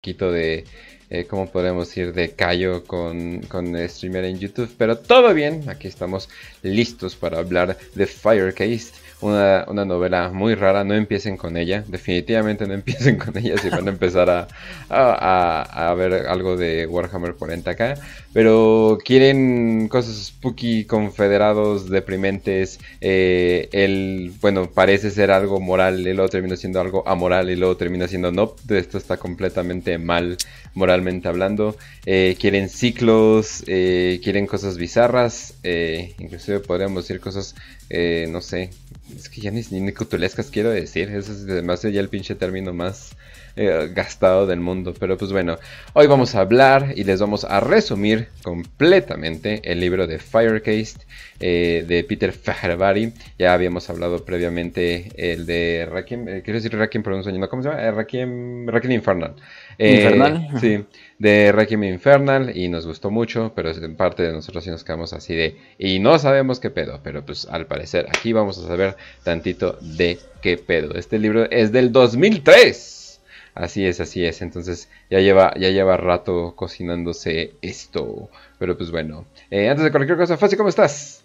[0.00, 0.64] poquito de,
[1.10, 2.14] eh, ¿cómo podemos ir?
[2.14, 4.74] De callo con, con streamer en YouTube.
[4.78, 6.30] Pero todo bien, aquí estamos
[6.62, 12.66] listos para hablar de Firecast una, una, novela muy rara, no empiecen con ella, definitivamente
[12.66, 14.48] no empiecen con ella si van a empezar a,
[14.88, 17.98] a, a, ver algo de Warhammer 40k,
[18.32, 26.28] pero quieren cosas spooky, confederados, deprimentes, eh, el, bueno, parece ser algo moral y luego
[26.28, 30.36] termina siendo algo amoral y luego termina siendo no, esto está completamente mal
[30.74, 31.76] moralmente hablando,
[32.06, 37.54] eh, quieren ciclos, eh, quieren cosas bizarras, eh, inclusive podríamos decir cosas,
[37.90, 38.70] eh, no sé,
[39.16, 41.10] es que ya ni, ni cutulescas quiero decir.
[41.10, 43.16] Eso es demasiado ya el pinche término más
[43.56, 44.94] eh, gastado del mundo.
[44.98, 45.58] Pero pues bueno,
[45.92, 51.02] hoy vamos a hablar y les vamos a resumir completamente el libro de Firecast
[51.40, 53.12] eh, de Peter Fahrenbari.
[53.38, 57.70] Ya habíamos hablado previamente el de Requiem, eh, quiero decir por un sueño, ¿cómo se
[57.70, 57.82] llama?
[57.82, 59.34] Eh, Requiem, Requiem Infernal.
[59.78, 60.48] Infernal.
[60.60, 60.84] Sí,
[61.20, 65.12] de Requiem Infernal y nos gustó mucho, pero en parte de nosotros sí nos quedamos
[65.12, 65.54] así de...
[65.78, 70.18] Y no sabemos qué pedo, pero pues al parecer aquí vamos a saber tantito de
[70.40, 70.94] qué pedo.
[70.94, 73.20] Este libro es del 2003.
[73.54, 74.40] Así es, así es.
[74.40, 78.30] Entonces ya lleva, ya lleva rato cocinándose esto.
[78.58, 79.26] Pero pues bueno.
[79.50, 81.22] Eh, antes de cualquier cosa, Fácil, ¿cómo estás?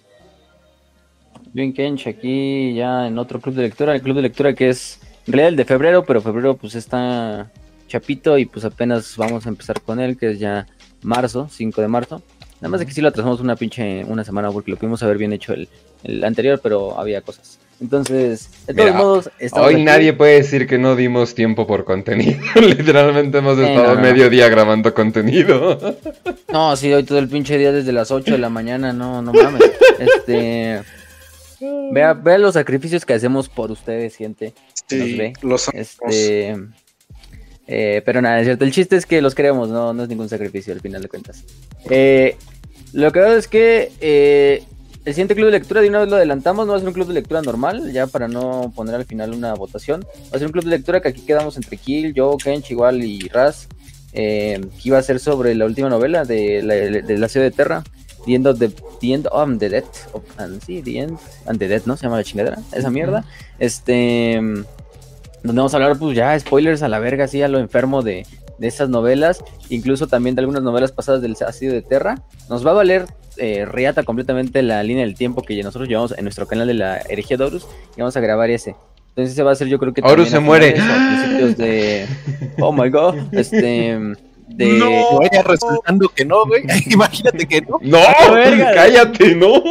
[1.54, 3.96] Bien, Kench, aquí ya en otro club de lectura.
[3.96, 7.50] El club de lectura que es en realidad el de febrero, pero febrero pues está
[8.00, 10.68] chapito y pues apenas vamos a empezar con él, que es ya
[11.02, 12.22] marzo, 5 de marzo.
[12.62, 15.18] Nada más de que sí lo atrasamos una pinche una semana porque lo pudimos haber
[15.18, 15.68] bien hecho el,
[16.04, 17.60] el anterior, pero había cosas.
[17.82, 19.84] Entonces, de todos Mira, modos, estamos Hoy aquí.
[19.84, 22.40] nadie puede decir que no dimos tiempo por contenido.
[22.56, 24.02] Literalmente hemos Eh, estado no, no.
[24.02, 25.78] medio día grabando contenido.
[26.52, 29.34] No, sí, hoy todo el pinche día desde las 8 de la mañana, no, no
[29.34, 29.62] mames.
[30.00, 30.82] Este.
[31.92, 34.54] Vea, vea los sacrificios que hacemos por ustedes, gente.
[34.88, 35.34] que nos Sí, ve.
[35.42, 36.56] los Este.
[37.68, 38.66] Eh, pero nada, es cierto.
[38.66, 41.44] El chiste es que los queremos, no, no es ningún sacrificio al final de cuentas.
[41.90, 42.36] Eh,
[42.94, 44.64] lo que veo es que eh,
[45.04, 46.94] el siguiente club de lectura, de una vez lo adelantamos, no va a ser un
[46.94, 50.06] club de lectura normal, ya para no poner al final una votación.
[50.32, 53.04] Va a ser un club de lectura que aquí quedamos entre Kill, yo, Kench, igual
[53.04, 53.68] y Raz.
[54.14, 57.52] eh, que iba a ser sobre la última novela de la, de la ciudad de
[57.52, 57.84] Terra.
[58.26, 58.70] The End of the,
[59.02, 59.84] the End of the Dead.
[60.14, 61.96] of- and, sí, The End and the Dead, ¿no?
[61.98, 62.58] Se llama la chingadera.
[62.72, 63.24] Esa mierda.
[63.60, 64.42] Este.
[65.46, 68.26] Donde vamos a hablar, pues ya, spoilers a la verga, así a lo enfermo de,
[68.58, 69.44] de esas novelas.
[69.70, 72.24] Incluso también de algunas novelas pasadas del ácido de Terra.
[72.50, 73.06] Nos va a valer
[73.38, 76.98] eh, riata completamente la línea del tiempo que nosotros llevamos en nuestro canal de la
[77.10, 77.68] herejía de Horus.
[77.96, 78.76] Y vamos a grabar ese.
[79.10, 80.02] Entonces ese va a ser yo creo que...
[80.04, 80.74] Horus se muere.
[80.74, 82.08] principios de...
[82.60, 83.16] Oh my god.
[83.32, 83.98] Este...
[84.48, 84.66] De...
[84.78, 85.20] No.
[85.20, 86.64] Vaya resultando que no, güey.
[86.88, 87.78] Imagínate que no.
[87.82, 88.00] ¡No!
[88.34, 88.74] verga!
[88.74, 89.64] ¡Cállate, no!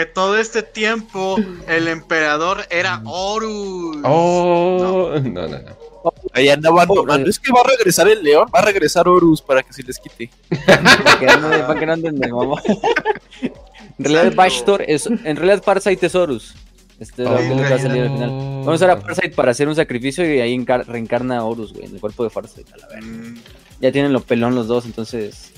[0.00, 1.36] Que todo este tiempo
[1.68, 3.98] el emperador era Horus.
[4.04, 6.12] Oh, no, no, no.
[6.32, 7.26] Ahí andaban Oh, tomando.
[7.26, 7.30] eh.
[7.30, 9.98] Es que va a regresar el león, va a regresar Horus para que se les
[9.98, 10.30] quite.
[10.66, 12.56] Para que no, para que no anden de mamá.
[13.98, 14.34] En realidad.
[14.34, 15.04] Bashtor es...
[15.06, 16.54] En realidad Farsight es Horus.
[16.98, 18.30] Este es lo que va a salir al final.
[18.30, 21.74] Vamos a usar a Farsight para hacer un sacrificio y ahí encar- reencarna a Horus,
[21.74, 22.72] güey, en el cuerpo de Farsight.
[22.72, 23.06] A la verga.
[23.06, 23.38] Mm,
[23.82, 25.52] Ya tienen lo pelón los dos, entonces.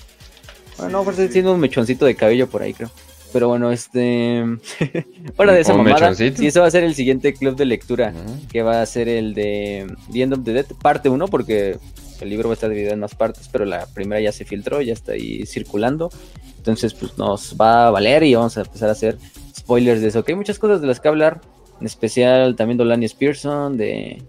[0.77, 2.91] Bueno, no, Farsight tiene un mechoncito de cabello por ahí, creo.
[3.33, 4.45] Pero bueno, este.
[5.37, 6.15] Fuera de esa ¿Un mamada.
[6.15, 8.11] Sí, eso va a ser el siguiente club de lectura.
[8.11, 8.49] Mm.
[8.49, 11.79] Que va a ser el de The End of the Dead, parte 1, porque
[12.21, 14.81] el libro va a estar dividido en más partes, pero la primera ya se filtró,
[14.83, 16.11] ya está ahí circulando.
[16.59, 19.19] Entonces, pues nos va a valer y vamos a empezar a hacer
[19.57, 20.25] spoilers de eso.
[20.25, 21.41] Que hay muchas cosas de las que hablar,
[21.81, 24.23] en especial también de Olani Spearson, de,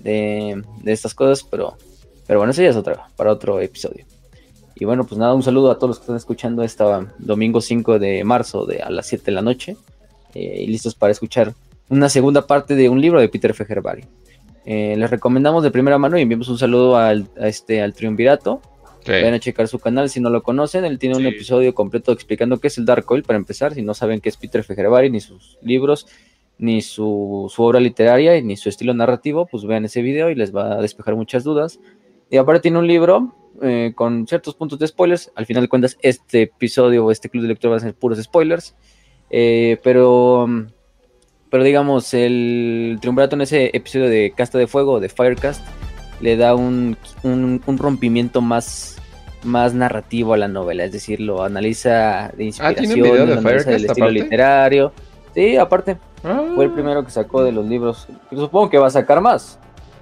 [0.00, 1.76] de, de estas cosas, pero,
[2.26, 4.06] pero bueno, eso ya es otra, para otro episodio.
[4.80, 7.98] Y bueno, pues nada, un saludo a todos los que están escuchando esta domingo 5
[7.98, 9.76] de marzo de a las 7 de la noche
[10.34, 11.52] eh, y listos para escuchar
[11.88, 14.04] una segunda parte de un libro de Peter Fejerbari.
[14.64, 18.60] Eh, les recomendamos de primera mano y enviamos un saludo al, a este, al Triunvirato.
[19.04, 19.12] Sí.
[19.12, 20.84] Vayan a checar su canal si no lo conocen.
[20.84, 23.74] Él tiene un episodio completo explicando qué es el Dark Oil para empezar.
[23.74, 26.06] Si no saben qué es Peter Fejerbari, ni sus libros,
[26.58, 30.54] ni su, su obra literaria, ni su estilo narrativo, pues vean ese video y les
[30.54, 31.80] va a despejar muchas dudas.
[32.30, 35.30] Y aparte tiene un libro eh, con ciertos puntos de spoilers.
[35.34, 38.22] Al final de cuentas, este episodio o este club de lectura va a ser puros
[38.22, 38.74] spoilers.
[39.30, 40.46] Eh, pero,
[41.50, 45.62] pero digamos, el triunvirato en ese episodio de Casta de Fuego, de Firecast,
[46.20, 48.96] le da un, un, un rompimiento más,
[49.44, 50.84] más narrativo a la novela.
[50.84, 54.06] Es decir, lo analiza de Ah, ¿tiene un inspiración, video de lo analiza del estilo
[54.06, 54.22] aparte?
[54.22, 54.92] literario.
[55.34, 55.96] Sí, aparte.
[56.24, 56.42] Ah.
[56.54, 58.08] Fue el primero que sacó de los libros.
[58.30, 59.58] Supongo que va a sacar más.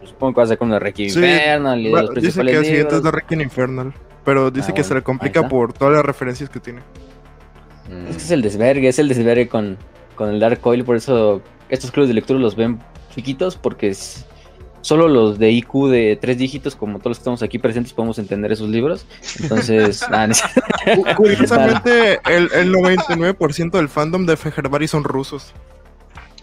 [0.06, 2.64] Supongo que va a sacar una Requiem Sí, Infernal y de los dice que el
[2.64, 3.92] siguiente es la Requiem Infernal.
[4.24, 6.80] Pero dice Ah, que se le complica por todas las referencias que tiene.
[7.88, 8.08] Mm.
[8.10, 9.76] Es que es el desvergue, es el desvergue con,
[10.16, 12.80] con el Dark Oil, por eso estos clubes de lectura los ven
[13.14, 14.24] chiquitos, porque es-
[14.80, 18.18] solo los de IQ de tres dígitos, como todos los que estamos aquí presentes, podemos
[18.18, 19.06] entender esos libros.
[19.40, 20.32] Entonces, nada,
[20.94, 25.52] Cu- Curiosamente, el, el 99% del fandom de Fejerbari son rusos.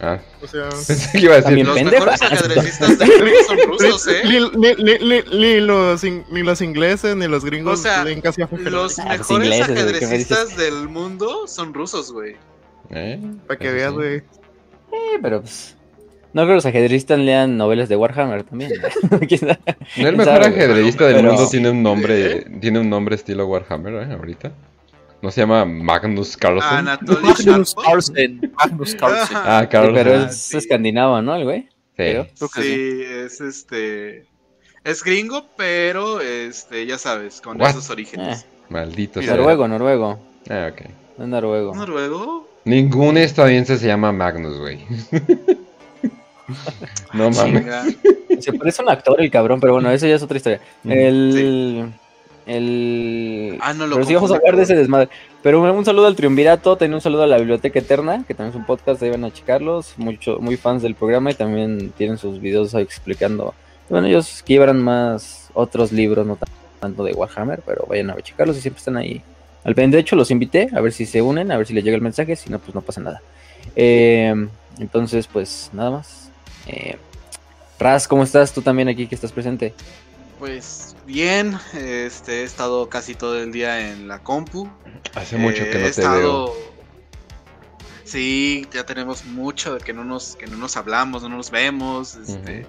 [0.00, 1.64] Ah, O sea, pensé que iba a decir.
[1.66, 2.04] Los pendejo.
[2.06, 4.22] mejores ajedrecistas del mundo son rusos, ¿eh?
[4.24, 8.74] ni, los, in- ni los ingleses ni los gringos O sea, leen casi a Fejerbari.
[8.74, 12.36] Los Ah, los mejores ingleses, güey, ¿qué me ajedrecistas del mundo son rusos, güey.
[12.90, 13.20] ¿Eh?
[13.46, 13.94] Para que veas, sí.
[13.96, 14.16] güey.
[14.16, 15.76] Eh, pero pues.
[16.32, 18.72] No creo que los ajedrecistas lean novelas de Warhammer también.
[19.10, 23.46] ¿No el ¿Quién mejor ajedrecista del Pero- mundo tiene un nombre, tiene un nombre estilo
[23.46, 24.12] Warhammer, ¿eh?
[24.12, 24.50] Ahorita.
[25.24, 26.70] ¿No se llama Magnus Carlsen?
[26.70, 27.74] Anatoly Magnus.
[27.74, 28.52] Carlsen.
[28.58, 29.36] Magnus Carlsen.
[29.40, 29.94] Ah, Carlsen.
[29.94, 30.58] Pero es sí.
[30.58, 31.34] escandinavo, ¿no?
[31.34, 31.62] El güey.
[31.62, 31.68] Sí.
[31.96, 32.26] creo.
[32.36, 34.26] Creo que Sí, es este.
[34.84, 37.70] Es gringo, pero este, ya sabes, con What?
[37.70, 38.44] esos orígenes.
[38.68, 39.32] Maldito Mira.
[39.32, 39.40] sea.
[39.40, 40.20] Noruego, noruego.
[40.50, 40.82] Ah, ok.
[41.16, 41.74] No es noruego.
[41.74, 42.46] ¿Noruego?
[42.66, 44.84] Ningún estadounidense se llama Magnus, güey.
[47.14, 47.96] no mames.
[48.40, 50.60] Se parece un actor el cabrón, pero bueno, eso ya es otra historia.
[50.84, 51.94] El.
[52.46, 53.58] El.
[53.60, 55.08] Ah, no lo Pero sí vamos a hablar de ese desmadre.
[55.42, 58.50] Pero un, un saludo al Triunvirato, también un saludo a la Biblioteca Eterna, que también
[58.50, 59.94] es un podcast, ahí van a checarlos.
[59.98, 63.54] Mucho, muy fans del programa y también tienen sus videos ahí explicando.
[63.88, 66.48] Bueno, ellos llevan más otros libros, no tan-
[66.80, 69.22] tanto de Warhammer, pero vayan a checarlos y siempre están ahí.
[69.64, 71.82] Al pendiente, de hecho, los invité a ver si se unen, a ver si les
[71.84, 73.22] llega el mensaje, si no, pues no pasa nada.
[73.76, 74.34] Eh,
[74.78, 76.30] entonces, pues nada más.
[76.66, 76.96] Eh,
[77.78, 78.52] Raz, ¿cómo estás?
[78.52, 79.72] Tú también aquí que estás presente.
[80.38, 84.68] Pues bien, este, he estado casi todo el día en la compu.
[85.14, 86.10] Hace mucho Eh, que no he te veo.
[86.48, 86.74] estado-
[88.04, 92.16] Sí, ya tenemos mucho de que no nos, que no nos hablamos, no nos vemos,
[92.16, 92.66] este,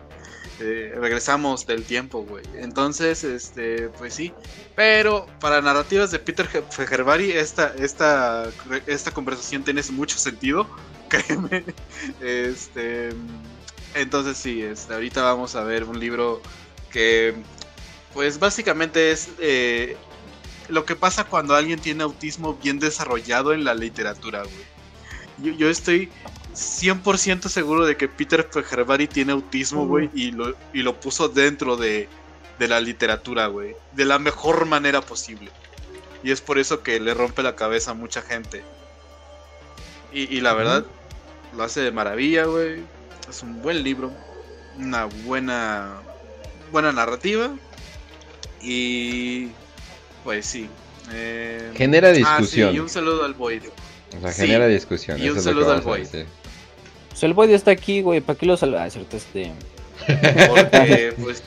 [0.62, 2.44] eh, regresamos del tiempo, güey.
[2.56, 4.34] Entonces, este, pues sí.
[4.76, 8.50] Pero para narrativas de Peter Ge- Fejerbari, esta, esta,
[8.88, 10.68] esta conversación tiene mucho sentido,
[11.10, 11.66] créeme.
[12.22, 13.10] Este,
[13.94, 16.42] entonces sí, este, ahorita vamos a ver un libro
[16.92, 17.36] que,
[18.16, 19.98] pues básicamente es eh,
[20.70, 24.66] lo que pasa cuando alguien tiene autismo bien desarrollado en la literatura, güey.
[25.38, 26.10] Yo, yo estoy
[26.56, 31.76] 100% seguro de que Peter Fejerbari tiene autismo, güey, y lo, y lo puso dentro
[31.76, 32.08] de,
[32.58, 33.76] de la literatura, güey.
[33.92, 35.52] De la mejor manera posible.
[36.24, 38.64] Y es por eso que le rompe la cabeza a mucha gente.
[40.14, 40.86] Y, y la verdad,
[41.56, 42.82] lo hace de maravilla, güey.
[43.30, 44.14] Es un buen libro.
[44.78, 46.00] Una buena,
[46.72, 47.52] buena narrativa.
[48.68, 49.50] Y
[50.24, 50.68] pues sí.
[51.14, 52.76] eh, Genera Ah, sí, discusión.
[52.76, 53.62] y un saludo al Void.
[54.18, 54.42] O sea, sí.
[54.48, 55.22] genera discusión.
[55.22, 56.08] Y un que saludo al Void.
[57.10, 58.22] Pues el Boyd está aquí, güey.
[58.22, 58.84] ¿Para qué lo salva?
[58.84, 59.52] Ah, cierto, este.
[60.48, 61.44] Porque, pues.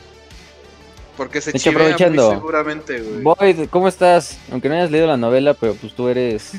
[1.16, 2.30] Porque se hecho, chivea muy aprovechando.
[2.30, 3.22] seguramente, güey.
[3.22, 4.38] Boyd, ¿cómo estás?
[4.52, 6.52] Aunque no hayas leído la novela, pero pues tú eres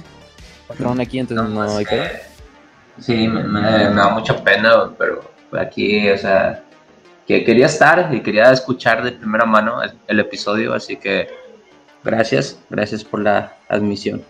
[0.67, 2.03] patrón aquí, entonces no, pues, hay pedo.
[2.03, 2.21] eh,
[2.99, 5.21] Sí, me, me- me da mucha pena, pero
[5.57, 6.61] aquí, o sea,
[7.29, 11.27] que quería estar y quería escuchar de primera mano el, el episodio, así que
[12.03, 14.23] gracias, gracias por la admisión.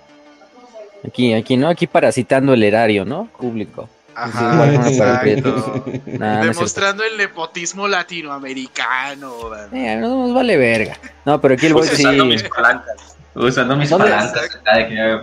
[1.07, 1.69] Aquí, aquí, ¿no?
[1.69, 3.29] Aquí parasitando el erario, ¿no?
[3.37, 3.87] Público.
[4.13, 5.85] Ajá, el exacto.
[6.07, 6.45] Nah, no.
[6.47, 9.31] Demostrando el nepotismo latinoamericano.
[9.71, 10.97] Eh, no nos vale verga.
[11.23, 12.01] No, pero aquí el Boyd sí.
[12.03, 14.59] Usando mis palancas, usando mis ¿Dónde- palancas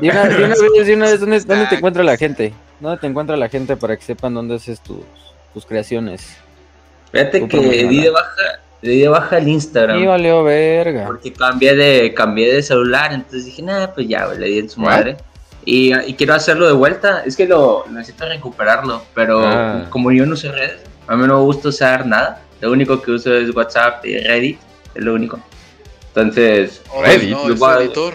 [0.00, 2.54] de una, de una vez, de una vez, ¿dónde, dónde te encuentra la gente?
[2.80, 5.00] ¿Dónde te encuentra la gente para que sepan dónde haces tus,
[5.52, 6.38] tus creaciones?
[7.18, 7.58] Fíjate que
[7.88, 9.98] di de baja, di de baja el Instagram.
[10.02, 11.06] Y valió verga.
[11.06, 14.80] Porque cambié de, cambié de celular, entonces dije, nada, pues ya, le di en su
[14.80, 14.90] What?
[14.90, 15.16] madre.
[15.64, 19.86] Y, y quiero hacerlo de vuelta, es que lo necesito recuperarlo, pero Ah.
[19.90, 20.76] como yo no uso redes,
[21.08, 24.58] a mí no me gusta usar nada, lo único que uso es WhatsApp y Reddit,
[24.94, 25.40] es lo único.
[26.08, 28.14] Entonces, Reddit, no, lo es va- editor.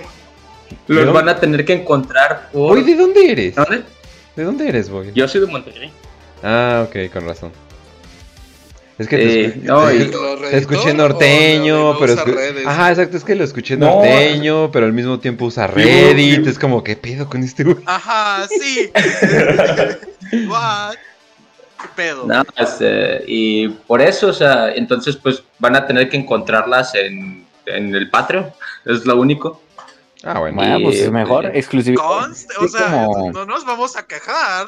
[0.87, 2.77] los ¿De van a tener que encontrar por...
[2.77, 3.55] Oye, ¿de dónde eres?
[3.55, 3.83] ¿Dónde?
[4.35, 5.11] ¿De dónde eres, Boy?
[5.13, 5.91] Yo soy de Monterrey.
[6.41, 7.51] Ah, ok, con razón.
[9.01, 12.13] Es que te, Eh, escu- no, te- y- te ¿Te escuché norteño, pero...
[12.15, 12.67] escu- redes.
[12.67, 13.87] Ajá, exacto, es que lo escuché No.
[13.95, 16.45] norteño, pero al mismo tiempo usa Reddit.
[16.47, 17.77] Es como, ¿qué pedo con este güey?
[17.85, 18.91] Ajá, sí.
[20.47, 20.95] What?
[21.81, 22.25] ¿Qué pedo?
[22.27, 27.45] No, este, y por eso, o sea, entonces pues van a tener que encontrarlas en,
[27.65, 28.51] en el Patreon,
[28.85, 29.61] es lo único.
[30.23, 30.57] Ah, bueno.
[30.57, 32.03] Bueno, pues Y- es mejor, exclusividad.
[32.03, 34.67] Conste, o sea, como- no nos vamos a quejar.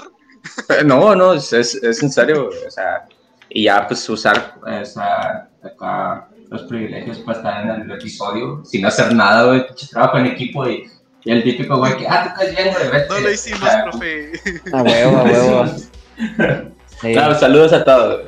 [0.70, 3.06] Eh, No, no, es, es, es en serio, o sea,
[3.54, 9.14] y ya pues usar sea, acá los privilegios para estar en el episodio sin hacer
[9.14, 10.90] nada, güey, trabajo en equipo y,
[11.24, 13.10] y el típico güey que, ah, tú estás bien, güey, vete.
[13.10, 14.32] No lo hicimos, profe.
[14.74, 15.66] A huevo, a huevo.
[15.68, 18.26] Sí, Claro, saludos a todos.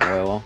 [0.00, 0.42] a huevo.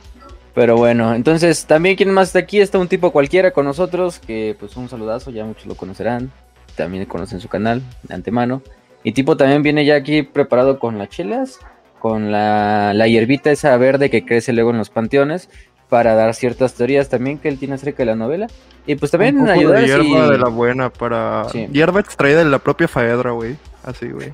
[0.54, 4.56] Pero bueno, entonces también quien más está aquí está un tipo cualquiera con nosotros, que
[4.58, 6.32] pues un saludazo, ya muchos lo conocerán,
[6.74, 8.62] también conocen su canal de antemano.
[9.04, 11.60] Y tipo también viene ya aquí preparado con las chelas
[12.00, 15.48] con la, la hierbita esa verde que crece luego en los panteones
[15.88, 18.46] para dar ciertas teorías también que él tiene acerca de la novela.
[18.86, 21.48] Y pues también Un poco ayudar de hierba si- de la buena para...
[21.50, 21.66] Sí.
[21.72, 23.56] Hierba extraída de la propia faedra, güey.
[23.84, 24.30] Así, güey.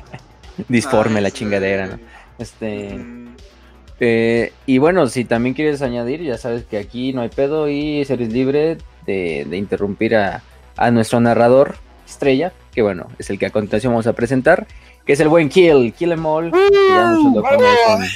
[0.68, 1.36] disforme Ay, la sí.
[1.36, 1.98] chingadera, ¿no?
[2.38, 2.98] Este,
[4.00, 8.00] eh, y bueno, si también quieres añadir, ya sabes que aquí no hay pedo y
[8.02, 10.42] eres libre de, de interrumpir a,
[10.76, 14.66] a nuestro narrador estrella, que bueno, es el que a continuación vamos a presentar,
[15.06, 18.10] que es el buen Kill, Kill Em All, que ya muchos lo conocen.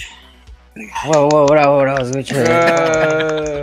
[1.07, 3.63] Wow, wow, bravo, bravo, escucha.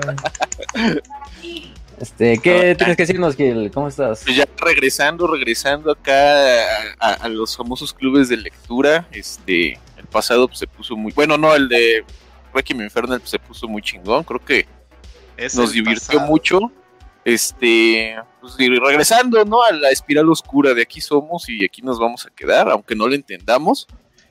[2.00, 3.72] Este, ¿qué tienes que decirnos, Kill?
[3.72, 4.24] ¿Cómo estás?
[4.26, 6.14] Pues ya regresando, regresando acá
[7.00, 11.14] a, a- a los famosos clubes de lectura, este, el pasado pues, se puso muy,
[11.14, 12.04] bueno, no, el de
[12.54, 14.66] Requiem Infernal pues, se puso muy chingón, creo que
[15.38, 16.28] es nos divirtió pasado.
[16.32, 16.60] mucho.
[17.26, 19.64] Este, pues, regresando, ¿no?
[19.64, 23.08] A la espiral oscura de aquí somos y aquí nos vamos a quedar, aunque no
[23.08, 23.88] lo entendamos.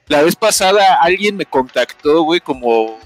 [0.09, 2.99] La vez pasada alguien me contactó, güey, como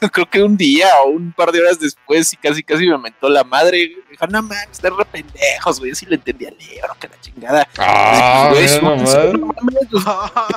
[0.12, 3.28] creo que un día o un par de horas después y casi casi me mentó
[3.28, 3.92] la madre.
[4.10, 7.68] Dijo, no man, estás re pendejos, güey, si le entendí al libro, que la chingada.
[7.78, 10.04] Ah, Güey, no mames, pues,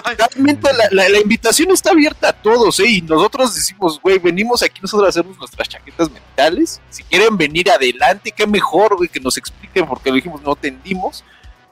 [0.04, 2.88] Ay, Realmente la, la- la invitación está abierta a todos, ¿eh?
[2.88, 6.82] Y nosotros decimos, güey, venimos aquí nosotros a hacernos nuestras chaquetas mentales.
[6.90, 11.24] Si quieren venir adelante, qué mejor, güey, que nos expliquen porque lo dijimos, no entendimos.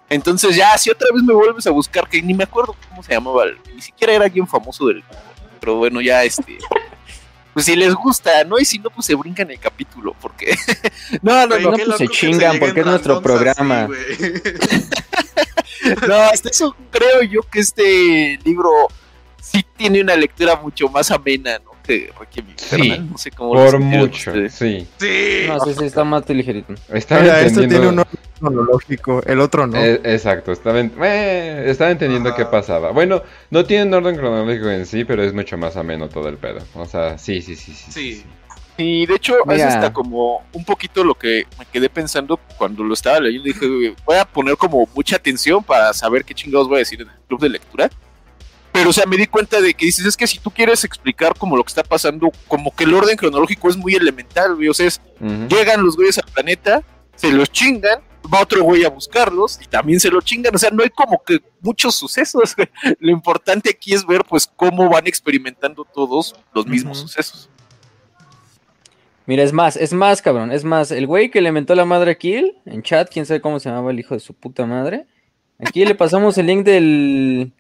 [0.10, 3.14] Entonces ya, si otra vez me vuelves a buscar, que ni me acuerdo cómo se
[3.14, 3.44] llamaba,
[3.76, 5.04] ni siquiera era alguien famoso del
[5.60, 6.58] pero bueno, ya este...
[7.54, 8.60] Pues si les gusta, ¿no?
[8.60, 10.56] Y si no, pues se brincan el capítulo, porque...
[11.22, 13.86] no, no, güey, no, pues se chingan, lleguen porque es nuestro así, programa.
[13.86, 14.00] güey.
[16.08, 18.70] No, hasta eso creo yo que este libro
[19.42, 21.69] sí tiene una lectura mucho más amena, ¿no?
[21.90, 22.98] Que Requiem Infernal.
[22.98, 24.54] Sí, no sé cómo lo Por mucho, ustedes.
[24.54, 24.88] sí.
[25.00, 25.46] Sí.
[25.48, 26.74] No, sí, sí, está más ligerito.
[26.94, 27.78] Estaba Mira, este entendiendo...
[27.80, 29.78] tiene un orden cronológico, el otro no.
[29.78, 32.38] Eh, exacto, estaba, en- eh, estaba entendiendo Ajá.
[32.38, 32.92] qué pasaba.
[32.92, 36.38] Bueno, no tiene un orden cronológico en sí, pero es mucho más ameno todo el
[36.38, 36.60] pedo.
[36.76, 37.92] O sea, sí, sí, sí, sí.
[37.92, 38.24] Sí.
[38.78, 39.58] Y de hecho, Mira.
[39.68, 43.46] es hasta como un poquito lo que me quedé pensando cuando lo estaba leyendo.
[43.46, 47.02] Dije, "Güey, voy a poner como mucha atención para saber qué chingados voy a decir
[47.02, 47.90] en el club de lectura.
[48.80, 51.38] Pero, o sea, me di cuenta de que dices, es que si tú quieres explicar
[51.38, 54.70] como lo que está pasando, como que el orden cronológico es muy elemental, güey.
[54.70, 55.02] O sea, es
[55.50, 56.82] llegan los güeyes al planeta,
[57.14, 58.00] se los chingan,
[58.34, 60.56] va otro güey a buscarlos y también se lo chingan.
[60.56, 62.56] O sea, no hay como que muchos sucesos.
[62.56, 62.70] güey.
[63.02, 67.50] Lo importante aquí es ver, pues, cómo van experimentando todos los mismos sucesos.
[69.26, 72.12] Mira, es más, es más, cabrón, es más, el güey que le mentó la madre
[72.12, 75.06] a Kill, en chat, quién sabe cómo se llamaba el hijo de su puta madre.
[75.60, 77.52] Aquí le pasamos el link del,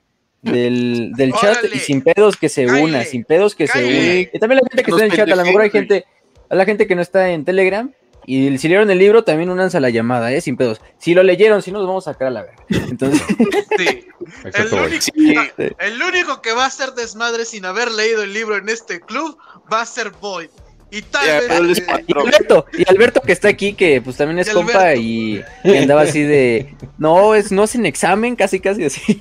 [0.41, 4.29] del, del chat y sin pedos que se una, sin pedos que se una.
[4.34, 6.05] Y también la gente que Nos está en chat, a lo mejor hay gente,
[6.50, 7.91] a la gente que no está en Telegram,
[8.25, 10.81] y si leyeron el libro, también únanse a la llamada, eh, sin pedos.
[11.00, 12.63] Si lo leyeron, si no, los vamos a sacar a la verga.
[12.69, 13.24] Entonces,
[13.77, 14.05] Sí.
[14.53, 15.36] El único, Sí,
[15.79, 19.38] el único que va a hacer desmadre sin haber leído el libro en este club
[19.72, 20.50] va a ser Boyd.
[20.91, 21.27] Y tal
[21.67, 21.79] vez.
[21.79, 22.13] eh, y.
[22.17, 26.01] Alberto, y Alberto que está aquí, que pues también es Y compa y, y andaba
[26.01, 29.19] así de, no, es no sin examen, casi casi así.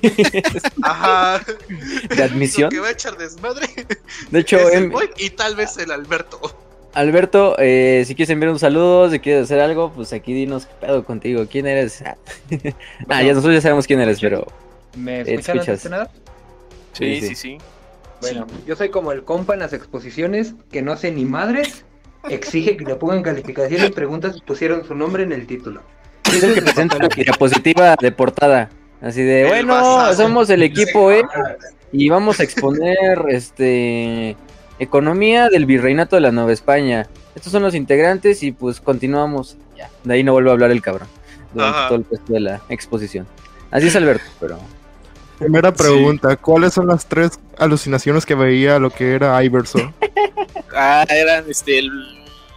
[0.81, 1.41] Ajá.
[2.15, 2.69] ¿De admisión?
[2.71, 3.67] Que va a echar desmadre
[4.31, 6.39] De hecho, es el Boyd y tal vez el Alberto.
[6.93, 10.73] Alberto, eh, si quieres enviar un saludo, si quieres hacer algo, pues aquí dinos qué
[10.87, 12.03] pedo contigo, quién eres.
[13.07, 14.47] ah, ya nosotros ya sabemos quién eres, pero
[14.95, 15.69] ¿Me Eh, escuchan escuchas.
[15.69, 16.11] antes de nada?
[16.93, 17.27] sí, sí.
[17.27, 17.57] sí, sí.
[18.21, 21.85] Bueno, yo soy como el compa en las exposiciones que no sé ni madres,
[22.29, 25.81] exige que le pongan calificación y pregunta si pusieron su nombre en el título.
[26.25, 28.69] es el que presenta la diapositiva de portada.
[29.01, 30.23] Así de, El bueno, basazo.
[30.23, 31.23] somos el equipo E
[31.93, 34.35] y vamos a exponer este
[34.79, 37.07] economía del virreinato de la Nueva España.
[37.35, 39.57] Estos son los integrantes y pues continuamos.
[39.77, 41.07] Ya, de ahí no vuelvo a hablar el cabrón
[41.53, 41.87] durante Ajá.
[41.87, 43.25] todo el resto de la exposición.
[43.71, 44.59] Así es Alberto, pero
[45.39, 49.93] Primera pregunta, ¿cuáles son las tres alucinaciones que veía lo que era Iverson?
[50.75, 51.89] Ah, eran este, el,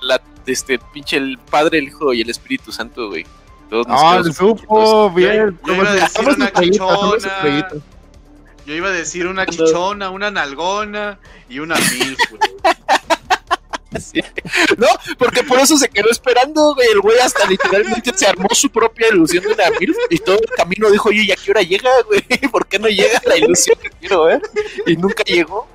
[0.02, 3.24] la, este, pinche el Padre, el Hijo y el Espíritu Santo, güey.
[3.70, 5.58] Todos Ah, le supo, bien.
[5.66, 7.68] Yo iba a decir una chichona.
[8.66, 12.42] Yo iba a decir una chichona, una nalgona y una mil, güey.
[14.00, 14.20] Sí.
[14.78, 14.86] No,
[15.18, 16.88] porque por eso se quedó esperando, güey.
[16.92, 20.48] El güey hasta literalmente se armó su propia ilusión de una mil y todo el
[20.56, 22.22] camino dijo, oye, ¿y a qué hora llega, güey?
[22.50, 24.42] ¿Por qué no llega la ilusión que quiero ver?
[24.86, 25.66] Y nunca llegó.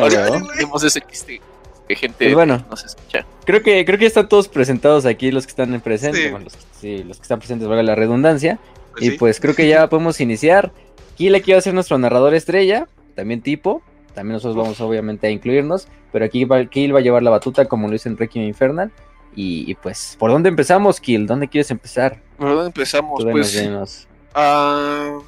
[0.00, 0.46] Ahora Hola.
[0.54, 1.40] tenemos ese chiste
[1.86, 2.64] que gente Pues bueno.
[2.68, 3.24] no se escucha.
[3.46, 6.28] creo que creo que ya están todos presentados aquí los que están en presente, Sí.
[6.30, 8.58] bueno, los, sí, los que están presentes, valga la redundancia.
[8.92, 9.16] Pues y sí.
[9.18, 10.72] pues creo que ya podemos iniciar.
[11.16, 13.82] Kill aquí va a ser nuestro narrador estrella, también tipo.
[14.18, 17.66] También nosotros vamos obviamente a incluirnos, pero aquí va, Kill va a llevar la batuta
[17.66, 18.90] como lo hizo en Requiem Infernal.
[19.36, 21.24] Y, y, pues, ¿por dónde empezamos, Kill?
[21.24, 22.20] ¿Dónde quieres empezar?
[22.36, 23.20] ¿Por dónde empezamos?
[23.20, 24.08] Tú Pues, denos.
[24.34, 25.18] ah,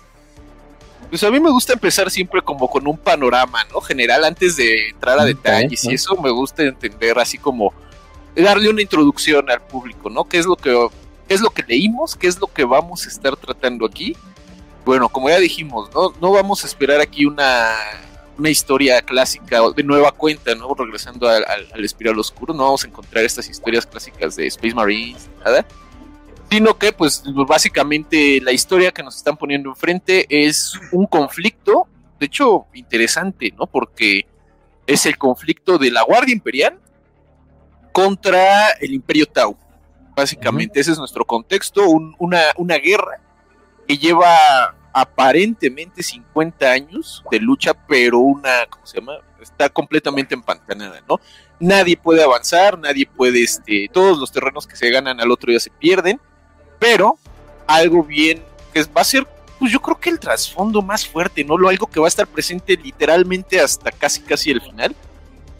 [1.08, 3.80] Pues a mí me gusta empezar siempre como con un panorama, ¿no?
[3.80, 5.84] General, antes de entrar a detalles.
[5.84, 7.72] Y eso me gusta entender así como
[8.34, 10.24] darle una introducción al público, ¿no?
[10.24, 10.88] ¿Qué es lo que,
[11.28, 12.16] qué es lo que leímos?
[12.16, 14.16] ¿Qué es lo que vamos a estar tratando aquí?
[14.84, 17.76] Bueno, como ya dijimos, no, no vamos a esperar aquí una,
[18.40, 20.74] una historia clásica de nueva cuenta, ¿no?
[20.74, 24.74] Regresando al, al- al espiral oscuro, no vamos a encontrar estas historias clásicas de Space
[24.74, 25.64] Marines, nada.
[26.50, 31.86] Sino que, pues, básicamente la historia que nos están poniendo enfrente es un conflicto,
[32.18, 33.66] de hecho, interesante, ¿no?
[33.66, 34.26] Porque
[34.86, 36.80] es el conflicto de la Guardia Imperial
[37.92, 39.56] contra el Imperio Tau.
[40.16, 43.20] Básicamente, ese es nuestro contexto, un- una, una guerra
[43.86, 49.18] que lleva aparentemente 50 años de lucha, pero una, ¿cómo se llama?
[49.40, 51.20] Está completamente empantanada, ¿no?
[51.58, 55.60] Nadie puede avanzar, nadie puede, este, todos los terrenos que se ganan al otro día
[55.60, 56.20] se pierden,
[56.78, 57.18] pero
[57.66, 58.42] algo bien
[58.72, 59.26] que va a ser,
[59.58, 61.56] pues yo creo que el trasfondo más fuerte, ¿no?
[61.56, 64.96] Lo algo que va a estar presente literalmente hasta casi casi el final,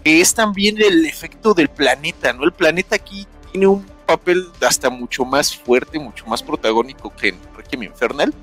[0.02, 2.44] que es también el efecto del planeta, ¿no?
[2.44, 7.38] El planeta aquí tiene un papel hasta mucho más fuerte, mucho más protagónico que en
[7.56, 8.34] Requiem Infernal.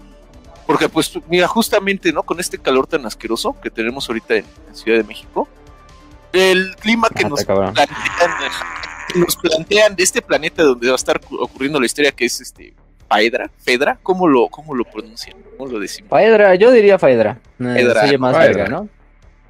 [0.68, 2.22] Porque pues mira, justamente, ¿no?
[2.24, 5.48] Con este calor tan asqueroso que tenemos ahorita en, en Ciudad de México,
[6.34, 7.74] el clima que nos cabrón.
[7.74, 7.98] plantean,
[9.14, 12.26] que nos plantean de este planeta donde va a estar cu- ocurriendo la historia que
[12.26, 12.74] es este
[13.08, 15.38] Faedra, Fedra, ¿cómo lo, cómo lo pronuncian?
[15.58, 16.10] ¿Cómo lo decimos?
[16.10, 17.40] Faedra, yo diría Faedra.
[17.60, 18.64] Eh, Faedra, se oye más Faedra.
[18.64, 18.90] verga, ¿no?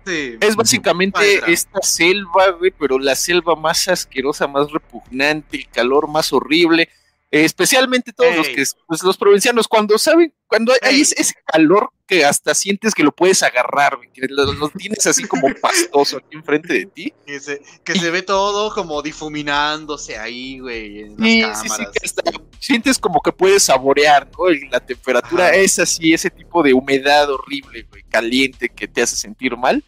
[0.05, 0.37] Sí.
[0.39, 1.47] Es básicamente Faedra.
[1.51, 6.87] esta selva, güey, pero la selva más asquerosa, más repugnante, el calor más horrible.
[7.31, 8.55] Eh, especialmente todos los Ey.
[8.55, 11.01] que pues, los provincianos, cuando saben, cuando hay Ey.
[11.01, 15.25] ese, ese calor que hasta sientes que lo puedes agarrar, que lo, lo tienes así
[15.25, 17.13] como pastoso aquí enfrente de ti.
[17.25, 21.75] Que se, que se ve todo como difuminándose ahí, güey, en Sí, las sí, sí,
[21.75, 21.93] cámaras.
[21.99, 22.21] que hasta
[22.59, 24.49] sientes como que puedes saborear, ¿no?
[24.51, 25.55] Y La temperatura Ajá.
[25.55, 29.83] es así, ese tipo de humedad horrible, güey, caliente que te hace sentir mal.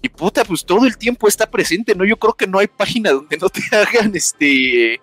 [0.00, 2.04] Y puta, pues todo el tiempo está presente, ¿no?
[2.04, 5.00] Yo creo que no hay página donde no te hagan este.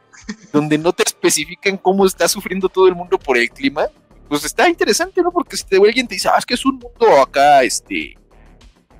[0.51, 3.87] Donde no te especifican cómo está sufriendo todo el mundo por el clima.
[4.27, 5.31] Pues está interesante, ¿no?
[5.31, 8.17] Porque si te, alguien te dice, ah, es que es un mundo acá, este.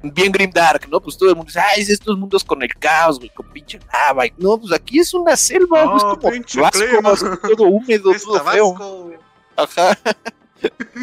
[0.04, 1.02] Bien grim dark, ¿no?
[1.02, 3.80] Pues todo el mundo dice, ah, es estos mundos con el caos, güey, con pinche
[3.91, 4.28] lava.
[4.28, 6.56] Y No, pues aquí es una selva, No, güey, es
[6.95, 8.73] como así, todo húmedo, Es todo feo.
[8.73, 9.17] Güey.
[9.56, 9.97] Ajá.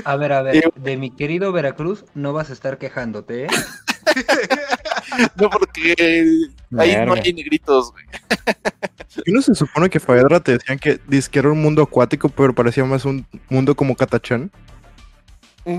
[0.04, 3.48] A ver, a ver, de mi querido Veracruz no vas a estar quejándote, ¿eh?
[5.36, 5.94] No, porque
[6.78, 8.04] ahí no hay negritos, güey.
[9.26, 12.54] ¿Y no se supone que Faedra te decían que, dizque era un mundo acuático, pero
[12.54, 14.50] parecía más un mundo como Catachán?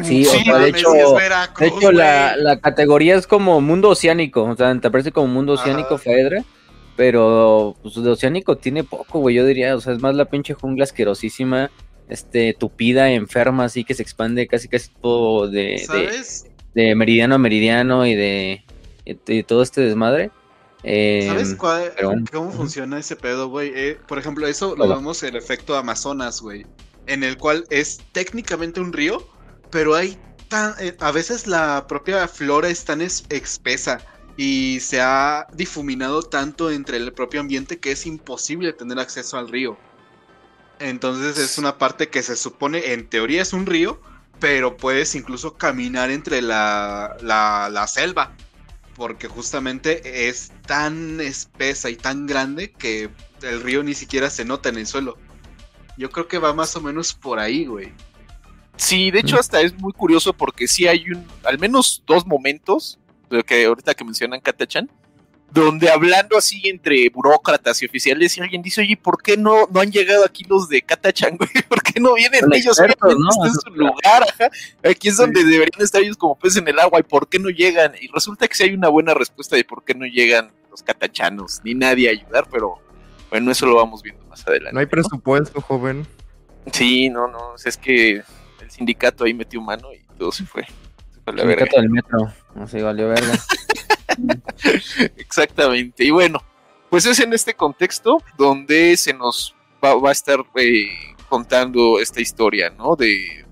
[0.03, 0.91] Sí, o sea, de hecho-
[1.59, 4.43] De hecho, la, la categoría es como mundo oceánico.
[4.43, 5.63] O sea, te parece como mundo Ajá.
[5.63, 6.43] oceánico Faedra.
[6.95, 9.35] Pero pues, de oceánico tiene poco, güey.
[9.35, 11.71] Yo diría, o sea, es más la pinche jungla asquerosísima,
[12.07, 16.45] este, tupida, enferma, así que se expande casi casi todo de, de, ¿Sabes?
[16.73, 18.63] de meridiano a meridiano y de,
[19.05, 20.31] y de todo este desmadre.
[20.83, 23.71] Eh, ¿Sabes cuál- pero cómo funciona ese pedo, güey?
[23.73, 24.95] Eh, por ejemplo, eso lo Hola.
[24.95, 26.65] vemos el efecto Amazonas, güey.
[27.07, 29.25] En el cual es técnicamente un río,
[29.71, 30.17] pero hay
[30.49, 30.73] tan.
[30.79, 34.01] eh, a veces la propia flora es tan es- espesa
[34.35, 39.47] y se ha difuminado tanto entre el propio ambiente que es imposible tener acceso al
[39.47, 39.77] río.
[40.83, 44.01] Entonces es una parte que se supone, en teoría es un río,
[44.41, 48.33] pero puedes incluso caminar entre la, la, la selva.
[48.93, 53.09] Porque justamente es tan espesa y tan grande que
[53.43, 55.17] el río ni siquiera se nota en el suelo.
[55.97, 57.93] Yo creo que va más o menos por ahí, güey.
[58.75, 62.99] Sí, de hecho hasta es muy curioso porque sí hay un, al menos dos momentos,
[63.47, 64.91] que ahorita que mencionan Katachan,
[65.53, 69.81] donde hablando así entre burócratas y oficiales y alguien dice, oye, ¿por qué no, no
[69.81, 71.49] han llegado aquí los de Katachan, güey?
[71.69, 72.79] ¿Por qué no vienen Son ellos?
[72.79, 73.29] expertos, ¿no?
[73.29, 74.49] está en su lugar, ajá.
[74.83, 77.49] Aquí es donde deberían estar ellos como peces en el agua y ¿por qué no
[77.49, 77.93] llegan?
[78.01, 81.61] Y resulta que sí hay una buena respuesta de por qué no llegan los Katachanos,
[81.63, 82.79] ni nadie a ayudar, pero
[83.29, 84.73] bueno, eso lo vamos viendo más adelante.
[84.73, 86.07] No hay presupuesto, joven.
[86.71, 88.23] Sí, no, no, es que
[88.59, 90.63] el sindicato ahí metió mano y todo se fue.
[90.63, 91.65] Se fue a la verga.
[91.65, 92.33] Sindicato del metro.
[92.55, 93.33] Así valió verga.
[95.17, 96.05] Exactamente.
[96.05, 96.39] Y bueno,
[96.89, 100.87] pues es en este contexto donde se nos va, va a estar eh,
[101.29, 102.95] contando esta historia, ¿no?
[102.95, 103.45] De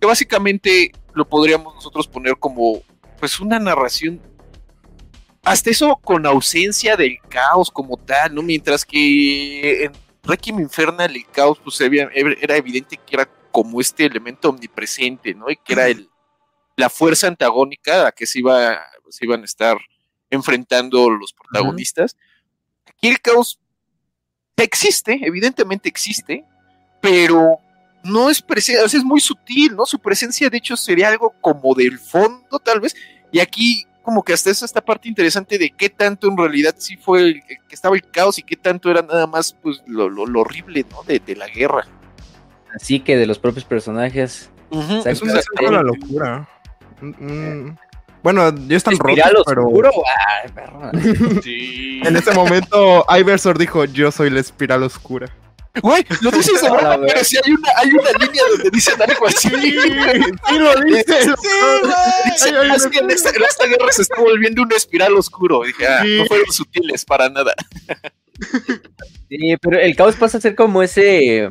[0.00, 2.82] que básicamente lo podríamos nosotros poner como
[3.18, 4.20] pues una narración
[5.44, 8.42] hasta eso con ausencia del caos como tal, ¿no?
[8.42, 14.50] Mientras que en Requiem Infernal el caos pues era evidente que era como este elemento
[14.50, 15.50] omnipresente, ¿no?
[15.50, 16.08] Y que era el,
[16.76, 18.78] la fuerza antagónica a que se, iba,
[19.10, 19.76] se iban a estar
[20.30, 22.16] enfrentando los protagonistas.
[22.86, 23.58] Aquí el caos
[24.56, 26.44] existe, evidentemente existe,
[27.00, 27.58] pero
[28.04, 29.86] no es presencia, o sea, es muy sutil, ¿no?
[29.86, 32.96] Su presencia, de hecho, sería algo como del fondo, tal vez.
[33.30, 36.96] Y aquí, como que hasta es esta parte interesante de qué tanto en realidad sí
[36.96, 40.26] fue el, que estaba el caos y qué tanto era nada más, pues, lo, lo-
[40.26, 41.02] lo horrible, ¿no?
[41.04, 41.86] De, de la guerra.
[42.74, 44.50] Así que de los propios personajes.
[45.06, 46.48] Es un- Es toda la locura.
[47.00, 47.76] Mm,
[48.22, 49.90] Bueno, ya están rotos, pero oscuro.
[50.44, 50.90] Ay, perro.
[51.42, 52.00] Sí.
[52.04, 55.28] en ese momento Iversor dijo, yo soy la espiral oscura.
[55.80, 57.06] Güey, lo dices de A la broma, verga.
[57.12, 59.48] pero sí hay una, hay una línea donde dicen algo así.
[60.48, 61.22] Sí, lo dice.
[61.22, 61.30] Sí,
[62.32, 65.62] Dice, ay, es que en esta, en esta guerra se está volviendo una espiral oscuro.
[65.62, 66.18] Dije, ah, Sí.
[66.18, 67.52] no fueron sutiles para nada.
[69.28, 71.50] Sí, pero el caos pasa a ser como ese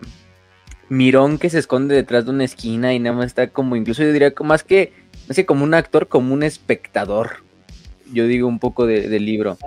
[0.89, 4.11] mirón que se esconde detrás de una esquina y nada más está como, incluso yo
[4.11, 4.93] diría, como- más que,
[5.27, 7.37] más que como un actor, como un espectador.
[8.13, 9.57] Yo digo un poco de- del libro.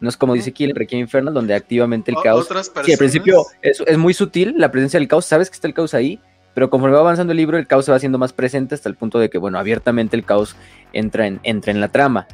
[0.00, 2.44] No es como dice aquí el Requiem Infernal, donde activamente el O- caos.
[2.46, 5.66] Otras Sí, al principio es, es muy sutil la presencia del caos, sabes que está
[5.68, 6.18] el caos ahí,
[6.54, 8.94] pero conforme va avanzando el libro, el caos se va haciendo más presente hasta el
[8.96, 10.56] punto de que, bueno, abiertamente el caos
[10.94, 12.26] entra en, entra en la trama.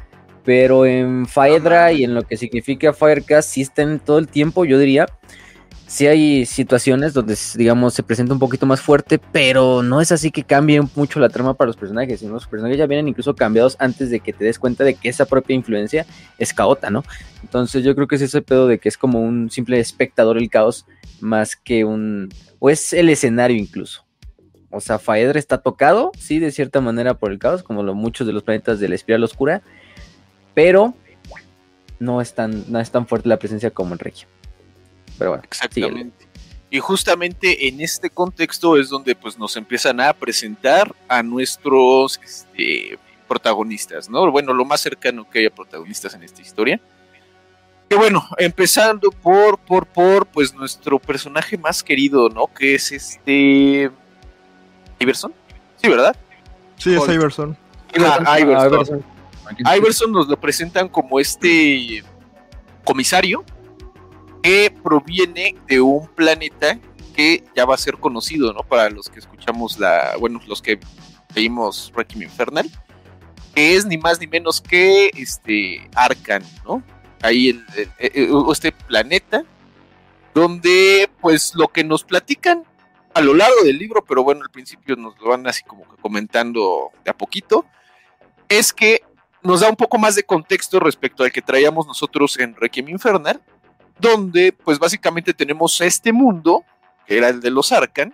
[0.45, 4.79] Pero en Faedra y en lo que significa Firecast, sí están todo el tiempo, yo
[4.79, 5.05] diría.
[5.87, 10.31] Sí hay situaciones donde, digamos, se presenta un poquito más fuerte, pero no es así
[10.31, 13.77] que cambie mucho la trama para los personajes, sino los personajes ya vienen incluso cambiados
[13.79, 16.05] antes de que te des cuenta de que esa propia influencia
[16.37, 17.05] es caota, ¿no?
[17.41, 20.49] Entonces yo creo que es ese pedo de que es como un simple espectador el
[20.49, 20.85] caos
[21.21, 22.33] más que un...
[22.59, 24.05] o es el escenario incluso.
[24.69, 28.27] O sea, Faedra está tocado, sí, de cierta manera por el caos, como lo, muchos
[28.27, 29.61] de los planetas de la espiral oscura,
[30.53, 30.95] pero
[31.99, 34.27] no es tan, no es tan fuerte la presencia como en Regio.
[35.17, 36.27] Pero bueno, Exactamente.
[36.69, 42.99] Y justamente en este contexto es donde pues nos empiezan a presentar a nuestros este,
[43.27, 44.29] protagonistas, ¿no?
[44.31, 46.81] Bueno, lo más cercano que haya protagonistas en esta historia.
[47.89, 52.47] Que bueno, empezando por, por, por, pues nuestro personaje más querido, ¿no?
[52.47, 53.89] Que es este...
[54.99, 55.33] Iverson.
[55.77, 56.15] Sí, ¿verdad?
[56.75, 57.07] Sí, es.
[57.07, 57.55] Iverson.
[57.97, 58.73] Ah, Iverson.
[58.73, 59.05] Iverson.
[59.77, 62.03] Iverson nos lo presentan como este
[62.83, 63.45] comisario
[64.47, 66.79] que proviene de un planeta
[67.13, 68.61] que ya va a ser conocido, ¿no?
[68.61, 70.79] Para los que escuchamos la, bueno, los que
[71.35, 72.69] leímos Requiem Infernal,
[73.53, 76.81] que es ni más ni menos que este Arcan, ¿no?
[77.21, 77.65] Ahí el-
[77.97, 79.43] el- este planeta
[80.33, 82.63] donde pues lo que nos platican
[83.13, 85.97] a lo largo del libro, pero bueno, al principio nos lo van así como que
[86.01, 87.65] comentando de a poquito,
[88.47, 89.01] es que
[89.43, 93.41] nos da un poco más de contexto respecto al que traíamos nosotros en Requiem Infernal,
[93.99, 96.63] donde pues básicamente tenemos este mundo,
[97.05, 98.13] que era el de los Arcan,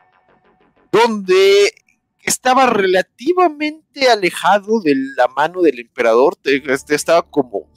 [0.92, 1.74] donde
[2.22, 7.68] estaba relativamente alejado de la mano del emperador, te- este, estaba como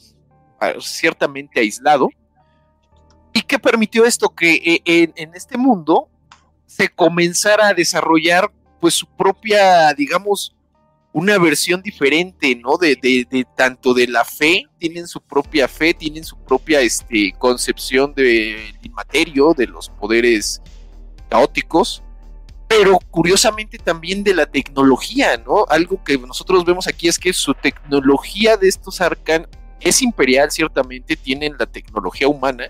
[0.61, 2.09] ah, ciertamente aislado,
[3.33, 6.09] y que permitió esto que eh, en, en este mundo
[6.67, 10.56] se comenzara a desarrollar pues su propia, digamos,
[11.19, 12.77] una versión diferente, ¿no?
[12.77, 17.33] De, de- de tanto de la fe, tienen su propia fe, tienen su propia este,
[17.39, 20.61] concepción del inmaterio, de los poderes
[21.31, 22.03] caóticos,
[22.69, 25.65] pero curiosamente también de la tecnología, ¿no?
[25.71, 29.49] Algo que nosotros vemos aquí es que su tecnología de estos Arcan
[29.81, 32.67] es imperial, ciertamente, tienen la tecnología humana,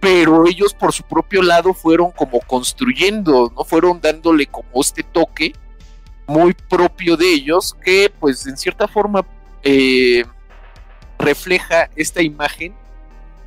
[0.00, 3.62] pero ellos por su propio lado fueron como construyendo, ¿no?
[3.64, 5.52] Fueron dándole como este toque
[6.26, 9.24] muy propio de ellos que pues en cierta forma
[9.62, 10.24] eh,
[11.18, 12.74] refleja esta imagen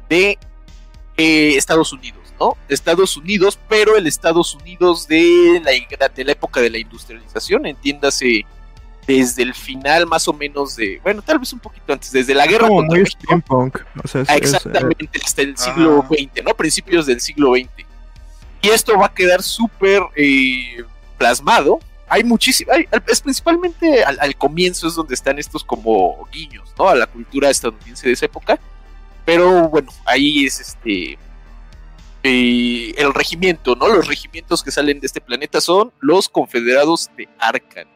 [0.09, 0.37] de
[1.17, 2.57] eh, Estados Unidos, ¿no?
[2.69, 8.45] Estados Unidos, pero el Estados Unidos de la, de la época de la industrialización, entiéndase
[9.07, 12.47] desde el final más o menos de, bueno, tal vez un poquito antes, desde la
[12.47, 13.21] guerra Como contra muy México.
[13.23, 13.79] steampunk.
[14.03, 16.05] O sea, es- es, eh, Exactamente, hasta el siglo.
[16.09, 16.53] XX, ¿no?
[16.55, 17.69] Principios del siglo XX.
[18.63, 20.83] Y esto va a quedar súper eh,
[21.19, 21.79] plasmado.
[22.07, 26.87] Hay muchísimo, hay- es principalmente al, al comienzo es donde están estos como guiños, ¿no?
[26.89, 28.59] A la cultura estadounidense de esa época.
[29.25, 31.17] Pero bueno, ahí es este
[32.23, 33.87] eh, el regimiento, ¿no?
[33.87, 37.87] Los regimientos que salen de este planeta son los confederados de Arcan.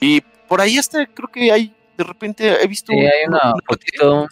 [0.00, 2.92] Y por ahí hasta creo que hay, de repente he visto...
[2.92, 3.40] Sí, hay un- una
[4.22, 4.28] un-.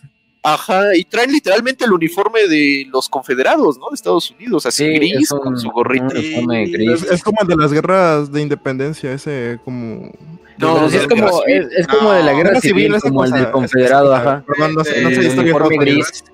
[0.54, 3.88] Ajá, y traen literalmente el uniforme de los confederados, ¿no?
[3.90, 6.04] De Estados Unidos, así Sí, gris, es un- con su gorrito.
[6.06, 7.02] un uniforme Y- gris.
[7.02, 10.10] es, es como el de las guerras de independencia, ese como...
[10.58, 11.68] No, es como, civil.
[11.70, 14.42] es, es como de la guerra civil, civil, como el del confederado, ajá.
[14.46, 16.24] Perdón, no sé, Eh, no sé el uniforme gris.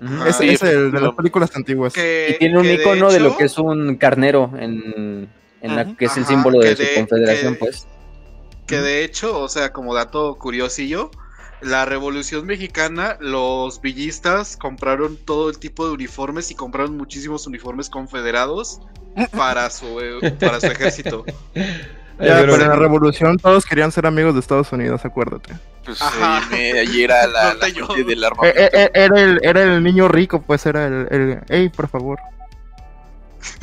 [0.00, 1.92] Ah, Es, el de las películas antiguas.
[1.92, 5.28] Que- Y tiene un de icono de lo que es un carnero en,
[5.60, 7.86] en la que es el Ajá, símbolo de su de- confederación, que- pues.
[8.66, 11.10] Que de hecho, o sea, como dato curiosillo,
[11.60, 17.90] la Revolución Mexicana, los villistas compraron todo el tipo de uniformes y compraron muchísimos uniformes
[17.90, 18.80] confederados
[19.36, 21.24] para su, eh, para su ejército.
[22.20, 25.54] Ya, pero- pero en la revolución todos querían ser amigos de Estados Unidos, acuérdate.
[25.84, 26.00] Pues
[26.52, 27.54] eh, allí era la,
[27.86, 28.60] fuente del Eh, armamento.
[28.60, 31.38] eh, eh, era, el, era el niño rico, pues era el, el...
[31.48, 32.18] Ey, por favor.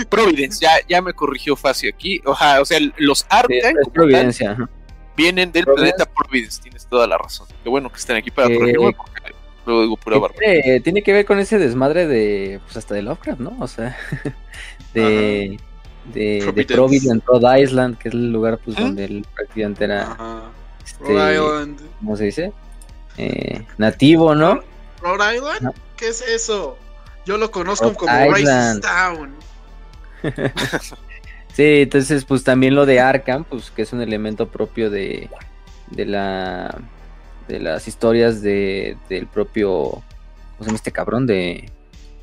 [0.10, 2.22] Providence, ya, ya me corrigió Facio aquí.
[2.26, 4.52] Oja, o sea, los Sí, Arcan es tal, Providencia.
[4.52, 4.70] ajá.
[5.16, 5.94] Vienen del Providence.
[5.96, 7.48] planeta Providence, tienes toda la razón.
[7.64, 9.22] Qué bueno que están aquí para Eh, corregirme porque
[9.66, 10.36] luego digo pura barba.
[10.42, 13.56] Eh, tiene que ver con ese desmadre de, pues hasta de Lovecraft, ¿no?
[13.60, 13.98] O sea,
[14.94, 15.58] de,
[16.14, 16.76] de, de Providence.
[16.76, 18.82] Providence, Rhode Island, que es el lugar pues ¿Mm?
[18.82, 20.44] donde él prácticamente era, Ajá.
[20.86, 21.82] este, Rhode Island.
[22.00, 22.54] ¿cómo se dice?
[23.18, 24.62] Eh, nativo, ¿no?
[25.02, 25.72] ¿Rhode Island?
[25.98, 26.78] ¿Qué es eso?
[27.26, 28.84] Yo lo conozco Rhode como Island.
[28.84, 29.36] Rice Town.
[31.56, 35.30] Sí, entonces pues también lo de Arkham, pues que es un elemento propio de,
[35.92, 36.78] de la
[37.48, 40.04] de las historias de, del propio ¿cómo
[40.60, 41.26] se llama este cabrón?
[41.28, 41.70] de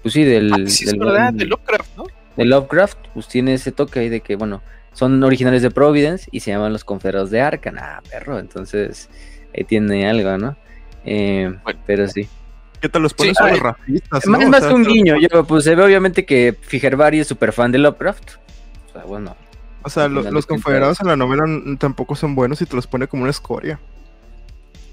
[0.03, 2.05] pues sí, del, Ah, sí, es del verdad, de Lovecraft, ¿no?
[2.37, 4.63] de Lovecraft, pues tiene ese toque ahí de que, bueno,
[4.95, 7.77] son originales de Providence y se llaman los confederados de Arkham.
[7.79, 9.09] Ah, perro, entonces
[9.57, 10.57] ahí tiene algo, ¿no?
[11.05, 11.81] Eh, Bueno.
[11.87, 12.27] pero sí.
[12.81, 14.25] ¿Qué tal los pones Sí, sobre ay, racistas?
[14.25, 14.39] Es no?
[14.39, 17.53] O más sea, que un guiño, yo, pues se ve obviamente que Fijervari es súper
[17.53, 18.33] fan de Lovecraft.
[18.93, 19.37] O sea, bueno,
[19.85, 21.45] O sea, lo- los confederados en la novela
[21.79, 23.81] tampoco son buenos y te los pone como una escoria.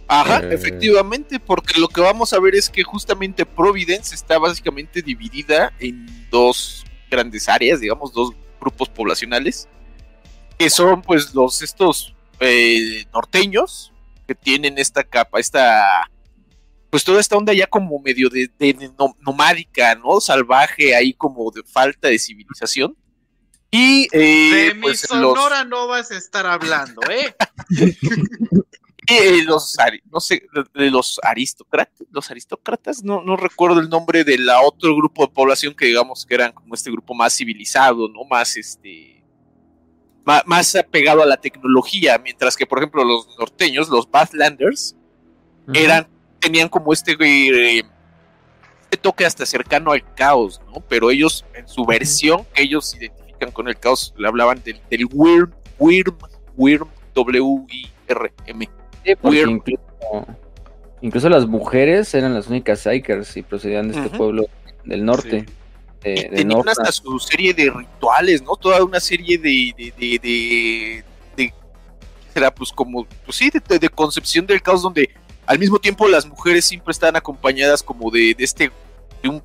[0.07, 0.53] Ajá, Eh.
[0.53, 6.07] efectivamente, porque lo que vamos a ver es que justamente Providence está básicamente dividida en
[6.31, 9.67] dos grandes áreas, digamos, dos grupos poblacionales,
[10.57, 13.93] que son pues los estos eh, norteños
[14.27, 16.09] que tienen esta capa, esta
[16.89, 20.19] pues toda esta onda ya como medio de, de- de no- nomádica, ¿no?
[20.19, 22.95] Salvaje, ahí como de falta de civilización.
[23.71, 27.35] Y eh, De mi pues, los- Sonora no vas a estar hablando, ¿eh?
[29.11, 29.75] Eh, los
[30.11, 30.43] no sé,
[30.75, 35.33] de- los aristócratas, los aristócratas, no, no recuerdo el nombre de la otro grupo de
[35.33, 38.23] población que digamos que eran como este grupo más civilizado, ¿no?
[38.29, 39.23] Más este
[40.25, 44.95] ma- más, apegado a la tecnología, mientras que por ejemplo los norteños, los Bathlanders,
[45.73, 46.07] eran,
[46.39, 47.81] tenían como este, eh,
[48.91, 50.81] este toque hasta cercano al caos, ¿no?
[50.87, 55.07] Pero ellos, en su versión, que ellos identifican con el caos, le hablaban del, del
[55.11, 56.15] Wyrm, Wyrm,
[56.57, 58.69] Wyrm, W-I-R-M.
[59.05, 59.11] Sí,
[59.49, 60.27] incluso,
[61.01, 64.45] incluso las mujeres eran las únicas Psychers y procedían de este pueblo
[64.85, 65.45] del norte.
[66.03, 68.55] de- Y de tenían hasta su serie de rituales, ¿no?
[68.55, 69.73] Toda una serie de.
[69.77, 71.03] de, de, de,
[71.35, 71.53] de- ¿qué
[72.33, 72.53] será?
[72.53, 73.05] Pues como.
[73.25, 75.09] Pues sí, de, concepción del caos, donde
[75.45, 78.71] al mismo tiempo las mujeres siempre están acompañadas como de, de este.
[79.21, 79.41] de un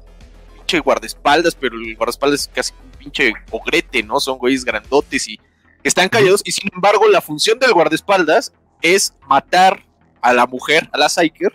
[0.55, 4.19] pinche guardaespaldas, pero el guardaespaldas es casi un pinche ogrete, ¿no?
[4.21, 5.39] Son güeyes grandotes y
[5.83, 6.43] están callados.
[6.45, 9.85] Y sin embargo, la función del guardaespaldas es matar
[10.21, 11.53] a la mujer, a la Psyker,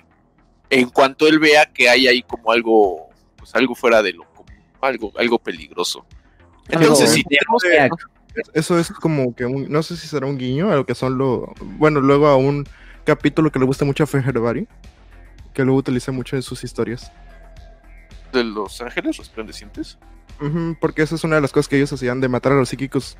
[0.69, 3.09] en cuanto él vea que hay ahí como algo.
[3.35, 6.05] Pues algo fuera de lo común, algo, algo peligroso.
[6.67, 7.63] Entonces, si tenemos.
[8.53, 11.17] Eso es como que un, no sé si será un guiño a lo que son
[11.17, 12.67] lo, bueno, luego a un
[13.03, 14.67] capítulo que le gusta mucho a Fejerbari,
[15.53, 17.11] que luego utiliza mucho en sus historias.
[18.31, 19.97] de los ángeles resplandecientes.
[20.41, 22.69] Ujú, porque esa es una de las cosas que ellos hacían de matar a los
[22.69, 23.17] psíquicos.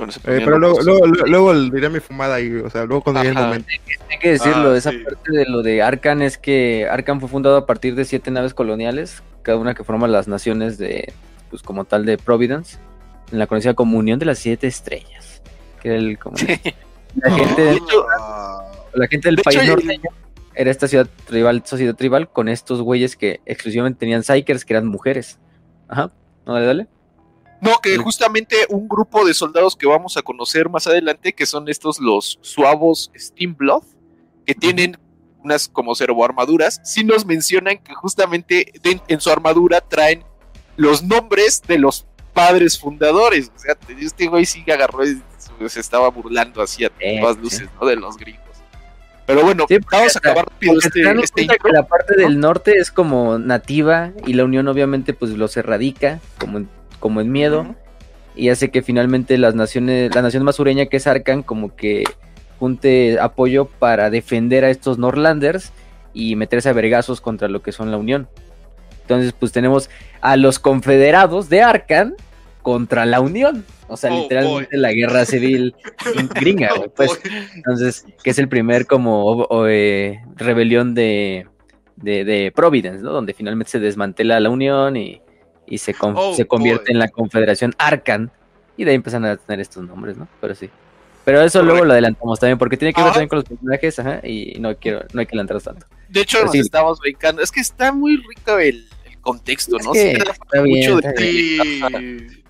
[0.00, 0.06] Eh,
[0.44, 3.38] pero luego, luego, luego- luego el- diré mi fumada y, o sea, luego cuando llegue
[3.38, 3.68] el momento.
[4.10, 4.98] Hay que decirlo, Ah, esa sí.
[4.98, 8.52] parte de lo de Arcan es que Arcan fue fundado a partir de siete naves
[8.52, 11.12] coloniales, cada una que forma las naciones de,
[11.50, 12.78] pues como tal de Providence,
[13.30, 15.40] en la conocida como Unión de las Siete Estrellas,
[15.80, 18.06] que era el como la gente, De hecho,
[18.94, 20.10] la gente del de país hecho, norteño
[20.54, 24.86] era esta ciudad tribal, sociedad tribal, con estos güeyes que exclusivamente tenían psychers que eran
[24.88, 25.38] mujeres.
[25.92, 26.10] Ajá,
[26.46, 26.86] no, dale, dale.
[27.60, 31.68] No, que justamente un grupo de soldados que vamos a conocer más adelante, que son
[31.68, 33.84] estos los suavos Steamblood,
[34.46, 34.98] que tienen
[35.44, 40.24] unas como servoarmaduras, sí nos mencionan que justamente de- en su armadura traen
[40.76, 43.52] los nombres de los padres fundadores.
[43.54, 45.22] O sea, este güey sí agarró y
[45.68, 47.42] se estaba burlando así a Eh, todas sí.
[47.42, 47.86] luces, ¿no?
[47.86, 48.42] De los gringos.
[49.26, 51.58] Pero bueno, Sí, vamos a acabar rápido este, este cuenta intro.
[51.64, 56.20] que la parte del norte es como nativa y la unión obviamente pues los erradica
[56.38, 57.74] como en, como en miedo
[58.34, 62.04] y hace que finalmente las naciones, la nación más sureña que es Arkan como que
[62.58, 65.72] junte apoyo para defender a estos Norlanders
[66.14, 68.28] y meterse a vergazos contra lo que son la unión.
[69.02, 69.88] Entonces pues tenemos
[70.20, 72.14] a los confederados de Arkan
[72.62, 73.64] contra la unión.
[73.88, 75.74] O sea, Oh, literalmente la guerra civil
[76.34, 77.20] gringa, güey, Oh, pues.
[77.54, 81.46] Entonces, que es el primer como o- o, eh, rebelión de,
[81.96, 83.12] de, de Providence, ¿no?
[83.12, 85.20] Donde finalmente se desmantela la Unión y,
[85.66, 86.92] y se, con- Oh, se convierte boy.
[86.94, 88.30] en la Confederación Arcan.
[88.76, 90.26] Y de ahí empiezan a tener estos nombres, ¿no?
[90.40, 90.70] Pero sí.
[91.24, 91.72] Pero eso Correcto.
[91.72, 93.14] luego lo adelantamos también, porque tiene que ver Ajá.
[93.14, 95.86] también con los personajes, ajá, y no quiero, no hay que adelantarlos tanto.
[96.08, 96.58] De hecho, Pero nos sí.
[96.58, 97.42] estamos brincando.
[97.42, 99.92] Es que está muy rico el, el contexto, Es ¿no?
[99.92, 101.88] que está bien, mucho está.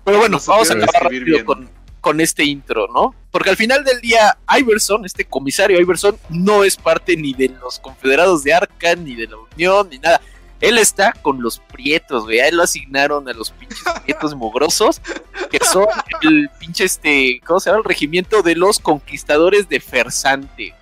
[0.03, 1.69] Pero bueno, No vamos a acabar rápido con,
[2.01, 3.15] con este intro, ¿no?
[3.31, 7.79] Porque al final del día, Iverson, este comisario Iverson, no es parte ni de los
[7.79, 10.19] confederados de Arkham, ni de la Unión, ni nada.
[10.59, 12.39] Él está con los prietos, güey.
[12.39, 15.01] A él lo asignaron a los pinches prietos mogrosos,
[15.49, 15.87] que son
[16.21, 17.79] el pinche, este, ¿cómo se llama?
[17.79, 20.73] El regimiento de los conquistadores de Fersante.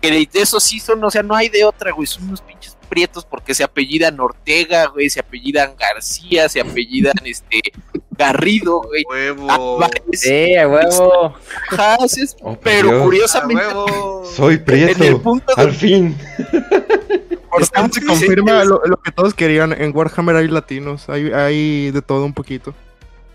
[0.00, 2.06] Que de eso sí son, o sea, no hay de otra, güey.
[2.06, 5.08] Son unos pinches prietos porque se apellidan Ortega, güey.
[5.08, 7.62] Se apellidan García, se apellidan, este,
[8.10, 9.02] Garrido, güey.
[9.08, 9.50] Huevo.
[9.50, 11.34] Álvarez, Sí, a huevo.
[11.70, 13.02] Hases, Oh, pero Dios.
[13.02, 14.26] Curiosamente, huevo.
[14.26, 15.22] Soy en el prieto.
[15.22, 16.14] punto de Al fin.
[16.18, 19.72] Fin se confirma lo, lo que todos querían.
[19.72, 22.74] En Warhammer hay latinos, hay, hay de todo un poquito.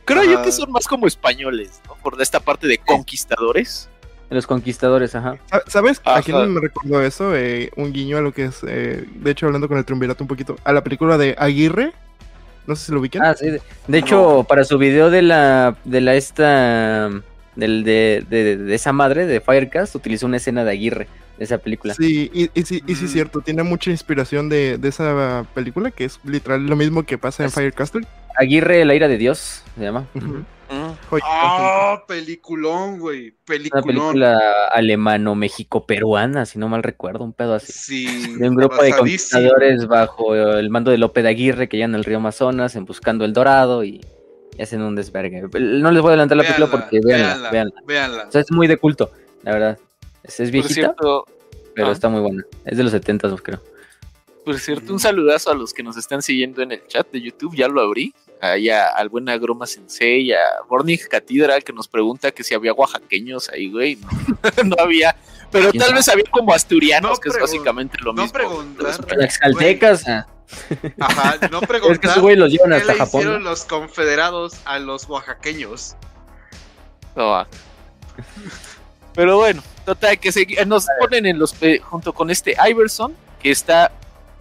[0.05, 1.95] creo yo que son más como españoles, ¿no?
[1.95, 3.89] Por esta parte de conquistadores.
[4.29, 5.37] Los conquistadores, ajá.
[5.49, 6.21] Sa- ¿Sabes a Ajá.
[6.23, 7.35] quién me recordó eso?
[7.35, 10.27] Eh, un guiño a lo que es, eh, de hecho, hablando con el triunvirato un
[10.27, 11.93] poquito, a la película de Aguirre.
[12.65, 13.23] No sé si lo ubican.
[13.23, 13.49] Ah, sí.
[13.49, 17.09] De, de hecho, para su video de la, de la esta,
[17.55, 21.59] del, de, de, de esa madre de Firecast, utilizó una escena de Aguirre de esa
[21.59, 21.93] película.
[21.93, 23.07] Sí, y, y sí, y sí, Mm.
[23.07, 27.43] cierto, tiene mucha inspiración de, de esa película, que es literal lo mismo que pasa
[27.43, 28.05] en Es- Firecastle.
[28.35, 30.05] Aguirre, la ira de Dios, se llama.
[30.13, 30.41] Mm.
[30.69, 33.27] Ah, peliculón, güey.
[33.27, 33.85] Una Peliculón.
[33.85, 37.71] película alemano-mexico-peruana, si no mal recuerdo, un pedo así.
[37.71, 38.35] Sí.
[38.37, 42.03] De un grupo de conquistadores bajo el mando de Lope de Aguirre que llegan al
[42.03, 44.01] río Amazonas en buscando el dorado y,
[44.57, 45.41] y hacen un desvergue.
[45.41, 47.81] No les voy a adelantar la película porque véanla, véanla, véanla.
[47.85, 48.27] véanla.
[48.27, 49.11] O sea, es muy de culto,
[49.43, 49.79] la verdad.
[50.23, 51.25] Es, viejita, cierto,
[51.73, 51.91] pero ah.
[51.91, 52.43] está muy buena.
[52.65, 53.61] Es de los 70, creo.
[54.43, 57.55] por cierto, un saludazo a los que nos están siguiendo en el chat de YouTube,
[57.55, 58.13] ya lo abrí.
[58.39, 60.37] Ahí a- al buen Agroma Sensei, a
[60.69, 63.95] Bornig Catedral que nos pregunta que si había oaxaqueños ahí, güey.
[63.95, 64.09] No,
[64.65, 65.15] no había.
[65.51, 65.99] Pero ¿Quién tal sabe?
[65.99, 68.33] vez había como asturianos, No que es básicamente lo no mismo.
[68.33, 68.85] preguntar.
[69.17, 70.27] Las caltecas, ah,
[70.99, 72.11] Ajá, no es que preguntar.
[72.11, 73.21] esos güey los llevan ¿Qué hasta le Japón.
[73.21, 73.49] hicieron ¿no?
[73.49, 75.95] los confederados a los oaxaqueños?
[77.15, 77.47] No, ah.
[79.15, 83.49] Pero bueno, total, que se, nos ponen en los pe- junto con este Iverson, que
[83.51, 83.91] está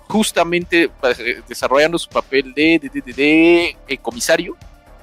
[0.09, 4.57] justamente eh, desarrollando su papel de, de, de- de- de, eh, comisario,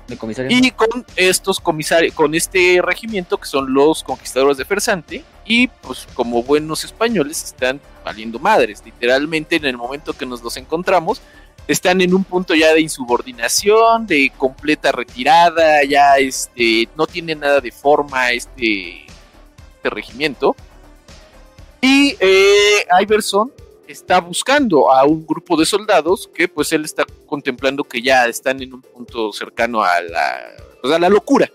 [0.07, 0.49] De comisario.
[0.57, 6.07] y con estos comisarios, con este regimiento que son los conquistadores de Fersante, y pues
[6.13, 11.21] como buenos españoles están valiendo madres, literalmente en el momento que nos los encontramos,
[11.67, 17.61] están en un punto ya de insubordinación, de completa retirada, ya este, no tiene nada
[17.61, 19.05] de forma este,
[19.77, 20.55] este regimiento.
[21.81, 23.51] Y eh, Iverson
[23.93, 28.61] está buscando a un grupo de soldados que pues él está contemplando que ya están
[28.61, 30.39] en un punto cercano a la,
[30.81, 31.49] pues, a la locura,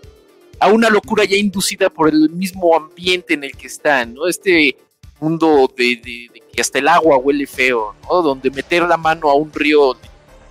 [0.60, 4.26] a una locura ya inducida por el mismo ambiente en el que están, ¿no?
[4.26, 4.76] Este
[5.20, 8.22] mundo de, que hasta el agua huele feo, ¿no?
[8.22, 9.96] Donde meter la mano a un río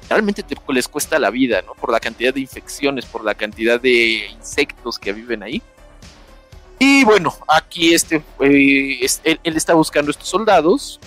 [0.09, 1.73] realmente te, les cuesta la vida, ¿no?
[1.73, 5.61] Por la cantidad de infecciones, por la cantidad de insectos que viven ahí.
[6.79, 10.99] Y bueno, aquí este, eh, él, él está buscando estos soldados,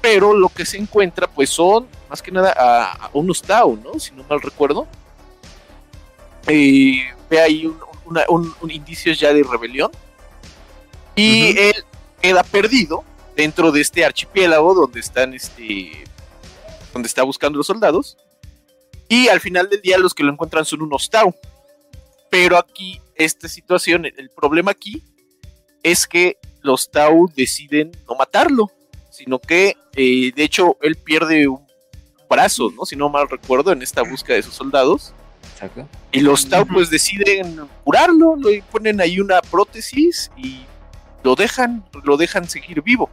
[0.00, 3.98] pero lo que se encuentra pues son más que nada a, a unos Tau, ¿no?
[3.98, 4.86] Si no mal recuerdo.
[6.46, 9.90] Eh, ve ahí un, una- un- un indicios ya de rebelión.
[11.14, 11.84] Y él
[12.20, 13.04] queda perdido
[13.36, 16.04] dentro de este archipiélago donde están este
[16.92, 18.16] donde está buscando los soldados.
[19.08, 21.34] Y al final del día los que lo encuentran son unos Tau.
[22.30, 25.02] Pero aquí, esta situación, el problema aquí
[25.82, 28.70] es que los Tau deciden no matarlo,
[29.18, 31.66] sino que, eh, de hecho, él pierde un
[32.30, 32.86] brazo, ¿no?
[32.86, 35.12] Si no mal recuerdo, en esta búsqueda de sus soldados.
[35.54, 35.88] Exacto.
[36.12, 40.60] Y los Tau, pues, deciden curarlo, le ponen ahí una prótesis y
[41.24, 43.10] lo dejan, lo dejan seguir vivo.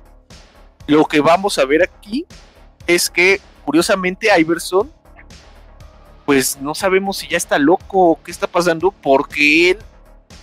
[0.86, 2.28] Lo que vamos a ver aquí
[2.86, 4.92] es que, curiosamente, Iverson,
[6.24, 9.78] pues no sabemos si ya está loco o qué está pasando, porque él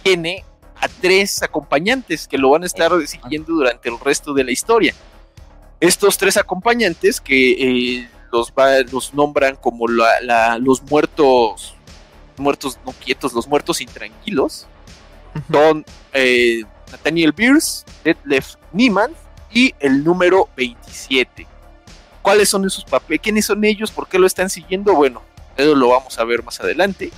[0.03, 0.45] tiene
[0.75, 4.93] a tres acompañantes que lo van a estar siguiendo durante el resto de la historia.
[5.83, 7.53] Estos tres acompañantes que
[7.99, 11.75] eh, los, va- los nombran como la- la- los muertos,
[12.37, 14.67] muertos no quietos, los muertos intranquilos,
[15.51, 19.13] son eh, Nathaniel Beers, Detlef Niemann
[19.53, 21.47] y el número 27.
[22.23, 23.21] ¿Cuáles son esos papeles?
[23.21, 23.91] ¿Quiénes son ellos?
[23.91, 24.95] ¿Por qué lo están siguiendo?
[24.95, 25.21] Bueno,
[25.57, 27.11] eso lo vamos a ver más adelante.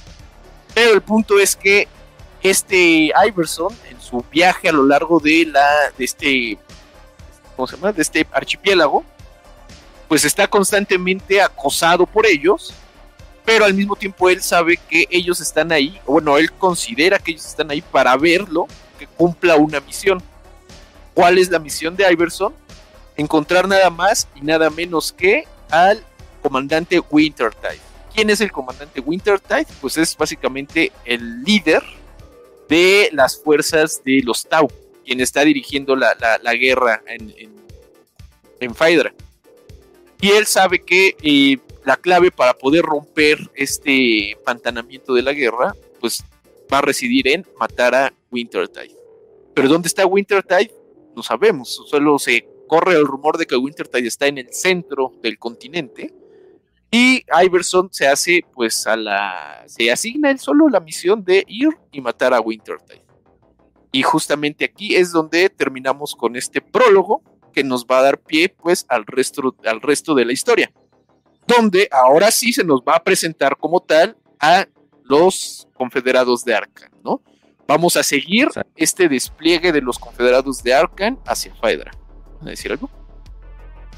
[0.75, 1.87] Pero el punto es que
[2.43, 5.67] este Iverson, en su viaje a lo largo de la
[5.99, 6.59] de este
[7.57, 7.93] ¿cómo se llama?
[7.93, 9.05] de este archipiélago,
[10.09, 12.73] pues está constantemente acosado por ellos,
[13.45, 17.47] pero al mismo tiempo él sabe que ellos están ahí, bueno, él considera que ellos
[17.47, 18.67] están ahí para verlo,
[18.99, 20.23] que cumpla una misión.
[21.15, 22.55] ¿Cuál es la misión de Iverson?
[23.17, 26.05] Encontrar nada más y nada menos que al
[26.43, 27.81] comandante Wintertide.
[28.15, 29.67] ¿Quién es el comandante Wintertide?
[29.81, 31.83] Pues es básicamente el líder
[32.69, 34.69] de las fuerzas de los Tau,
[35.05, 37.55] quien está dirigiendo la, la- guerra en, en,
[38.61, 38.75] en.
[40.21, 45.75] Y él sabe que eh, la clave para poder romper este pantanamiento de la guerra,
[46.01, 46.25] pues
[46.73, 48.97] va a residir en matar a Wintertide.
[49.55, 50.73] Pero ¿dónde está Wintertide?
[51.15, 55.39] No sabemos, solo se corre el rumor de que Wintertide está en el centro del
[55.39, 56.13] continente.
[56.91, 59.65] Y Iverson se hace, pues, a la.
[59.67, 63.03] Se asigna él solo la misión de ir y matar a Wintertide.
[63.95, 67.23] Y justamente aquí es donde terminamos con este prólogo
[67.53, 70.73] que nos va a dar pie, pues, al resto, al resto de la historia.
[71.47, 74.67] Donde ahora sí se nos va a presentar como tal a
[75.05, 77.23] los confederados de Arkan, ¿no?
[77.69, 78.73] Vamos a seguir Exacto.
[78.75, 81.93] este despliegue de los confederados de Arkan hacia Phaedra.
[82.39, 82.91] ¿Vas a decir algo?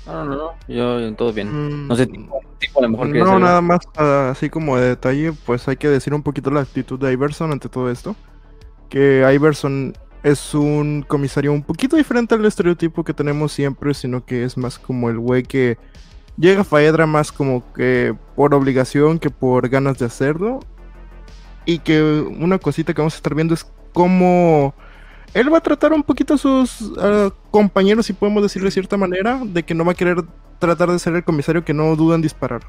[0.04, 1.84] No, no, no, yo, todo bien.
[1.84, 4.90] Mm, No sé, tipo, tipo, a lo mejor No, nada más ah, así como de
[4.90, 8.14] detalle, pues hay que decir un poquito la actitud de Iverson ante todo esto.
[8.88, 14.44] Que Iverson es un comisario un poquito diferente al estereotipo que tenemos siempre, sino que
[14.44, 15.78] es más como el güey que
[16.36, 20.60] llega a Faedra más como que por obligación que por ganas de hacerlo.
[21.64, 24.74] Y que una cosita que vamos a estar viendo es cómo
[25.34, 28.96] él va a tratar un poquito a sus ah, compañeros, si podemos decirlo de cierta
[28.96, 30.24] manera, de que no va a querer
[30.58, 32.62] tratar de ser el comisario que no duda en disparar.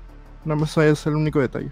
[0.43, 1.71] Nada más es el único detalle.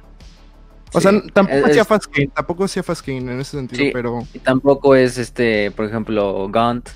[0.96, 3.90] O sea, Sí, tampoco es- hacía fast tampoco hacía fast en ese sentido, Sí.
[3.94, 6.90] pero Y tampoco es este, por ejemplo, Gaunt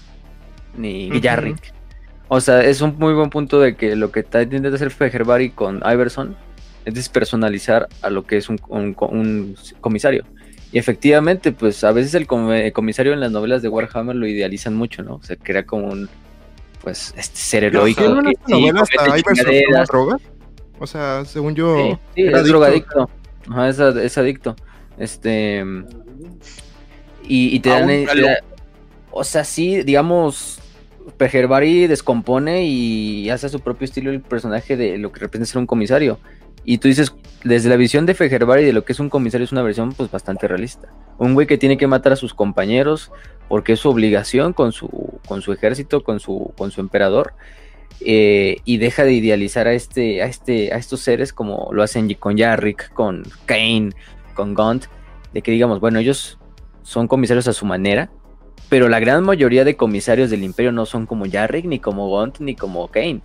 [0.77, 1.19] ni Ujú.
[1.19, 1.73] Yarrick.
[2.27, 5.49] O sea, es un muy buen punto de que lo que está intentando hacer Fejerbari
[5.49, 6.35] con Iverson
[6.85, 10.23] es despersonalizar a lo que es un, un- un comisario.
[10.71, 14.75] Y efectivamente, pues a veces el com- comisario en las novelas de Warhammer lo idealizan
[14.75, 15.15] mucho, ¿no?
[15.15, 16.07] O sea, crea como un
[16.83, 18.01] pues este ser heroico.
[18.03, 20.21] ¿qué no en que sí, hasta Iverson drogas?
[20.79, 22.47] O sea, según yo, Sí, sí, es adicto.
[22.47, 23.09] drogadicto.
[23.49, 24.55] Ajá, es, ad- es adicto.
[24.97, 25.63] Este.
[27.27, 27.87] Y, y te dan.
[28.21, 28.43] Da-
[29.11, 30.59] o sea, sí, digamos.
[31.17, 35.57] Pejerbari descompone y hace a su propio estilo el personaje de lo que representa ser
[35.59, 36.19] un comisario.
[36.65, 39.51] Y tú dices, desde la visión de Fejerbari de lo que es un comisario, es
[39.51, 40.89] una versión pues bastante realista.
[41.17, 43.11] Un güey que tiene que matar a sus compañeros
[43.47, 47.33] porque es su obligación con su, con su ejército, con su, con su emperador.
[48.01, 52.13] Eh, y deja de idealizar a este, a este, a estos seres como lo hacen
[52.15, 53.91] con Yarrick, con Kane,
[54.33, 54.85] con Gaunt,
[55.33, 56.39] de que digamos, bueno, ellos
[56.81, 58.09] son comisarios a su manera,
[58.69, 62.39] pero la gran mayoría de comisarios del imperio no son como Yarrick, ni como Gaunt,
[62.39, 63.21] ni como Kane,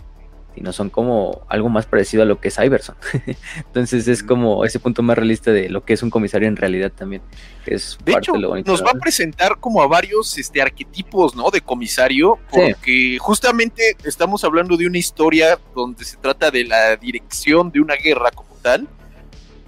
[0.55, 2.94] sino son como algo más parecido a lo que es Iverson.
[3.57, 6.92] Entonces es como ese punto más realista de lo que es un comisario en realidad
[6.92, 7.22] también.
[7.64, 10.62] que es De parte hecho, de lo nos va a presentar como a varios este,
[10.62, 11.50] arquetipos, ¿no?
[11.50, 12.61] De comisario, Sí.
[12.72, 17.94] porque justamente estamos hablando de una historia donde se trata de la dirección de una
[17.96, 18.86] guerra como tal,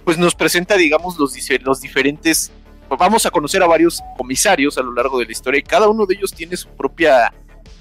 [0.05, 1.33] pues nos presenta, digamos, los,
[1.63, 2.51] los diferentes...
[2.97, 6.05] Vamos a conocer a varios comisarios a lo largo de la historia y cada uno
[6.05, 7.33] de ellos tiene su propia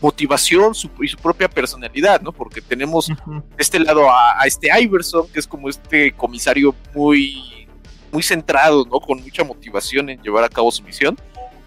[0.06, 2.30] motivación su- y su propia personalidad, ¿no?
[2.32, 3.14] Porque tenemos de
[3.58, 7.66] este lado a, a este Iverson, que es como este comisario muy,
[8.12, 9.00] muy centrado, ¿no?
[9.00, 11.18] Con mucha motivación en llevar a cabo su misión,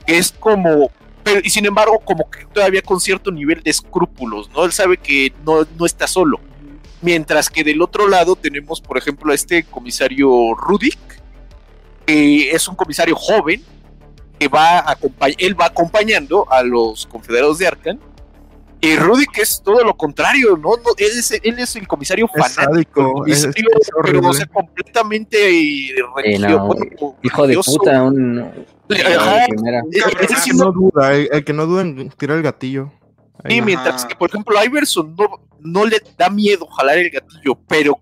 [0.06, 0.90] que es como,
[1.24, 4.64] pero, y sin embargo, como que todavía con cierto nivel de escrúpulos, ¿no?
[4.66, 6.40] Él sabe que no, no está solo.
[7.02, 11.00] Mientras que del otro lado tenemos, por ejemplo, a este comisario Rudik,
[12.06, 13.64] que es un comisario joven,
[14.40, 14.98] que va
[15.38, 18.00] él va acompañando a los confederados de Arkan.
[18.82, 20.70] Y Rudik es todo lo contrario, ¿no?
[20.78, 23.68] No, él, es, él es el comisario Es fanático, es- es pero
[23.98, 24.28] horrible.
[24.30, 28.40] o sea, completamente no, bueno, Hijo de puta, un...
[28.40, 29.46] Ajá.
[29.46, 32.92] el que no duda, el, el que no duda en tirar el gatillo.
[33.44, 33.62] Ahí.
[33.62, 35.28] Mientras que, por ejemplo, a Iverson no,
[35.60, 37.98] no le da miedo jalar el gatillo, pero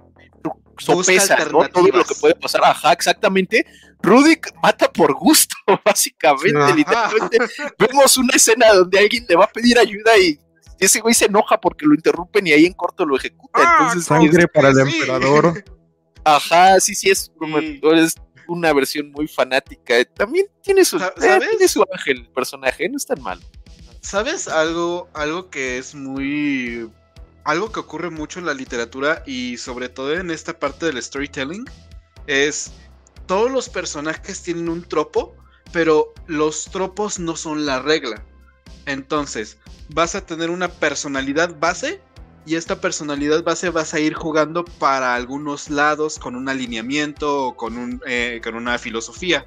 [0.77, 1.67] sopesa ¿no?
[1.69, 2.61] todo lo que puede pasar.
[2.63, 3.65] Ajá, exactamente.
[4.01, 5.55] Rudik mata por gusto,
[5.85, 6.57] básicamente.
[6.59, 6.75] Ajá.
[6.75, 7.37] Literalmente,
[7.79, 10.39] vemos una escena donde alguien le va a pedir ayuda y
[10.79, 13.51] ese güey se enoja porque lo interrumpen y ahí en corto lo ejecuta.
[13.61, 14.95] Ah, Entonces, Sangre es- para el sí.
[14.97, 15.63] emperador.
[16.23, 17.79] ajá, sí, sí, es, Sí.
[17.95, 18.15] es
[18.47, 20.03] una versión muy fanática.
[20.15, 21.49] También tiene su, eh, ¿sabes?
[21.49, 23.41] tiene su ángel el personaje, no es tan malo.
[24.01, 26.89] ¿Sabes algo, algo que es muy...
[27.43, 31.63] Algo que ocurre mucho en la literatura y sobre todo en esta parte del storytelling
[32.27, 32.71] es
[33.25, 35.33] todos los personajes tienen un tropo,
[35.71, 38.21] pero los tropos no son la regla.
[38.85, 39.57] Entonces,
[39.89, 42.01] vas a tener una personalidad base
[42.45, 47.55] y esta personalidad base vas a ir jugando para algunos lados con un alineamiento o
[47.57, 49.45] con, un, eh, con una filosofía.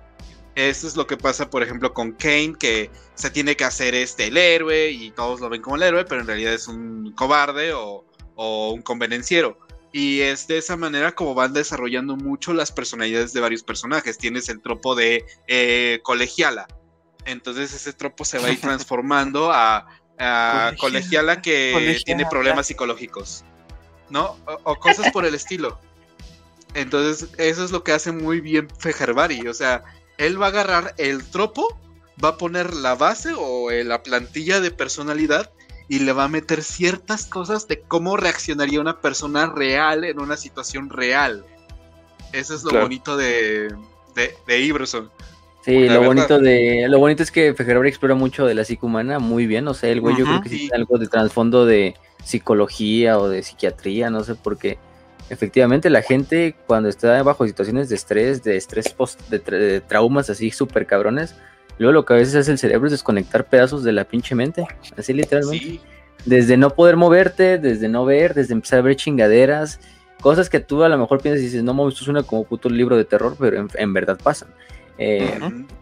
[0.55, 4.27] Esto es lo que pasa, por ejemplo, con Kane, que se tiene que hacer este
[4.27, 7.73] el héroe y todos lo ven como el héroe, pero en realidad es un cobarde
[7.73, 8.05] o,
[8.35, 9.59] o un convenenciero.
[9.93, 14.19] Y es de esa manera como van desarrollando mucho las personalidades de varios personajes.
[14.19, 16.69] Tienes el tropo de eh, colegiala.
[17.25, 19.87] Entonces ese tropo se va a ir transformando a,
[20.19, 22.05] a colegiala que Colegiala.
[22.05, 23.45] tiene problemas psicológicos.
[24.09, 24.37] ¿No?
[24.47, 25.79] O, o cosas por el estilo.
[26.75, 29.47] Entonces eso es lo que hace muy bien Fejerbari.
[29.49, 29.85] O sea,
[30.19, 31.79] él va a agarrar el tropo,
[32.23, 35.51] va a poner la base o eh, la plantilla de personalidad
[35.89, 40.37] y le va a meter ciertas cosas de cómo reaccionaría una persona real en una
[40.37, 41.45] situación real.
[42.33, 42.85] Eso es lo Claro.
[42.87, 43.75] bonito de,
[44.15, 45.11] de, de Iverson.
[45.63, 46.07] Sí, lo verdad.
[46.07, 49.69] bonito de, lo bonito es que Fejerbari explora mucho de la psique humana, muy bien,
[49.69, 50.61] o sea, el güey yo creo que sí sí.
[50.63, 51.95] tiene algo de trasfondo de
[52.25, 54.79] psicología o de psiquiatría, no sé, porque
[55.29, 59.81] efectivamente la gente cuando está bajo situaciones de estrés, de estrés post, de, tra- de
[59.83, 61.35] traumas así súper cabrones,
[61.79, 64.67] luego lo que a veces hace el cerebro es desconectar pedazos de la pinche mente,
[64.97, 65.65] así literalmente.
[65.67, 65.81] Sí,
[66.25, 69.79] Desde no poder moverte, desde no ver, desde empezar a ver chingaderas,
[70.23, 72.69] cosas que tú a lo mejor piensas y dices, no mames, esto suena como puto
[72.71, 74.49] libro de terror, pero en, en verdad pasan.
[75.01, 75.39] Eh,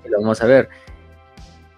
[0.08, 0.68] lo vamos a ver.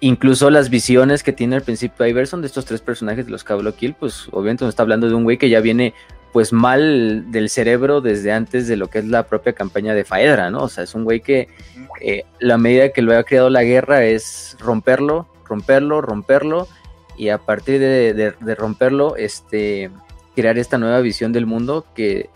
[0.03, 3.53] Incluso las visiones que tiene al principio Iverson de estos tres personajes de los que
[3.53, 5.93] habló Kill, pues obviamente nos está hablando de un güey que ya viene
[6.33, 10.49] pues mal del cerebro desde antes de lo que es la propia campaña de Faedra,
[10.51, 10.63] ¿no?
[10.63, 11.49] O sea, es un güey que
[12.01, 16.69] eh, la medida que lo ha creado la guerra es romperlo, romperlo, romperlo,
[17.17, 19.91] y a partir de, de- de romperlo, este,
[20.37, 22.31] crear esta nueva visión del mundo que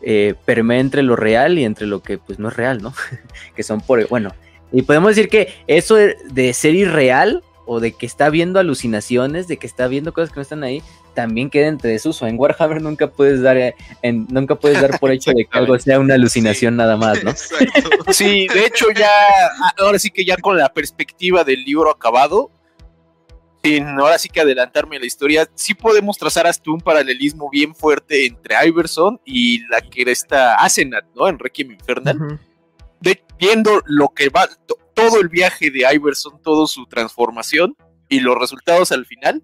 [0.00, 2.94] eh, permea entre lo real y entre lo que pues no es real, ¿no?
[3.56, 4.32] que son por, bueno,
[4.72, 9.56] y podemos decir que eso de, ser irreal o de que está viendo alucinaciones, de
[9.56, 10.82] que está viendo cosas que no están ahí,
[11.14, 12.26] también queda entre desuso.
[12.26, 15.78] En Warhammer nunca puedes dar, eh, en- nunca puedes dar por hecho de que algo
[15.78, 17.30] sea una alucinación nada más, ¿no?
[17.30, 17.64] Exacto.
[18.12, 19.08] Sí, de hecho ya,
[19.78, 22.50] ahora sí que ya con la perspectiva del libro acabado,
[23.62, 27.74] sin ahora sí que adelantarme a la historia, sí podemos trazar hasta un paralelismo bien
[27.74, 31.28] fuerte entre Iverson y la que era esta Asenat, ¿no?
[31.28, 32.40] En Requiem Infernal.
[33.40, 37.74] Viendo lo que va, to- todo el viaje de Iverson, toda su transformación
[38.08, 39.42] y los resultados al final,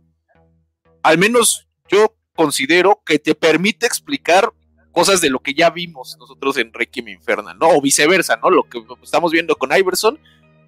[1.03, 4.53] al menos yo considero que te permite explicar
[4.92, 7.68] cosas de lo que ya vimos nosotros en Requiem Infernal, ¿no?
[7.68, 8.51] O viceversa, ¿no?
[8.51, 10.18] Lo que estamos viendo con Iverson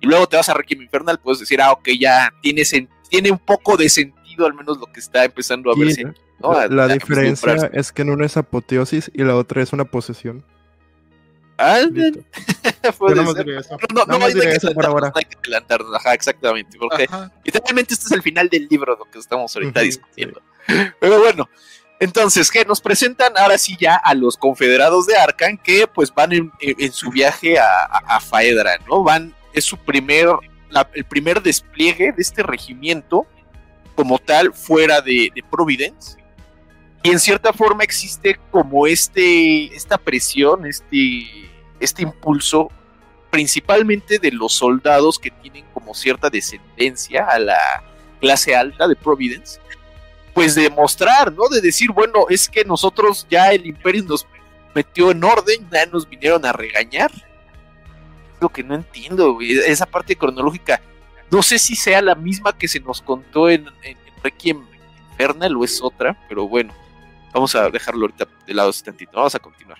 [0.01, 2.63] y luego te vas a Requiem Infernal, puedes decir, ah, ok, ya tiene,
[3.11, 6.05] tiene un poco de sentido al menos lo que está empezando a Y verse.
[6.05, 6.53] ¿no?
[6.53, 10.45] la, la diferencia es que en una es apoteosis y la otra es una posesión.
[11.95, 12.23] Yo.
[13.93, 15.09] No, hay- no hay diré que eso por adelantarnos, ahora.
[15.09, 17.33] no hay que adelantarnos, ajá, exactamente, porque Ajá.
[17.45, 20.41] literalmente este es el final del libro lo que estamos ahorita discutiendo.
[21.01, 21.49] Pero bueno,
[22.01, 26.33] entonces, que nos presentan ahora sí ya a los confederados de Arcan que pues van
[26.33, 29.03] en, en- en su viaje a, a, a Faedra, ¿no?
[29.03, 30.29] Van, es su primer,
[30.71, 33.27] la- el primer despliegue de este regimiento
[33.97, 36.17] como tal fuera de, de Providence.
[37.03, 42.71] Y en cierta forma existe como este, esta presión, este, este impulso,
[43.31, 47.85] principalmente de los soldados que tienen como cierta descendencia a la
[48.21, 49.61] clase alta de Providence,
[50.35, 51.49] pues de mostrar, ¿no?
[51.49, 54.27] De decir, bueno, es que nosotros ya el imperio nos
[54.75, 57.11] metió en orden, ya nos vinieron a regañar.
[58.41, 60.81] Lo que no entiendo, esa parte cronológica.
[61.31, 64.65] No sé si sea la misma que se nos contó en, en, en Requiem
[65.11, 66.73] Infernal o es otra, pero bueno,
[67.33, 69.79] vamos a dejarlo ahorita de lado un tantito, vamos a continuar.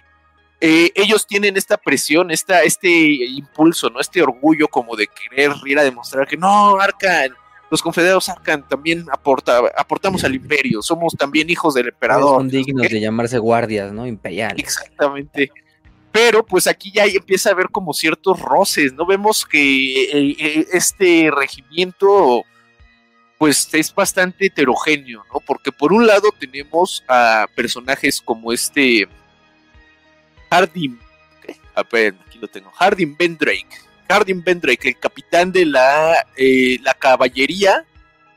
[0.61, 4.01] Eh, ellos tienen esta presión, esta, este impulso, ¿no?
[4.01, 7.33] Este orgullo como de querer ir a demostrar que no, Arcan,
[7.71, 12.39] los confederados Arcan también aporta, aportamos al imperio, somos también hijos del emperador.
[12.41, 14.07] Son dignos de llamarse guardias, ¿no?
[14.07, 14.59] Imperiales.
[14.59, 15.53] Exactamente.
[16.11, 19.07] Pero pues aquí ya empieza a haber como ciertos roces, ¿no?
[19.07, 22.45] Vemos que eh, eh, este regimiento
[23.39, 25.41] pues es bastante heterogéneo, ¿no?
[25.41, 29.09] Porque por un lado tenemos a personajes como este
[30.51, 30.99] Hardin,
[31.47, 31.57] ¿qué?
[31.75, 33.69] A ver, aquí lo tengo, Hardin Bendrake.
[34.09, 37.85] Hardin Bendrake, el capitán de la, eh, la caballería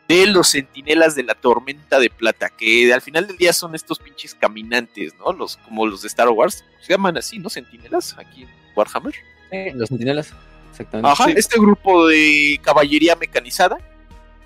[0.08, 3.98] de los centinelas de la tormenta de plata, que al final del día son estos
[3.98, 5.32] pinches caminantes, ¿no?
[5.32, 7.50] Los, como los de Star Wars, se llaman así, ¿no?
[7.50, 9.16] Centinelas, aquí en Warhammer.
[9.50, 10.34] Sí, los sentinelas.
[10.72, 11.10] Exactamente.
[11.10, 13.78] Ajá, este grupo de caballería mecanizada,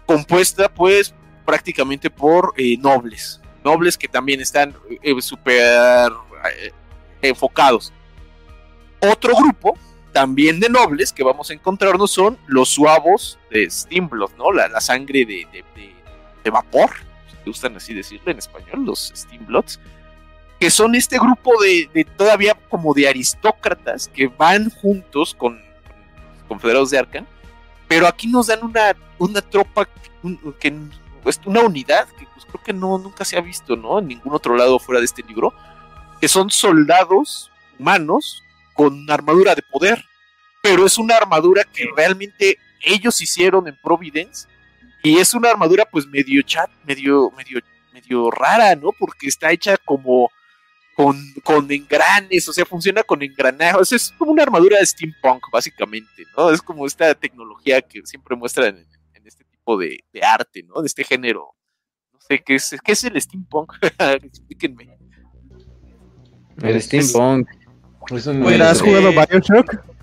[0.05, 1.13] compuesta pues
[1.45, 6.11] prácticamente por eh, nobles, nobles que también están eh, súper
[6.59, 6.71] eh,
[7.21, 7.93] enfocados.
[8.99, 9.77] Otro grupo
[10.11, 14.51] también de nobles que vamos a encontrarnos son los suavos de Steamblood, ¿no?
[14.51, 15.45] La, la sangre de,
[16.43, 16.91] de, vapor,
[17.29, 19.79] si gustan así decirlo en español, los Steambloods,
[20.59, 26.47] que son este grupo de, de todavía como de aristócratas que van juntos con, con
[26.47, 27.27] confederados de Arcan,
[27.87, 29.87] pero aquí nos dan una, una tropa,
[30.23, 30.73] un- que,
[31.23, 33.99] pues, una unidad que pues, creo que no, nunca se ha visto, ¿no?
[33.99, 35.53] En ningún otro lado fuera de este libro,
[36.19, 40.03] que son soldados humanos con armadura de poder,
[40.61, 44.47] pero es una armadura que realmente ellos hicieron en Providence
[45.03, 47.59] y es una armadura pues medio chat, medio medio
[47.93, 48.91] medio rara, ¿no?
[48.97, 50.29] Porque está hecha como
[50.95, 56.23] con, con engranes, o sea, funciona con engranajes, es como una armadura de steampunk, básicamente,
[56.37, 56.49] ¿no?
[56.49, 60.81] Es como esta tecnología que siempre muestran en, en este tipo de, de, arte, ¿no?
[60.81, 61.53] De este género.
[62.13, 63.73] No sé, ¿qué es, qué es el steampunk?
[64.23, 64.97] Explíquenme.
[66.63, 67.49] El steampunk.
[68.11, 68.61] Es un...
[68.61, 69.94] ¿Has jugado Bioshock?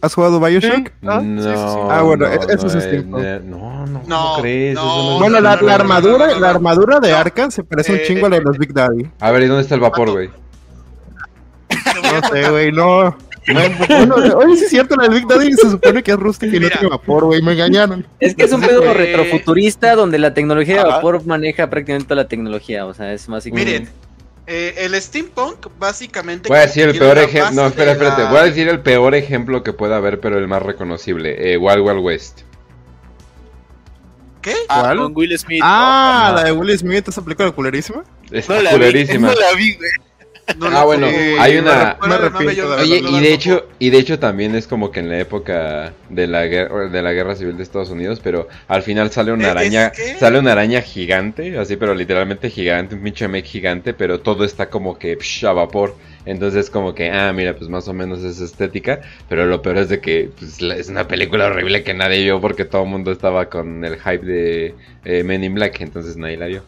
[0.00, 0.90] ¿Has jugado Bioshock?
[1.06, 1.20] ¿Ah?
[1.22, 1.54] No, sí, sí.
[1.90, 3.22] Ah, bueno, no, eso no, es steampunk.
[3.44, 4.74] No, no, No, ¿cómo crees?
[4.74, 5.12] no.
[5.12, 6.40] No- Bueno, la, no, la no, armadura, no, no, no.
[6.40, 7.16] la armadura de No.
[7.18, 9.10] Arkham se parece un Eh, chingo a la de los Big Daddy.
[9.20, 10.30] A ver, ¿y dónde está el vapor, güey?
[11.70, 13.04] No sé, güey, no.
[13.48, 16.54] No, bueno, oye, sí es cierto, la de Big Daddy se supone que es rústica
[16.54, 18.06] y no tiene vapor, güey, me engañaron.
[18.20, 22.22] Es que es un pedo Eh, retrofuturista donde la tecnología de vapor maneja prácticamente toda
[22.22, 22.84] la tecnología.
[22.84, 23.72] O sea, es básicamente.
[23.72, 23.88] Miren,
[24.48, 26.48] eh, el steampunk básicamente.
[26.48, 27.52] Voy a decir el peor ejemplo.
[27.62, 28.24] No, espera, la- espérate.
[28.24, 31.52] Voy a decir el peor ejemplo que pueda haber, pero el más reconocible.
[31.52, 32.40] Eh, Wild Wild West.
[34.42, 34.54] ¿Qué?
[34.68, 34.96] Ah, ¿Cuál?
[34.98, 35.60] con Will Smith.
[35.62, 38.04] Ah, la de Will Smith, esa película culerísima.
[38.30, 39.28] Está no, la vi, culerísima.
[39.28, 39.90] no la vi, güey.
[40.56, 41.06] No Ah, bueno,
[41.38, 41.96] hay una-
[42.40, 42.46] me
[42.82, 46.26] Oye, y de hecho, y de hecho también es como que en la época de
[46.26, 49.88] la guerra, de la guerra civil de Estados Unidos, pero al final sale una araña,
[49.88, 54.20] es que- sale una araña gigante, así pero literalmente gigante, un pinche mech gigante, pero
[54.20, 55.94] todo está como que psh, a vapor.
[56.26, 59.88] Entonces como que, ah, mira, pues más o menos es estética, pero lo peor es
[59.88, 63.48] de que pues, es una película horrible que nadie vio porque todo el mundo estaba
[63.48, 64.74] con el hype de
[65.04, 66.64] eh, Men in Black, entonces nadie la vio.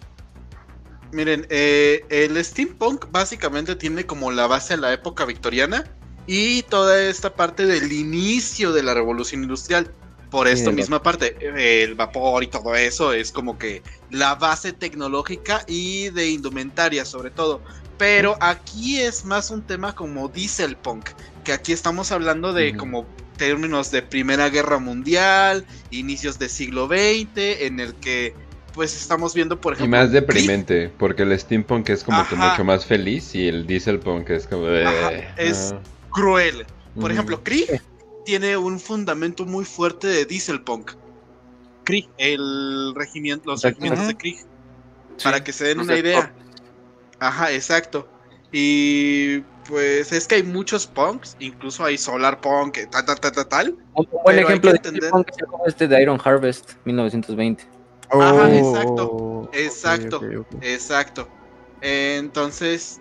[1.13, 5.85] Miren, eh, el steampunk básicamente tiene como la base en la época victoriana
[6.27, 9.93] y toda esta parte del inicio de la revolución industrial.
[10.31, 14.73] Por esta misma parte, eh, el vapor y todo eso es como que la base
[14.73, 17.61] tecnológica y de indumentaria sobre todo.
[17.99, 21.09] Pero aquí es más un tema como dieselpunk,
[21.43, 23.07] que aquí estamos hablando de como
[23.37, 28.35] términos de Primera Guerra Mundial, inicios del siglo XX, en el que
[28.73, 29.99] pues estamos viendo por Y ejemplo...
[29.99, 34.31] más Cliff, deprimente, porque el steampunk es como que mucho más feliz y el dieselpunk
[34.31, 34.67] es como...
[34.67, 35.81] Ajá, eh, es- ah.
[36.11, 36.67] cruel.
[37.01, 37.81] Por ejemplo, Krieg
[38.25, 40.93] tiene un fundamento muy fuerte de dieselpunk.
[41.85, 43.81] Krieg, el regimiento, los Exacto.
[43.81, 44.17] regimientos de.
[44.17, 44.37] Krieg.
[45.23, 46.33] Para que se den una de idea.
[47.21, 48.09] Ajá, exacto.
[48.53, 53.47] Y pues es que hay muchos punks, incluso hay solar punk, tal, tal, tal, tal,
[53.49, 53.79] tal.
[53.95, 57.65] Un buen ejemplo de entender- steampunk es este de Iron Harvest, 1920.
[58.11, 60.21] Ajá, Oh, exacto, exacto.
[60.63, 61.29] Exacto.
[61.81, 63.01] Entonces,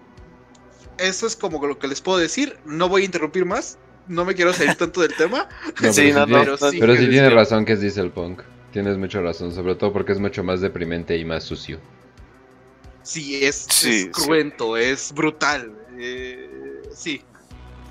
[0.98, 2.58] eso es como lo que les puedo decir.
[2.66, 3.78] No voy a interrumpir más.
[4.08, 5.48] No me quiero salir tanto del tema.
[5.82, 6.78] No, Sí, pero no, sí no, tiene- pero sí.
[6.80, 7.36] Pero sí que tienes decir.
[7.38, 8.42] razón que es dieselpunk.
[8.72, 11.80] Tienes mucha razón, sobre todo porque es mucho más deprimente y más sucio.
[13.02, 14.10] Sí, es, Sí, es sí.
[14.12, 15.74] cruento, es brutal.
[15.98, 17.22] eh, sí.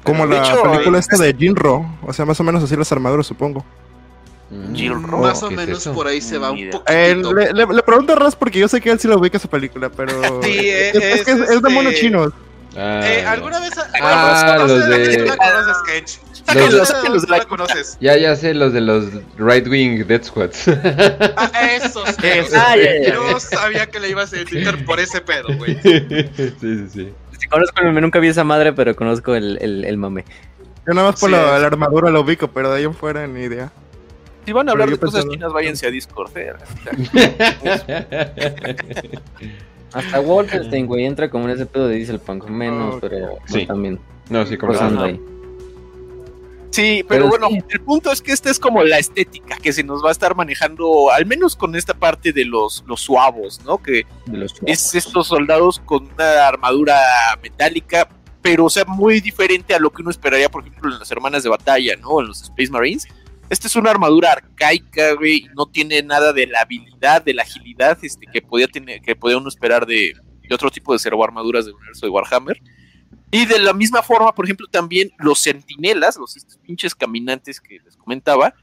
[0.04, 2.90] Como la hecho, película eh, esta de Jinro, o sea, más o menos así las
[2.92, 3.64] armaduras, supongo.
[4.50, 5.18] Mm, Gilro.
[5.18, 5.92] Más ¿qué o es menos eso?
[5.92, 6.80] por ahí se va un idea.
[6.86, 7.34] Eh, poquito.
[7.34, 9.48] le, le, le pregunto a Raz porque yo sé que él sí lo ubica esa
[9.48, 10.12] película, pero.
[10.42, 12.32] Sí, es, es que es, es es de monos este- chinos.
[12.76, 13.24] Ah, Eh.
[13.26, 13.72] ¿Alguna vez?
[14.00, 16.20] Ah, no los de de- conoces.
[16.54, 17.98] Los- Los, de la conoces.
[18.00, 19.04] Ya, ya sé, los de los
[19.36, 20.68] Right Wing Dead Squads.
[21.36, 22.08] Ah, esos.
[22.22, 22.54] Esos.
[22.54, 25.78] Ah, ya, ya, Yo sabía que le ibas a identificar por ese pedo, güey.
[25.82, 26.06] sí,
[26.60, 27.12] sí, sí.
[27.38, 30.24] Sí, conozco el meme, nunca vi esa madre, pero conozco el, el, el mame.
[30.86, 31.60] Yo nada más por Sí, la, es.
[31.60, 33.70] la armadura lo ubico, pero de ahí en fuera ni idea.
[34.48, 36.30] Si van a hablar de cosas chinas, váyanse a Discord.
[36.38, 36.54] eh.
[39.92, 43.66] Hasta Wolfenstein, güey, entra como en ese pedo de Dieselpunk, menos, pero Sí.
[43.66, 44.00] también.
[44.30, 45.08] no, sí, como Pasando Ajá.
[45.08, 45.20] ahí.
[46.70, 47.58] Sí, pero, Pero bueno, sí.
[47.74, 50.34] el punto es que esta es como la estética que se nos va a estar
[50.34, 53.76] manejando, al menos con esta parte de los, los suavos, ¿no?
[53.76, 56.98] Que De los es estos soldados con una armadura
[57.42, 58.08] metálica,
[58.40, 61.42] pero o sea, muy diferente a lo que uno esperaría, por ejemplo, en las hermanas
[61.42, 62.22] de batalla, ¿no?
[62.22, 63.06] En los Space Marines.
[63.50, 67.42] Esta es una armadura arcaica, güey, y no tiene nada de la habilidad, de la
[67.42, 71.64] agilidad este, que podía tener, que podía uno esperar de, de otro tipo de servoarmaduras
[71.64, 72.60] del universo de Warhammer.
[73.30, 77.78] Y de la misma forma, por ejemplo, también los sentinelas, los estos pinches caminantes que
[77.84, 78.54] les comentaba,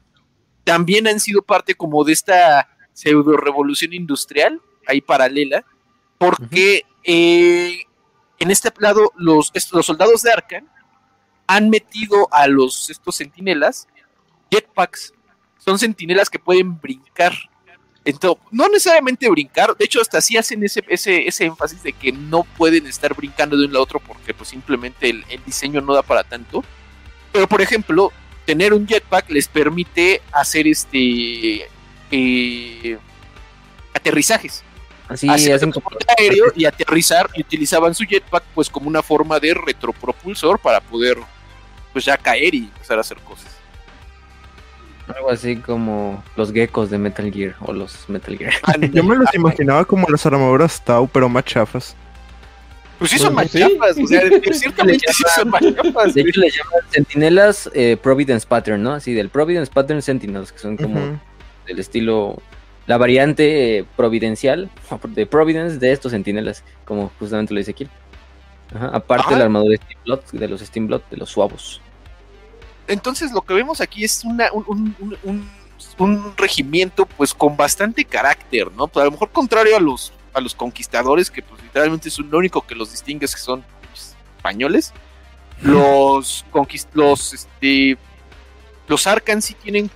[0.64, 5.64] también han sido parte como de esta pseudo revolución industrial, ahí paralela,
[6.18, 7.84] porque eh,
[8.38, 10.66] en este lado los, est- los soldados de Arkham
[11.46, 13.86] han metido a los estos sentinelas
[14.50, 15.12] jetpacks.
[15.58, 17.32] Son sentinelas que pueden brincar.
[18.04, 22.12] Entonces, no necesariamente brincar, de hecho hasta sí hacen ese, ese, ese énfasis de que
[22.12, 25.80] no pueden estar brincando de un lado a otro porque pues simplemente el, el diseño
[25.80, 26.64] no da para tanto.
[27.32, 28.12] Pero por ejemplo,
[28.44, 31.68] tener un jetpack les permite hacer este
[32.12, 32.96] eh,
[33.92, 34.62] aterrizajes.
[35.08, 39.02] Así hacer hacen como- transporte aéreo y aterrizar y utilizaban su jetpack pues como una
[39.02, 41.18] forma de retropropulsor para poder
[41.92, 43.55] pues ya caer y empezar a hacer cosas.
[45.14, 48.52] Algo así como los geckos de Metal Gear o los Metal Gear.
[48.92, 51.94] Yo me los imaginaba como las armaduras Tau, pero más chafas.
[52.98, 53.58] Pues sí son Pues más sí.
[53.60, 54.20] chafas, o sea,
[54.52, 56.14] ciertamente sí son más chafas.
[56.14, 58.92] De hecho, le llaman sentinelas eh, Providence Pattern, ¿no?
[58.94, 61.18] Así del Providence Pattern Sentinels, que son como Ujú.
[61.66, 62.40] del estilo,
[62.86, 64.70] la variante eh, providencial
[65.08, 67.86] de Providence de estos sentinelas, como justamente lo dice aquí.
[68.74, 69.38] Ajá, aparte Ajá.
[69.38, 71.80] la armadura Steamblot, de los Steamblot, de los suavos.
[72.88, 75.50] Entonces lo que vemos aquí es una, un, un- un- un-
[75.98, 78.86] un regimiento pues con bastante carácter, ¿no?
[78.86, 82.38] Pues, a lo mejor contrario a los, a los conquistadores, que pues literalmente es lo
[82.38, 84.92] único que los distingue es que son pues, españoles.
[85.62, 87.96] Los conquist los este
[88.88, 89.90] los Arkan sí tienen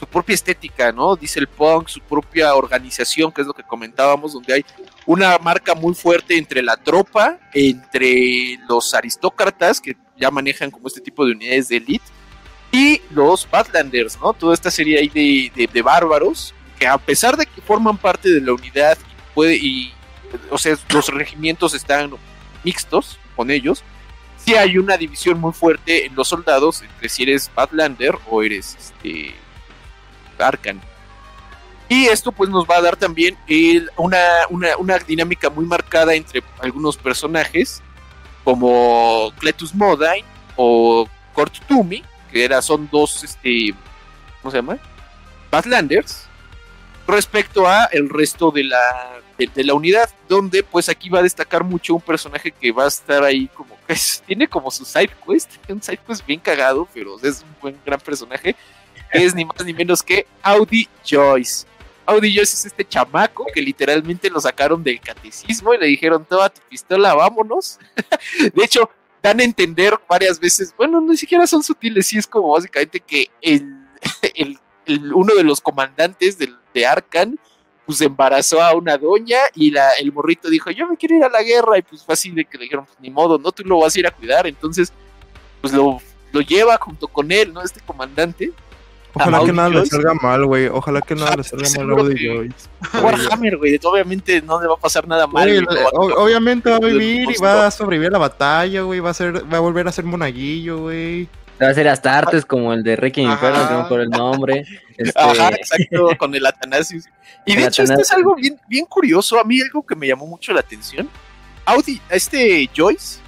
[0.00, 1.14] su propia estética, ¿no?
[1.16, 4.64] Dice el punk, su propia organización, que es lo que comentábamos, donde hay
[5.06, 11.00] una marca muy fuerte entre la tropa, entre los aristócratas, que ya manejan como este
[11.00, 12.04] tipo de unidades de elite,
[12.72, 14.32] y los Badlanders, ¿no?
[14.32, 15.08] Toda esta serie ahí
[15.54, 19.56] de, de- bárbaros, que a pesar de que forman parte de la unidad y puede,
[19.56, 19.92] y,
[20.50, 22.10] o sea, los regimientos están
[22.64, 23.84] mixtos con ellos,
[24.38, 28.76] sí hay una división muy fuerte en los soldados entre si eres Badlander o eres
[28.80, 29.34] este
[30.38, 30.80] Arkan.
[31.88, 33.36] Y esto pues nos va a dar también
[33.98, 34.18] una,
[34.78, 37.82] una, dinámica muy marcada entre algunos personajes
[38.44, 40.24] como Cletus Modine
[40.56, 41.54] o Kurt
[42.32, 43.74] que era, son dos, este,
[44.40, 44.78] ¿cómo se llama?
[45.50, 46.26] Badlanders,
[47.06, 51.64] respecto a el resto de la, de, la unidad, donde pues aquí va a destacar
[51.64, 55.10] mucho un personaje que va a estar ahí como que es- tiene como su side
[55.26, 58.56] quest, un side quest bien cagado, pero es un buen gran personaje,
[59.12, 61.66] que es ni más ni menos que Audi Joyce.
[62.06, 66.48] Audi Joyce es este chamaco que literalmente lo sacaron del catecismo y le dijeron, toma
[66.48, 67.78] tu pistola, vámonos.
[68.54, 68.90] de hecho,
[69.22, 73.28] dan a entender varias veces, bueno, ni siquiera son sutiles, sí es como básicamente que
[73.40, 73.76] el,
[74.34, 74.58] el-
[75.14, 77.38] uno de los comandantes del, de Arcan
[77.86, 81.28] pues embarazó a una doña y la, el morrito dijo, yo me quiero ir a
[81.28, 83.62] la guerra y pues fue así de que le dijeron, pues ni modo, no, tú
[83.64, 84.92] lo vas a ir a cuidar, entonces
[85.60, 86.00] pues lo,
[86.32, 87.62] lo lleva junto con él, ¿no?
[87.62, 88.52] Este comandante.
[89.14, 90.66] Ojalá que nada le salga mal, güey.
[90.68, 92.68] Ojalá que nada le salga mal a seguro Audi que- Joyce.
[93.02, 95.66] Warhammer, güey, obviamente no le va a pasar nada mal.
[95.92, 99.00] O- obviamente va a vivir y va a sobrevivir a la batalla, güey.
[99.00, 101.28] Va a ser, va a volver a ser monaguillo, güey.
[101.62, 103.30] Va a ser hasta artes como el de Requiem.
[103.30, 104.64] Inferno, que no por el nombre.
[104.96, 107.04] Este, Ajá, exacto, con el Atanasius.
[107.44, 109.38] Y de El hecho, esto es algo bien, bien curioso.
[109.40, 111.08] A mí, algo que me llamó mucho la atención.
[111.64, 113.18] Audi, este Joyce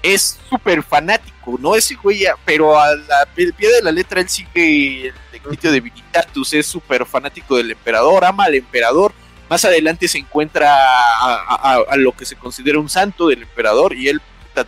[0.00, 1.72] es súper fanático, ¿no?
[2.02, 6.66] Güey, ya- pero al pie de la letra, él sigue el Equitio de Divinitatus, es
[6.66, 9.12] súper fanático del emperador, ama al emperador.
[9.48, 14.20] Más adelante se encuentra a, lo que se considera un santo del emperador y él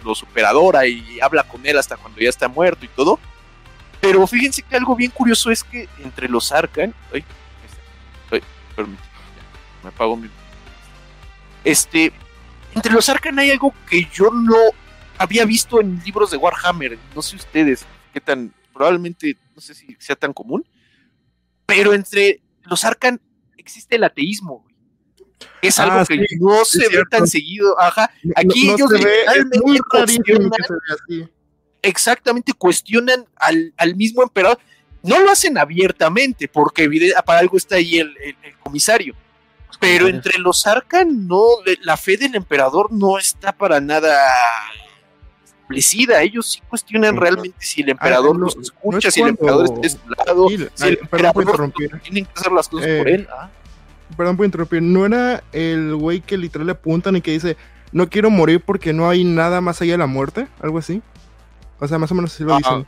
[0.05, 3.19] lo superadora y habla con él hasta cuando ya está muerto y todo.
[4.01, 6.95] Pero fíjense que algo bien curioso es que entre los Arcan.
[7.13, 7.25] Ay,
[9.83, 10.29] me apago mi.
[11.65, 12.13] Este.
[12.75, 14.57] Entre los Arcan hay algo que yo no
[15.21, 16.99] había visto en libros de Warhammer.
[17.15, 18.53] No sé ustedes qué tan.
[18.73, 20.67] Probablemente, no sé si sea tan común.
[21.67, 23.21] Pero entre los Arcan
[23.59, 24.67] existe el ateísmo.
[25.63, 27.79] Es Ah, algo que sí, no se ve tan seguido.
[27.81, 28.11] Ajá.
[28.35, 29.25] Aquí no ellos ve,
[29.63, 31.29] muy cuestionan que se vea así.
[31.83, 34.59] exactamente cuestionan al, al mismo emperador.
[35.03, 36.89] No lo hacen abiertamente, porque
[37.25, 39.15] para algo está ahí el, el- el comisario.
[39.79, 41.43] Pero entre los Arcan, no,
[41.83, 44.15] la fe del emperador no está para nada
[45.75, 46.23] establecida.
[46.23, 49.29] Ellos sí cuestionan realmente si el emperador Ah, no- los no escucha, es si el
[49.29, 52.99] emperador está de su lado, Sí, si el emperador tienen que hacer las cosas Eh,
[52.99, 53.29] por él.
[53.33, 53.49] Ah,
[54.17, 54.83] Perdón por interrumpir.
[54.83, 57.57] ¿No era el güey que literal le apuntan y que dice,
[57.93, 60.49] no quiero morir porque no hay nada más allá de la muerte?
[60.61, 61.01] Algo así.
[61.79, 62.59] O sea, más o menos así lo Ajá.
[62.59, 62.87] dicen.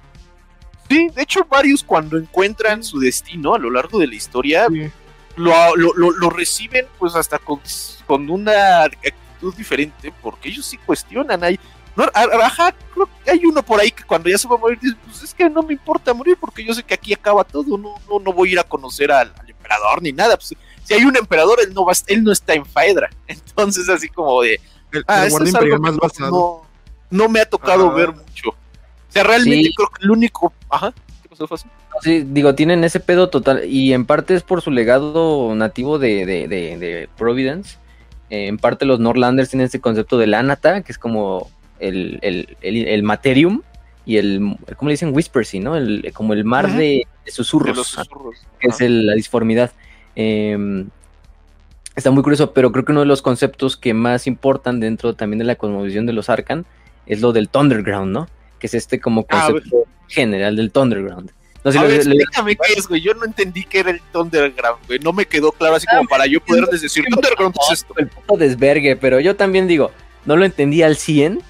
[0.91, 4.91] Sí, de hecho, varios cuando encuentran su destino a lo largo de la historia, Sí.
[5.37, 7.61] lo, lo, lo- lo reciben pues hasta con,
[8.07, 11.43] con una actitud diferente, porque ellos sí cuestionan.
[11.45, 11.59] Hay,
[11.97, 12.05] no,
[12.43, 14.97] ajá, creo que hay uno por ahí que cuando ya se va a morir dice,
[15.05, 17.95] pues es que no me importa morir porque yo sé que aquí acaba todo, no,
[18.09, 20.37] no, no voy a ir a conocer al, al emperador ni nada.
[20.37, 23.11] Pues, si hay un emperador, él no, va, él no está en Faedra.
[23.27, 24.61] Entonces así como de,
[24.93, 26.31] El, ah, el es algo imperial que más no, basado.
[26.31, 26.63] no,
[27.25, 27.97] no me ha tocado Ajá.
[27.97, 28.49] ver mucho.
[28.51, 28.57] O
[29.13, 29.75] sea, realmente Sí.
[29.77, 30.53] creo que el único...
[30.71, 31.69] Ajá, ¿qué pasó, Faso?
[32.01, 36.25] Sí, digo, tienen ese pedo total y en parte es por su legado nativo de,
[36.25, 37.77] de, de- de Providence.
[38.31, 41.51] Eh, en parte los Norlanders tienen este concepto del Anata, que es como
[41.83, 43.63] el, el, el, el Materium
[44.07, 45.15] y el, ¿cómo le dicen?
[45.15, 45.77] Whispersy, ¿no?
[45.77, 48.37] El, como el mar de, de susurros, De los ah, susurros.
[48.59, 48.85] que es Ajá.
[48.89, 49.71] la disformidad.
[50.17, 50.85] Eh,
[51.95, 55.39] está muy curioso, pero creo que uno de los conceptos que más importan dentro también
[55.39, 56.65] de la cosmovisión de los Arcan
[57.07, 58.29] es lo del Thunderground, ¿no?
[58.59, 61.31] Que es este como Ah, concepto general del Thunderground.
[61.65, 63.01] No sé a si ver, lo- lo- explícame qué es, güey.
[63.01, 64.99] Yo no entendí qué era el Thunderground, güey.
[64.99, 67.95] No me quedó claro así como para yo poder decir, Thunderground es esto.
[67.99, 69.93] el puto desvergue, pero yo también digo,
[70.27, 71.41] no lo entendí al 100.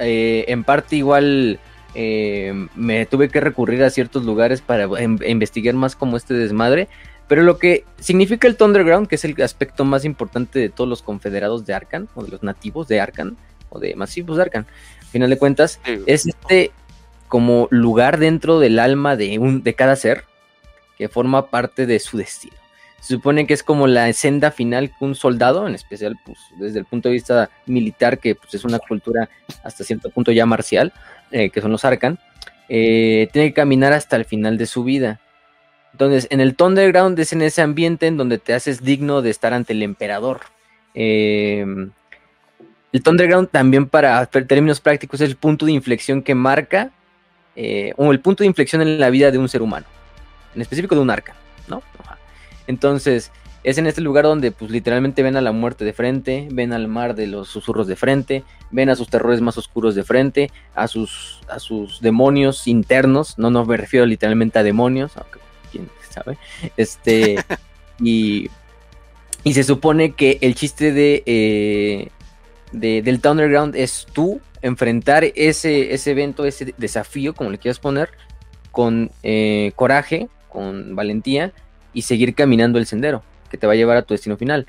[0.00, 1.60] Eh, en parte igual
[1.94, 6.88] eh, me tuve que recurrir a ciertos lugares para em- investigar más como este desmadre.
[7.28, 11.00] Pero lo que significa el Thunderground, que es el aspecto más importante de todos los
[11.02, 13.36] confederados de Arkan, o de los nativos de Arkan,
[13.68, 14.66] o de masivos de Arkan,
[15.00, 16.72] al final de cuentas, es este
[17.28, 20.24] como lugar dentro del alma de, un, de cada ser
[20.98, 22.56] que forma parte de su destino.
[23.00, 26.78] Se supone que es como la senda final que un soldado, en especial pues, desde
[26.78, 29.28] el punto de vista militar, que pues, es una cultura
[29.64, 30.92] hasta cierto punto ya marcial,
[31.30, 32.18] eh, que son los Arkan,
[32.68, 35.20] eh, tiene que caminar hasta el final de su vida.
[35.92, 39.52] Entonces, en el Thunderground es en ese ambiente en donde te haces digno de estar
[39.52, 40.40] ante el emperador.
[40.94, 41.64] Eh,
[42.92, 46.90] el Thunderground también para términos prácticos es el punto de inflexión que marca,
[47.56, 49.86] eh, o el punto de inflexión en la vida de un ser humano,
[50.54, 51.34] en específico de un arca,
[51.68, 51.82] ¿no?
[52.70, 53.30] Entonces,
[53.64, 56.86] es en este lugar donde pues literalmente ven a la muerte de frente, ven al
[56.88, 60.86] mar de los susurros de frente, ven a sus terrores más oscuros de frente, a
[60.88, 65.40] sus, a sus demonios internos, no, no me refiero literalmente a demonios, aunque
[65.70, 66.38] quién sabe,
[66.76, 67.36] este,
[68.00, 68.48] y,
[69.44, 72.08] y se supone que el chiste de, eh,
[72.72, 78.10] de- del Thunderground es tú enfrentar ese, ese evento, ese desafío, como le quieras poner,
[78.70, 81.52] con eh, coraje, con valentía
[81.92, 84.66] y seguir caminando el sendero que te va a llevar a tu destino final.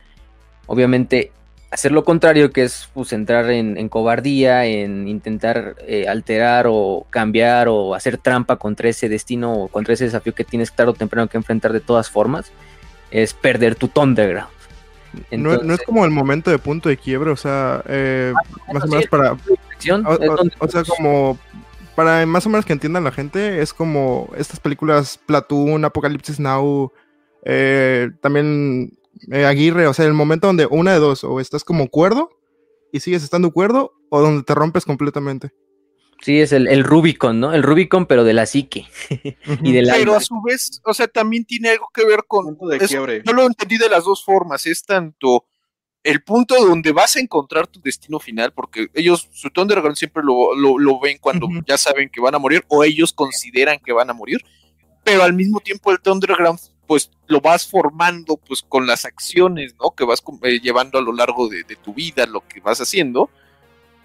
[0.67, 1.31] Obviamente,
[1.69, 7.05] hacer lo contrario, que es pues, entrar en, en cobardía, en intentar eh, alterar o
[7.09, 10.93] cambiar o hacer trampa contra ese destino o contra ese desafío que tienes tarde o
[10.95, 12.51] temprano que enfrentar de todas formas,
[13.11, 14.49] es perder tu Thunderground.
[15.31, 18.33] No, no es como el momento de punto de quiebre, o sea, eh,
[18.73, 19.37] más o sí, menos para, o,
[20.59, 21.37] o- sea, como
[21.95, 26.93] para más o menos que entiendan la gente, es como estas películas Platoon, Apocalipsis Now,
[27.45, 28.97] eh, también
[29.31, 32.29] eh, Aguirre, o sea, el momento donde una de dos, o estás como cuerdo
[32.91, 35.51] y sigues estando cuerdo, o donde te rompes completamente.
[36.21, 37.51] Sí, es el, el Rubicon, ¿no?
[37.53, 38.85] El Rubicon, pero de la psique
[39.63, 40.17] y del Pero alma.
[40.17, 42.57] a su vez, o sea, también tiene algo que ver con.
[42.69, 44.67] De es- yo lo entendí de las dos formas.
[44.67, 45.45] Es tanto
[46.03, 50.53] el punto donde vas a encontrar tu destino final, porque ellos, su Thunderground siempre lo,
[50.55, 54.09] lo, lo ven cuando ya saben que van a morir, o ellos consideran que van
[54.09, 54.41] a morir,
[55.03, 56.59] pero al mismo tiempo el Thunderground,
[56.91, 59.91] pues lo vas formando pues con las acciones, ¿no?
[59.91, 63.29] Que vas eh, llevando a lo largo de, de tu vida, lo que vas haciendo,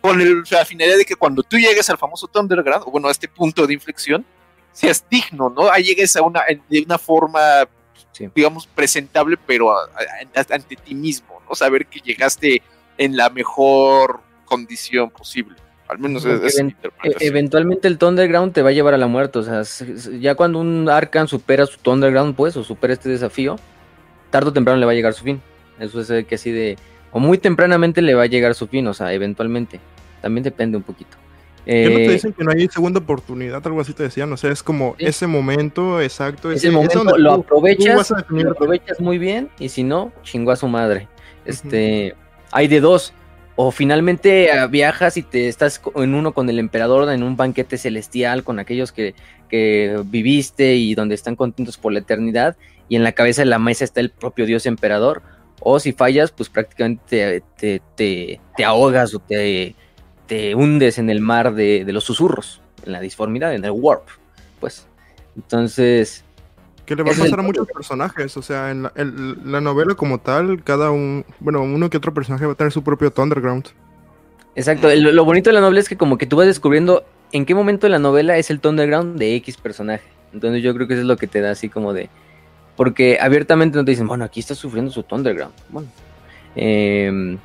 [0.00, 3.10] con el, la finalidad de que cuando tú llegues al famoso Thunderground, o bueno, a
[3.10, 4.24] este punto de inflexión,
[4.70, 5.68] seas digno, ¿no?
[5.68, 7.40] Ahí llegues a una, de una forma,
[8.12, 8.28] Sí.
[8.32, 11.56] digamos, presentable, pero a- a- a- ante ti mismo, ¿no?
[11.56, 12.62] Saber que llegaste
[12.98, 15.56] en la mejor condición posible.
[15.88, 18.94] Al menos es, Porque es mi even- E- eventualmente el Thunderground te va a llevar
[18.94, 19.38] a la muerte.
[19.38, 19.62] O sea,
[20.18, 23.56] ya cuando un Arcan supera su Thunderground, pues, o supera este desafío,
[24.30, 25.40] tarde o temprano le va a llegar su fin.
[25.78, 26.76] Eso es eh, que así de.
[27.12, 29.78] O muy tempranamente le va a llegar su fin, o sea, eventualmente.
[30.20, 31.16] También depende un poquito.
[31.64, 33.64] ¿Qué no te Eh, dicen que no hay segunda oportunidad?
[33.66, 35.06] Algo así te decían, o sea, es como Sí.
[35.06, 36.50] ese momento exacto.
[36.50, 39.82] ese ese- momento donde lo tú- tú aprovechas, a lo aprovechas muy bien, y si
[39.82, 41.08] no, chingó a su madre.
[41.44, 42.14] Este,
[42.52, 43.12] hay de dos.
[43.58, 47.78] O finalmente ah, viajas y te estás en uno con el emperador en un banquete
[47.78, 49.14] celestial con aquellos que,
[49.48, 52.56] que viviste y donde están contentos por la eternidad.
[52.88, 55.22] Y en la cabeza de la mesa está el propio dios emperador.
[55.60, 59.74] O si fallas, pues prácticamente te, te, te- te ahogas o te,
[60.26, 64.06] te hundes en el mar de, de los susurros, en la disformidad, en el warp.
[64.60, 64.86] Pues.
[65.34, 66.24] Entonces,
[66.86, 69.94] Que le va a pasar a muchos personajes, o sea, en la, en la novela
[69.94, 73.66] como tal, cada un, bueno, uno que otro personaje va a tener su propio Thunderground.
[74.54, 77.44] Exacto, lo, lo bonito de la novela es que como que tú vas descubriendo en
[77.44, 80.04] qué momento de la novela es el Thunderground de X personaje.
[80.32, 82.08] Entonces yo creo que eso es lo que te da así como de...
[82.76, 85.54] Porque abiertamente no te dicen, bueno, aquí está sufriendo su Thunderground.
[85.70, 85.88] Bueno,
[86.54, 87.38] em,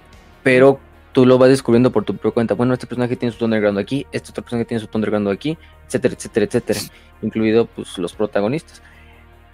[0.44, 0.80] pero
[1.14, 2.54] tú lo vas descubriendo por tu propia cuenta.
[2.54, 6.16] Bueno, este personaje tiene su Thunderground aquí, este otro personaje tiene su Thunderground aquí, etcétera,
[6.16, 6.80] etcétera, etcétera.
[7.22, 8.82] Incluido pues los protagonistas.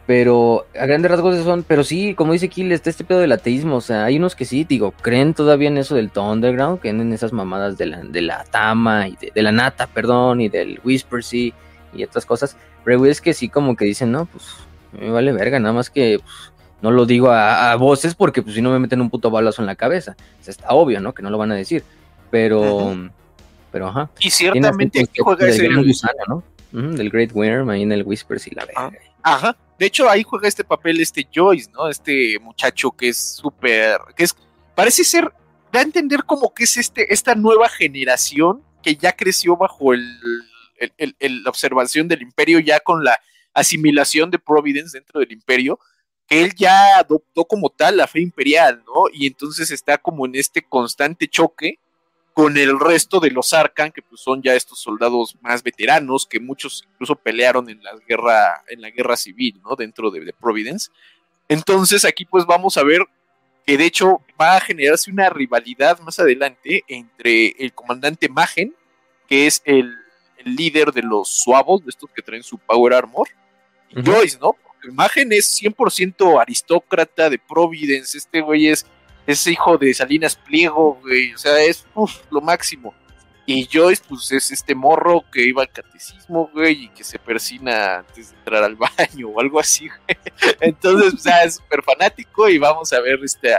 [0.07, 3.75] Pero a grandes rasgos son, pero sí, como dice Kill, está este pedo del ateísmo,
[3.75, 7.11] o sea, hay unos que sí, digo, creen todavía en eso del Thunderground, creen en
[7.11, 10.79] esas mamadas de la, de la Tama, y de, de la Nata, perdón, y del
[10.81, 11.53] Whisper, sí,
[11.93, 12.55] y otras cosas,
[12.85, 14.45] pero es que sí como que dicen, no, pues,
[14.93, 18.55] me vale verga, nada más que, pues, no lo digo a, a voces porque, pues,
[18.55, 21.13] si no me meten un puto balazo en la cabeza, o sea, está obvio, ¿no?
[21.13, 21.83] Que no lo van a decir,
[22.31, 22.95] pero,
[23.73, 24.09] pero, ajá.
[24.21, 25.83] Y ciertamente aquí juega del ese.
[25.83, 26.91] gusano, ¿no?
[26.93, 28.91] Del Great Worm ahí en el Whispers y la verga.
[29.23, 29.35] Ah.
[29.35, 29.57] Ajá.
[29.79, 31.87] De hecho, ahí juega este papel este Joyce, ¿no?
[31.87, 34.35] Este muchacho que es súper, que es,
[34.75, 35.31] parece ser,
[35.71, 40.05] da a entender como que es este, esta nueva generación que ya creció bajo el,
[41.19, 43.19] la observación del imperio, ya con la
[43.53, 45.79] asimilación de Providence dentro del imperio,
[46.27, 49.05] que él ya adoptó como tal la fe imperial, ¿no?
[49.11, 51.79] Y entonces está como en este constante choque
[52.37, 56.39] con el resto de los Arcan, que pues son ya estos soldados más veteranos, que
[56.39, 59.75] muchos incluso pelearon en la guerra, en la guerra civil, ¿no?
[59.75, 60.91] Dentro de, de Providence.
[61.49, 63.01] Entonces aquí pues vamos a ver
[63.65, 68.75] que de hecho va a generarse una rivalidad más adelante entre el comandante Magen,
[69.27, 69.95] que es el,
[70.37, 73.29] el líder de los suavos, de estos que traen su Power Armor,
[73.89, 74.05] y.
[74.05, 74.55] Joyce, ¿no?
[74.63, 78.85] Porque Magen es 100% aristócrata de Providence, este güey es,
[79.27, 82.93] es hijo de Salinas Pliego, güey, o sea, es uf, lo máximo.
[83.45, 87.99] Y Joyce, pues es este morro que iba al catecismo, güey, y que se persina
[87.99, 90.17] antes de entrar al baño o algo así, güey.
[90.59, 93.55] Entonces, o sea, es súper fanático y vamos a ver este,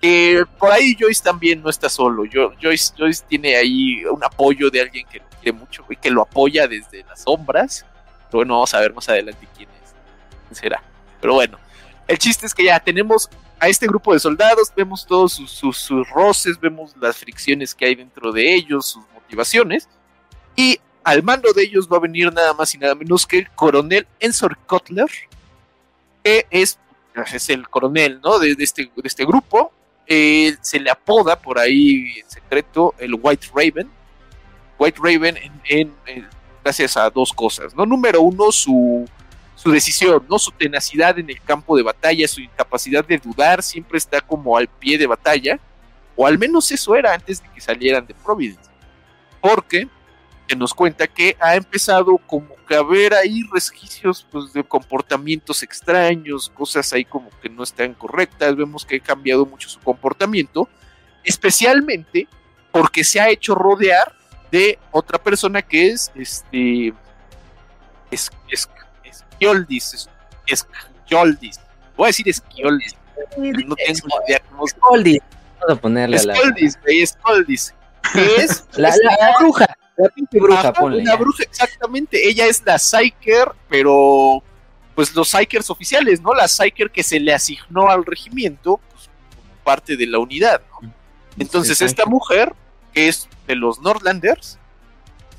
[0.00, 2.24] que por ahí Joyce también no está solo.
[2.24, 6.10] Yo, Joyce, Joyce tiene ahí un apoyo de alguien que lo quiere mucho, güey, que
[6.10, 7.84] lo apoya desde las sombras.
[8.30, 9.94] Pero bueno, vamos a ver más adelante quién es,
[10.46, 10.82] quién será.
[11.20, 11.58] Pero bueno,
[12.06, 13.28] el chiste es que ya tenemos
[13.60, 17.94] a este grupo de soldados, vemos todos sus, sus, roces, vemos las fricciones que hay
[17.94, 19.88] dentro de ellos, sus motivaciones.
[20.56, 23.50] Y al mando de ellos va a venir nada más y nada menos que el
[23.50, 25.08] coronel Ensor Cutler,
[26.24, 26.78] que es,
[27.32, 28.38] es el coronel ¿no?
[28.38, 29.72] de, de este, de este grupo.
[30.06, 33.88] Eh, se le apoda por ahí en secreto el White Raven.
[34.78, 36.28] White Raven en, en- en-
[36.64, 37.86] gracias a dos cosas, ¿no?
[37.86, 39.08] Número uno, su,
[39.62, 40.38] su decisión, ¿no?
[40.38, 44.66] Su tenacidad en el campo de batalla, su incapacidad de dudar, siempre está como al
[44.66, 45.60] pie de batalla,
[46.16, 48.70] o al menos eso era antes de que salieran de Providence.
[49.38, 49.86] Porque
[50.48, 55.62] se nos cuenta que ha empezado como que a ver ahí resquicios pues, de comportamientos
[55.62, 60.70] extraños, cosas ahí como que no están correctas, vemos que ha cambiado mucho su comportamiento,
[61.22, 62.26] especialmente
[62.72, 64.16] porque se ha hecho rodear
[64.50, 66.94] de otra persona que es este
[68.10, 68.68] es, es,
[69.10, 70.08] Esquioldis,
[70.46, 70.66] es,
[71.04, 71.60] Esquioldis.
[71.96, 72.94] voy a decir Esquioldis,
[73.38, 75.20] no tengo idea cómo se Goldie.
[75.60, 77.74] Vamos a ponerle a la, Esquioldis, güey, Esquioldis,
[78.12, 79.66] que es la, la- la bruja.
[79.96, 81.02] La pinche bruja, Ajá, ponle.
[81.02, 82.26] Una bruja, exactamente.
[82.26, 84.42] Ella es la Psyker, pero
[84.94, 86.32] pues los Psykers oficiales, ¿no?
[86.32, 90.90] La Psyker que se le asignó al regimiento pues, como parte de la unidad, ¿no?
[91.38, 92.54] Entonces, Sí, esta mujer,
[92.94, 94.58] que es de los Nordlanders,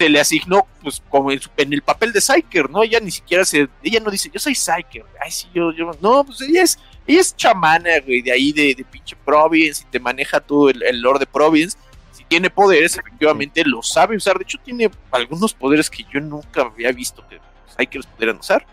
[0.02, 2.82] se le asignó, pues, como en, el papel de Psyker, ¿no?
[2.82, 3.70] Ella ni siquiera se.
[3.84, 5.06] Ella no dice, yo soy Psyker.
[5.24, 5.72] Ay, sí, yo.
[5.72, 6.80] yo no, pues ella es.
[7.06, 10.82] Ella es chamana, güey, de ahí de, de pinche Providence y te maneja todo el,
[10.82, 11.78] el lore de Providence.
[12.12, 14.38] Si tiene poderes, efectivamente lo sabe usar.
[14.38, 17.40] De hecho, tiene algunos poderes que yo nunca había visto que
[17.76, 18.66] Psykers pudieran usar.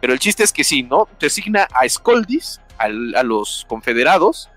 [0.00, 1.08] Pero el chiste es que sí, ¿no?
[1.18, 4.48] Te asigna a Skoldis, al- a los confederados,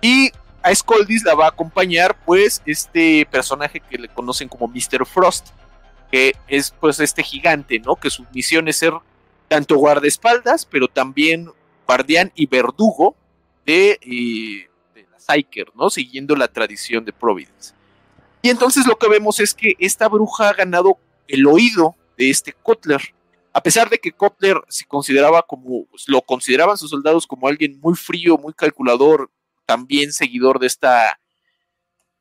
[0.00, 0.30] y
[0.62, 5.04] a Skoldis la va a acompañar, pues, este personaje que le conocen como Mr.
[5.06, 5.48] Frost,
[6.10, 7.96] que es, pues, este gigante, ¿no?
[7.96, 8.92] Que su misión es ser
[9.48, 11.50] tanto guardaespaldas, pero también
[11.86, 13.16] guardián y verdugo
[13.66, 14.68] de, eh,
[15.10, 15.90] la Psyker, ¿no?
[15.90, 17.74] Siguiendo la tradición de Providence.
[18.40, 20.98] Y entonces lo que vemos es que esta bruja ha ganado
[21.28, 23.00] el oído de este Kotler.
[23.52, 27.78] A pesar de que Kotler se consideraba como, pues, lo consideraban sus soldados como alguien
[27.80, 29.30] muy frío, muy calculador,
[29.72, 31.18] también seguidor de esta,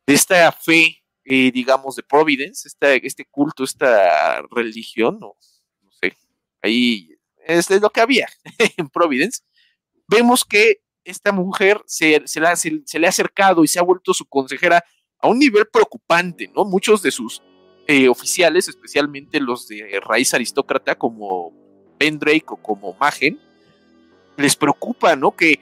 [0.08, 5.36] de esta fe, eh, digamos, de Providence, esta, este culto, esta religión, no,
[5.82, 6.16] no sé,
[6.62, 7.10] ahí
[7.45, 8.28] es lo que había
[8.78, 9.41] en Providence.
[10.08, 13.84] Vemos que esta mujer se, se, la- se- se le ha acercado y se ha
[13.84, 14.84] vuelto su consejera
[15.20, 16.64] a un nivel preocupante, ¿no?
[16.66, 17.41] Muchos de sus
[17.88, 21.52] eh, oficiales, especialmente los de raíz aristócrata como
[21.97, 23.39] Pendrake o como Magen,
[24.38, 25.36] les preocupa, ¿no?
[25.36, 25.60] Que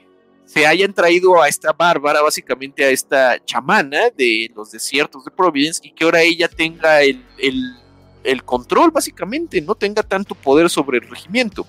[0.52, 5.80] se hayan traído a esta bárbara, básicamente a esta chamana de los desiertos de Providence
[5.84, 11.08] y que ahora ella tenga el, el- control, básicamente, no tenga tanto poder sobre el
[11.08, 11.64] regimiento.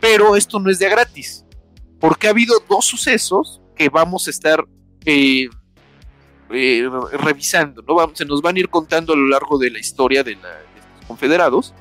[0.00, 1.44] Pero esto no es de gratis,
[1.98, 4.64] porque ha habido dos sucesos que vamos a estar
[5.04, 5.50] eh,
[6.50, 7.96] eh, revisando, ¿no?
[8.14, 11.74] Se nos van a ir contando a lo largo de la historia de los confederados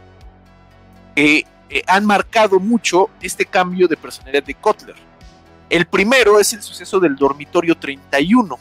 [1.16, 5.09] que eh, han marcado mucho este cambio de personalidad de Kotler.
[5.70, 8.58] El primero es el suceso del dormitorio 31.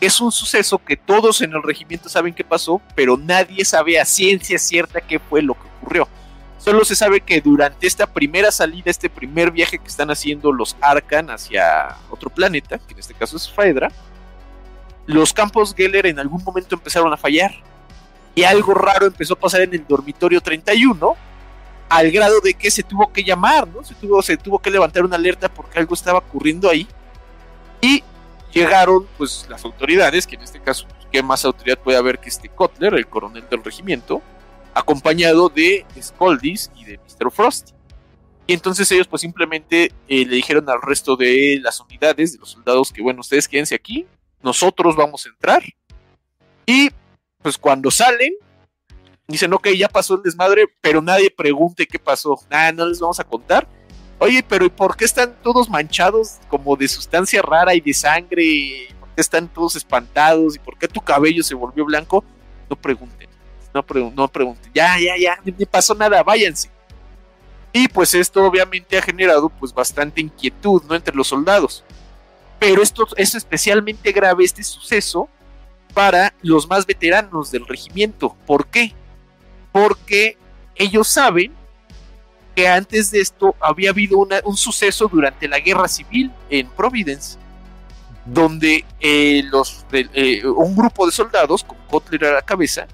[0.00, 4.04] Es un suceso que todos en el regimiento saben qué pasó, pero nadie sabe a
[4.04, 6.08] ciencia cierta qué fue lo que ocurrió.
[6.58, 10.76] Solo se sabe que durante esta primera salida, este primer viaje que están haciendo los
[10.80, 13.90] Arkan hacia otro planeta, que en este caso es Faedra,
[15.06, 17.52] los campos Geller en algún momento empezaron a fallar.
[18.34, 21.16] Y algo raro empezó a pasar en el dormitorio 31,
[21.88, 23.82] al grado de que se tuvo que llamar, ¿no?
[23.84, 26.86] Se tuvo, se tuvo que levantar una alerta porque algo estaba ocurriendo ahí.
[27.80, 28.02] Y
[28.52, 32.28] llegaron, pues, las autoridades, que en este caso, pues, ¿qué más autoridad puede haber que
[32.28, 34.22] este Kotler, el coronel del regimiento,
[34.74, 37.30] acompañado de Skoldis y de Mr.
[37.30, 37.70] Frost.
[38.46, 42.50] Y entonces ellos, pues, simplemente eh, le dijeron al resto de las unidades, de los
[42.50, 44.06] soldados, que bueno, ustedes quédense aquí,
[44.42, 45.62] nosotros vamos a entrar.
[46.64, 46.90] Y,
[47.42, 48.34] pues, cuando salen,
[49.28, 52.40] dicen, ok, ya pasó el desmadre, pero nadie pregunte qué pasó.
[52.50, 53.68] Nada, no les vamos a contar.
[54.18, 58.88] Oye, pero ¿y por qué están todos manchados como de sustancia rara y de sangre?
[58.98, 60.56] ¿Por qué están todos espantados?
[60.56, 62.24] ¿Y por qué tu cabello se volvió blanco?
[62.68, 63.28] No pregunten,
[63.72, 64.72] no, pregun no pregunten.
[64.74, 66.70] Ya, ya, ya, no pasó nada, váyanse.
[67.72, 70.94] Y pues esto obviamente ha generado pues bastante inquietud, ¿no?
[70.94, 71.84] Entre los soldados.
[72.58, 75.28] Pero esto es especialmente grave este suceso
[75.92, 78.34] para los más veteranos del regimiento.
[78.46, 78.94] ¿Por qué?
[79.78, 80.36] Porque
[80.74, 81.52] ellos saben
[82.54, 87.38] que antes de esto había habido un suceso durante la guerra civil en Providence,
[88.24, 92.88] donde eh, los, eh, un grupo de soldados, con Kotler a la cabeza,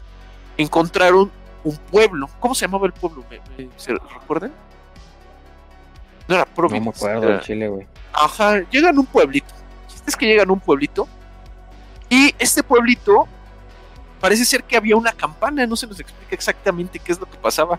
[0.58, 1.32] encontraron
[1.64, 2.28] un pueblo.
[2.38, 3.24] ¿Cómo se llamaba el pueblo?
[3.76, 4.52] ¿Se recuerdan?
[6.28, 6.84] No era Providence.
[6.84, 7.40] No me acuerdo era...
[7.40, 7.86] Chile, güey.
[8.12, 9.54] Ajá, llegan a un pueblito.
[10.06, 11.08] Es que llegan a un pueblito.
[12.10, 13.26] Y este pueblito
[14.20, 17.36] parece ser que había una campana, no se nos explica exactamente qué es lo que
[17.38, 17.78] pasaba,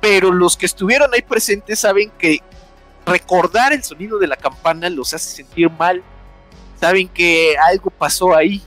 [0.00, 2.40] pero los que estuvieron ahí presentes saben que
[3.06, 6.02] recordar el sonido de la campana los hace sentir mal,
[6.78, 8.62] saben que algo pasó ahí.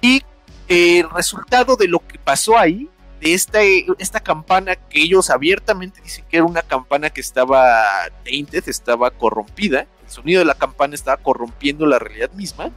[0.00, 0.22] Y
[0.68, 2.88] el resultado de lo que pasó ahí,
[3.20, 3.60] de esta,
[3.98, 7.86] esta campana que ellos abiertamente dicen que era una campana que estaba
[8.24, 12.70] tainted, estaba corrompida, el sonido de la campana estaba corrompiendo la realidad misma,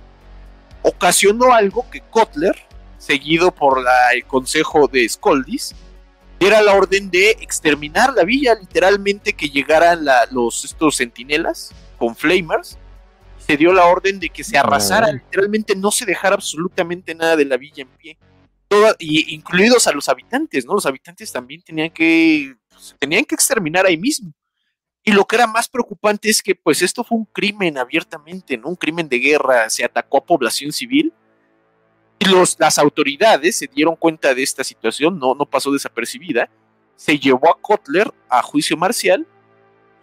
[0.82, 2.56] ocasionó algo que Kotler
[3.00, 3.84] seguido por
[4.14, 5.74] el consejo de Skoldis,
[6.40, 12.78] era la orden de exterminar la villa, literalmente que llegaran los, estos sentinelas con flamers.
[13.46, 17.46] Se dio la orden de que se arrasara, literalmente no se dejara absolutamente nada de
[17.46, 18.18] la villa en pie.
[19.00, 20.76] y, incluidos a los habitantes, ¿no?
[20.76, 22.56] Los habitantes también tenían que,
[23.00, 24.32] tenían que exterminar ahí mismo.
[25.04, 28.68] Y lo que era más preocupante es que pues esto fue un crimen abiertamente, ¿no?
[28.70, 31.14] Un crimen de guerra, se atacó a población civil
[32.20, 36.50] y los, las autoridades se dieron cuenta de esta situación, no, no pasó desapercibida.
[36.98, 39.26] Se llevó a Kotler a juicio marcial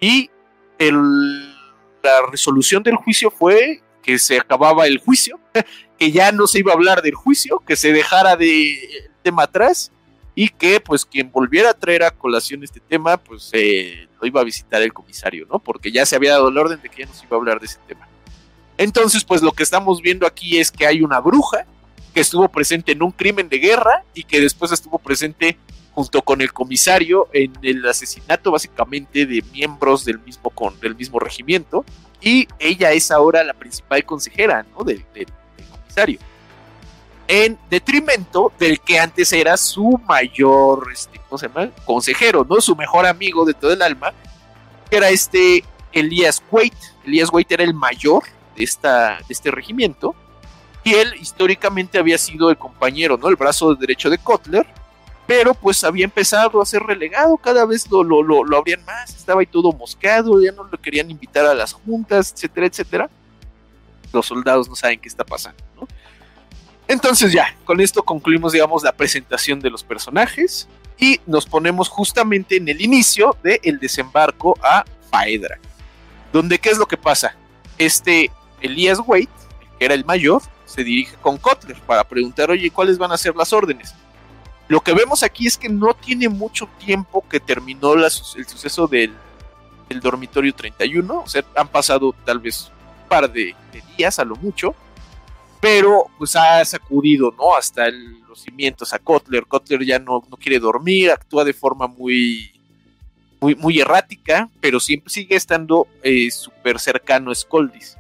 [0.01, 0.31] y
[0.79, 1.55] el,
[2.03, 5.39] la resolución del juicio fue que se acababa el juicio,
[5.99, 9.93] que ya no se iba a hablar del juicio, que se dejara de tema atrás
[10.35, 14.41] y que pues quien volviera a traer a colación este tema pues eh, lo iba
[14.41, 15.59] a visitar el comisario, ¿no?
[15.59, 17.61] Porque ya se había dado la orden de que ya no se iba a hablar
[17.61, 18.09] de ese tema.
[18.79, 21.67] Entonces pues lo que estamos viendo aquí es que hay una bruja
[22.17, 25.59] que estuvo presente en un crimen de guerra y que después estuvo presente
[25.93, 31.19] junto con el comisario en el asesinato básicamente de miembros del mismo, con, del mismo
[31.19, 31.85] regimiento
[32.23, 34.83] y ella es ahora la principal consejera ¿no?
[34.83, 35.27] del, del,
[35.71, 36.19] comisario
[37.29, 41.69] en detrimento del que antes era su mayor este, ¿cómo se llama?
[41.85, 42.63] consejero, ¿no?
[42.63, 44.15] su mejor amigo de todo el alma
[44.89, 45.63] que era este
[45.93, 48.23] Elías Waite Elías Waite era el mayor
[48.57, 50.17] de, esta, de este regimiento
[50.87, 53.29] y él históricamente había sido el compañero, ¿no?
[53.29, 54.65] El brazo derecho de Kotler,
[55.27, 59.41] pero pues había empezado a ser relegado, cada vez lo, lo, lo, abrían más, estaba
[59.41, 63.11] ahí todo moscado, ya no lo querían invitar a las juntas, etcétera, etcétera.
[64.13, 65.61] Los soldados no saben qué está pasando.
[66.87, 70.69] Entonces ya, con esto concluimos, digamos, la presentación de los personajes
[71.01, 75.59] y nos ponemos justamente en el inicio del desembarco a Faedra,
[76.33, 77.35] donde qué es lo que pasa.
[77.77, 78.31] Este
[78.61, 79.29] Elías Wade,
[79.81, 83.35] que era el mayor, se dirige con Kotler para preguntar, oye, ¿cuáles van a ser
[83.35, 83.95] las órdenes?
[84.69, 89.15] Lo que vemos aquí es que no tiene mucho tiempo que terminó el suceso del,
[90.03, 92.73] dormitorio 31, o sea, han pasado tal vez
[93.03, 93.55] un par de,
[93.97, 94.75] días a lo mucho,
[95.61, 97.55] pero pues ha sacudido, ¿no?
[97.55, 99.47] Hasta los cimientos a Kotler.
[99.47, 102.53] Kotler ya no, no quiere dormir, actúa de forma muy,
[103.41, 107.97] muy, errática, pero siempre sigue estando eh, súper cercano a Skoldis.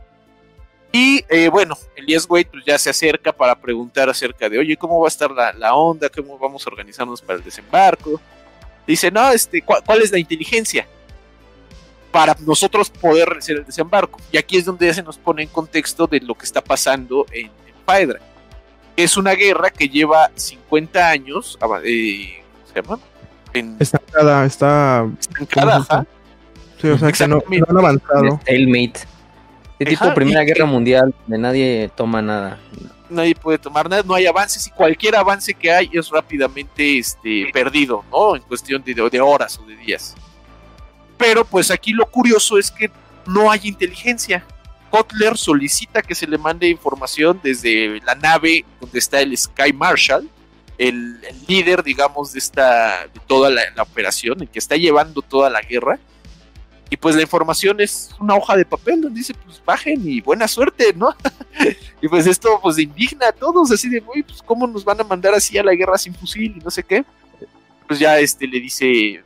[0.93, 5.01] Y eh, bueno, Elías Wade pues, ya se acerca para preguntar acerca de, oye, ¿cómo
[5.01, 6.09] va a estar la, onda?
[6.09, 8.21] ¿Cómo vamos a organizarnos para el desembarco?
[8.87, 10.87] Dice, no, este, ¿cuál, es la inteligencia?
[12.13, 14.21] Para nosotros poder hacer el desembarco.
[14.33, 17.27] Y aquí es donde ya se nos pone en contexto de lo que está pasando
[17.31, 17.51] en,
[17.87, 18.19] en
[18.97, 21.59] Es una guerra que lleva 50 años.
[21.85, 22.99] Eh, ¿Cómo se llama?
[23.53, 25.07] En, estancada, está.
[25.19, 26.07] Estancada,
[26.81, 28.41] Sí, o sea que no, no han avanzado.
[28.43, 29.16] Stalemate.
[29.79, 32.59] Sí, tipo Ajá, Primera que- Guerra Mundial, de nadie toma nada.
[33.11, 37.49] nadie puede tomar nada, no hay avances y cualquier avance que hay es rápidamente este,
[37.53, 38.35] perdido, ¿no?
[38.37, 40.15] En cuestión de, de horas o de días.
[41.19, 42.91] Pero pues aquí lo curioso es que
[43.27, 44.45] no hay inteligencia.
[44.91, 50.29] Kotler solicita que se le mande información desde la nave donde está el Sky Marshal,
[50.79, 55.23] el, el líder, digamos, de esta, de toda la, la operación, el que está llevando
[55.23, 55.99] toda la guerra.
[56.89, 60.47] Y pues la información es una hoja de papel donde dice, pues bajen y buena
[60.49, 61.15] suerte, ¿no?
[62.03, 65.05] Y pues esto pues indigna a todos, así de, güey, pues cómo nos van a
[65.05, 67.05] mandar así a la guerra sin fusil y no sé qué.
[67.89, 69.25] Pues ya este le dice,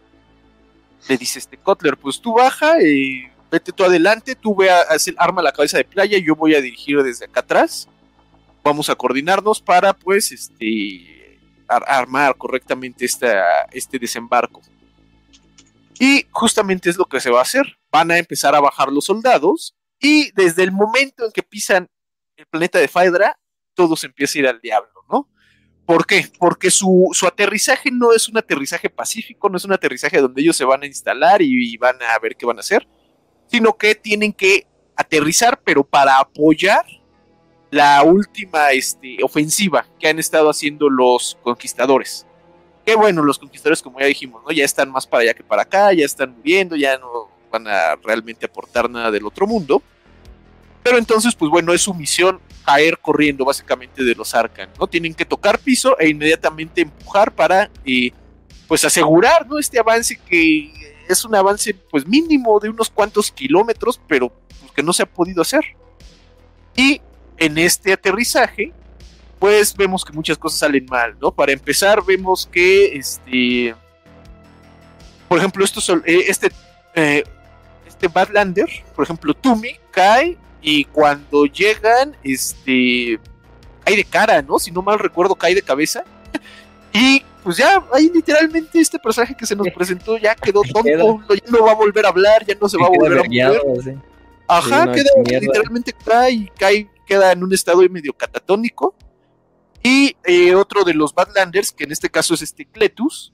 [1.09, 4.85] le dice este Kotler, pues tú baja, y vete tú adelante, tú ve a
[5.19, 7.89] arma la cabeza de playa, yo voy a dirigir desde acá atrás.
[8.63, 14.63] Vamos a coordinarnos para pues este ar- armar correctamente esta, este desembarco.
[16.01, 17.79] Y justamente es lo que se va a hacer.
[17.93, 21.89] Van a empezar a bajar los soldados y desde el momento en que pisan
[22.37, 23.39] el planeta de Faedra,
[23.75, 25.29] todo se empieza a ir al diablo, ¿no?
[25.85, 26.27] ¿Por qué?
[26.39, 30.57] Porque su, su aterrizaje no es un aterrizaje pacífico, no es un aterrizaje donde ellos
[30.57, 32.89] se van a instalar y, y van a ver qué van a hacer,
[33.49, 34.67] sino que tienen que
[34.97, 36.87] aterrizar, pero para apoyar
[37.71, 42.27] la última este, ofensiva que han estado haciendo los conquistadores.
[42.85, 44.53] Que bueno, los conquistadores, como ya dijimos, ¿no?
[44.53, 47.97] Ya están más para allá que para acá, ya están muriendo, ya no van a
[47.97, 49.83] realmente aportar nada del otro mundo.
[50.83, 54.87] Pero entonces, pues bueno, es su misión caer corriendo básicamente de los Arcan, ¿no?
[54.87, 58.11] Tienen que tocar piso e inmediatamente empujar para, eh,
[58.67, 59.59] pues asegurar, ¿no?
[59.59, 60.73] Este avance que
[61.09, 64.31] es un avance, pues mínimo de unos cuantos kilómetros, pero
[64.61, 65.65] pues, que no se ha podido hacer.
[66.77, 67.01] Y
[67.37, 68.73] en este aterrizaje,
[69.41, 71.33] pues vemos que muchas cosas salen mal, ¿no?
[71.33, 73.75] Para empezar, vemos que, este,
[75.29, 76.53] por ejemplo, estos, sol- eh, este,
[76.95, 77.25] eh,
[77.89, 83.19] este Badlander, por ejemplo, Tumi, cae y cuando llegan, este,
[83.85, 84.59] cae de cara, ¿no?
[84.59, 86.05] Si no mal recuerdo, cae de cabeza.
[86.93, 91.45] Y pues ya, ahí literalmente este personaje que se nos presentó ya quedó tonto, ya
[91.51, 93.85] no va a volver a hablar, ya no se va a volver a vergueado, mover.
[93.85, 94.01] sí.
[94.49, 98.95] Ajá, Sí, no, queda literalmente cae y cae, queda en un estado medio catatónico.
[99.83, 103.33] Y eh, otro de los Badlanders, que en este caso es este Cletus,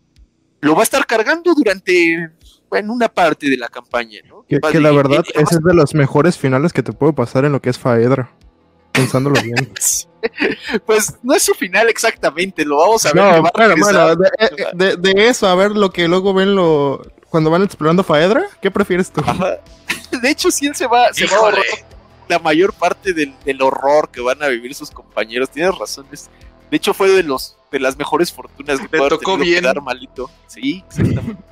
[0.60, 2.31] lo va a estar cargando durante,
[2.70, 4.44] bueno, una parte de la campaña, ¿no?
[4.48, 7.52] Que, que la verdad, ese es de los mejores finales que te puede pasar en
[7.52, 8.31] lo que es Faedra.
[8.93, 9.73] Pensándolo bien.
[10.86, 13.23] Pues no es su final exactamente, lo vamos a ver.
[13.23, 17.01] No, bueno, bueno, de, eh, de- de eso a ver lo que luego ven lo
[17.31, 19.20] cuando van explorando Faedra, ¿qué prefieres tú?
[19.24, 19.59] Ajá.
[20.20, 21.62] De hecho, sí, él se va, se va a ahorrar
[22.28, 25.51] la mayor parte del, del horror que van a vivir sus compañeros.
[25.51, 26.07] Tienes razón.
[26.12, 26.28] es-
[26.70, 29.61] de hecho, fue de los de las mejores fortunas que Le puede tocó bien.
[29.61, 30.31] quedar malito.
[30.47, 31.43] Sí, exactamente.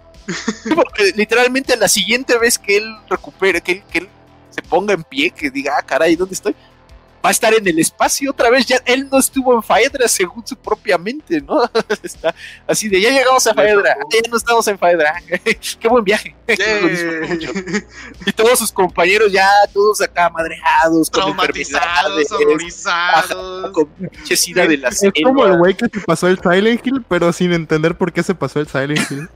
[0.75, 4.09] Porque literalmente la siguiente vez que él recupere, que él, que él
[4.51, 6.55] se ponga en pie, que diga, ah, caray, ¿dónde estoy?
[7.25, 8.67] Va a estar en el espacio otra vez.
[8.67, 11.71] Ya él no estuvo en Faedra según su propia mente, ¿no?
[12.03, 12.35] Está
[12.67, 15.15] así de ya llegamos a Faedra, ah, ya no estamos en Faedra.
[15.81, 16.35] Qué buen viaje.
[18.27, 23.73] Y todos sus compañeros ya, todos acá madreados, con Traumatizados, horrorizados.
[23.73, 27.05] con pinche sida de la Es como el güey que se pasó el Silent Hill,
[27.09, 29.29] pero sin entender por qué se pasó el Silent Hill.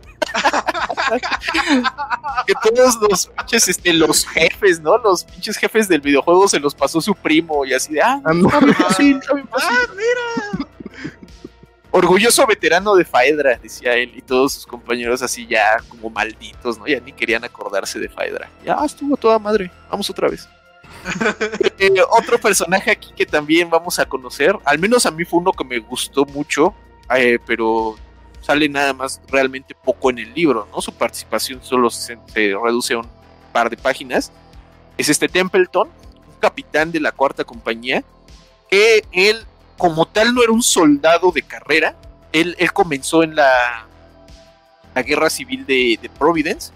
[2.46, 4.98] Que todos los pinches, este, los jefes, ¿no?
[4.98, 8.20] Los pinches jefes del videojuego se los pasó su primo y así de, ah,
[8.78, 9.68] fácil, está bien fácil.
[9.70, 10.68] ¡Ah, mira!
[11.90, 16.86] Orgulloso veterano de Faedra, decía él, y todos sus compañeros así ya como malditos, ¿no?
[16.86, 18.50] Ya ni querían acordarse de Faedra.
[18.64, 20.48] Ya estuvo toda madre, vamos otra vez.
[21.80, 25.52] Eh, otro personaje aquí que también vamos a conocer, al menos a mí fue uno
[25.52, 26.74] que me gustó mucho,
[27.14, 27.96] eh, pero
[28.48, 30.80] sale nada más realmente poco en el libro, ¿no?
[30.80, 33.08] Su participación solo se, reduce a un
[33.52, 34.32] par de páginas.
[34.96, 38.02] Es este Templeton, un capitán de la cuarta compañía,
[38.70, 39.44] que él
[39.76, 41.94] como tal no era un soldado de carrera,
[42.32, 43.86] él, comenzó en la,
[44.94, 46.72] la guerra civil de, de Providence,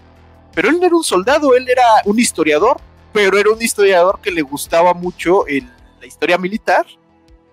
[0.53, 2.79] pero él no era un soldado, él era un historiador,
[3.11, 5.43] pero era un historiador que le gustaba mucho
[5.99, 6.85] la historia militar,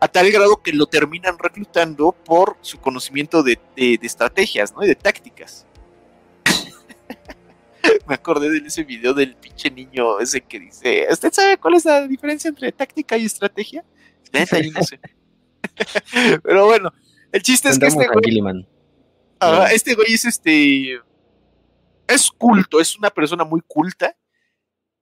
[0.00, 4.82] a tal grado que lo terminan reclutando por su conocimiento de, de- de estrategias, ¿no?
[4.84, 5.66] Y de tácticas.
[8.06, 11.84] Me acordé de ese video del pinche niño ese que dice, ¿usted sabe cuál es
[11.84, 13.84] la diferencia entre táctica y estrategia?
[14.72, 15.00] No sé.
[16.42, 16.92] Pero bueno,
[17.32, 18.30] el chiste es que este güey
[19.72, 21.00] este güey es este.
[22.06, 24.14] Es culto, es una persona muy culta.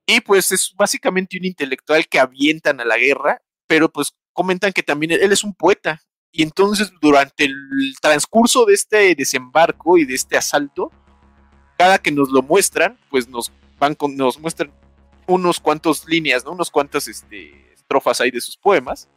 [0.07, 4.85] Y pues es básicamente un intelectual que avientan a la guerra, pero pues comentan que
[4.85, 6.01] también él es un poeta.
[6.31, 10.93] Y entonces durante el transcurso de este desembarco y de este asalto,
[11.77, 13.51] cada que nos lo muestran, pues nos
[13.81, 14.73] van con, nos muestran
[15.27, 16.53] unos cuantos líneas, ¿no?
[16.53, 19.09] Unos cuantas este, estrofas ahí de sus poemas.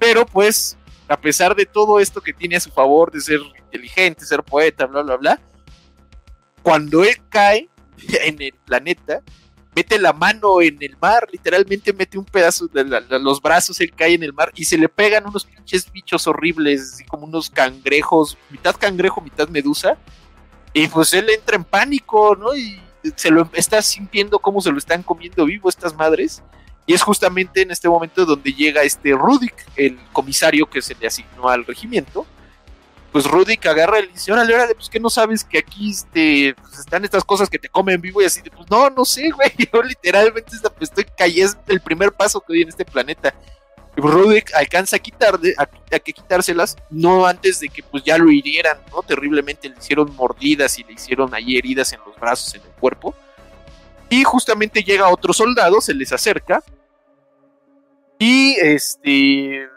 [0.00, 0.76] Pero pues,
[1.06, 4.86] a pesar de todo esto que tiene a su favor de ser inteligente, ser poeta,
[4.86, 5.40] bla, bla, bla,
[6.64, 7.68] cuando él cae
[8.24, 9.22] en el planeta,
[9.78, 13.80] mete la mano en el mar, literalmente mete un pedazo de la- la- los brazos,
[13.80, 17.26] él cae en el mar y se le pegan unos pinches bichos horribles, así como
[17.26, 19.96] unos cangrejos, mitad cangrejo, mitad medusa.
[20.72, 22.56] Y pues él entra en pánico, ¿no?
[22.56, 22.80] Y
[23.14, 26.42] se lo está sintiendo como se lo están comiendo vivo estas madres.
[26.86, 31.06] Y es justamente en este momento donde llega este Rudik, el comisario que se le
[31.06, 32.26] asignó al regimiento.
[33.18, 36.54] Pues Rudik agarra y le dice, órale, órale, pues que no sabes que aquí este,
[36.54, 39.30] pues, están estas cosas que te comen vivo y así de, pues no, no sé,
[39.30, 43.34] güey, yo literalmente pues, estoy cayendo, es el primer paso que doy en este planeta.
[43.96, 45.66] Pues, Rudik alcanza a, quitarle, a,
[45.98, 49.02] que quitárselas, no antes de que pues ya lo hirieran, ¿no?
[49.02, 53.16] Terriblemente, le hicieron mordidas y le hicieron ahí heridas en los brazos, en el cuerpo.
[54.10, 56.62] Y justamente llega otro soldado, se les acerca.
[58.16, 59.68] Y este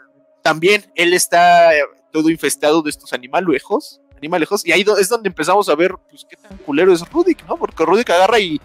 [0.42, 1.72] también él está
[2.12, 6.36] todo infestado de estos animalejos, animalejos, y ahí es donde empezamos a ver pues qué
[6.36, 7.56] tan culero es Rudik, ¿no?
[7.56, 8.60] Porque Rudik agarra y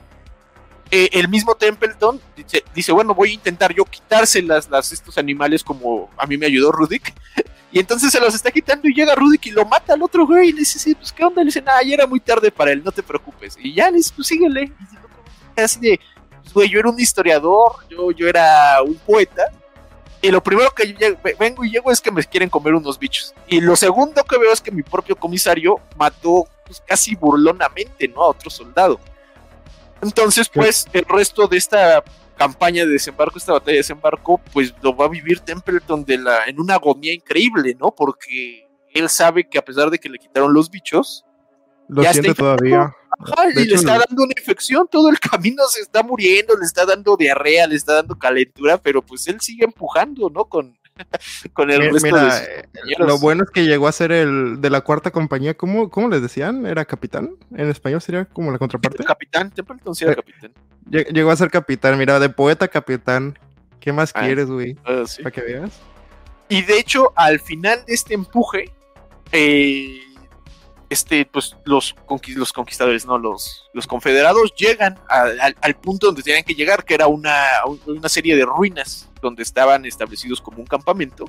[0.89, 5.63] eh, el mismo Templeton dice, dice, bueno, voy a intentar yo quitárselas las estos animales
[5.63, 7.13] como a mí me ayudó Rudik.
[7.69, 10.49] Y entonces se los está quitando y llega Rudik y lo mata al otro güey
[10.49, 12.71] y le dice, sí, pues qué onda, le dice, nada, ya era muy tarde para
[12.71, 13.57] él, no te preocupes.
[13.61, 14.61] Y ya le dice, pues síguele.
[14.61, 15.23] Y el otro
[15.57, 15.99] así de,
[16.41, 19.51] pues, güey, yo era un historiador, yo, yo era un poeta.
[20.21, 22.97] Y lo primero que yo lle- vengo y llego es que me quieren comer unos
[22.97, 23.33] bichos.
[23.47, 28.23] Y lo segundo que veo es que mi propio comisario mató pues, casi burlonamente, ¿no?
[28.23, 28.99] A otro soldado.
[30.01, 32.03] Entonces, pues, el resto de esta
[32.35, 36.45] campaña de desembarco, esta batalla de desembarco, pues lo va a vivir Templeton de la,
[36.45, 37.91] en una agonía increíble, ¿no?
[37.91, 41.23] Porque él sabe que a pesar de que le quitaron los bichos,
[41.87, 42.93] Lo Ya siente está todavía.
[43.19, 47.17] Ajá, le está dando una infección, todo el camino se está muriendo, le está dando
[47.17, 50.45] diarrea, le está dando calentura, pero pues él sigue empujando, ¿no?
[50.45, 50.77] Con,
[51.53, 53.07] con el resto Mira, de eh, compañeros.
[53.07, 55.55] lo bueno es que llegó a ser el de la cuarta compañía.
[55.55, 56.65] ¿Cómo, cómo les decían?
[56.65, 57.31] ¿Era capitán?
[57.55, 59.03] En español sería como la contraparte.
[59.03, 59.51] Capitán,
[59.93, 60.53] sí era Eh, capitán.
[60.89, 63.37] Lle- Llegó a ser capitán, mira, de poeta capitán.
[63.79, 64.21] ¿Qué más Ah.
[64.25, 64.75] quieres, güey?
[64.85, 65.21] Ah, sí.
[65.23, 65.71] Para que veas.
[66.49, 68.71] Y de hecho, al final de este empuje,
[69.31, 69.99] eh,
[70.89, 76.43] este, pues los, conquis- los conquistadores, no, los, los confederados llegan al, punto donde tenían
[76.43, 77.45] que llegar, que era una,
[77.85, 81.25] una serie de ruinas donde estaban establecidos como un campamento.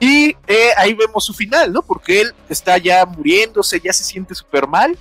[0.00, 1.82] Y eh, ahí vemos su final, ¿no?
[1.82, 4.98] Porque él está ya muriéndose, ya se siente súper mal.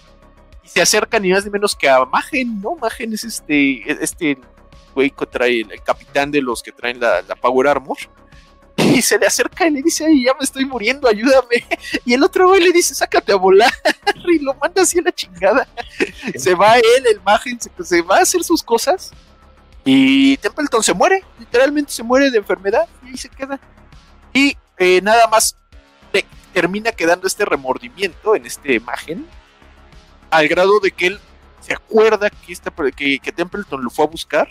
[0.63, 2.75] Y se acerca ni más ni menos que a Magen, ¿no?
[2.75, 4.38] Magen es este, este
[4.93, 7.97] güey que trae el capitán de los que traen la, la Power Armor.
[8.94, 11.65] Y se le acerca y le dice, ay, ya me estoy muriendo, ayúdame.
[12.06, 13.72] Y el otro güey le dice, sácate a volar.
[14.26, 15.68] Y lo manda así a la chingada.
[16.36, 19.11] Se va él, el Magen, se, va a hacer sus cosas.
[19.84, 23.60] Y Templeton se muere, literalmente se muere de enfermedad y ahí se queda.
[24.34, 25.57] Y eh, nada más
[26.53, 29.28] termina quedando este remordimiento en este Magen,
[30.30, 31.20] al grado de que él
[31.60, 34.48] se acuerda que, esta, que, que Templeton lo fue a buscar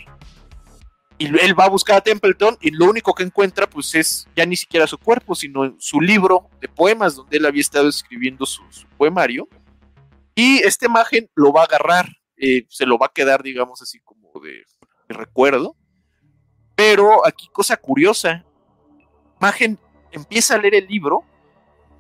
[1.22, 4.44] y él va a buscar a Templeton y lo único que encuentra pues es ya
[4.44, 8.64] ni siquiera su cuerpo, sino su libro de poemas donde él había estado escribiendo su,
[8.96, 9.46] poemario.
[10.34, 14.00] Y este imagen lo va a agarrar, eh, se lo va a quedar, digamos así
[14.00, 14.64] como de,
[15.08, 15.76] recuerdo.
[16.74, 18.44] Pero aquí cosa curiosa,
[19.38, 19.78] Magen
[20.10, 21.22] empieza a leer el libro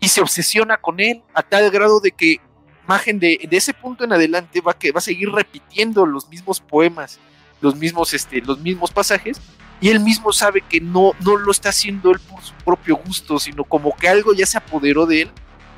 [0.00, 2.40] y se obsesiona con él a tal grado de que
[2.88, 6.58] Magen de, de ese punto en adelante va, que, va a seguir repitiendo los mismos
[6.58, 7.20] poemas
[7.62, 9.40] los mismos, este, los mismos pasajes,
[9.80, 13.38] y él mismo sabe que no, no lo está haciendo él por su propio gusto,
[13.38, 15.30] sino como que algo ya se apoderó de él,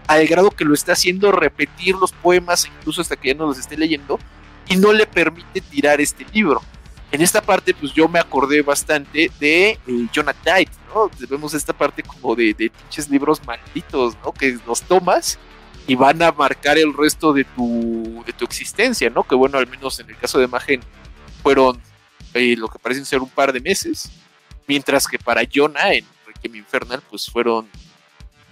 [0.07, 3.59] al grado que lo está haciendo repetir los poemas, incluso hasta que ya no los
[3.59, 4.19] esté leyendo,
[4.69, 6.61] y no le permite tirar este libro.
[7.13, 9.79] En esta parte, pues yo me acordé bastante de eh,
[10.13, 11.11] Jonathan Knight, ¿no?
[11.29, 14.33] Vemos esta parte como de, de pinches libros malditos, ¿no?
[14.33, 15.39] Que los tomas
[15.87, 19.23] y van a marcar el resto de tu, de tu existencia, ¿no?
[19.23, 20.81] Que bueno, al menos en el caso de Magen,
[21.45, 21.79] fueron
[22.33, 24.11] eh, lo que parecen ser un par de meses,
[24.67, 27.69] mientras que para Jonah en Requiem Infernal pues fueron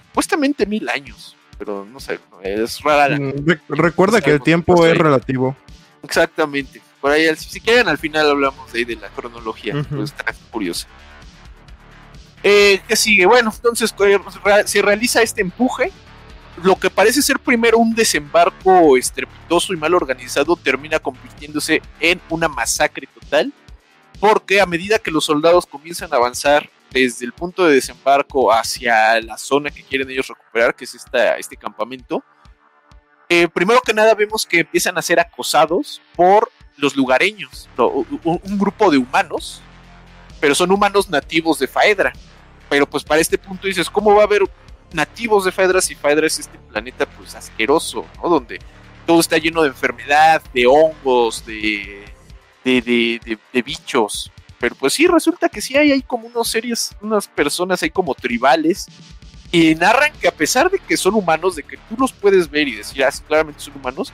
[0.08, 3.18] supuestamente mil años, pero no sé, es rara la...
[3.18, 5.02] Mm, re- recuerda que el tiempo pues, es ahí.
[5.02, 5.56] relativo.
[6.02, 10.32] Exactamente, por ahí, si quieren al final hablamos de, ahí de la cronología, pues está
[10.50, 10.86] curiosa.
[12.44, 13.24] Eh, ¿Qué sigue?
[13.24, 14.18] Bueno, entonces eh,
[14.66, 15.90] se realiza este empuje.
[16.62, 22.48] Lo que parece ser primero un desembarco estrepitoso y mal organizado termina convirtiéndose en una
[22.48, 23.52] masacre total,
[24.20, 29.20] porque a medida que los soldados comienzan a avanzar desde el punto de desembarco hacia
[29.20, 32.22] la zona que quieren ellos recuperar, que es esta, este campamento,
[33.28, 38.90] eh, primero que nada vemos que empiezan a ser acosados por los lugareños, un grupo
[38.90, 39.62] de humanos,
[40.38, 42.12] pero son humanos nativos de Faedra.
[42.68, 44.42] Pero pues para este punto dices, ¿cómo va a haber
[44.94, 48.28] nativos de Faedra si Faedra es este planeta pues asqueroso, ¿no?
[48.28, 48.58] Donde
[49.06, 52.04] todo está lleno de enfermedad, de hongos, de,
[52.64, 54.30] de, de, de- bichos.
[54.58, 58.14] Pero pues sí, resulta que sí hay, hay como unos series, unas personas ahí como
[58.14, 58.86] tribales.
[59.50, 62.68] Y narran que a pesar de que son humanos, de que tú los puedes ver
[62.68, 64.12] y decir, ah, claramente son humanos,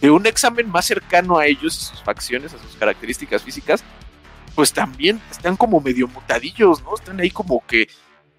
[0.00, 3.82] de un examen más cercano a ellos, a sus facciones, a sus características físicas,
[4.54, 6.94] pues también están como medio mutadillos, ¿no?
[6.94, 7.88] Están ahí como que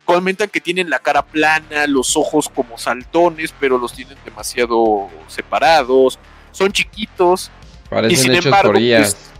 [0.05, 6.19] comentan que tienen la cara plana, los ojos como saltones, pero los tienen demasiado separados,
[6.51, 7.51] son chiquitos,
[7.89, 9.31] Parecen sin hechos embargo, por IAs.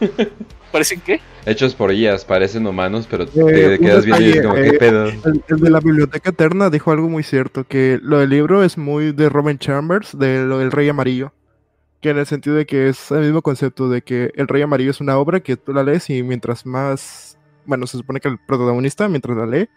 [0.72, 1.20] ¿parecen qué?
[1.46, 4.70] Hechos por IAs, parecen humanos, pero Eh, te un quedas viendo y es como, detalle,
[4.70, 5.04] ¿qué eh, pedo?
[5.06, 8.76] El, el de la Biblioteca Eterna dijo algo muy cierto, que lo del libro es
[8.76, 11.32] muy de Robin Chambers, de lo del Rey Amarillo.
[12.00, 14.90] Que en el sentido de que es el mismo concepto de que el Rey Amarillo
[14.90, 18.38] es una obra que tú la lees y mientras más, bueno, se supone que el
[18.38, 19.68] protagonista, mientras la lee,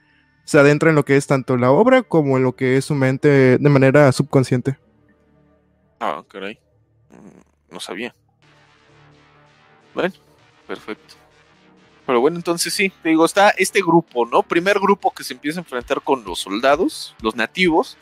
[0.48, 2.96] se adentra en lo que es tanto la obra como en lo que es su
[2.96, 4.80] mente de manera subconsciente.
[6.00, 6.58] Ah, caray.
[7.10, 8.16] Mm, No sabía.
[9.94, 10.14] Bueno,
[10.66, 11.16] perfecto.
[12.06, 14.42] Pero bueno, entonces sí, te digo, está este grupo, ¿no?
[14.42, 17.98] Primer grupo que se empieza a enfrentar con los soldados, los nativos.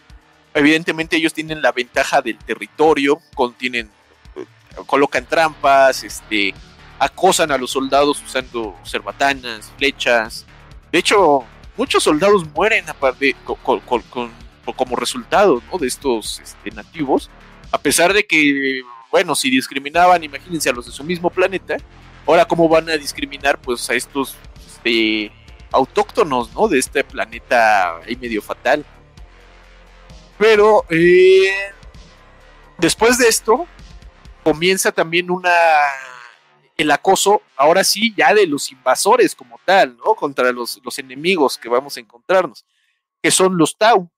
[0.54, 3.90] Evidentemente ellos tienen la ventaja del territorio, contienen,
[4.36, 4.46] eh,
[4.86, 6.54] colocan trampas, este,
[7.00, 10.46] acosan a los soldados usando cerbatanas, flechas.
[10.92, 11.44] De hecho,
[11.78, 12.86] muchos soldados mueren
[13.44, 14.32] co- con-
[14.76, 15.78] como resultado, ¿no?
[15.78, 17.30] De estos este, nativos
[17.72, 18.82] a pesar de que,
[19.12, 21.76] bueno, si discriminaban, imagínense a los de su mismo planeta,
[22.26, 24.36] ahora cómo van a discriminar pues a estos
[24.66, 25.32] este,
[25.72, 26.68] autóctonos, ¿no?
[26.70, 28.86] De este planeta ahí medio fatal.
[30.38, 31.50] Pero eh,
[32.78, 33.68] después de esto
[34.44, 35.50] comienza también una
[36.78, 40.16] el acoso, ahora sí, ya de los invasores como tal, ¿no?
[40.16, 42.66] Contra los, los enemigos que vamos a encontrarnos,
[43.22, 44.12] que son los Tau.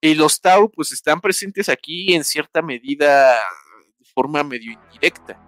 [0.00, 3.34] Y los Tau, pues están presentes aquí en cierta medida
[3.98, 5.40] de forma medio indirecta.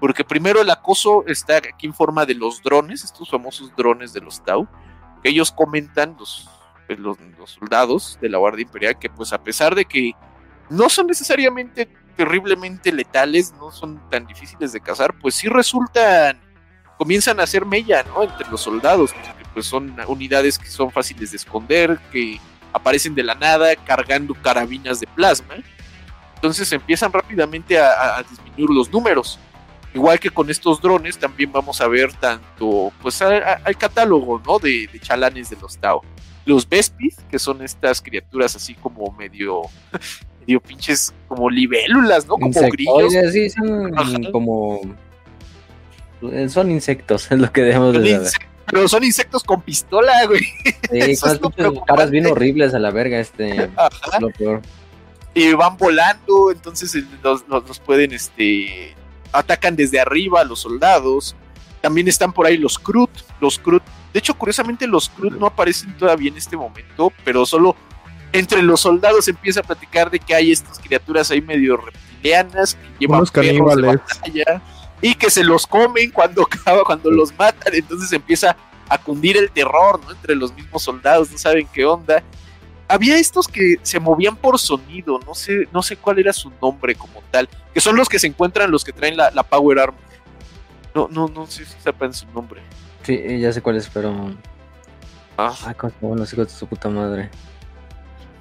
[0.00, 4.20] Porque primero el acoso está aquí en forma de los drones, estos famosos drones de
[4.20, 4.68] los Tau,
[5.22, 6.50] que ellos comentan, los,
[6.86, 10.12] pues, los, los soldados de la Guardia Imperial, que pues a pesar de que
[10.70, 16.40] no son necesariamente terriblemente letales, no son tan difíciles de cazar, pues sí resultan,
[16.98, 18.22] comienzan a hacer mella, ¿no?
[18.22, 22.40] Entre los soldados, porque pues son unidades que son fáciles de esconder, que
[22.72, 25.54] aparecen de la nada cargando carabinas de plasma.
[26.36, 29.38] Entonces empiezan rápidamente a, a- disminuir los números.
[29.94, 34.42] Igual que con estos drones, también vamos a ver tanto, pues a- a- al catálogo,
[34.44, 34.58] ¿no?
[34.58, 36.02] De, de chalanes de los Tao.
[36.44, 39.62] Los Vespid, que son estas criaturas así como medio,
[40.46, 42.34] medio pinches, como libélulas, ¿no?
[42.34, 43.12] Como grillos.
[43.32, 44.18] Sí, son Ajá.
[44.32, 44.80] como...
[46.32, 48.22] eh, Son insectos, es lo que debemos de Son saber.
[48.24, 50.42] insectos, pero son insectos con pistola, güey.
[50.90, 53.70] Sí, con caras bien horribles a la verga, este...
[53.76, 54.20] Ajá.
[54.20, 54.62] lo peor.
[55.34, 58.94] y van volando, entonces eh, los, los- los pueden, este,
[59.32, 61.34] atacan desde arriba a los soldados.
[61.80, 63.10] También están por ahí los Krut,
[63.40, 63.82] los Krut.
[64.14, 67.76] De hecho, curiosamente los Krut no aparecen todavía en este momento, pero solo
[68.34, 72.74] entre los soldados se empieza a platicar de que hay estas criaturas ahí medio reptilianas
[72.74, 74.62] que llevan Unos perros de batalla
[75.00, 77.74] y que se los comen cuando acaba, cuando los matan.
[77.74, 78.56] Entonces empieza
[78.88, 80.12] a cundir el terror, ¿no?
[80.12, 82.22] Entre los mismos soldados, no saben qué onda
[82.88, 86.94] había estos que se movían por sonido, no sé, no sé cuál era su nombre
[86.94, 89.94] como tal, que son los que se encuentran los que traen la, la Power Arm.
[90.94, 92.62] No, no, no sé si sepan su nombre.
[93.02, 94.34] Sí, eh, ya sé cuál es, pero...
[95.36, 95.54] Ah.
[95.66, 97.30] Ay, cómo llaman los hijos de su puta madre.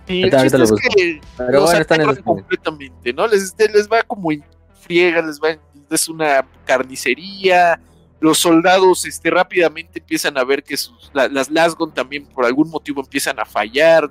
[0.07, 0.87] Y Ahorita- el chiste es busco.
[0.95, 2.23] que Pero los bueno, están en atacan el...
[2.23, 3.27] completamente, ¿no?
[3.27, 4.43] Les, este, les va como en
[4.81, 5.57] friega, les va,
[5.89, 7.79] es una carnicería.
[8.19, 12.69] Los soldados este, rápidamente empiezan a ver que sus, la- las Lasgon también por algún
[12.69, 14.09] motivo empiezan a fallar.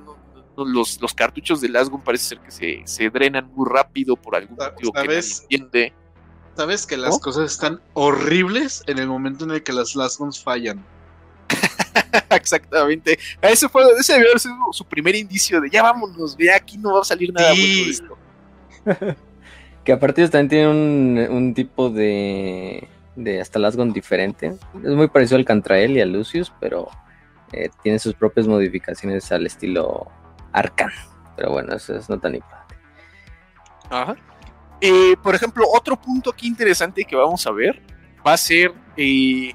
[0.57, 4.57] Los, los cartuchos de Lasgon parece ser que se, se drenan muy rápido por algún
[4.57, 5.41] motivo que nadie ¿sabes?
[5.49, 5.93] entiende.
[6.55, 10.85] Sabes que las cosas están horribles en el momento en el que las Lasgons fallan.
[12.31, 13.19] Exactamente.
[13.41, 16.95] Ese fue ese debió haber sido su primer indicio de ya vámonos, ve aquí no
[16.95, 17.61] va a salir nada Sí.
[17.61, 19.17] bueno de esto.
[19.85, 22.87] Que aparte ellos también tienen un, un tipo de,
[23.17, 24.55] de hasta Lasgon diferente.
[24.77, 26.89] Es muy parecido al Cantrael y al Lucius, pero
[27.53, 30.07] eh, tiene sus propias modificaciones al estilo
[30.53, 30.93] Arcan.
[31.37, 32.77] Pero bueno, eso es no tan importante.
[33.91, 34.15] Ajá.
[34.81, 37.83] Eh, por ejemplo, otro punto aquí interesante que vamos a ver
[38.25, 39.53] va a ser eh,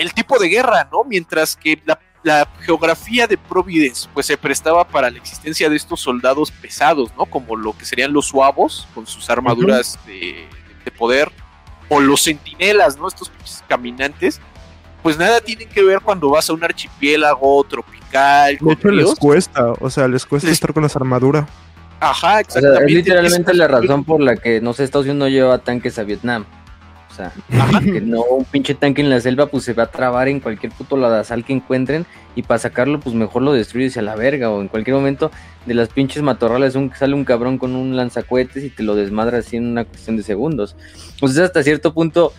[0.00, 1.04] el tipo de guerra, ¿no?
[1.04, 6.00] Mientras que la, la geografía de Providence pues se prestaba para la existencia de estos
[6.00, 7.26] soldados pesados, ¿no?
[7.26, 10.46] Como lo que serían los suavos con sus armaduras de,
[10.84, 11.30] de poder.
[11.90, 13.08] o los centinelas, ¿no?
[13.08, 14.40] Estos pinches caminantes,
[15.02, 18.58] pues nada tienen que ver cuando vas a un archipiélago tropical.
[18.60, 21.46] De hecho, les cuesta, o sea, les cuesta Les- estar con las armaduras.
[22.00, 22.84] Ajá, O sea, exactamente.
[22.84, 25.98] es literalmente Es- la razón por la que, no sé, Estados Unidos no lleva tanques
[25.98, 26.44] a Vietnam.
[27.18, 30.40] Sea, que no, un pinche tanque en la selva, pues se va a trabar en
[30.40, 32.06] cualquier puto ladazal que encuentren.
[32.36, 34.50] Y para sacarlo, pues mejor lo destruyes a la verga.
[34.50, 35.30] O en cualquier momento
[35.66, 39.56] de las pinches matorrales sale un cabrón con un lanzacohetes y te lo desmadra así
[39.56, 40.76] en una cuestión de segundos.
[41.20, 42.32] Pues es hasta cierto punto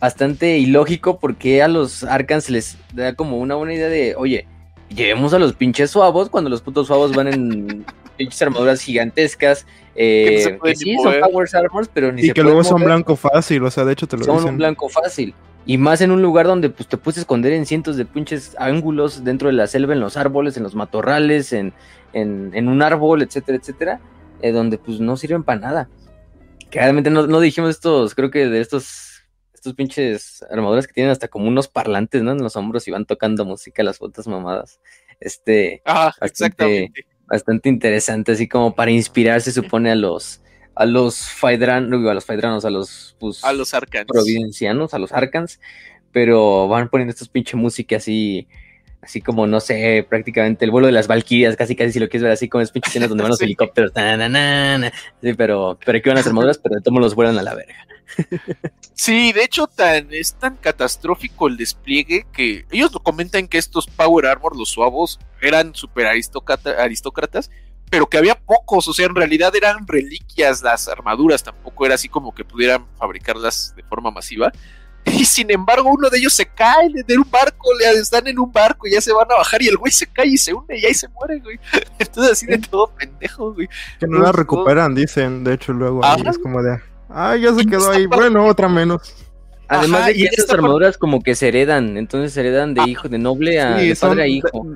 [0.00, 4.46] bastante ilógico porque a los Arkans se les da como una buena idea de, oye,
[4.88, 7.84] llevemos a los pinches suavos cuando los putos suavos van en
[8.16, 9.66] pinches armaduras gigantescas.
[10.00, 11.14] Eh, Que no se que pueden ni sí, son.
[11.20, 14.06] Powers Armors, pero ni Y se que luego son blanco fácil, o sea, de hecho
[14.06, 14.50] te lo son dicen.
[14.52, 15.34] un blanco fácil.
[15.66, 19.24] Y más en un lugar donde pues te puedes esconder en cientos de pinches ángulos
[19.24, 21.74] dentro de la selva, en los árboles, en los matorrales, en,
[22.14, 24.00] en, en un árbol, etcétera, etcétera,
[24.40, 25.88] eh, donde pues no sirven para nada.
[26.70, 31.10] Que realmente no, no dijimos estos, creo que de estos, estos pinches armaduras que tienen
[31.12, 32.32] hasta como unos parlantes, ¿no?
[32.32, 34.80] En los hombros y van tocando música las botas mamadas.
[35.20, 37.06] Este, bastante- exactamente.
[37.28, 40.40] Bastante interesante, así como para inspirarse, supone, a los,
[40.74, 44.08] a los Faedran, no digo a los Faedranos, a los, pues, A los arcanos.
[44.08, 45.60] providencianos, a los Arkans,
[46.10, 48.48] pero van poniendo estos pinche música así,
[49.02, 52.22] así como, no sé, prácticamente el vuelo de las Valquirias, casi casi si lo quieres
[52.24, 53.44] ver así como es pinche escenas donde van los Sí.
[53.44, 53.92] helicópteros,
[55.22, 57.74] sí, pero, pero aquí van las armaduras, pero de todos los vuelan a la verga.
[58.94, 63.86] Sí, de hecho tan, es tan catastrófico el despliegue que ellos lo comentan que estos
[63.86, 67.50] Power Armor, los suavos, eran super aristócratas,
[67.90, 72.08] pero que había pocos, o sea, en realidad eran reliquias las armaduras, tampoco era así
[72.08, 74.52] como que pudieran fabricarlas de forma masiva.
[75.18, 78.52] Y sin embargo, uno de ellos se cae de un barco, le están en un
[78.52, 80.78] barco y ya se van a bajar y el güey se cae y se hunde
[80.78, 81.58] y ahí se muere, güey.
[81.98, 83.68] Entonces así de todo pendejo, güey.
[83.98, 85.42] Que no la recuperan, dicen.
[85.44, 86.78] De hecho, luego ahí es como de.
[87.08, 88.06] Ah, ya se quedó ahí.
[88.06, 89.14] parte- Bueno, otra menos.
[89.70, 92.80] Además Ajá, de que estas parte- armaduras como que se heredan, entonces se heredan de
[92.82, 94.66] Ah, hijo, de noble a, Sí, de padre son- a hijo.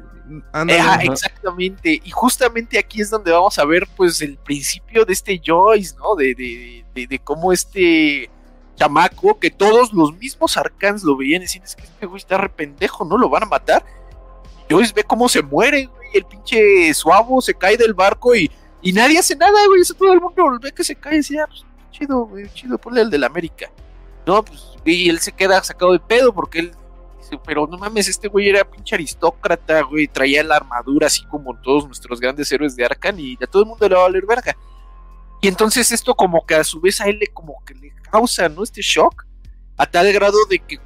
[0.52, 1.02] Ajá.
[1.02, 2.00] exactamente.
[2.04, 6.14] Y justamente aquí es donde vamos a ver, pues, el principio de este Joyce, ¿no?
[6.14, 8.28] De, de, de, de cómo este
[8.82, 12.36] chamaco, que todos los mismos arcans lo veían y decían, es que este güey está
[12.36, 13.16] re pendejo, ¿no?
[13.16, 13.84] Lo van a matar.
[14.68, 16.08] Joyce ve cómo se muere, güey.
[16.14, 18.50] El pinche suavo se cae del barco y,
[18.82, 19.82] y nadie hace nada, güey.
[19.82, 22.76] O sea, todo el mundo ve que se cae y decía, pues, chido, güey, chido,
[22.78, 23.70] ponle el del América.
[24.26, 26.72] No, pues, y él se queda sacado de pedo porque él
[27.18, 31.56] dice, pero no mames, este güey era pinche aristócrata, güey, traía la armadura así como
[31.60, 34.26] todos nuestros grandes héroes de Arcan y a todo el mundo le va a valer
[34.26, 34.56] verga.
[35.40, 38.48] Y entonces esto como que a su vez a él le como que le causa,
[38.48, 38.62] ¿no?
[38.62, 39.24] Este shock,
[39.76, 40.78] a tal grado de que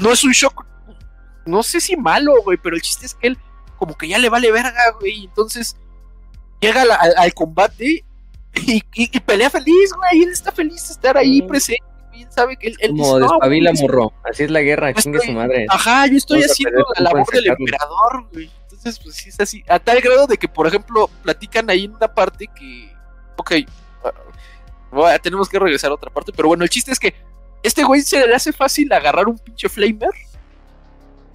[0.00, 0.64] no es un shock,
[1.46, 3.38] no sé si malo, güey, pero el chiste es que él
[3.76, 5.76] como que ya le vale verga, güey, entonces
[6.60, 8.04] llega al, al- al combate
[8.54, 11.46] y, y- y pelea feliz, güey, él está feliz de estar ahí Mm.
[11.46, 11.82] presente,
[12.14, 14.12] él sabe que él, él Como dice, "No, despabila, güey, morro.
[14.28, 15.66] Así es la guerra, Yo chingue estoy- su madre.
[15.70, 18.50] Ajá, yo estoy Vamos haciendo la labor del emperador, güey.
[18.62, 19.64] Entonces, pues sí es así.
[19.68, 22.92] A tal grado de que, por ejemplo, platican ahí en una parte que.
[23.36, 23.52] Ok,
[24.90, 27.14] bueno, tenemos que regresar a otra parte, pero bueno, el chiste es que
[27.62, 30.10] este güey se le hace fácil agarrar un pinche flamer.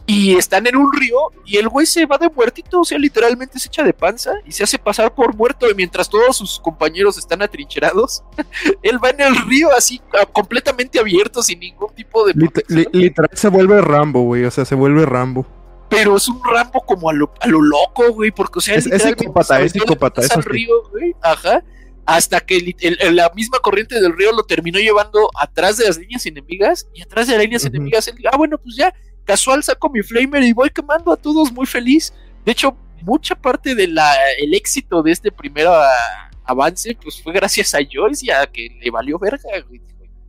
[0.06, 1.16] Y están en un río
[1.46, 4.52] y el güey se va de muertito, o sea, literalmente se echa de panza y
[4.52, 8.22] se hace pasar por muerto y mientras todos sus compañeros están atrincherados,
[8.84, 10.02] él va en el río así
[10.34, 12.80] completamente abierto sin ningún tipo de Lit- protección.
[12.92, 14.44] li- literal se vuelve Rambo, güey.
[14.44, 15.46] O sea, se vuelve Rambo.
[15.88, 18.88] pero es un Rambo como a lo, a lo loco, güey, porque, o sea, Es-
[18.88, 21.64] es psicópata, es psicópata, eso al río, güey, ajá,
[22.06, 26.26] hasta que el- la misma corriente del río lo terminó llevando atrás de las líneas
[26.26, 28.94] enemigas, y atrás de las líneas enemigas, él, ah, bueno, pues ya,
[29.26, 32.14] casual saco mi flamer y voy quemando a todos muy feliz.
[32.46, 33.98] De hecho, mucha parte del
[34.40, 38.68] el éxito de este primer ah, avance, pues fue gracias a Joyce y a que
[38.82, 39.82] le valió verga, güey.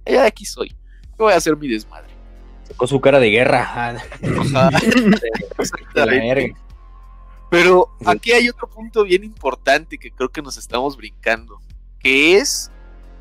[0.06, 2.12] "Ya aquí soy, yo voy a hacer mi desmadre.
[2.68, 4.00] Sacó su cara de guerra.
[4.22, 4.30] de
[5.94, 6.56] la verga.
[7.50, 11.60] Pero aquí hay otro punto bien importante que creo que nos estamos brincando,
[12.04, 12.70] que es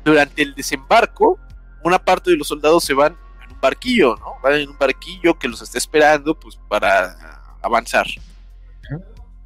[0.04, 1.38] durante el desembarco,
[1.82, 4.34] una parte de los soldados se van en un barquillo, ¿no?
[4.42, 8.06] Van en un barquillo que los está esperando, pues, para avanzar.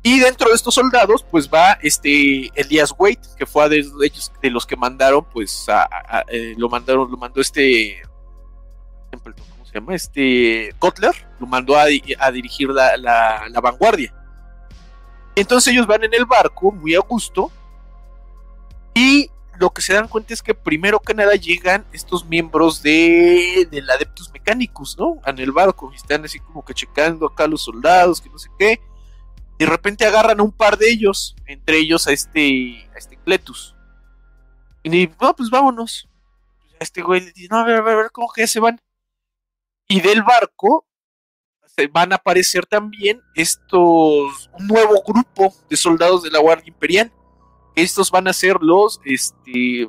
[0.02, 4.50] Y dentro de estos soldados, pues va este Elias Wade, que fue de ellos de
[4.50, 5.88] los que mandaron, pues, a,
[6.28, 8.00] eh, lo mandaron, lo mandó este,
[9.12, 9.94] ¿cómo se llama?
[9.94, 14.12] Este Kotler, lo mandó a, di- a dirigir la- la vanguardia.
[15.36, 17.52] Entonces ellos van en el barco, muy a gusto,
[18.94, 23.66] y lo que se dan cuenta es que primero que nada llegan estos miembros de,
[23.70, 25.20] del Adeptus Mechanicus, ¿no?
[25.26, 28.38] En el barco, y están así como que checando acá a los soldados, que no
[28.38, 28.80] sé qué.
[29.58, 33.74] De repente agarran a un par de ellos, entre ellos a este, a este Cletus.
[34.84, 36.08] Y no, pues vámonos.
[36.78, 38.60] Este güey le dice, no, a ver, a ver, a ver, ¿cómo que ya se
[38.60, 38.80] van?
[39.88, 40.86] Y del barco
[41.66, 47.12] se van a aparecer también estos, un nuevo grupo de soldados de la Guardia Imperial.
[47.82, 49.88] Estos van a ser los, este...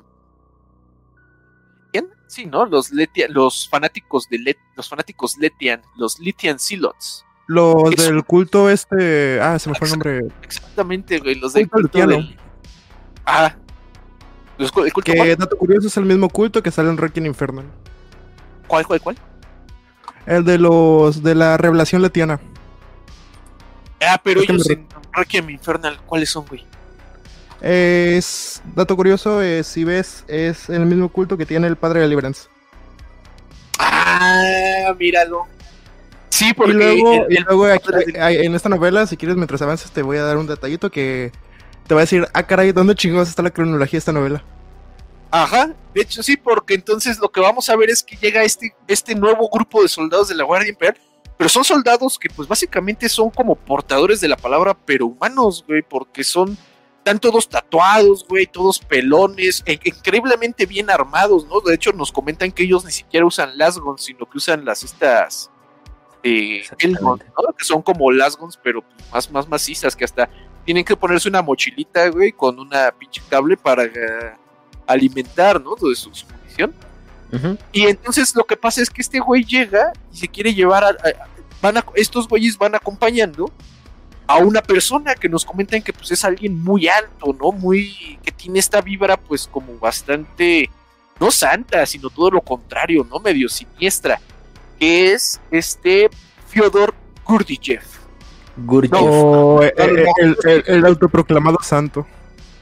[1.91, 2.07] ¿Quién?
[2.27, 2.65] Sí, ¿no?
[2.65, 7.25] Los, Letian, los fanáticos de Let, los fanáticos Letian, los Litian Silots.
[7.47, 9.41] Los del culto este.
[9.41, 10.19] Ah, se me fue el nombre.
[10.43, 12.37] Exactamente, güey, los del Culto culto del...
[13.25, 13.55] Ah.
[14.59, 17.25] Los, cu- el culto Que dato curioso es el mismo culto que sale en Requiem
[17.25, 17.65] Infernal.
[18.67, 19.17] ¿Cuál, cuál, cuál?
[20.27, 22.39] El de los de la revelación letiana.
[23.99, 26.67] Ah, pero ellos en Requiem Infernal, ¿cuáles son, güey?
[27.61, 32.05] Es dato curioso, eh, si ves, es el mismo culto que tiene el padre de
[32.05, 32.47] Deliverance.
[33.77, 35.45] Ah, míralo.
[36.29, 37.83] Sí, Y porque luego, el- y luego aquí-
[38.45, 41.31] en esta novela, si quieres, mientras avances, te voy a dar un detallito que
[41.87, 44.43] te va a decir, ah, caray, ¿dónde chingados está la cronología de esta novela?
[45.31, 48.73] Ajá, de hecho sí, porque entonces lo que vamos a ver es que llega este,
[48.87, 50.97] este nuevo grupo de soldados de la Guardia Imperial,
[51.37, 55.81] pero son soldados que pues básicamente son como portadores de la palabra, pero humanos, güey,
[55.83, 56.57] porque son,
[56.99, 61.59] están todos tatuados, güey, todos pelones, e- increíblemente bien armados, ¿no?
[61.61, 65.49] De hecho nos comentan que ellos ni siquiera usan lasgons, sino que usan las estas...
[66.21, 66.63] Eh,
[67.01, 67.17] ¿no?
[67.57, 70.29] Que son como lasgons, pero más, más macizas, que hasta
[70.65, 74.35] tienen que ponerse una mochilita, güey, con una pinche cable para eh,
[74.85, 75.75] alimentar, ¿no?
[75.75, 76.73] De su, su munición.
[77.71, 80.89] Y entonces lo que pasa es que este güey llega y se quiere llevar a,
[80.89, 81.27] a-
[81.61, 83.51] van a- estos güeyes van acompañando
[84.29, 87.51] a una persona que nos comentan que pues es alguien muy alto, ¿no?
[87.51, 90.69] Muy que tiene esta vibra pues como bastante
[91.19, 93.19] no santa, sino todo lo contrario, ¿no?
[93.19, 94.21] Medio siniestra,
[94.79, 96.09] que es este
[96.47, 96.93] Fyodor
[97.25, 97.97] Gurdjieff.
[98.55, 99.63] Gurdjieff.
[99.63, 102.05] Eh, eh, el, el- el autoproclamado santo.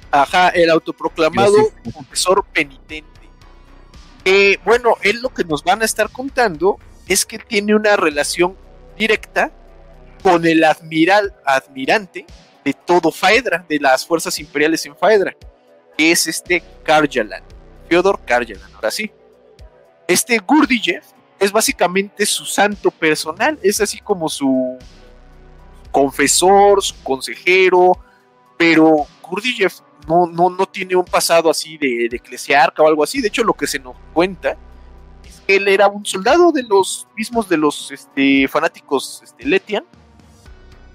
[0.09, 1.53] Ajá, el autoproclamado
[1.83, 1.91] sí.
[1.91, 3.05] profesor penitente.
[4.23, 6.77] Que, bueno, él lo que nos van a estar contando
[7.09, 8.55] es que tiene una relación
[8.97, 9.51] directa
[10.27, 12.25] con el admiral, admirante
[12.65, 15.33] de todo Faedra, de las fuerzas imperiales en Faedra,
[15.97, 17.41] que es este Karjalan,
[17.87, 19.09] Fyodor Karjalan, ahora sí.
[20.05, 21.05] Este Gurdjieff
[21.39, 24.77] es básicamente su santo personal, es así como su
[25.91, 27.97] confesor, su consejero,
[28.57, 29.79] pero Gurdjieff
[30.09, 33.21] no, no, no tiene un pasado así de, de eclesiarca o algo así.
[33.21, 34.57] De hecho, lo que se nos cuenta
[35.23, 39.85] es que él era un soldado de los mismos de los este, fanáticos este, Letian,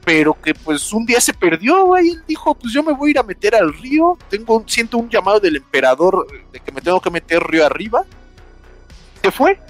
[0.05, 2.11] pero que pues un día se perdió, güey.
[2.11, 4.19] Él dijo, pues yo me voy a ir a meter al río.
[4.29, 8.05] Tengo siento un llamado del emperador eh, de que me tengo que meter río arriba.
[9.23, 9.61] Se fue.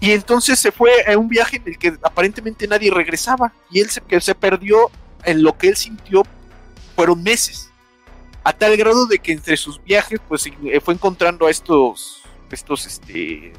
[0.00, 3.52] Y entonces se fue a un viaje en el que aparentemente nadie regresaba.
[3.70, 4.90] Y él se, que se perdió
[5.24, 6.24] en lo que él sintió
[6.96, 7.70] fueron meses.
[8.42, 12.86] A tal grado de que entre sus viajes, pues eh, fue encontrando a estos, estos,
[12.86, 13.52] este,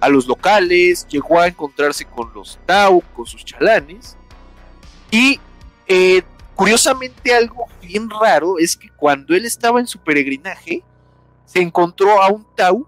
[0.00, 4.16] a los locales, llegó a encontrarse con los Tau, con sus chalanes.
[5.10, 5.40] Y
[5.86, 6.22] eh,
[6.54, 10.82] curiosamente algo bien raro es que cuando él estaba en su peregrinaje,
[11.44, 12.86] se encontró a un Tau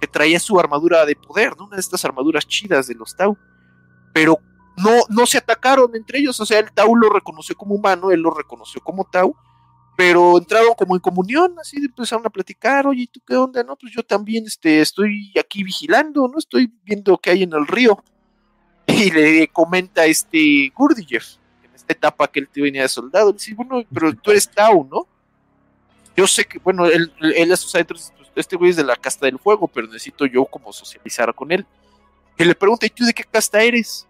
[0.00, 1.66] que traía su armadura de poder, ¿no?
[1.66, 3.38] una de estas armaduras chidas de los Tau.
[4.12, 4.38] Pero
[4.76, 8.20] no, no se atacaron entre ellos, o sea, el Tau lo reconoció como humano, él
[8.20, 9.36] lo reconoció como Tau,
[9.96, 13.62] pero entraron como en comunión, así empezaron a platicar, oye, ¿y ¿tú qué onda?
[13.62, 16.38] No, pues yo también este, estoy aquí vigilando, ¿no?
[16.38, 18.02] Estoy viendo qué hay en el río.
[18.86, 21.36] Y le comenta este Gurdjieff,
[21.84, 24.88] esta etapa que él te venía de soldado, le dice, bueno, pero tú eres Tau,
[24.90, 25.06] ¿no?
[26.16, 28.96] Yo sé que, bueno, él, él a sus adentros, pues, este güey es de la
[28.96, 31.66] casta del fuego, pero necesito yo como socializar con él.
[32.38, 34.06] Y le pregunta, ¿y tú de qué casta eres?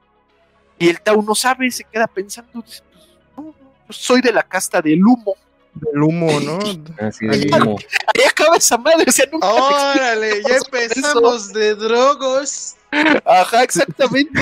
[0.78, 3.54] Y el Tau no sabe, se queda pensando, dice, pues, no, no,
[3.86, 5.34] pues, soy de la casta del humo.
[5.74, 6.58] Del humo, ¿no?
[7.04, 7.76] Así de mismo.
[8.14, 12.76] Ahí acaba esa madre, o sea, nunca Órale, ya empezamos de drogos.
[13.24, 14.40] Ajá, exactamente.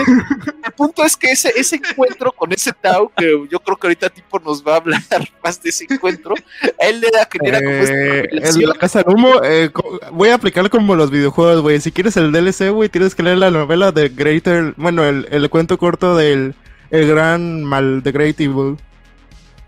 [0.65, 4.11] El punto es que ese, ese encuentro con ese Tao, que yo creo que ahorita
[4.11, 5.01] tipo nos va a hablar
[5.45, 6.35] más de ese encuentro,
[6.81, 8.69] a él le da que era como esta Eh, el de revelación.
[8.69, 9.71] la casa del humo, eh,
[10.13, 11.81] voy a aplicar como los videojuegos, güey.
[11.81, 15.49] Si quieres el DLC, güey, tienes que leer la novela de Greater, bueno, el, el
[15.51, 16.55] cuento corto del
[16.91, 18.77] el gran mal de Great Evil.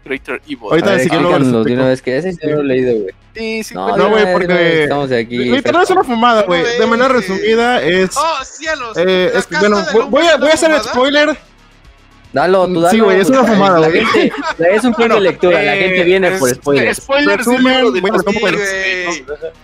[0.05, 0.59] Greater Evil.
[0.71, 3.15] Ahorita sí que luego de una vez que ese sí no lo he leído, güey.
[3.35, 5.39] Sí, sí, No, no, güey, porque- Estamos aquí.
[5.39, 6.63] Literal es una fumada, güey.
[6.79, 8.11] De manera resumida es...
[8.17, 8.97] Oh, cielos.
[8.97, 11.37] eh, es- bueno, voy, a, voy a hacer el spoiler.
[12.33, 12.91] Dalo, tú dalo.
[12.91, 14.03] Sí, güey, es una fumada, güey.
[14.73, 16.97] Es un club de lectura, la Eh, gente viene por spoilers.
[16.99, 17.47] Spoilers.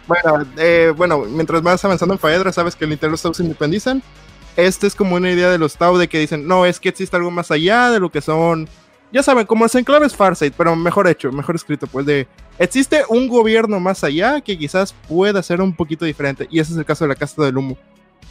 [0.06, 4.02] Bueno, eh, bueno, mientras vas avanzando en Faedra, sabes que literal los Tau se independizan.
[4.56, 7.16] Este es como una idea de los Tau de que dicen, no, es que existe
[7.16, 8.68] algo más allá de lo que son
[9.12, 12.28] ya saben, como es enclaves Farsight, pero mejor hecho, mejor escrito, pues de
[12.58, 16.78] existe un gobierno más allá que quizás pueda ser un poquito diferente, y ese es
[16.78, 17.76] el caso de la casta del humo.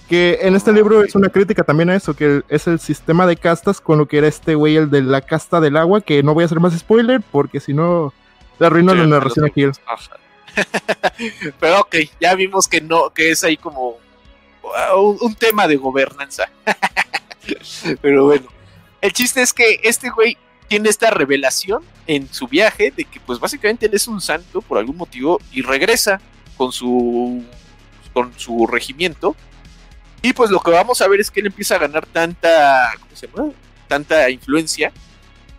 [0.07, 3.35] Que en este libro es una crítica también a eso, que es el sistema de
[3.35, 6.33] castas con lo que era este güey, el de la casta del agua, que no
[6.33, 8.11] voy a hacer más spoiler porque si no,
[8.57, 9.65] le arruino la narración aquí.
[11.59, 13.97] Pero ok, ya vimos que no, que es ahí como
[14.63, 16.49] uh, un, un tema de gobernanza.
[18.01, 18.47] Pero bueno,
[19.01, 20.37] el chiste es que este güey
[20.69, 24.77] tiene esta revelación en su viaje de que pues básicamente él es un santo por
[24.77, 26.21] algún motivo y regresa
[26.55, 27.43] con su
[28.13, 29.35] con su regimiento.
[30.21, 32.91] Y pues lo que vamos a ver es que él empieza a ganar tanta
[33.87, 34.93] tanta influencia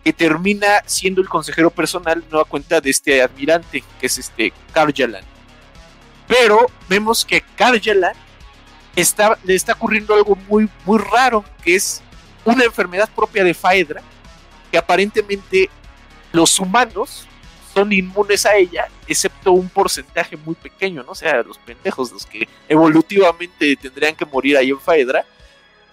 [0.03, 4.53] que termina siendo el consejero personal no a cuenta de este admirante que es este
[4.73, 5.25] Karjalan.
[6.27, 8.13] Pero vemos que Karjalan
[8.95, 12.01] está, le está ocurriendo algo muy muy raro que es
[12.45, 14.01] una enfermedad propia de Faedra
[14.71, 15.69] que aparentemente
[16.31, 17.27] los humanos
[17.73, 21.11] son inmunes a ella, excepto un porcentaje muy pequeño, ¿no?
[21.11, 25.25] O sea, los pendejos, los que evolutivamente tendrían que morir ahí en Faedra,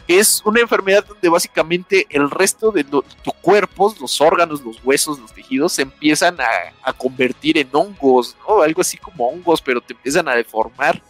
[0.07, 3.03] que es una enfermedad donde básicamente el resto de tu
[3.43, 6.49] cuerpo, los órganos, los huesos, los tejidos, se empiezan a,
[6.83, 8.63] a convertir en hongos, ¿no?
[8.63, 11.01] Algo así como hongos, pero te empiezan a deformar.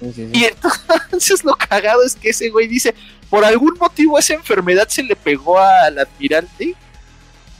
[0.00, 0.30] Sí, sí, sí.
[0.32, 2.94] Y entonces lo cagado es que ese güey dice,
[3.30, 6.76] por algún motivo esa enfermedad se le pegó al admirante.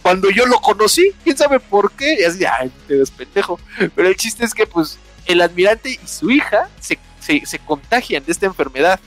[0.05, 3.59] Cuando yo lo conocí, quién sabe por qué, y así, ay, te ves pendejo.
[3.97, 8.23] Pero el chiste es que pues el admirante y su hija se, se, se contagian
[8.23, 9.01] de esta enfermedad.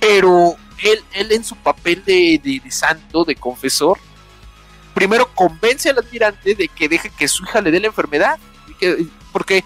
[0.00, 3.98] Pero él, él en su papel de, de- de santo, de confesor,
[4.94, 8.38] primero convence al admirante de que deje que su hija le dé la enfermedad.
[8.80, 9.62] que- porque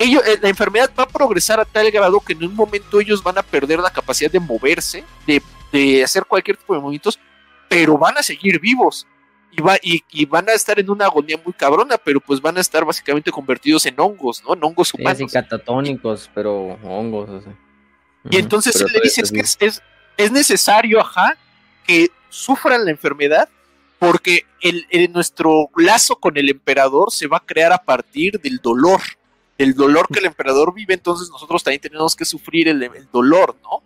[0.00, 3.22] ellos, eh, la enfermedad va a progresar a tal grado que en un momento ellos
[3.22, 7.20] van a perder la capacidad de moverse, de, de hacer cualquier tipo de movimientos,
[7.68, 9.06] pero van a seguir vivos.
[9.54, 12.56] Y, va, y, y van a estar en una agonía muy cabrona, pero pues van
[12.56, 14.54] a estar básicamente convertidos en hongos, ¿no?
[14.54, 15.20] En hongos Sí, humanos.
[15.20, 17.28] así catatónicos, pero hongos.
[17.28, 17.52] o sea.
[18.30, 19.82] Y entonces pero él le dice es que es, es,
[20.16, 21.36] es necesario, ajá,
[21.86, 23.48] que sufran la enfermedad,
[23.98, 28.56] porque el, el- nuestro lazo con el emperador se va a crear a partir del
[28.58, 29.00] dolor,
[29.58, 33.54] del dolor que el emperador vive, entonces nosotros también tenemos que sufrir el, el dolor,
[33.62, 33.82] ¿no?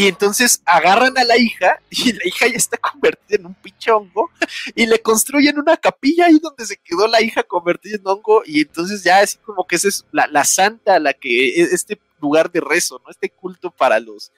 [0.00, 3.90] Y entonces agarran a la hija y la hija ya está convertida en un pinche
[3.90, 4.30] hongo
[4.76, 8.60] y le construyen una capilla ahí donde se quedó la hija convertida en hongo y
[8.60, 12.50] entonces ya así como que esa es la, la santa la que e- este lugar
[12.52, 13.10] de rezo, ¿no?
[13.10, 14.30] Este culto para los,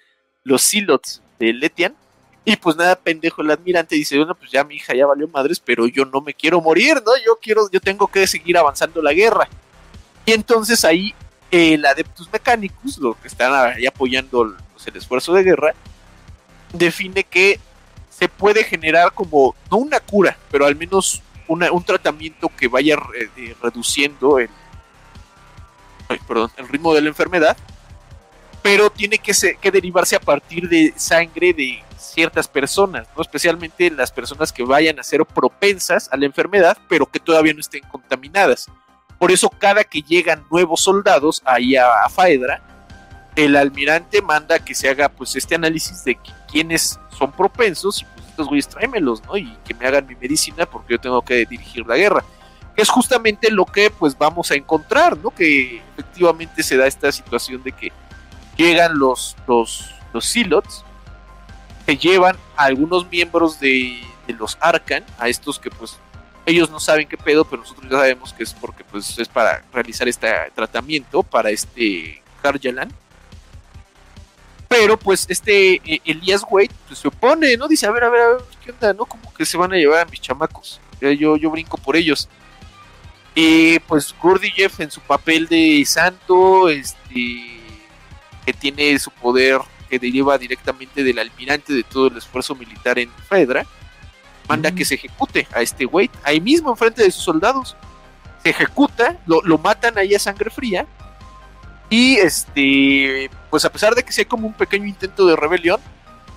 [0.44, 1.94] los silots de Letian.
[2.42, 5.60] Y pues nada, pendejo, el admirante dice, bueno, pues ya mi hija ya valió madres,
[5.60, 7.12] pero yo no me quiero morir, ¿no?
[7.24, 9.46] Yo quiero, yo tengo que seguir avanzando la guerra.
[10.24, 11.14] Y entonces ahí
[11.50, 15.74] el Adeptus Mechanicus, lo que están ahí apoyando pues, el esfuerzo de guerra,
[16.73, 17.61] define que
[18.09, 23.31] se puede generar como, no una cura, pero al menos un tratamiento que vaya re-
[23.36, 24.48] eh, reduciendo el,
[26.28, 27.57] perdón, el ritmo de la enfermedad,
[28.62, 33.23] pero tiene que derivarse a partir de sangre de ciertas personas, ¿no?
[33.23, 37.61] especialmente las personas que vayan a ser propensas a la enfermedad, pero que todavía no
[37.61, 38.66] estén contaminadas.
[39.19, 42.62] Por eso cada que llegan nuevos soldados ahí a, a Faedra,
[43.36, 48.05] el almirante manda que se haga pues este análisis de qui- quiénes son propensos y
[48.05, 49.36] pues estos güeyes tráemelos, ¿no?
[49.36, 52.24] Y que me hagan mi medicina porque yo tengo que dirigir la guerra.
[52.74, 55.31] Que es justamente lo que pues vamos a encontrar, ¿no?
[55.31, 57.93] Que efectivamente se da esta situación de que
[58.57, 60.85] llegan los, los, los Silots,
[61.86, 64.02] que llevan a algunos miembros de,
[64.39, 65.98] los Arcan, a estos que pues
[66.47, 69.62] ellos no saben qué pedo, pero nosotros ya sabemos que es porque pues es para
[69.73, 72.93] realizar este tratamiento para este Karjalan.
[74.70, 77.66] Pero pues este eh, Elías Wade pues, se opone, ¿no?
[77.66, 79.05] Dice, a ver, a ver, a ver, ¿qué onda, no?
[79.05, 80.80] Como que se van a llevar a mis chamacos.
[81.01, 82.28] Yo, yo brinco por ellos.
[83.34, 87.60] Y pues Gurdjieff en su papel de santo, este,
[88.47, 93.10] que tiene su poder que deriva directamente del almirante de todo el esfuerzo militar en
[93.28, 93.66] Fedra,
[94.48, 97.76] manda que se ejecute a este Wade, ahí mismo enfrente de sus soldados.
[98.44, 100.86] Se ejecuta, lo, lo matan ahí a sangre fría.
[101.90, 105.80] Y este, pues a pesar de que sea como un pequeño intento de rebelión,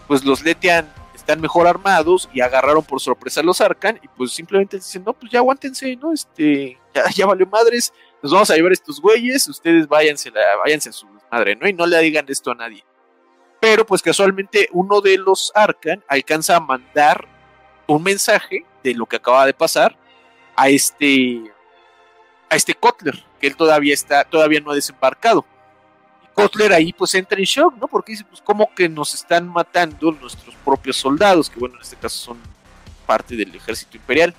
[0.08, 4.32] pues los Letian están mejor armados y agarraron por sorpresa a los Arcan y pues
[4.32, 6.12] simplemente dicen, no, pues ya aguántense, ¿no?
[6.12, 10.32] Este, ya, ya valió madres, nos vamos a llevar estos güeyes, ustedes váyanse,
[10.64, 11.68] váyanse a su madre, ¿no?
[11.68, 12.84] Y no le digan esto a nadie.
[13.62, 17.28] Pero pues casualmente uno de los Arcan alcanza a mandar
[17.88, 19.98] un mensaje de lo que acaba de pasar
[20.56, 21.53] a este
[22.54, 25.44] a este Kotler, que él todavía está, todavía no ha desembarcado.
[26.24, 27.88] Y Kotler ahí pues entra en shock, ¿no?
[27.88, 31.96] Porque dice, pues cómo que nos están matando nuestros propios soldados, que bueno, en este
[31.96, 32.38] caso son
[33.06, 34.34] parte del ejército imperial.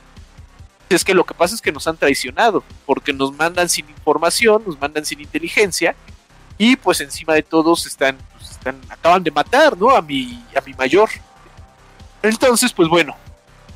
[0.88, 4.62] Es que lo que pasa es que nos han traicionado, porque nos mandan sin información,
[4.66, 5.96] nos mandan sin inteligencia,
[6.56, 9.90] y pues encima de todos están, pues, están acaban de matar, ¿no?
[9.90, 11.08] A mi, a mi mayor.
[12.22, 13.16] Entonces, pues bueno,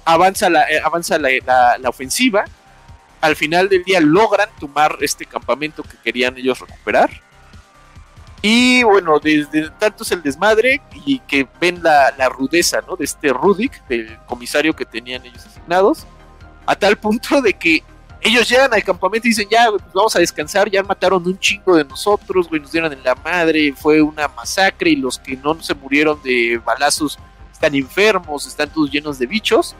[0.05, 2.44] avanza la, eh, avanza la, la- la ofensiva.
[3.20, 7.11] Al final del día logran tomar este campamento que querían ellos recuperar.
[8.40, 12.95] Y bueno, desde tanto es el desmadre y que ven la, la rudeza, ¿no?
[12.95, 16.07] De este Rudik, del comisario que tenían ellos asignados,
[16.65, 17.82] a tal punto de que
[18.20, 21.77] ellos llegan al campamento y dicen, ya, pues vamos a descansar, ya mataron un chingo
[21.77, 25.61] de nosotros, güey, nos dieron en la madre, fue una masacre y los que no
[25.62, 27.19] se murieron de balazos
[27.53, 29.74] están enfermos, están todos llenos de bichos.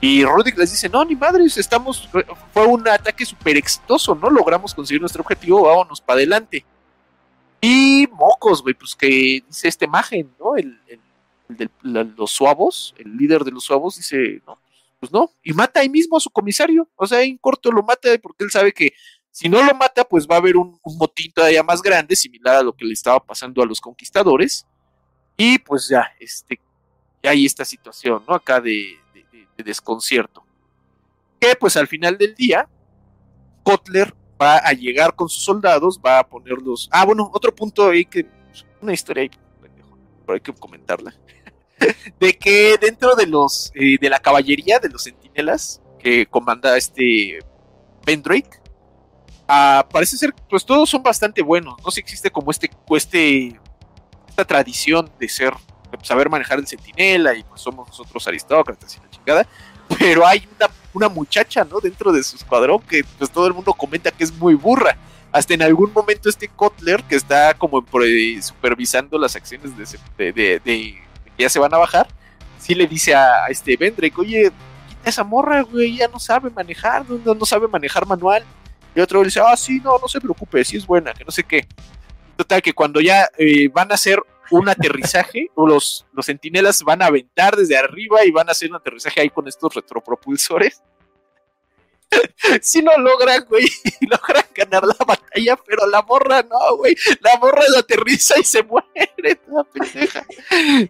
[0.00, 2.08] Y Rudik les dice, no, ni madres, estamos,
[2.52, 4.28] fue un ataque súper exitoso, ¿no?
[4.30, 6.64] Logramos conseguir nuestro objetivo, vámonos para adelante.
[7.60, 10.56] Y mocos, güey, pues que dice esta imagen, ¿no?
[10.56, 11.00] El, el-
[11.48, 11.70] de
[12.16, 14.58] los suavos, el líder de los suavos dice, no,
[14.98, 18.08] pues no, y mata ahí mismo a su comisario, o sea, en corto lo mata
[18.20, 18.92] porque él sabe que
[19.30, 22.56] si no lo mata, pues va a haber un, un motín todavía más grande, similar
[22.56, 24.66] a lo que le estaba pasando a los conquistadores,
[25.36, 26.58] y pues ya, este,
[27.22, 28.34] ya hay esta situación, ¿no?
[28.34, 28.98] Acá de,
[29.56, 30.44] de- de- de desconcierto.
[31.40, 32.68] Que pues al final del día,
[33.62, 36.88] Kotler va a llegar con sus soldados, va a ponerlos.
[36.92, 38.26] Ah, bueno, otro punto ahí que.
[38.80, 39.30] Una historia ahí,
[40.24, 41.14] pero hay que comentarla.
[42.20, 43.70] de que dentro de los.
[43.74, 47.38] eh, de la caballería, de los centinelas, que comanda este.
[48.04, 48.50] Ben Drake.
[49.48, 51.74] ah, parece ser, pues todos son bastante buenos.
[51.84, 53.60] No sé si existe como este, este
[54.28, 55.54] esta tradición de ser,
[56.02, 59.46] saber manejar el centinela y pues somos nosotros aristócratas y la chingada.
[59.98, 61.80] Pero hay una, una muchacha, ¿no?
[61.80, 64.96] Dentro de su escuadrón que pues todo el mundo comenta que es muy burra.
[65.32, 71.02] Hasta en algún momento este Kotler, que está como eh, supervisando las acciones de, que
[71.38, 72.08] ya se van a bajar,
[72.58, 74.50] sí le dice a, a este Vendrek, oye,
[74.88, 78.44] quita esa morra, güey, ya no sabe manejar, no, no sabe manejar manual.
[78.94, 81.30] Y otro le dice, ah, sí, no, no se preocupe, sí es buena, que no
[81.30, 81.66] sé qué.
[82.36, 87.02] Total, que cuando ya eh, van a hacer un aterrizaje, o los, los centinelas van
[87.02, 90.82] a aventar desde arriba y van a hacer un aterrizaje ahí con estos retropropulsores.
[92.62, 93.66] Si lo logran, güey,
[94.02, 96.96] logran ganar la batalla, pero la morra no, güey.
[97.20, 100.24] La morra la aterriza y se muere, toda pendeja.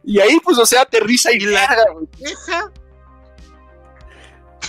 [0.05, 2.07] Y ahí, pues, o sea, aterriza y la güey.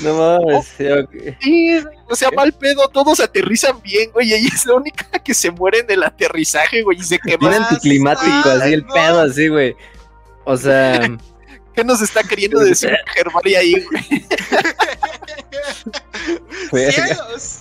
[0.02, 1.10] No mames, sí, ok.
[1.42, 1.80] Sí,
[2.10, 5.50] o sea, mal pedo, todos aterrizan bien, güey, y ella es la única que se
[5.52, 7.56] muere en el aterrizaje, güey, y se Bien quema.
[7.56, 8.94] anticlimático, así el no.
[8.94, 9.76] pedo, así, güey.
[10.44, 11.00] O sea,
[11.76, 14.26] ¿Qué nos está queriendo decir Germán ahí, güey?
[16.92, 17.60] ¡Cielos!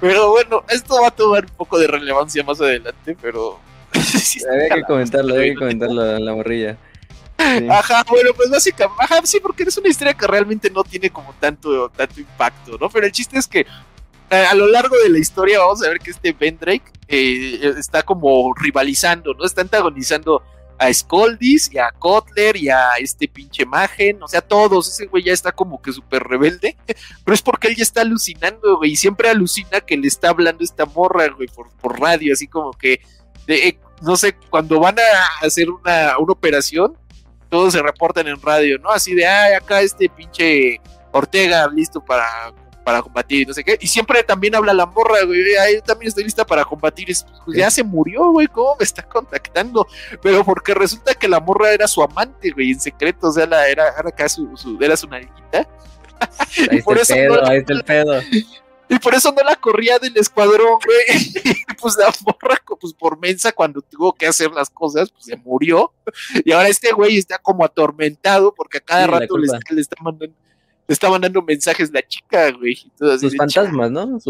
[0.00, 3.58] Pero bueno, esto va a tomar un poco de relevancia más adelante, pero.
[3.94, 6.76] sí había que comentarlo, había que comentarlo la, la morrilla.
[7.38, 7.68] Sí.
[7.70, 11.32] Ajá, bueno, pues básicamente, ajá, sí, porque es una historia que realmente no tiene como
[11.34, 12.88] tanto, tanto impacto, ¿no?
[12.90, 13.60] Pero el chiste es que
[14.30, 17.74] eh, a lo largo de la historia vamos a ver que este Ben Drake eh,
[17.78, 19.44] está como rivalizando, ¿no?
[19.44, 20.42] Está antagonizando
[20.78, 25.24] a Skoldis y a Kotler y a este pinche Magen, o sea, todos, ese güey
[25.24, 26.76] ya está como que súper rebelde,
[27.24, 30.62] pero es porque él ya está alucinando, güey, y siempre alucina que le está hablando
[30.62, 33.00] esta morra, güey, por, radio, así como que,
[33.46, 36.96] de, eh, no sé, cuando van a hacer una, una operación,
[37.48, 38.90] todos se reportan en radio, ¿no?
[38.90, 40.80] Así de, ay, acá este pinche
[41.12, 42.52] Ortega listo para,
[42.84, 43.78] para combatir, no sé qué.
[43.80, 45.40] Y siempre también habla la morra, güey,
[45.74, 47.10] yo también estoy lista para combatir.
[47.10, 49.86] Es, pues, ya se murió, güey, ¿cómo me está contactando?
[50.22, 53.66] Pero porque resulta que la morra era su amante, güey, en secreto, o sea, la,
[53.68, 55.66] era, era acá su, su, era su nalguita.
[56.70, 58.20] Ahí está el pedo, no- ahí está el pedo.
[58.88, 61.22] Y por eso no la corría del escuadrón, güey.
[61.44, 65.36] Y pues la morra, pues por mensa, cuando tuvo que hacer las cosas, pues se
[65.36, 65.92] murió.
[66.44, 69.80] Y ahora este güey está como atormentado porque a cada Sí, rato le, está- le
[69.80, 70.34] está mandando,
[70.86, 72.76] le está mandando mensajes la chica, güey.
[73.20, 74.16] Sus fantasmas, ¿no?
[74.16, 74.20] Ah,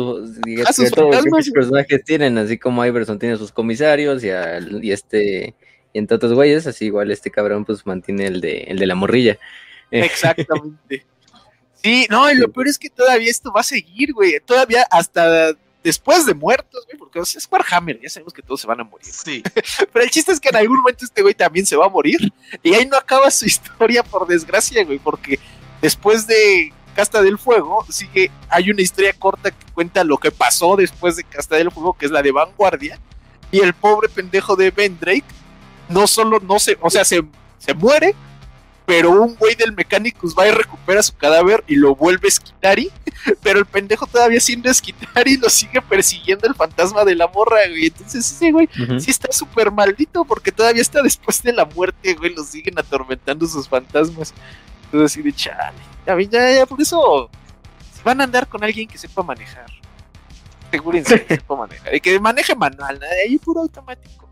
[0.73, 5.55] sus fantasmas, pinches personajes tienen, así como Iverson tiene sus comisarios y, al- y este
[5.95, 8.95] y entre otros güeyes, así igual este cabrón pues mantiene el de el de la
[8.95, 9.39] morrilla.
[9.91, 11.07] Eh, Exactamente.
[11.83, 14.41] Sí, no, y lo peor es que todavía esto va a seguir, güey.
[14.41, 18.81] Todavía hasta después de muertos, güey, porque es Warhammer, ya sabemos que todos se van
[18.81, 19.13] a morir.
[19.13, 19.43] Sí.
[19.93, 22.33] Pero el chiste es que en algún momento este güey también se va a morir.
[22.63, 25.39] Y ahí no acaba su historia, por desgracia, güey, porque
[25.81, 30.77] después de Casta del Fuego, sigue, hay una historia corta que cuenta lo que pasó
[30.77, 32.99] después de Casta del Fuego, que es la de Vanguardia.
[33.51, 35.25] Y el pobre pendejo de Ben Drake,
[35.89, 37.23] no solo no se, o sea, se,
[37.59, 38.15] se muere,
[38.89, 42.91] pero un güey del Mechanicus va y recupera su cadáver y lo vuelve Skitari,
[43.43, 47.89] pero el pendejo todavía siendo Skitari lo sigue persiguiendo el fantasma de la morra, güey.
[47.89, 48.67] Entonces ese güey
[48.99, 53.47] sí está súper maldito porque todavía está después de la muerte, güey, lo siguen atormentando
[53.47, 54.33] sus fantasmas.
[54.87, 55.77] Entonces así de chale.
[56.07, 57.29] A mí ya, ya, por eso
[58.03, 59.67] van a andar con alguien que sepa manejar.
[60.69, 61.95] Asegúrense que sepa manejar.
[61.95, 64.27] Y que maneje manual, ahí puro automático.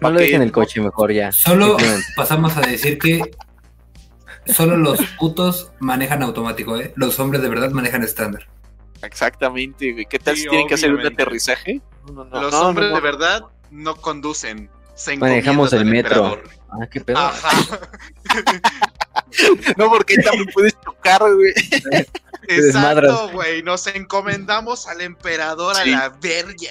[0.00, 1.30] No lo dejen el no- coche mejor ya.
[1.30, 1.76] Solo
[2.16, 3.20] pasamos a decir que
[4.54, 6.92] solo los putos manejan automático, ¿eh?
[6.96, 8.46] Los hombres de verdad manejan estándar.
[9.02, 10.06] Exactamente, güey.
[10.06, 11.80] ¿Qué tal Sí, si tienen que hacer un aterrizaje?
[12.06, 12.94] No, no, no, Los no, hombres no.
[12.96, 14.70] de verdad no conducen.
[14.94, 16.24] Se Manejamos el metro.
[16.34, 16.50] emperador.
[16.70, 17.18] Ah, qué pedo.
[17.18, 17.50] Ajá.
[19.76, 21.52] No, porque ahí también puedes chocar, güey.
[22.48, 23.62] Exacto, güey.
[23.62, 25.92] Nos encomendamos al emperador Sí.
[25.92, 26.70] a la verga.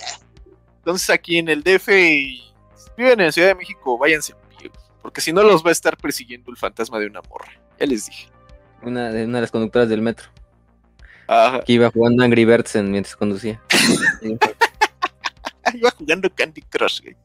[0.79, 2.37] Entonces aquí en el DF y
[2.75, 4.71] si viven en Ciudad de México, váyanse a pie, güey,
[5.01, 7.51] porque si no los va a estar persiguiendo el fantasma de una morra.
[7.79, 8.29] Ya les dije.
[8.81, 10.27] Una, de, una de las conductoras del metro.
[11.27, 11.61] Ajá.
[11.61, 13.61] Que iba jugando Angry Birds en- mientras conducía.
[15.73, 17.15] Iba jugando Candy Crush, güey.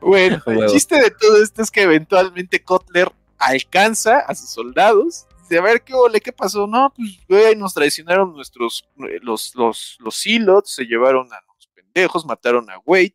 [0.00, 5.26] Bueno, el chiste de todo esto es que eventualmente Kotler alcanza a sus soldados.
[5.42, 6.20] Dice, a ver, ¿qué ole?
[6.20, 6.66] ¿Qué pasó?
[6.68, 11.66] No, pues, güey, nos traicionaron nuestros, eh, los, los, los Silots, se llevaron a los
[11.74, 13.14] pendejos, mataron a Wade.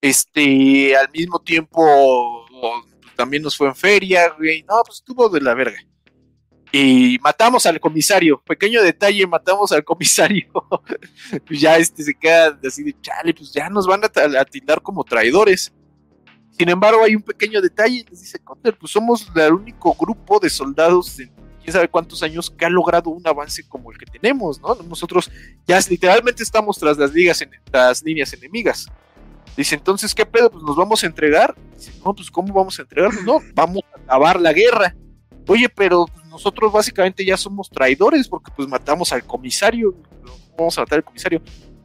[0.00, 2.46] Este, al mismo tiempo,
[3.16, 4.62] también nos fue en feria, güey.
[4.62, 5.78] No, pues estuvo de la verga.
[6.72, 8.42] Y matamos al comisario.
[8.46, 10.46] Pequeño detalle, matamos al comisario.
[11.46, 15.04] pues ya este se queda así de chale, pues ya nos van a, a como
[15.04, 15.72] traidores.
[16.58, 20.48] Sin embargo, hay un pequeño detalle, les dice Cutler, pues somos el único grupo de
[20.48, 21.30] soldados en
[21.62, 24.74] quién sabe cuántos años que ha logrado un avance como el que tenemos, ¿no?
[24.88, 25.30] Nosotros
[25.66, 28.86] ya literalmente estamos tras las ligas, en, las líneas enemigas.
[29.56, 30.50] Dice, entonces, ¿qué pedo?
[30.50, 31.54] Pues nos vamos a entregar.
[31.74, 33.22] Dice, no, pues ¿cómo vamos a entregarnos?
[33.24, 34.94] No, vamos a acabar la guerra.
[35.48, 39.94] Oye, pero pues, nosotros básicamente ya somos traidores porque pues matamos al comisario.
[40.20, 41.40] ¿Cómo Vamos a matar al comisario.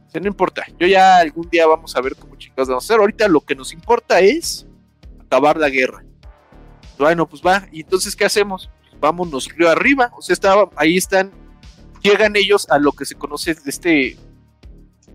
[0.06, 3.00] Dice, no importa, yo ya algún día vamos a ver cómo chicos vamos a hacer.
[3.00, 4.66] Ahorita lo que nos importa es
[5.20, 6.04] acabar la guerra.
[6.98, 7.66] Bueno, pues va.
[7.72, 8.70] ¿Y entonces qué hacemos?
[8.90, 10.12] Pues vámonos río arriba.
[10.16, 11.32] O sea, estaba, ahí están,
[12.02, 14.16] llegan ellos a lo que se conoce de este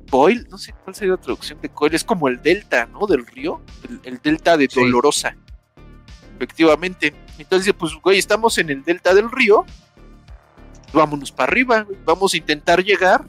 [0.09, 3.05] Coil, no sé cuál sería la traducción de Coil, es como el delta, ¿no?
[3.07, 4.79] Del río, el, el delta de Sí.
[4.79, 5.35] Dolorosa.
[6.35, 7.13] Efectivamente.
[7.37, 9.65] Entonces, pues, güey, estamos en el delta del río.
[10.93, 13.25] Vámonos para arriba, güey, vamos a intentar llegar,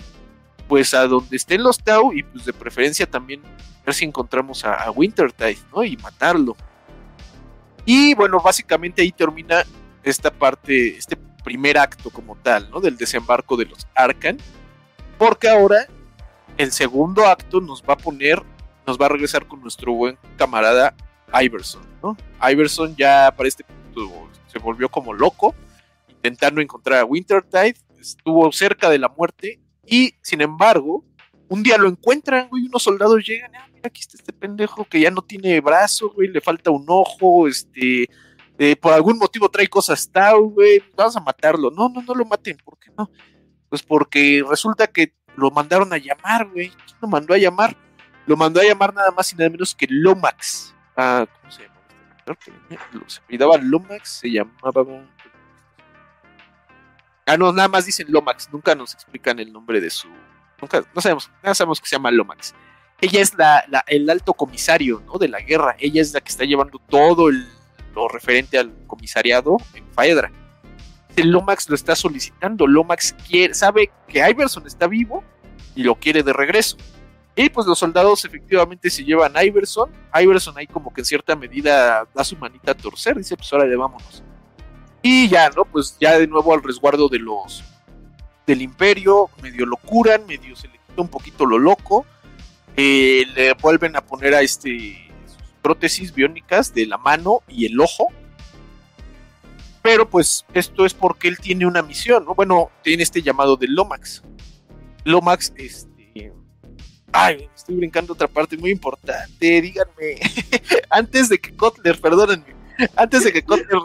[0.68, 3.42] pues, a donde estén los Tau y, pues, de preferencia también
[3.84, 5.82] ver si encontramos a, a Wintertide, ¿no?
[5.82, 6.56] Y matarlo.
[7.84, 9.64] Y bueno, básicamente ahí termina
[10.02, 12.80] esta parte, este primer acto como tal, ¿no?
[12.80, 14.36] Del desembarco de los Arcan.
[15.16, 15.86] Porque ahora
[16.58, 18.42] el segundo acto nos va a poner,
[18.86, 20.94] nos va a regresar con nuestro buen camarada
[21.40, 22.16] Iverson, ¿no?
[22.50, 25.54] Iverson ya para este punto se volvió como loco,
[26.08, 31.04] intentando encontrar a Wintertide, estuvo cerca de la muerte y sin embargo,
[31.48, 35.00] un día lo encuentran, güey, unos soldados llegan, ah, mira, aquí está este pendejo que
[35.00, 38.08] ya no tiene brazo, güey, le falta un ojo, este,
[38.58, 41.70] eh, por algún motivo trae cosas Tau, güey, vamos a matarlo.
[41.70, 43.08] No, no, no lo maten, ¿por qué no?
[43.68, 46.70] Pues porque resulta que lo mandaron a llamar, güey.
[46.70, 47.76] ¿Quién lo mandó a llamar?
[48.26, 50.74] Lo mandó a llamar nada más y nada menos que Lomax.
[50.96, 51.74] Ah, ¿cómo se llama?
[53.06, 54.84] Se apellidaba Lomax, se llamaba.
[57.26, 60.08] Ah, no, nada más dicen Lomax, nunca nos explican el nombre de su.
[60.60, 62.54] Nunca, no sabemos, nada sabemos que se llama Lomax.
[63.00, 65.18] Ella es la, la- el alto comisario, ¿no?
[65.18, 65.76] De la guerra.
[65.78, 67.48] Ella es la que está llevando todo el-
[67.94, 70.32] lo referente al comisariado en Faedra.
[71.24, 72.66] Lomax lo está solicitando.
[72.66, 75.24] Lomax quiere, sabe que Iverson está vivo
[75.74, 76.76] y lo quiere de regreso.
[77.36, 79.90] Y pues los soldados efectivamente se llevan a Iverson.
[80.20, 83.16] Iverson ahí como que en cierta medida da su manita a torcer.
[83.16, 84.24] Dice, pues ahora vámonos.
[85.02, 85.64] Y ya, ¿no?
[85.64, 87.62] Pues ya de nuevo al resguardo de los
[88.44, 89.30] del imperio.
[89.40, 92.04] Medio lo curan, medio se le quita un poquito lo loco.
[92.76, 95.08] Eh, le vuelven a poner a este
[95.62, 98.08] prótesis biónicas de la mano y el ojo.
[99.88, 102.34] Pero pues esto es porque él tiene una misión, ¿no?
[102.34, 104.22] Bueno, tiene este llamado de Lomax.
[105.04, 106.30] Lomax, este...
[107.10, 110.20] Ay, estoy brincando otra parte muy importante, díganme.
[110.90, 112.54] Antes de que Kotler, perdónenme,
[112.96, 113.78] antes de que Kotler...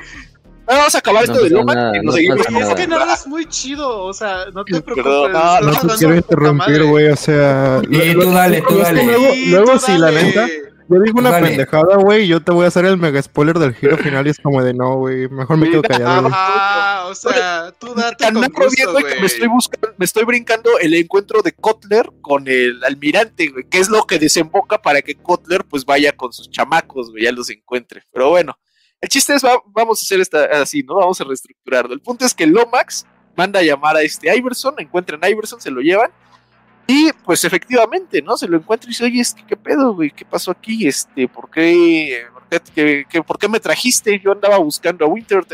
[0.65, 2.39] Vamos a acabar No esto de Lomax nada, y nos no seguimos.
[2.69, 3.05] es que nada.
[3.05, 5.33] narras muy chido, o sea, no te Perdón, preocupes.
[5.33, 7.81] no, estás No te quiero interrumpir, güey, o sea...
[7.89, 9.03] Y tú dale, tú es dale.
[9.05, 10.23] Luego, Sí, luego tú si la dale.
[10.23, 10.47] neta,
[10.89, 11.47] yo digo una Dale.
[11.49, 14.39] pendejada, güey, yo te voy a hacer el mega spoiler del giro final y es
[14.39, 16.27] como de no, güey, mejor me quedo callado.
[16.27, 20.93] Ajá, o sea, tú date con gusto, que me estoy buscando, me estoy brincando el
[20.93, 25.63] encuentro de Kotler con el almirante, güey, que es lo que desemboca para que Kotler
[25.63, 28.03] pues vaya con sus chamacos, güey, ya los encuentre.
[28.11, 28.57] Pero bueno,
[29.01, 30.95] el chiste es, va- vamos a hacer esta así, ¿no?
[30.95, 31.93] Vamos a reestructurarlo.
[31.93, 33.05] El punto es que Lomax
[33.35, 36.11] manda a llamar a este Iverson, encuentran a Iverson, se lo llevan.
[36.85, 38.35] Y pues efectivamente, ¿no?
[38.35, 40.11] Se lo encuentra y dice, oye, es que, ¿qué pedo, güey?
[40.11, 40.87] ¿Qué pasó aquí?
[40.87, 44.19] Este, ¿por qué, por qué, por qué me trajiste?
[44.19, 45.45] Yo andaba buscando a Winter.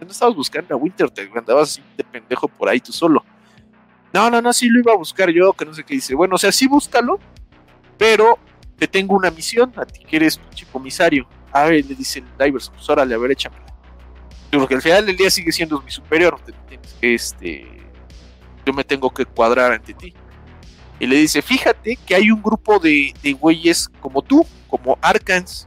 [0.00, 3.24] No estabas buscando a Wintertech, andabas así de pendejo por ahí tú solo.
[4.12, 6.14] No, no, no, sí lo iba a buscar yo, que no sé qué dice.
[6.14, 7.18] Bueno, o sea, sí búscalo,
[7.96, 8.38] pero
[8.78, 11.28] te tengo una misión, a ti que eres pinche comisario.
[11.52, 13.66] A ver, le dice el Diverson, pues órale, a ver, échamela.
[14.52, 16.40] Porque al final del día sigue siendo mi superior,
[17.02, 17.66] este,
[18.64, 20.14] yo me tengo que cuadrar ante ti.
[21.00, 25.66] Y le dice, fíjate que hay un grupo de, de güeyes como tú, como Arkans,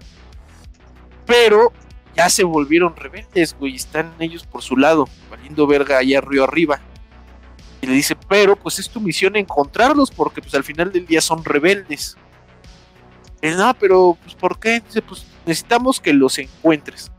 [1.26, 1.72] pero
[2.16, 6.82] ya se volvieron rebeldes, güey, están ellos por su lado, valiendo verga allá río arriba.
[7.82, 11.22] Y le dice, pero pues es tu misión encontrarlos, porque pues al final del día
[11.22, 12.18] son rebeldes.
[13.42, 14.82] Y, no, pero pues ¿por qué?
[14.82, 17.12] Dice, pues necesitamos que los encuentres.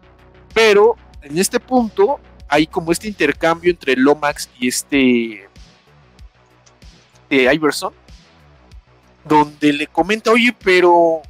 [0.55, 5.49] Pero en este punto hay como este intercambio entre Lomax y este,
[7.31, 7.95] este Iverson,
[9.25, 11.23] donde le comenta, oye, pero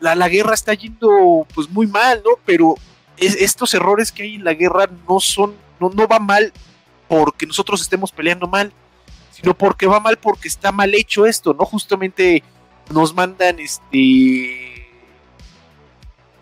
[0.00, 2.32] la, la guerra está yendo pues muy mal, ¿no?
[2.44, 2.74] Pero
[3.16, 6.52] es- estos errores que hay en la guerra no son, no, no va mal
[7.08, 8.72] porque nosotros estemos peleando mal,
[9.30, 11.64] sino porque va mal porque está mal hecho esto, ¿no?
[11.64, 12.42] Justamente
[12.90, 14.71] nos mandan este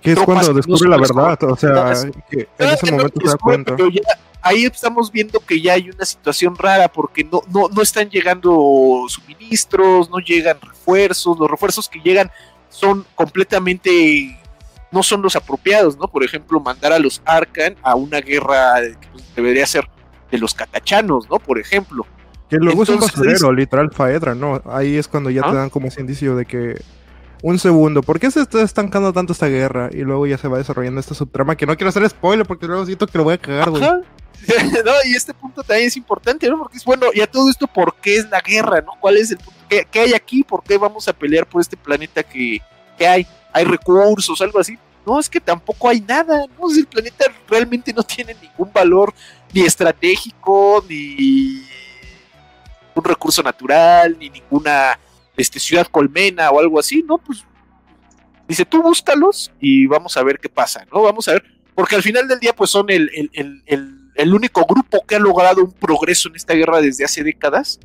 [0.01, 1.93] Que es cuando descubre la verdad, o sea,
[2.31, 3.77] que en ese momento se da descubre, cuenta.
[3.77, 4.01] pero ya
[4.43, 9.05] ahí estamos viendo que ya hay una situación rara porque no, no, no están llegando
[9.09, 12.31] suministros, no llegan refuerzos, los refuerzos que llegan
[12.71, 14.37] son completamente
[14.93, 16.09] no son los apropiados, ¿no?
[16.09, 19.89] Por ejemplo, mandar a los Arcan a una guerra que pues, debería ser
[20.31, 21.39] de los catachanos, ¿no?
[21.39, 22.07] Por ejemplo.
[22.49, 24.61] Que luego es un Entonces, basurero, literal Faedra, ¿no?
[24.67, 25.51] Ahí es cuando ya ¿Ah?
[25.51, 26.83] te dan como ese indicio de que.
[27.43, 29.89] Un segundo, ¿por qué se está estancando tanto esta guerra?
[29.93, 32.85] Y luego ya se va desarrollando esta subtrama que no quiero hacer spoiler porque luego
[32.85, 33.83] siento que lo voy a cagar, güey.
[34.85, 36.59] No, y este punto también es importante, ¿no?
[36.59, 38.93] Porque es bueno, y a todo esto, ¿por qué es la guerra, no?
[38.99, 39.61] ¿Cuál es el punto?
[39.69, 40.43] ¿Qué, qué hay aquí?
[40.43, 42.59] ¿Por qué vamos a pelear por este planeta que,
[42.97, 43.27] que hay?
[43.53, 44.79] ¿Hay recursos, algo así?
[45.05, 46.71] No, es que tampoco hay nada, ¿no?
[46.75, 49.13] El planeta realmente no tiene ningún valor
[49.53, 51.63] ni estratégico, ni
[52.95, 54.99] un recurso natural, ni ninguna
[55.41, 57.19] este, ciudad colmena o algo así, ¿no?
[57.19, 57.45] Pues
[58.49, 61.03] dice, tú búscalos y vamos a ver qué pasa, ¿no?
[61.03, 61.45] Vamos a ver,
[61.75, 65.19] porque al final del día pues son el, el, el, el, único grupo que ha
[65.19, 67.79] logrado un progreso en esta guerra desde hace décadas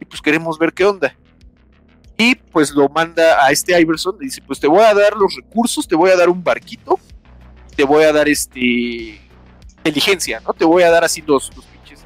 [0.00, 1.16] y pues queremos ver qué onda.
[2.16, 5.34] Y pues lo manda a este Iverson, le dice, pues te voy a dar los
[5.34, 7.00] recursos, te voy a dar un barquito,
[7.74, 9.20] te voy a dar este
[9.78, 10.52] inteligencia, ¿no?
[10.52, 12.04] Te voy a dar así los, los pinches,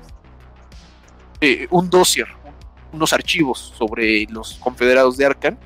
[1.40, 2.28] eh, un dossier,
[2.94, 5.58] unos archivos sobre los confederados de Arcan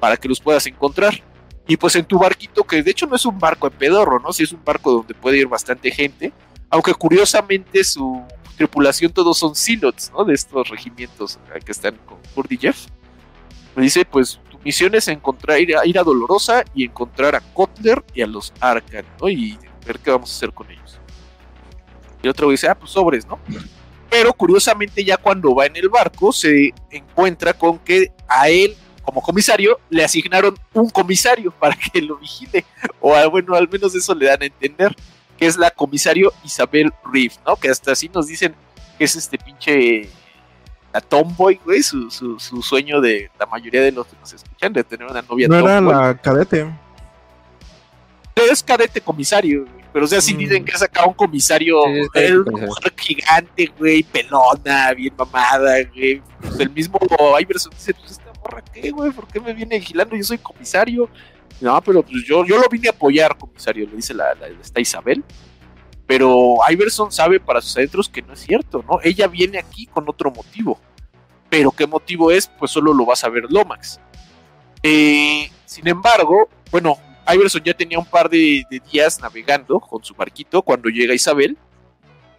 [0.00, 1.22] para que los puedas encontrar.
[1.66, 4.32] Y pues en tu barquito, que de hecho no es un barco en pedorro, ¿no?
[4.32, 6.32] Sí es un barco donde puede ir bastante gente,
[6.70, 8.22] aunque curiosamente su
[8.56, 10.24] tripulación todos son silots, ¿no?
[10.24, 12.74] De estos regimientos que están con Kurdijev.
[13.76, 17.40] Me dice, pues tu misión es encontrar, ir a, ir a Dolorosa y encontrar a
[17.40, 19.28] Kotler y a los Arcan, ¿no?
[19.28, 20.98] Y ver qué vamos a hacer con ellos.
[22.22, 23.38] Y el otro dice, ah, pues sobres, ¿no?
[24.10, 29.22] Pero curiosamente ya cuando va en el barco se encuentra con que a él como
[29.22, 32.64] comisario le asignaron un comisario para que lo vigile.
[33.00, 34.94] O bueno, al menos eso le dan a entender.
[35.38, 37.54] Que es la comisario Isabel Reeve, ¿no?
[37.54, 38.56] Que hasta así nos dicen
[38.98, 40.08] que es este pinche
[40.92, 44.72] la tomboy, güey, su, su, su sueño de la mayoría de los que nos escuchan,
[44.72, 45.94] de tener una novia No era tomboy.
[45.94, 46.66] la cadete.
[48.34, 49.77] Es cadete comisario, güey.
[49.92, 50.38] Pero o sea, sí Mm.
[50.38, 52.44] dicen que ha sacado un comisario, Sí, es comisario.
[52.68, 56.22] mujer gigante, güey, pelona, bien mamada, güey.
[56.40, 56.98] Pues el mismo
[57.40, 60.14] Iverson dice, pues esta morra qué, güey, ¿por qué me viene vigilando?
[60.16, 61.08] Yo soy comisario.
[61.60, 64.80] No, pero pues yo, yo lo vine a apoyar, comisario, le dice la, la- esta
[64.80, 65.24] Isabel.
[66.06, 68.98] Pero Iverson sabe para sus adentros que no es cierto, ¿no?
[69.02, 70.78] Ella viene aquí con otro motivo.
[71.50, 74.00] Pero qué motivo es, pues solo lo va a saber Lomax.
[74.82, 76.96] Eh, sin embargo, bueno,
[77.32, 81.56] Iverson ya tenía un par de, de días navegando con su barquito cuando llega Isabel.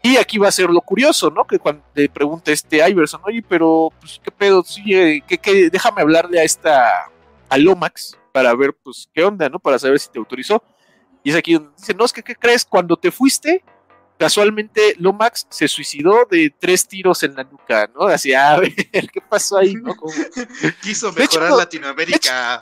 [0.01, 1.45] Y aquí va a ser lo curioso, ¿no?
[1.45, 4.63] Que cuando le pregunta este Iverson, oye, pero, pues, ¿qué pedo?
[4.63, 5.69] Sí, eh, ¿qué?
[5.69, 7.09] Déjame hablarle a esta,
[7.49, 9.59] a Lomax, para ver, pues, qué onda, ¿no?
[9.59, 10.63] Para saber si te autorizó.
[11.21, 12.63] Y es aquí donde dice, no, es que, ¿qué crees?
[12.63, 13.61] Cuando te fuiste,
[14.19, 18.05] casualmente Lomax se suicidó de tres tiros en la nuca, ¿no?
[18.07, 19.95] Así, a ver, ¿qué pasó ahí, no?
[19.95, 20.13] Como-
[20.83, 22.59] Quiso hecho, mejorar de Latinoamérica.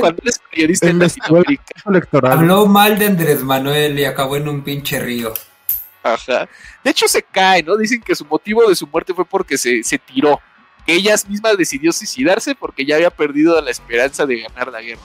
[0.00, 1.64] cuando eres periodista en Latinoamérica.
[1.86, 2.32] electoral.
[2.32, 5.34] Habló mal de Andrés Manuel y acabó en un pinche río.
[6.02, 6.48] Ajá.
[6.82, 7.76] De hecho, se cae, ¿no?
[7.76, 10.40] Dicen que su motivo de su muerte fue porque se, se tiró.
[10.86, 15.02] Que ella misma decidió suicidarse porque ya había perdido la esperanza de ganar la guerra.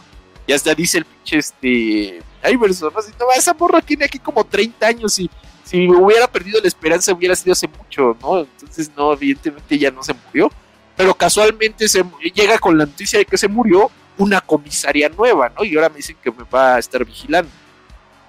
[0.48, 2.22] Y hasta dice el pinche este.
[2.50, 3.00] Iverson, ¿no?
[3.00, 5.30] Así, no, esa morra tiene aquí como 30 años y
[5.64, 8.40] si hubiera perdido la esperanza hubiera sido hace mucho, ¿no?
[8.40, 10.52] Entonces, no, evidentemente ya no se murió.
[10.96, 12.04] Pero casualmente se
[12.34, 15.64] llega con la noticia de que se murió una comisaria nueva, ¿no?
[15.64, 17.50] Y ahora me dicen que me va a estar vigilando.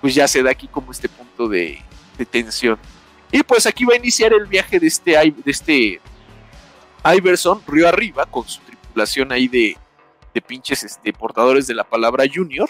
[0.01, 1.83] pues ya se da aquí como este punto de,
[2.17, 2.79] de tensión.
[3.33, 6.01] Y pues aquí va a iniciar el viaje de este, de este
[7.05, 9.77] Iverson río arriba con su tripulación ahí de,
[10.33, 12.69] de pinches este, portadores de la palabra Junior.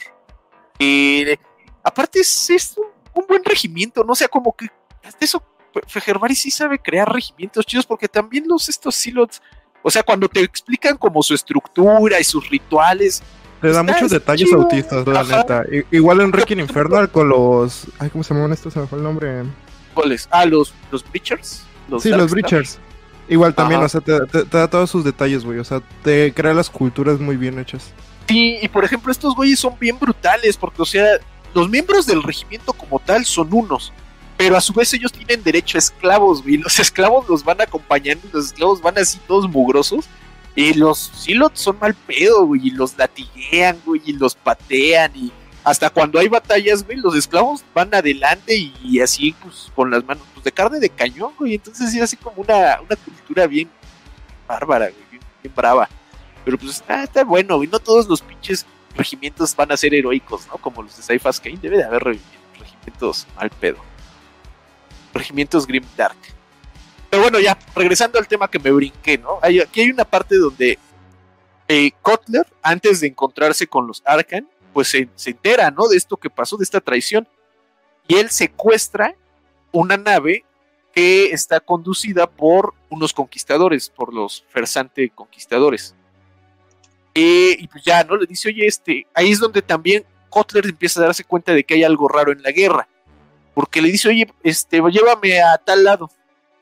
[0.79, 1.37] Eh,
[1.83, 4.67] aparte es, es un, un buen regimiento, no o sea, como que
[5.05, 5.43] hasta eso
[5.89, 9.43] Fejerbari sí sabe crear regimientos chidos porque también los estos silots,
[9.83, 13.23] o sea, cuando te explican como su estructura y sus rituales,
[13.61, 14.63] Le da muchos detalles chido.
[14.63, 15.37] autistas, la Ajá.
[15.39, 15.65] neta.
[15.73, 17.87] I- igual en Requiem Infernal con los.
[17.99, 18.73] Ay, ¿cómo se llaman estos?
[18.73, 19.43] Se me fue el nombre.
[19.95, 20.29] ¿cuáles?
[20.31, 21.65] Ah, los, los Breachers.
[22.01, 22.31] sí, Dark los.
[22.31, 22.79] Breachers.
[23.29, 23.87] Igual también, Ajá.
[23.87, 25.59] o sea, te, te- te da todos sus detalles, güey.
[25.59, 27.93] O sea, te crea las culturas muy bien hechas.
[28.29, 31.19] Sí, y por ejemplo, estos güeyes son bien brutales, porque, o sea,
[31.53, 33.93] los miembros del regimiento como tal son unos,
[34.37, 36.57] pero a su vez ellos tienen derecho a esclavos, güey.
[36.57, 40.07] Los esclavos los van acompañando, los esclavos van así todos mugrosos,
[40.57, 45.33] y los silots son mal pedo, güey, y los latiguean, güey, y los patean, y
[45.65, 50.25] hasta cuando hay batallas, güey, los esclavos van adelante y, así, pues, con las manos,
[50.35, 51.55] pues, de carne de cañón, güey.
[51.55, 53.71] Entonces, sí, así como una, una cultura bien
[54.47, 55.89] bárbara, güey, bien, bien brava.
[56.45, 57.69] Pero pues está, está bueno, güey.
[57.69, 58.67] No todos los pinches
[58.97, 60.59] regimientos van a ser heroicos, ¿no?
[60.59, 61.59] Como los de Saifas Kane.
[61.61, 62.19] Debe de haber re-
[62.59, 63.79] regimientos mal pedo.
[65.13, 66.17] Regimientos Grim Dark.
[67.11, 69.39] Pero bueno, ya, regresando al tema que me brinqué, ¿no?
[69.41, 70.79] Aquí hay una parte donde
[71.69, 75.87] eh, Kotler, antes de encontrarse con los Arkan, pues se, se entera, ¿no?
[75.87, 77.29] De esto que pasó, de esta traición.
[78.09, 79.15] Y él secuestra
[79.71, 80.45] una nave
[80.93, 85.95] que está conducida por unos conquistadores, por los Fersante conquistadores.
[87.15, 88.17] Eh, y pues ya, ¿no?
[88.17, 91.75] Le dice, oye, este, ahí es donde también Kotler empieza a darse cuenta de que
[91.75, 92.89] hay algo raro en la guerra.
[93.55, 96.11] Porque le dice, oye, este, llévame a tal lado,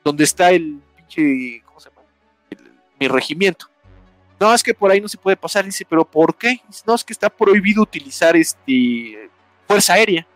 [0.03, 2.01] donde está el pinche, ¿cómo se llama?
[2.99, 3.67] Mi regimiento.
[4.39, 5.65] No, es que por ahí no se puede pasar.
[5.65, 6.61] Dice, pero ¿por qué?
[6.85, 9.29] No, es que está prohibido utilizar este
[9.67, 10.27] fuerza aérea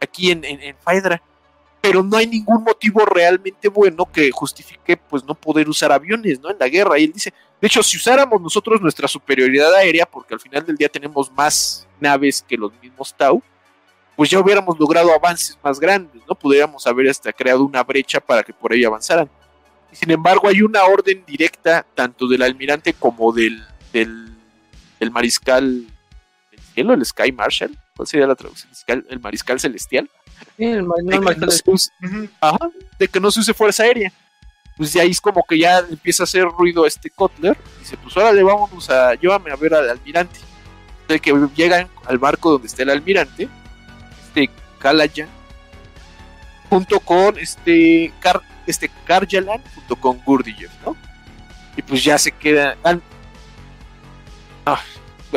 [0.00, 1.20] aquí en, en, en Faedra.
[1.80, 6.50] Pero no hay ningún motivo realmente bueno que justifique pues no poder usar aviones, ¿no?
[6.50, 6.98] En la guerra.
[6.98, 10.76] Y él dice, de hecho, si usáramos nosotros nuestra superioridad aérea, porque al final del
[10.76, 13.42] día tenemos más naves que los mismos Tau,
[14.16, 16.34] pues ya hubiéramos logrado avances más grandes, ¿no?
[16.34, 19.30] Pudiéramos haber hasta creado una brecha para que por ahí avanzaran.
[19.92, 24.34] Y sin embargo, hay una orden directa, tanto del almirante como del, del,
[25.12, 25.86] mariscal
[26.50, 27.78] del cielo, el Sky Marshal.
[27.96, 28.70] ¿Cuál sería la traducción?
[28.72, 30.10] ¿Mariscal- El mariscal celestial.
[30.58, 31.90] El De que, no se use,
[32.40, 34.12] ajá, de que no se use fuerza aérea.
[34.76, 37.56] Pues de ahí es como que ya empieza a hacer ruido este Kotler.
[37.80, 40.38] Dice, pues órale, vámonos a, llévame a ver al almirante.
[41.08, 43.48] De que llegan al barco donde está el almirante,
[44.26, 45.28] este Kalayan,
[46.68, 50.96] junto con este, Kar, este Karjalan, junto con Gurdjieff, ¿no?
[51.76, 52.76] Y pues ya se queda...
[54.64, 54.80] ah,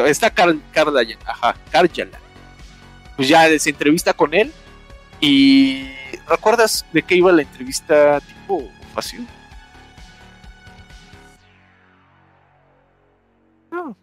[0.05, 2.19] está Kar, Kardayan, ajá, Karjalan.
[3.15, 4.51] Pues ya se entrevista con él
[5.21, 5.89] y
[6.27, 9.21] ¿recuerdas de qué iba la entrevista tipo Facio?
[13.71, 13.97] No.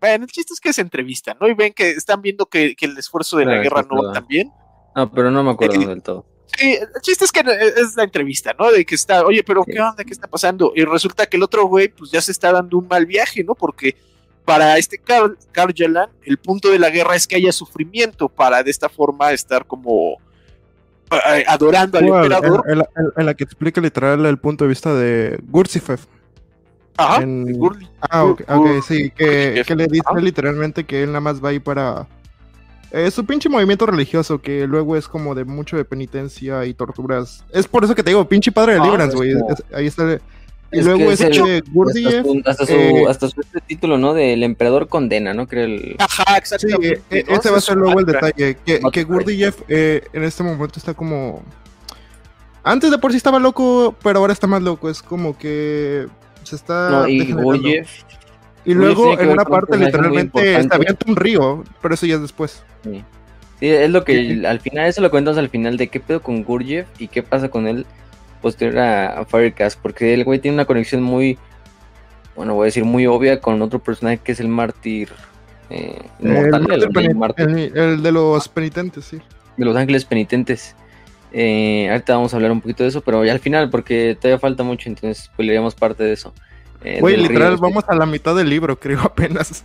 [0.00, 1.48] Bueno, el chiste es que se entrevista, ¿no?
[1.48, 4.12] Y ven que están viendo que, que el esfuerzo de la Ah, guerra no va
[4.12, 4.52] tan bien.
[4.94, 6.24] No, pero no me acuerdo Eh, del todo.
[6.56, 8.70] Sí, el chiste es que es la entrevista, ¿no?
[8.70, 10.04] De que está, oye, pero ¿qué onda?
[10.04, 10.72] ¿Qué está pasando?
[10.74, 13.54] Y resulta que el otro güey, pues ya se está dando un mal viaje, ¿no?
[13.54, 13.96] Porque
[14.44, 18.70] para este Kar Karjalan, el punto de la guerra es que haya sufrimiento para de
[18.70, 20.18] esta forma estar como
[21.46, 22.62] adorando al emperador.
[22.66, 26.00] En, en la, en- en la que explica literal el punto de vista de Gursifev.
[26.98, 27.88] Ajá, en- Gurli.
[28.00, 30.18] Ah, ok, ok, Gur- sí, que, le dice Ajá.
[30.18, 32.06] literalmente que él nada más va ahí para
[32.90, 37.44] eh, su pinche movimiento religioso, que luego es como de mucho de penitencia y torturas.
[37.52, 39.32] Es por eso que te digo, pinche padre de Ah, es güey.
[39.32, 40.18] es- ahí está.
[40.72, 43.60] Y Es luego que es ese el- Gurdjieff, su, hasta, su, eh, hasta su este
[43.60, 44.14] título, ¿no?
[44.14, 45.46] Del emperador condena, ¿no?
[45.46, 45.94] Creo el...
[45.98, 47.02] Ajá, Sí, exactamente.
[47.10, 48.56] eh, ese va a ser luego el detalle.
[48.64, 49.04] Que, que.
[49.04, 51.42] Gurdjieff eh, en este momento está como.
[52.64, 54.90] Antes de por sí estaba loco, pero ahora está más loco.
[54.90, 56.06] Es como que
[56.42, 56.90] se está.
[56.90, 57.30] No, y.
[57.32, 58.02] Gurdjieff,
[58.64, 60.74] Y luego en una parte literalmente importante.
[60.74, 62.62] avienta un río, pero eso ya es después.
[62.82, 63.04] Sí.
[63.60, 66.42] Sí, es lo que al final, eso lo comentamos al final de qué pedo con
[66.42, 67.86] Gurdjieff y qué pasa con él
[68.40, 71.38] posterior a, a Firecast, porque el güey tiene una conexión muy,
[72.36, 75.08] bueno, voy a decir muy obvia con otro personaje que es el mártir
[75.70, 79.18] eh, El, inmortal, el, mártir el peni- mártir el- el de los penitentes, sí.
[79.56, 80.76] de los ángeles penitentes.
[81.32, 84.38] Eh, ahorita vamos a hablar un poquito de eso, pero ya al final, porque todavía
[84.38, 86.32] falta mucho, entonces spoileríamos parte de eso.
[86.84, 87.58] eh, Güey, literal, río.
[87.60, 89.64] vamos a la mitad del libro, creo, apenas.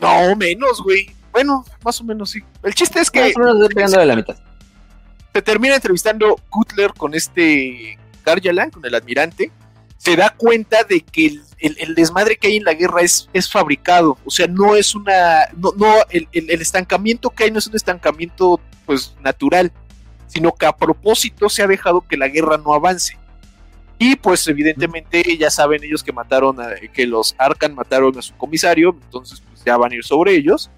[0.00, 1.10] No, menos, güey.
[1.32, 2.40] Bueno, más o menos sí.
[2.62, 4.36] El chiste es que Más o menos estoy pegando de la mitad.
[5.38, 9.52] Se termina entrevistando Kutler con este Karjalan, con el admirante.
[9.96, 14.18] se da cuenta de que el, desmadre que hay en la guerra es, fabricado.
[14.24, 15.46] O sea, no es una.
[15.56, 16.26] No, no el,
[16.60, 19.70] estancamiento que hay no es un estancamiento pues natural,
[20.26, 23.16] sino que a propósito se ha dejado que la guerra no avance.
[23.96, 28.34] Y pues evidentemente ya saben ellos que mataron a, que los Arcan mataron a su
[28.36, 30.68] comisario, entonces pues ya van a ir sobre ellos.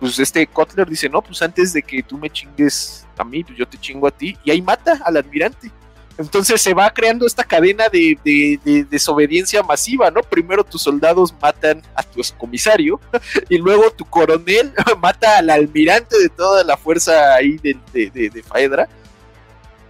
[0.00, 3.56] Pues este Kotler dice, no, pues antes de que tú me chingues a mí, pues
[3.58, 4.36] yo te chingo a ti.
[4.44, 5.70] Y ahí mata al admirante.
[6.16, 10.20] Entonces se va creando esta cadena de, de- de desobediencia masiva, ¿no?
[10.22, 13.00] Primero tus soldados matan a tu comisario
[13.48, 18.88] y luego tu coronel mata al almirante de toda la fuerza ahí de, de Faedra.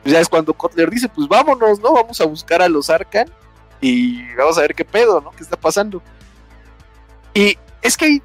[0.02, 1.92] Pues ya es cuando Kotler dice, pues vámonos, ¿no?
[1.92, 3.26] Vamos a buscar a los Arcan
[3.80, 5.30] y vamos a ver qué pedo, ¿no?
[5.32, 6.02] ¿Qué está pasando?
[7.34, 8.22] Y es que ahí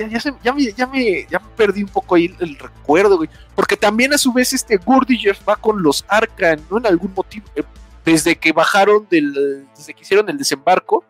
[0.00, 2.58] ya, ya se- ya me, ya, me, ya me perdí un poco ahí el, el
[2.58, 3.28] recuerdo, güey.
[3.54, 6.78] Porque también a su vez este Gurdjieff va con los Arcan, ¿no?
[6.78, 7.46] En algún motivo.
[7.56, 7.62] eh,
[8.04, 9.66] Desde que bajaron del.
[9.76, 11.04] Desde que hicieron el desembarco.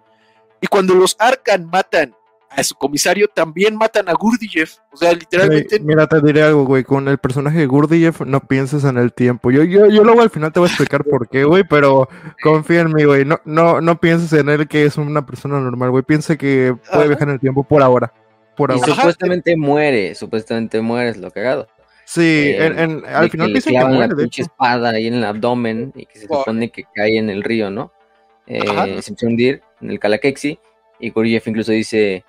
[0.61, 2.15] Y cuando los Arcan matan
[2.51, 4.79] a su comisario, también matan a Gurdjieff.
[4.93, 5.79] O sea, literalmente.
[5.79, 6.83] Güey, mira, te diré algo, güey.
[6.83, 9.53] Con el personaje de Gurdjieff no pienses en el tiempo.
[9.53, 12.09] Yo, yo, yo luego al final te voy a explicar por qué, güey, pero
[12.43, 13.25] confía en mí, güey.
[13.25, 16.03] No, no, no pienses en él que es una persona normal, güey.
[16.03, 17.09] Piensa que puede Ajá.
[17.09, 18.13] viajar en el tiempo por ahora.
[18.61, 21.67] Por Y supuestamente muere, supuestamente muere, es lo cagado.
[22.05, 24.43] Sí, Eh, en, en- de al que final le dicen que clavan muere, la pinche
[24.43, 26.41] espada ahí en el abdomen y que se Wow.
[26.41, 27.93] supone que cae en el río, ¿no?
[28.47, 28.61] Eh,
[29.01, 30.59] se empieza a hundir en el Calaquexi
[30.99, 32.25] y Gurdjieff incluso dice,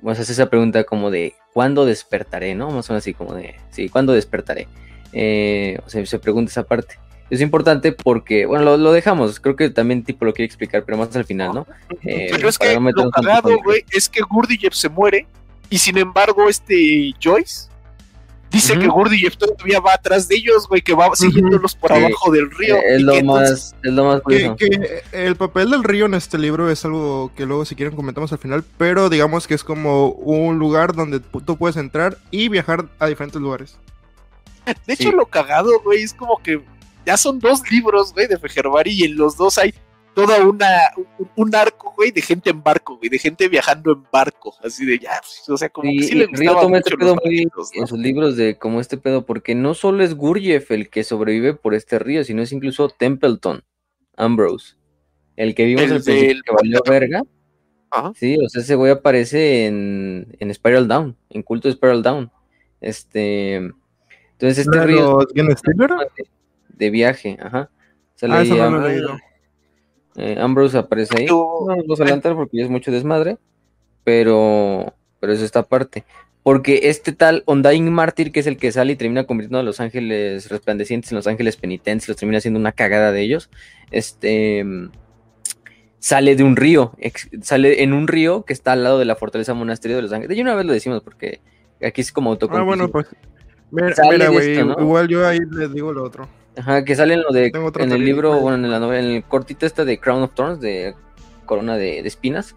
[0.00, 2.54] bueno, se hace esa pregunta como de, ¿cuándo despertaré?
[2.54, 2.66] ¿No?
[2.70, 4.68] Más o menos así como de, sí, ¿cuándo despertaré?
[5.14, 6.96] Eh, o sea, se pregunta esa parte.
[7.30, 10.98] Es importante porque, bueno, lo, lo dejamos, creo que también tipo lo quiere explicar, pero
[10.98, 11.66] más al final, ¿no?
[12.04, 15.26] Eh, Pero es que lo cagado, güey, es que Gurdjieff se muere.
[15.72, 17.68] Y sin embargo, este Joyce
[18.50, 18.80] dice Ujú.
[18.82, 21.98] que Gurdjieff todavía va atrás de ellos, güey, que va siguiéndolos por Sí.
[22.04, 22.76] abajo del río.
[22.76, 24.56] Eh, es lo que entonces- más, es lo más Que, curioso.
[24.56, 28.30] que el papel del río en este libro es algo que luego si quieren comentamos
[28.32, 32.86] al final, pero digamos que es como un lugar donde tú puedes entrar y viajar
[32.98, 33.78] a diferentes lugares.
[34.86, 35.16] De hecho, Sí.
[35.16, 36.62] lo cagado, güey, es como que
[37.06, 39.74] ya son dos libros, güey, de Fejerbari y en los dos hay
[40.14, 40.66] toda una
[41.18, 44.84] un, un arco, güey, de gente en barco, güey, de gente viajando en barco, así
[44.86, 47.14] de ya, pues, o sea, como Sí, que sí le gustaba toma mucho este pedo
[47.14, 47.80] los muy barquitos, ¿no?
[47.80, 51.54] en sus libros de como este pedo, porque no solo es Gurdjieff el que sobrevive
[51.54, 53.64] por este río, sino es incluso Templeton,
[54.16, 54.76] Ambrose,
[55.36, 57.22] el que vimos El principio del- que valió verga.
[57.90, 58.12] Ajá.
[58.14, 62.30] Sí, o sea, ese güey aparece en, en Spiral Down, en Culto de Spiral Down.
[62.80, 65.90] Este, entonces este ¿De río Gen Stealer?
[66.16, 66.26] de,
[66.68, 67.70] de viaje, ajá.
[68.22, 69.18] Ah, ahí eso no lo he leído.
[70.16, 71.26] Eh, Ambrose aparece ahí.
[71.26, 73.38] No nos vamos a adelantar porque ya es mucho desmadre,
[74.04, 76.04] pero, pero es esta parte.
[76.42, 79.78] Porque este tal Undying Mártir, que es el que sale y termina convirtiendo a los
[79.78, 83.48] ángeles resplandecientes en los ángeles penitentes, los termina haciendo una cagada de ellos,
[83.92, 84.64] este
[86.00, 89.14] sale de un río, ex- sale en un río que está al lado de la
[89.14, 90.30] fortaleza monasterio de los ángeles.
[90.30, 91.40] De hecho, una vez lo decimos porque
[91.80, 92.66] aquí es como Ah, autoconclusivo.
[92.66, 93.06] bueno, pues.
[93.70, 96.28] Mira, güey, igual yo ahí les digo lo otro.
[96.56, 99.24] Ajá, que sale en lo de en el libro, bueno, en la novela, en el
[99.24, 100.94] cortito esta de Crown of Thorns, de
[101.46, 102.56] Corona de, de Espinas,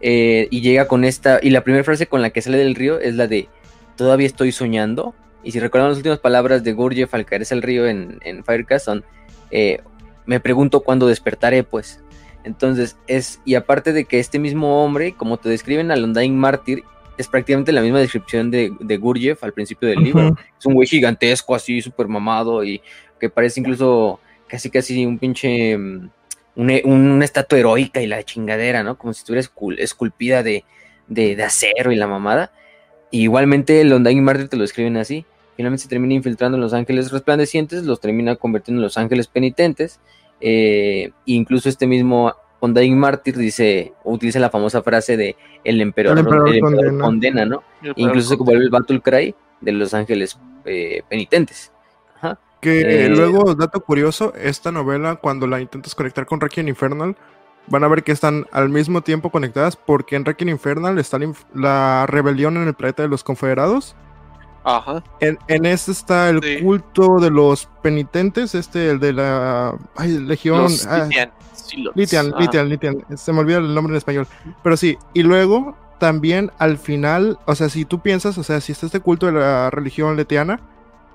[0.00, 3.00] eh, y llega con esta, y la primera frase con la que sale del río
[3.00, 3.48] es la de
[3.96, 5.14] todavía estoy soñando.
[5.42, 8.86] Y si recuerdan las últimas palabras de Gurdjieff al caerse al río en, en Firecast
[8.86, 9.04] son
[9.50, 9.80] eh,
[10.26, 12.02] me pregunto cuándo despertaré, pues.
[12.44, 16.82] Entonces, es, y aparte de que este mismo hombre, como te describen al Undying Mártir,
[17.16, 20.88] es prácticamente la misma descripción de, de Gurdjieff al principio del libro es un güey
[20.88, 22.82] gigantesco así, súper mamado y
[23.20, 26.08] que parece incluso casi casi un pinche, mm,
[26.56, 28.96] una, una estatua heroica y la chingadera, ¿no?
[28.96, 30.64] Como si estuviera escul- esculpida de,
[31.08, 32.52] de, de acero y la mamada.
[33.10, 35.24] Y igualmente el Undying Martyr te lo escriben así.
[35.56, 40.00] Finalmente se termina infiltrando en los ángeles resplandecientes, los termina convirtiendo en los ángeles penitentes.
[40.40, 46.18] eh, e incluso este mismo Undying Martyr dice, utiliza la famosa frase de el emperador,
[46.18, 47.04] El emperador el emperador condena.
[47.04, 47.62] condena, ¿no?
[47.96, 51.70] Incluso se vuelve el Battle Cry de los ángeles eh, penitentes.
[52.64, 57.14] Que Eh, luego, dato curioso, esta novela, cuando la intentas conectar con Requiem Infernal,
[57.66, 61.26] van a ver que están al mismo tiempo conectadas, porque en Requiem Infernal está la,
[61.26, 63.94] inf- la rebelión en el planeta de los confederados.
[64.64, 65.04] Ajá.
[65.20, 66.62] En, en este está el Sí.
[66.62, 70.62] culto de los penitentes, este, el de la ay, Legión.
[70.62, 71.30] Los ah, Litian.
[71.94, 72.32] Litian.
[72.38, 73.04] Litian, Litian.
[73.16, 74.26] Se me olvida el nombre en español.
[74.62, 78.72] Pero sí, y luego también al final, o sea, si tú piensas, o sea, si
[78.72, 80.60] está este culto de la religión letiana,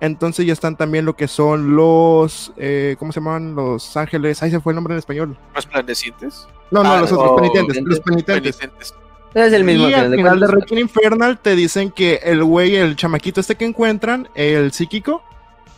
[0.02, 3.56] entonces ya están también lo que son los, eh, ¿cómo se llaman?
[3.56, 4.42] Los ángeles.
[4.44, 5.38] Ahí se fue el nombre en español.
[5.56, 6.48] ¿Resplandecientes?
[6.72, 8.58] No, no, Ah, los no, otros penitentes, los penitentes.
[8.58, 8.94] Penitentes.
[9.34, 9.88] Es el mismo.
[9.90, 10.48] y al final de.
[10.48, 15.22] Requiem Infernal te dicen que el güey, el chamaquito este que encuentran, el psíquico,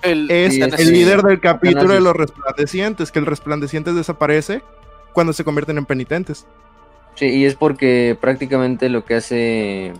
[0.01, 4.61] El, es el es- líder del capítulo de los resplandecientes, que el resplandecientes desaparece
[5.13, 6.45] cuando se convierten en penitentes.
[7.15, 9.93] Sí, y es porque prácticamente lo que hace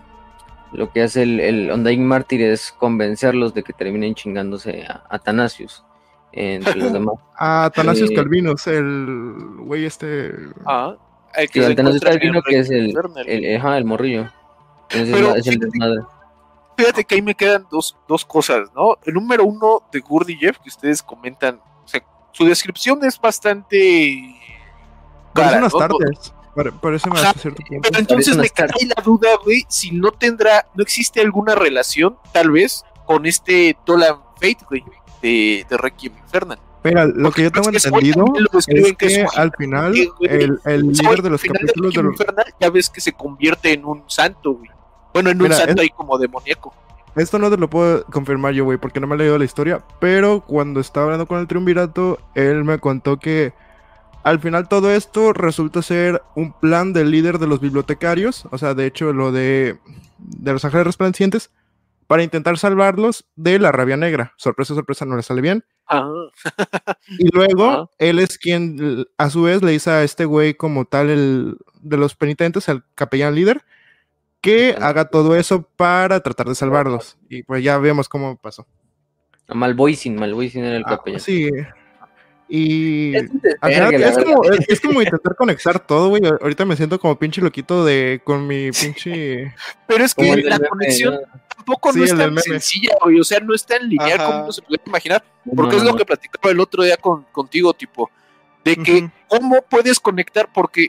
[0.72, 5.84] lo que hace el, el Undying Mártir es convencerlos de que terminen chingándose a Athanasius
[6.32, 7.16] entre los demás.
[7.36, 10.32] A Atanasius Eh, Calvinus, el güey este.
[10.64, 10.94] Ah,
[11.34, 12.94] el Sí, que se Athanasius encuentra en Calvino, que es el,
[13.26, 14.30] el, ajá, el morrillo.
[14.88, 16.00] Pero es el fíjate- desmadre.
[16.76, 18.96] Fíjate que ahí me quedan dos, dos cosas, ¿no?
[19.04, 24.34] El número uno de Gurdjieff, que ustedes comentan, o sea, su descripción es bastante...
[25.34, 25.78] Cara, unas ¿no?
[25.78, 26.34] tardes.
[26.54, 27.88] Pare- Parece más Ajá, hasta cierto punto.
[27.88, 32.50] Pero entonces me ahí la duda, güey, si no tendrá, no existe alguna relación, tal
[32.50, 34.84] vez, con este Tolan Fate, güey,
[35.22, 36.58] de, de Requiem Infernal.
[36.84, 38.24] Mira, lo que yo tengo es entendido
[38.58, 38.66] es
[38.96, 40.30] que al final güey.
[40.64, 42.20] el, líder de los capítulos de Requiem los...
[42.20, 44.70] Infernal ya ves que se convierte en un santo, güey.
[45.14, 46.74] Bueno, en un santo es- ahí como demoníaco.
[47.14, 49.84] Esto no te lo puedo confirmar yo, güey, porque no me he leído la historia,
[50.00, 53.52] pero cuando estaba hablando con el triunvirato, él me contó que
[54.24, 58.74] al final todo esto resulta ser un plan del líder de los bibliotecarios, o sea,
[58.74, 59.78] de hecho lo de,
[60.18, 61.50] de los ángeles resplandecientes,
[62.06, 64.34] para intentar salvarlos de la rabia negra.
[64.36, 65.64] Sorpresa, sorpresa, no le sale bien.
[65.86, 66.10] Ah,
[67.18, 67.86] Y luego, Ajá.
[67.98, 71.96] él es quien, a su vez, le dice a este güey como tal, el de
[71.96, 73.64] los penitentes, el capellán líder,
[74.42, 77.16] que haga todo eso para tratar de salvarlos.
[77.28, 78.66] Y pues ya vemos cómo pasó.
[79.48, 81.20] A Malvoisin, Malvoisin era el Ah, capellán.
[81.20, 81.48] sí.
[82.54, 83.30] Y Es
[83.62, 86.20] final como, es, es como intentar conectar todo, güey.
[86.26, 89.54] Ahorita me siento como pinche loquito de con mi pinche.
[89.86, 91.18] Pero es que la conexión
[91.56, 93.18] tampoco Sí, no es tan sencilla, güey.
[93.18, 94.26] O sea, no es tan lineal Ajá.
[94.26, 95.24] como uno se puede imaginar.
[95.56, 95.96] Porque No, es lo no.
[95.96, 98.10] que platicaba el otro día con, contigo, tipo,
[98.64, 100.88] de que cómo puedes conectar, porque,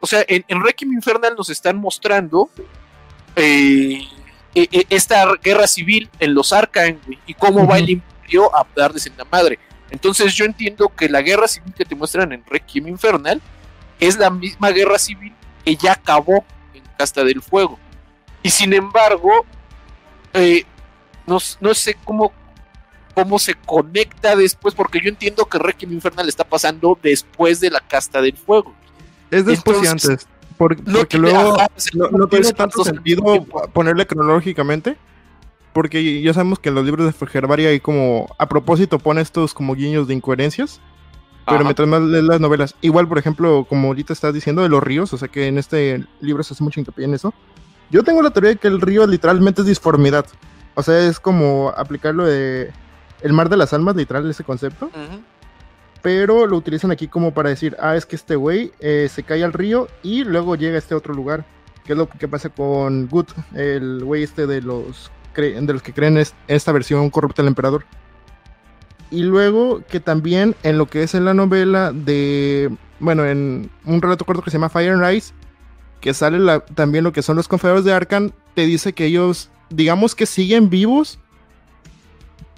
[0.00, 2.50] o sea, en, en Requiem Infernal nos están mostrando
[3.34, 4.02] eh,
[4.54, 7.84] eh, eh, esta guerra civil en los Arcan, güey, y cómo va Ujú.
[7.84, 9.58] el imperio a darles en la madre.
[9.90, 13.40] Entonces yo entiendo que la guerra civil que te muestran en Requiem Infernal
[14.00, 15.32] es la misma guerra civil
[15.64, 16.44] que ya acabó
[16.74, 17.78] en Casta del Fuego.
[18.42, 19.44] Y sin embargo,
[20.34, 20.64] eh,
[21.26, 22.32] no, no sé cómo,
[23.14, 27.80] cómo se conecta después, porque yo entiendo que Requiem Infernal está pasando después de la
[27.80, 28.74] Casta del Fuego.
[29.30, 30.26] Es después y antes.
[30.56, 33.22] por- No porque tiene- luego ajá, no, ¿cómo no tiene tanto sentido
[33.72, 34.96] ponerle cronológicamente.
[35.72, 38.34] Porque ya sabemos que en los libros de Fergerbari hay como.
[38.38, 40.80] A propósito pone estos como guiños de incoherencias.
[41.44, 41.64] Pero Ajá.
[41.64, 45.14] mientras más lees las novelas, igual, por ejemplo, como ahorita estás diciendo de los ríos,
[45.14, 47.32] o sea que en este libro se hace mucho hincapié en eso.
[47.90, 50.26] Yo tengo la teoría de que el río literalmente es disformidad.
[50.74, 52.70] O sea, es como aplicarlo de
[53.22, 54.86] el mar de las almas, literal, ese concepto.
[54.86, 55.22] Ujú.
[56.02, 59.42] Pero lo utilizan aquí como para decir, ah, es que este güey eh, se cae
[59.42, 61.44] al río y luego llega a este otro lugar.
[61.84, 65.82] Que es lo que pasa con Gut, el güey este de los, cre- de los
[65.82, 67.84] que creen es- esta versión corrupta del emperador.
[69.10, 72.70] Y luego que también en lo que es en la novela de,
[73.00, 75.32] bueno, en un relato corto que se llama Fire and Ice,
[76.00, 79.50] que sale la- también lo que son los confederados de Arkan, te dice que ellos,
[79.70, 81.18] digamos que siguen vivos,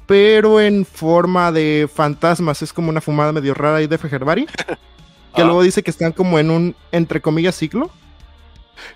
[0.07, 2.63] pero en forma de fantasmas.
[2.63, 4.47] Es como una fumada medio rara ahí de Fejerbari.
[5.33, 5.45] Que Ah.
[5.45, 7.89] luego dice que están como en un, entre comillas, ciclo.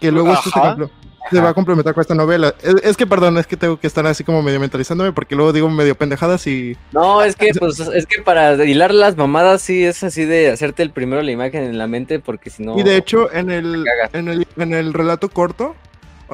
[0.00, 0.76] Que luego esto se, Ajá.
[1.30, 2.54] Se va a complementar con esta novela.
[2.62, 5.52] Es, es que, perdón, es que tengo que estar así como medio mentalizándome porque luego
[5.52, 6.76] digo medio pendejadas y...
[6.92, 10.82] No, es que, pues, es que para hilar las mamadas sí es así de hacerte
[10.82, 12.78] el primero la imagen en la mente, porque si no.
[12.78, 15.74] Y de hecho, en el, en el, en el relato corto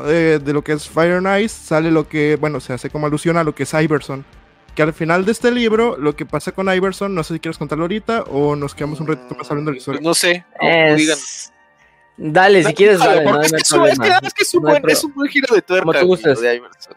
[0.06, 3.06] eh, de lo que es Fire and Ice, sale lo que, bueno, se hace como
[3.06, 4.24] alusión a lo que es Iverson.
[4.74, 7.58] Que al final de este libro, lo que pasa con Iverson, no sé si quieres
[7.58, 10.00] contarlo ahorita o nos quedamos un ratito más hablando de la Pues historia.
[10.00, 10.44] no sé.
[10.60, 11.52] Es-.
[12.22, 14.20] Dale, si quieres, dale, no, es, que su- es que, problema.
[14.22, 15.86] es que es un No buen, pro- es un buen giro de tuerca.
[15.86, 16.38] Como tú gustes.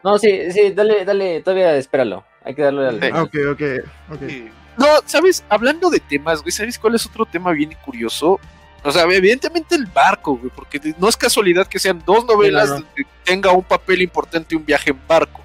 [0.04, 2.26] No, sí, sí, dale, dale, todavía espéralo.
[2.44, 3.12] Hay que darle dale.
[3.14, 3.62] Ah, ok, ok,
[4.12, 4.20] ok.
[4.28, 4.50] Sí.
[4.78, 5.45] No, ¿sabes?
[5.48, 8.38] Hablando de temas, güey, ¿sabes cuál es otro tema bien curioso?
[8.84, 12.70] O sea, evidentemente el barco, güey, porque no es casualidad que sean dos novelas Sí,
[12.74, 12.86] no, no.
[12.86, 15.40] donde tenga un papel importante un viaje en barco.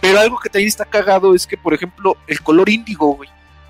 [0.00, 3.28] Pero algo que también está cagado es que, por ejemplo, el color índigo, güey.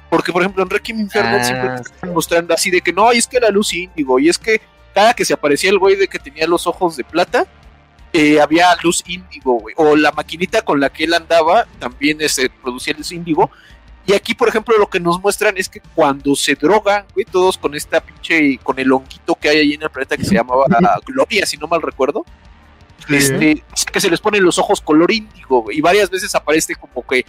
[0.09, 3.12] Porque, por ejemplo, en Requiem Infernal Ah, siempre te están mostrando así de que no,
[3.12, 4.60] y es que la luz índigo, y es que
[4.94, 7.46] cada que se aparecía el güey de que tenía los ojos de plata,
[8.12, 9.74] eh, había luz índigo, güey.
[9.78, 13.50] O la maquinita con la que él andaba también este, producía luz índigo.
[14.06, 17.56] Y aquí, por ejemplo, lo que nos muestran es que cuando se drogan, güey, todos
[17.58, 20.64] con esta pinche, con el honguito que hay ahí en el planeta que se llamaba
[21.06, 22.24] Gloria, si no mal recuerdo,
[23.06, 23.16] Sí.
[23.16, 26.74] este, es que se les ponen los ojos color índigo, güey, y varias veces aparece
[26.74, 27.24] como que,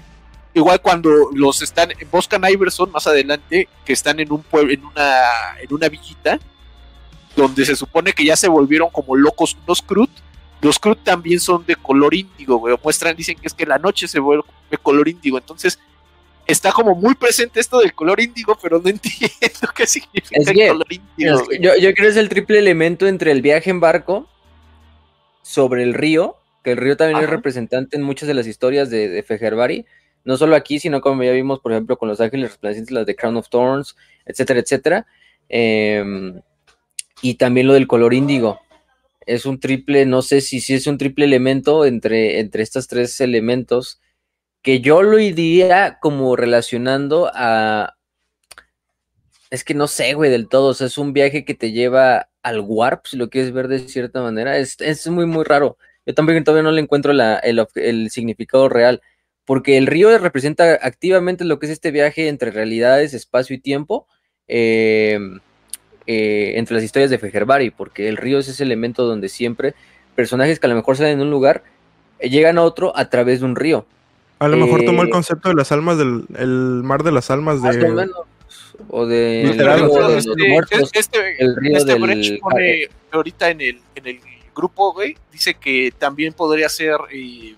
[0.53, 4.83] igual cuando los están, buscan a Iverson más adelante, que están en un pueblo, en
[4.83, 5.21] una,
[5.61, 6.39] en una villita,
[7.35, 10.09] donde se supone que ya se volvieron como locos unos Krut,
[10.61, 14.07] los Krut también son de color índigo, güey, muestran, dicen que es que la noche
[14.07, 15.79] se vuelve de color índigo, entonces
[16.45, 20.67] está como muy presente esto del color índigo, pero no entiendo qué significa Es el
[20.69, 21.39] color índigo.
[21.39, 24.27] Es que yo, yo creo que es el triple elemento entre el viaje en barco
[25.41, 29.09] sobre el río, que el río también es representante en muchas de las historias de,
[29.09, 29.85] de Fejerbari,
[30.23, 33.15] no solo aquí, sino como ya vimos, por ejemplo, con los ángeles resplandecientes, las de
[33.15, 33.95] Crown of Thorns,
[34.25, 35.07] etcétera, etcétera.
[35.49, 36.39] Em,
[37.22, 38.60] y también lo del color índigo.
[39.26, 43.22] Es un triple, no sé si, si es un triple elemento entre, entre estos tres
[43.22, 44.02] elementos,
[44.64, 47.95] que yo lo iría como relacionando a,
[49.49, 50.69] es que no sé, güey, del todo.
[50.69, 53.80] O sea, es un viaje que te lleva al warp, si lo quieres ver de
[53.80, 54.57] cierta manera.
[54.57, 55.77] Es, es muy, muy raro.
[56.06, 59.02] Yo también todavía no le encuentro la- el, el significado real.
[59.45, 64.07] Porque el río representa activamente lo que es este viaje entre realidades, espacio y tiempo.
[64.48, 65.19] eh,
[66.07, 67.69] eh, entre las historias de Fejerbari.
[67.72, 69.73] Porque el río es ese elemento donde siempre
[70.15, 71.64] personajes que a lo mejor salen de un lugar
[72.19, 73.86] eh, llegan a otro a través de un río.
[74.40, 76.49] A lo mejor tomó el Eh, concepto de las almas del el
[76.84, 77.90] mar de las almas Más o de.
[77.90, 78.15] menos.
[78.90, 80.90] O de Literal, río de los este, muertos.
[80.94, 84.19] este- el río este del- Brecht pone ahorita en el, en el
[84.56, 87.53] grupo, güey, dice que también podría ser eh,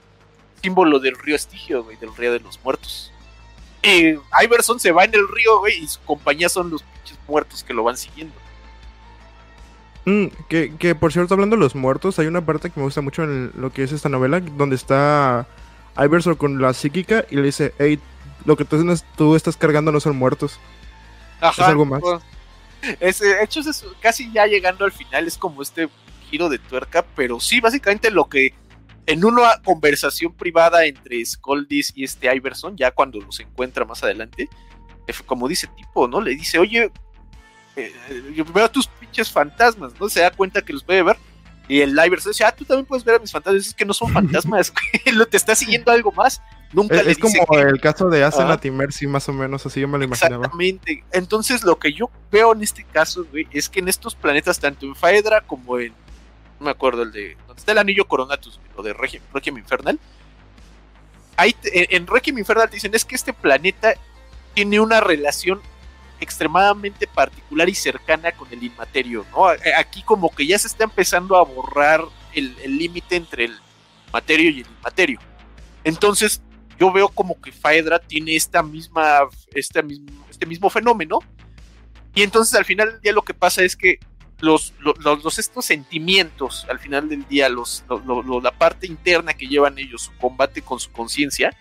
[0.61, 3.11] símbolo del río Estigio, güey, del río de los muertos.
[3.81, 7.63] Y Iverson se va en el río, güey, y su compañía son los pinches muertos
[7.63, 8.33] que lo van siguiendo.
[10.05, 13.01] Mm, que, que por cierto, hablando de los muertos, hay una parte que me gusta
[13.01, 15.47] mucho en lo que es esta novela, donde está
[15.97, 17.99] Iverson con la psíquica y le dice, hey,
[18.45, 18.83] lo que tú,
[19.15, 20.59] tú estás cargando no son muertos.
[21.39, 21.67] Ajá.
[21.67, 22.01] algo más.
[22.01, 22.21] pues,
[22.99, 25.89] Es, eh, de hecho, es casi ya llegando al final, es como este
[26.29, 28.53] giro de tuerca, pero sí, básicamente lo que
[29.05, 34.49] en una conversación privada entre Skoldis y este Iverson, ya cuando los encuentra más adelante,
[35.25, 36.21] como dice tipo, ¿no?
[36.21, 36.91] Le dice, oye,
[37.75, 37.93] eh,
[38.35, 40.07] yo veo tus pinches fantasmas, ¿no?
[40.09, 41.17] Se da cuenta que los puede ver.
[41.67, 43.67] Y el Iverson dice, ah, tú también puedes ver a mis fantasmas.
[43.67, 44.73] Es que no son fantasmas,
[45.13, 46.41] lo te está siguiendo algo más.
[46.73, 48.23] Nunca Es, le es como que- el caso de.
[48.23, 50.37] Asenat y Mercy, más o menos, así yo me lo imaginaba.
[50.45, 51.03] Exactamente.
[51.13, 54.85] Entonces, lo que yo veo en este caso, güey, es que en estos planetas, tanto
[54.85, 55.93] en Faedra como en.
[56.59, 57.37] No me acuerdo el de.
[57.47, 59.99] Donde está el anillo Coronatus, lo de Requiem, Infernal.
[61.37, 63.93] Ahí te- en Requiem Infernal te dicen: es que este planeta
[64.53, 65.61] tiene una relación
[66.19, 69.47] extremadamente particular y cercana con el inmaterio, ¿no?
[69.47, 72.01] A- Aquí, como que ya se está empezando a borrar
[72.33, 73.57] el límite entre el
[74.11, 75.19] materio y el inmaterio.
[75.83, 76.41] Entonces,
[76.79, 79.19] yo veo como que Faedra tiene esta misma,
[79.53, 81.19] este mismo, este mismo fenómeno.
[82.15, 83.99] Y entonces al final del día lo que pasa es que
[84.39, 90.11] los, los, estos sentimientos, al final del día, la parte interna que llevan ellos, su
[90.17, 91.55] combate con su conciencia,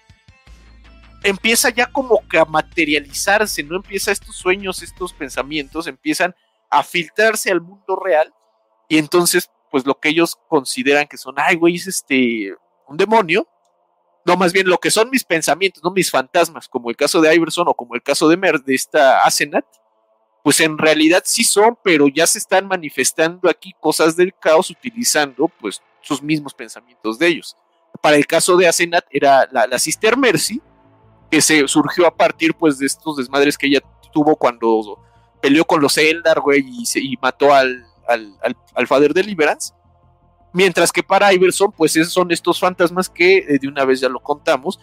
[1.22, 3.76] empieza ya como que a materializarse, ¿no?
[3.76, 6.34] Empieza estos sueños, estos pensamientos, empiezan
[6.70, 8.32] a filtrarse al mundo real.
[8.88, 12.54] Y entonces, pues lo que ellos consideran que son, ay, güey, es este,
[12.88, 13.46] un demonio,
[14.24, 17.34] no, más bien lo que son mis pensamientos, no mis fantasmas, como el caso de
[17.34, 19.64] Iverson o como el caso de Mer, de esta Asenat,
[20.44, 25.48] pues en realidad sí son, pero ya se están manifestando aquí cosas del caos utilizando
[25.48, 27.56] pues sus mismos pensamientos de ellos.
[28.00, 30.60] Para el caso de Asenat era la, la Sister Mercy,
[31.32, 33.80] que se surgió a partir pues de estos desmadres que ella
[34.12, 34.98] tuvo cuando
[35.40, 39.72] peleó con los Eldar, güey, y, se- y mató al, al, al, al Father Deliverance.
[40.52, 44.10] Mientras que para Iverson, pues esos son estos fantasmas que eh, de una vez ya
[44.10, 44.78] lo contamos,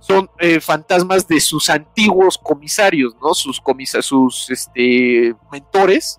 [0.00, 3.32] son eh, fantasmas de sus antiguos comisarios, ¿no?
[3.32, 6.18] Sus comisa sus este mentores.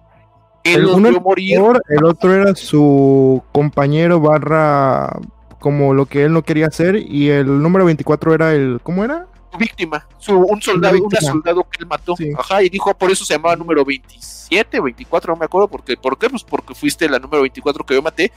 [0.63, 1.59] El uno morir.
[1.59, 5.19] mentor, el otro era su compañero barra
[5.59, 9.27] como lo que él no quería hacer y el número 24 era el ¿cómo era?
[9.57, 11.31] Víctima, su, un soldado, una víctima.
[11.31, 12.15] soldado que él mató.
[12.15, 12.31] Sí.
[12.37, 16.17] Ajá, y dijo, por eso se llamaba número 27, 24, no me acuerdo, porque, ¿por
[16.17, 16.29] qué?
[16.29, 18.31] Pues porque fuiste la número 24 que yo maté.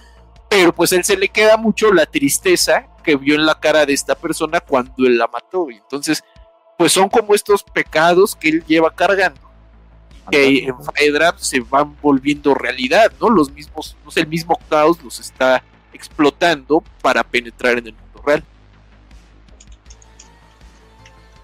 [0.48, 3.84] Pero pues a él se le queda mucho la tristeza que vio en la cara
[3.84, 5.70] de esta persona cuando él la mató.
[5.70, 6.22] Y entonces,
[6.78, 9.40] pues son como estos pecados que él lleva cargando.
[10.30, 13.28] Que en Faedra se van volviendo realidad, ¿no?
[13.28, 15.62] Los mismos, no sé, el mismo caos los está
[15.92, 18.44] explotando para penetrar en el mundo real.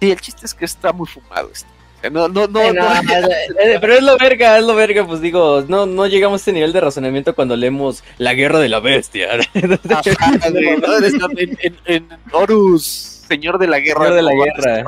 [0.02, 1.68] Sí, el chiste es que está muy fumado esto.
[2.10, 5.64] No, no, no, Eh, no- no, pero es lo verga, es lo verga, pues digo,
[5.68, 9.28] no, no llegamos a este nivel de razonamiento cuando leemos La Guerra de la Bestia.
[9.54, 11.28] Ajá, ¿no?
[11.38, 14.00] En, en- en Horus, señor de la guerra.
[14.06, 14.84] Señor de la guerra.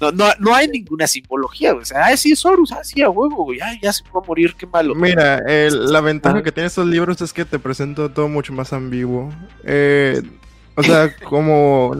[0.00, 1.72] No, no, no hay ninguna simbología.
[1.72, 3.60] O sea, ah, sí es Horus, ah, sí, a huevo, güey.
[3.62, 4.94] Ah, ya se va a morir, qué malo.
[4.94, 6.42] Mira, la ventaja Ah.
[6.42, 9.32] que tienen estos libros es que te presento todo mucho más ambiguo.
[9.64, 10.20] Eh,
[10.74, 11.96] o sea, como,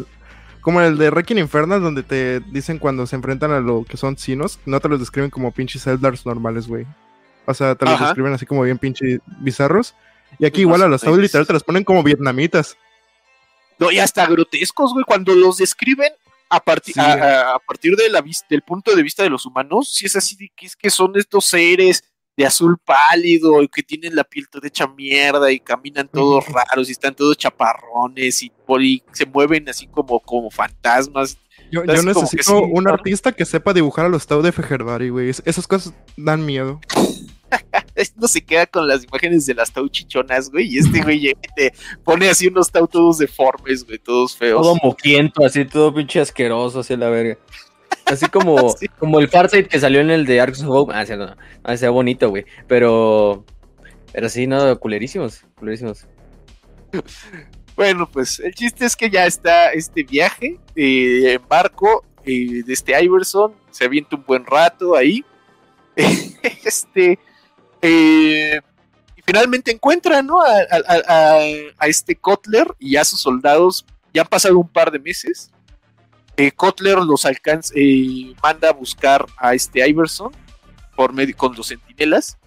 [0.61, 4.17] como el de Requiem Infernal, donde te dicen cuando se enfrentan a lo que son
[4.19, 6.87] sinos, no te los describen como pinches Eldars normales, güey.
[7.47, 8.07] O sea, te los Ajá.
[8.07, 9.95] describen así como bien pinches bizarros.
[10.39, 11.01] Y aquí igual a los.
[11.01, 12.77] Saud literal te los ponen como vietnamitas.
[13.79, 15.05] No, y hasta grotescos, güey.
[15.05, 16.13] Cuando los describen,
[16.51, 17.01] a, parti- Sí.
[17.01, 20.17] a, a- a partir de la del punto de vista de los humanos, sí es
[20.17, 22.05] así de que es que son estos seres
[22.39, 26.89] de azul pálido y que tienen la piel toda hecha mierda y caminan todos raros
[26.89, 28.53] y están todos chaparrones y,
[29.13, 31.37] se mueven así como, como fantasmas.
[31.73, 32.93] Yo, yo necesito sí, un ¿no?
[32.93, 35.31] artista que sepa dibujar a los Tau de Fejerbari, güey.
[35.31, 36.81] Es- Esas cosas dan miedo.
[38.17, 41.41] No se queda con las imágenes de las tau chichonas, güey, y este güey llega
[41.43, 41.73] y te
[42.05, 44.63] pone así unos tau todos deformes, güey, todos feos.
[44.63, 47.37] Todo moquiento, así todo pinche asqueroso, así a la verga.
[48.07, 48.89] Así como, Sí.
[48.99, 50.93] como el Farsight que salió en el de Arks of Hope.
[50.95, 51.35] Ah, no,
[51.65, 52.45] ah, sea bonito, güey.
[52.67, 53.45] Pero.
[54.13, 55.45] Pero sí, no, culerísimos.
[55.57, 56.07] Culerísimos.
[57.77, 62.73] Bueno, pues el chiste es que ya está este viaje eh, en barco eh, de
[62.73, 65.25] este Iverson, se avienta un buen rato ahí.
[66.65, 67.19] este
[67.83, 68.61] eh,
[69.17, 70.41] y finalmente encuentra ¿no?
[70.41, 71.41] a- a-
[71.79, 73.85] a este Kotler y a sus soldados.
[74.15, 75.51] Ya han pasado un par de meses.
[76.39, 80.31] Eh, Kotler los alcanza, eh, manda a buscar a este Iverson
[80.97, 82.39] por medio con los sentinelas.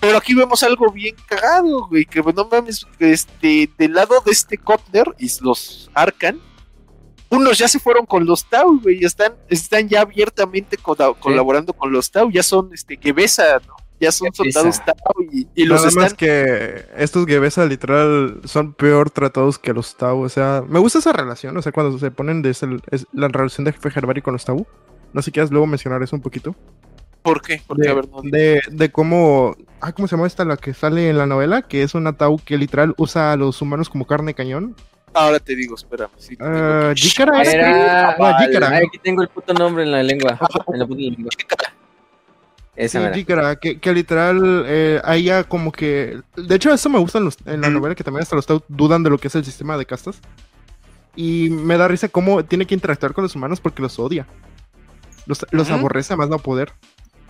[0.00, 4.56] Pero aquí vemos algo bien cagado, güey, que no mames, este, del lado de este
[4.58, 6.38] Kotler y los Arcan,
[7.30, 11.90] unos ya se fueron con los Tau, güey, están, están ya abiertamente cola- colaborando con
[11.90, 13.76] los Tau, ya son, este, Gebesa, ¿no?
[14.00, 14.96] Ya son soldados Tau
[15.32, 16.16] y, y los Nada más están...
[16.16, 20.20] que estos Gebesa literal son peor tratados que los Tau.
[20.20, 21.56] O sea, me gusta esa relación.
[21.56, 24.66] O sea, cuando se ponen de ese- es la relación de Fejerbari con los Tau.
[25.12, 26.54] No sé si quieras luego mencionar eso un poquito.
[27.22, 27.60] ¿Por qué?
[27.66, 29.56] Porque, de, a ver, no, de, de cómo.
[29.80, 31.62] Ah, ¿cómo se llama esta la que sale en la novela?
[31.62, 34.76] Que es una Tau que literal usa a los humanos como carne de cañón.
[35.12, 36.10] ahora te digo, espérame.
[36.18, 37.48] sí, te digo Ah, que- Jikara es.
[37.52, 38.10] Era.
[38.10, 38.68] Ah, Jikara.
[38.76, 40.38] Ay, aquí tengo el puto nombre en la lengua.
[40.72, 41.30] En la puta lengua.
[42.78, 43.18] Esa Sí.
[43.20, 46.20] Jikara, que, que literal, eh, ahí ya como que...
[46.36, 48.62] De hecho, eso me gusta en, los- en la novela, que también hasta los Tau
[48.68, 50.20] dudan de lo que es el sistema de castas.
[51.16, 54.26] Y me da risa cómo tiene que interactuar con los humanos porque los odia.
[55.26, 56.72] Los, aborrece a más no poder.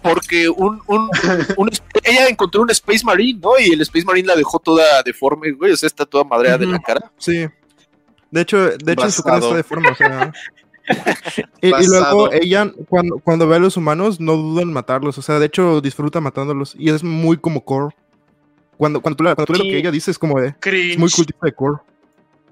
[0.02, 1.08] porque un, un,
[1.56, 1.70] un-
[2.04, 3.58] ella encontró un Space Marine, ¿no?
[3.58, 6.66] Y el Space Marine la dejó toda deforme, güey, o sea, está toda madreada de
[6.66, 7.10] la cara.
[7.16, 7.46] Sí.
[8.30, 10.32] De hecho, de hecho su cara está deforme, o sea...
[11.60, 15.18] y, y luego ella, cuando, cuando ve a los humanos, no duda en matarlos.
[15.18, 16.74] O sea, de hecho, disfruta matándolos.
[16.78, 17.94] Y es muy como core.
[18.76, 20.54] Cuando, cuando tú, cuando tú lees lo que ella dice, es como de...
[20.60, 20.92] Cringe.
[20.92, 21.78] Es muy cultista de core.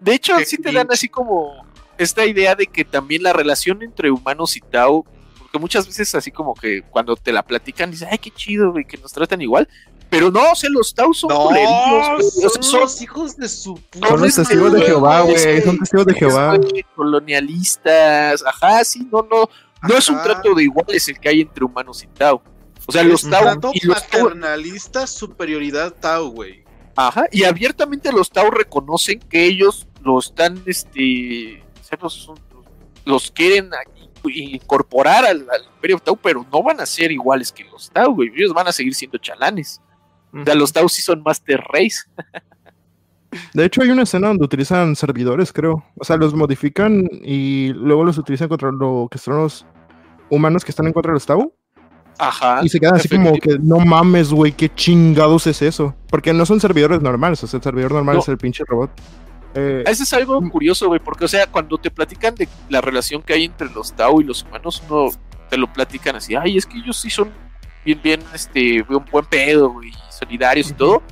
[0.00, 1.64] De hecho, Qué sí te dan así como
[1.98, 5.04] esta idea de que también la relación entre humanos y Tau,
[5.38, 8.84] porque muchas veces así como que cuando te la platican, dices, ay, qué chido, güey,
[8.84, 9.68] que nos tratan igual.
[10.08, 13.74] Pero no, o sea, los Tau son No, sea, son son los hijos de su
[13.74, 16.58] puta Son los testigos de Jehová, güey, Son testigos de Jehová.
[16.94, 19.48] colonialistas, ajá, sí, no, no,
[19.82, 22.40] no es un trato de iguales el que hay entre humanos y Tau.
[22.86, 26.64] O sea, los Tau trato y los Tau, paternalista, superioridad Tau, güey.
[26.94, 31.64] ajá, y abiertamente los Tau reconocen que ellos lo están, este,
[32.00, 32.30] los,
[33.04, 33.70] los quieren
[34.24, 38.30] incorporar al, al Imperio Tau, pero no van a ser iguales que los Tau, güey.
[38.36, 39.80] Ellos van a seguir siendo chalanes.
[40.40, 42.00] O sea, los Tau sí son Master Race.
[43.52, 45.84] De hecho, hay una escena donde utilizan servidores, creo.
[45.98, 49.66] O sea, los modifican y luego los utilizan contra lo que son los
[50.30, 51.52] humanos que están en contra de los Tau.
[52.18, 52.60] Ajá.
[52.62, 55.94] Y se quedan así como que, no mames, güey, qué chingados es eso.
[56.08, 58.22] Porque no son servidores normales, o sea, el servidor normal No.
[58.22, 58.90] es el pinche robot.
[59.54, 63.22] Eh, Eso es algo curioso, güey, porque, o sea, cuando te platican de la relación
[63.22, 65.10] que hay entre los Tau y los humanos, uno
[65.50, 67.30] te lo platican así, ay, es que ellos sí son
[67.84, 71.02] bien, bien, este, un buen pedo, güey, solidarios y todo.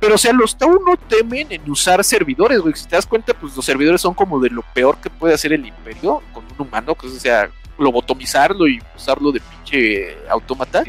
[0.00, 2.74] Pero, o sea, los Tau no temen en usar servidores, güey.
[2.74, 5.52] Si te das cuenta, pues los servidores son como de lo peor que puede hacer
[5.52, 10.84] el imperio con un humano, que o sea, lobotomizarlo y usarlo de pinche autómata.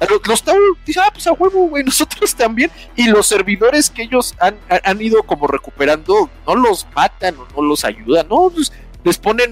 [0.00, 2.70] Los, los Tau dicen, ah, pues a huevo, güey, nosotros también.
[2.96, 7.68] Y los servidores que ellos han, han- ido como recuperando, no los matan o no
[7.68, 8.72] los ayudan, no, pues,
[9.02, 9.50] les ponen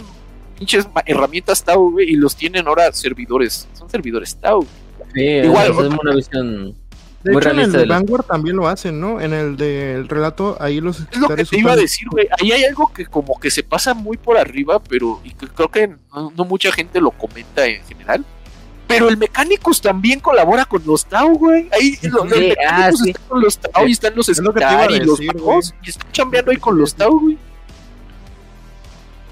[0.58, 3.68] pinches herramientas Tau, güey, y los tienen ahora servidores.
[3.74, 4.66] Son servidores Tau.
[5.14, 6.74] Sí, Igual, es una visión.
[7.24, 9.20] De muy hecho, en el de Vanguard también lo hacen, ¿no?
[9.20, 12.26] En el del relato, ahí los Es lo que te iba a decir, güey.
[12.40, 15.68] Ahí hay algo que como que se pasa muy por arriba, pero y que creo
[15.70, 18.24] que no, no mucha gente lo comenta en general.
[18.88, 21.68] Pero el Mecánicos también colabora con los Tau, güey.
[21.72, 23.10] Ahí lo- los Sí, Mecánicos ah, sí.
[23.10, 25.00] están con los Tau y están los Es lo que te iba a Star y
[25.04, 25.20] los
[25.82, 27.38] y están chambeando ahí con los Tau, güey.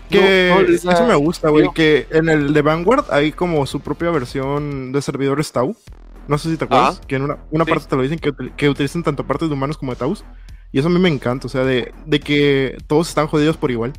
[0.09, 1.69] Que No, no eso me gusta, güey.
[1.75, 5.77] Que en el de Vanguard hay como su propia versión de servidores Tau.
[6.31, 6.99] No sé si te acuerdas.
[6.99, 7.07] Ajá.
[7.09, 7.71] Que en una, una Sí.
[7.73, 10.25] parte te lo dicen que, que utilizan tanto partes de humanos como de Taus.
[10.71, 11.49] Y eso a mí me encanta.
[11.49, 13.93] O sea, de, de que todos están jodidos por igual.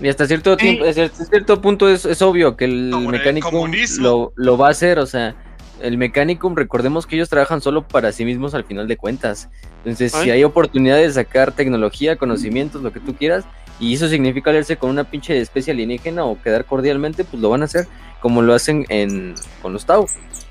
[0.00, 0.58] Y hasta cierto Sí.
[0.78, 3.50] tiempo, hasta cierto punto es, es obvio que el Como en el mecánico
[4.00, 5.34] lo, lo va a hacer, o sea,
[5.82, 9.50] el mecánico, recordemos que ellos trabajan solo para sí mismos al final de cuentas.
[9.84, 10.30] Entonces, si Ay.
[10.30, 13.44] hay oportunidad de sacar tecnología, conocimientos, lo que tú quieras,
[13.78, 17.60] y eso significa aliarse con una pinche especie alienígena o quedar cordialmente, pues lo van
[17.60, 17.86] a hacer
[18.22, 20.06] como lo hacen en, con los Tau.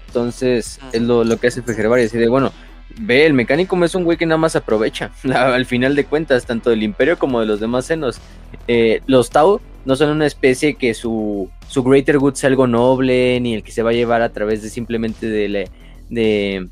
[0.10, 2.52] Entonces, es lo, lo que hace Fejervar y decir, bueno,
[2.98, 6.72] ve, el mecánico es un güey que nada más aprovecha, al final de cuentas, tanto
[6.72, 8.20] del Imperio como de los demás senos.
[8.68, 13.40] Eh, los Tau no son una especie que su, su greater good sea algo noble,
[13.40, 15.70] ni el que se va a llevar a través de simplemente de,
[16.10, 16.68] de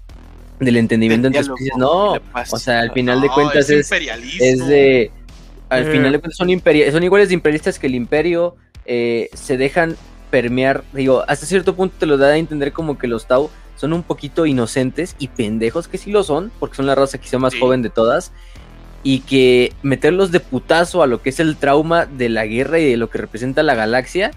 [0.59, 1.77] del entendimiento entre especies.
[1.77, 3.91] No, o sea, al final de cuentas es,
[4.39, 5.11] es de.
[5.69, 5.91] Al Eh.
[5.91, 8.55] final de cuentas son, imperi- son iguales de imperialistas que el imperio.
[8.89, 9.95] eh, se dejan
[10.29, 10.83] permear.
[10.93, 14.03] Digo, hasta cierto punto te lo da a entender como que los Tau son un
[14.03, 17.59] poquito inocentes y pendejos, que sí lo son, porque son la raza quizá más Sí.
[17.59, 18.31] joven de todas.
[19.03, 22.89] Y que meterlos de putazo a lo que es el trauma de la guerra y
[22.89, 24.31] de lo que representa la galaxia.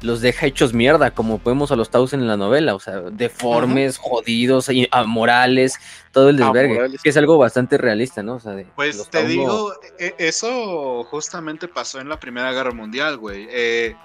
[0.00, 3.98] Los deja hechos mierda, como podemos a los Taus en la novela, o sea, deformes,
[3.98, 5.74] jodidos, y- amorales,
[6.12, 7.02] todo el desvergue, Amorales.
[7.02, 8.36] que es algo bastante realista, ¿no?
[8.36, 12.70] O sea, de- Pues te no- digo, e- eso justamente pasó en la Primera Guerra
[12.72, 13.48] Mundial, güey.
[13.50, 13.96] Eh,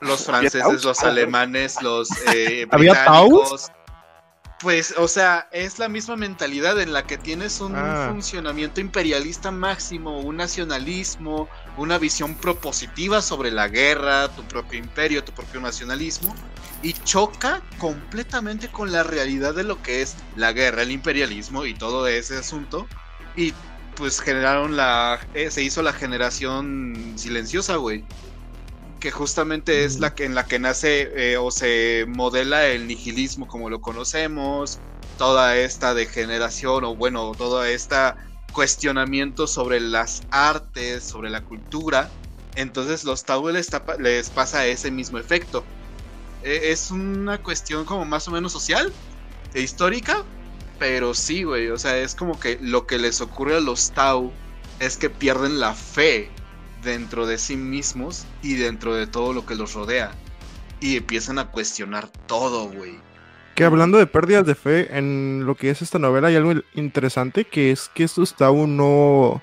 [0.00, 3.70] los ¿Había franceses, los alemanes, los eh, ¿Había británicos.
[4.60, 8.08] Pues, o sea, es la misma mentalidad en la que tienes un Ah.
[8.10, 15.30] funcionamiento imperialista máximo, un nacionalismo, una visión propositiva sobre la guerra, tu propio imperio, tu
[15.30, 16.34] propio nacionalismo,
[16.82, 21.74] y choca completamente con la realidad de lo que es la guerra, el imperialismo y
[21.74, 22.88] todo ese asunto.
[23.36, 23.54] Y
[23.94, 25.20] pues generaron la.
[25.34, 28.04] eh, se hizo la generación silenciosa, güey.
[29.00, 33.46] Que justamente es la que en la que nace eh, o se modela el nihilismo
[33.46, 34.80] como lo conocemos.
[35.16, 38.16] Toda esta degeneración, o bueno, toda esta
[38.52, 42.10] cuestionamiento sobre las artes, sobre la cultura.
[42.54, 45.64] Entonces los Tau les, tapa- les pasa ese mismo efecto.
[46.42, 48.92] Eh, es una cuestión como más o menos social
[49.54, 50.24] e histórica,
[50.78, 54.32] pero sí, güey, o sea, es como que lo que les ocurre a los Tau
[54.80, 56.30] es que pierden la fe
[56.82, 60.12] dentro de sí mismos y dentro de todo lo que los rodea.
[60.80, 62.98] Y empiezan a cuestionar todo, güey.
[63.54, 67.44] Que hablando de pérdidas de fe en lo que es esta novela, hay algo interesante
[67.44, 69.42] que es que estos Tau no.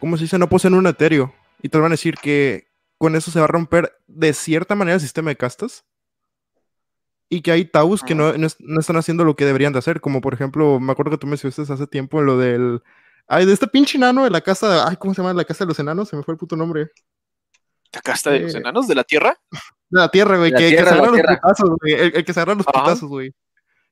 [0.00, 0.38] ¿Cómo se dice?
[0.38, 1.32] No poseen un etéreo.
[1.62, 2.66] Y te van a decir que
[2.98, 5.84] con eso se va a romper de cierta manera el sistema de castas.
[7.30, 9.78] Y que hay Taus que no, no es- no están haciendo lo que deberían de
[9.80, 10.00] hacer.
[10.00, 12.82] Como por ejemplo, me acuerdo que tú mencionaste hace tiempo lo del.
[13.28, 14.88] Ay, de este pinche enano de la casa.
[14.88, 15.34] Ay, ¿cómo se llama?
[15.34, 16.08] La casa de los enanos.
[16.08, 16.90] Se me fue el puto nombre.
[17.92, 19.38] ¿La casta de los Eh, enanos de la Tierra?
[19.90, 20.50] De la tierra, güey.
[20.52, 21.40] Que, que se la agarran los tierra.
[21.40, 21.92] putazos, güey.
[21.94, 22.80] El, el que se agarran los Ajá.
[22.82, 23.32] putazos, güey.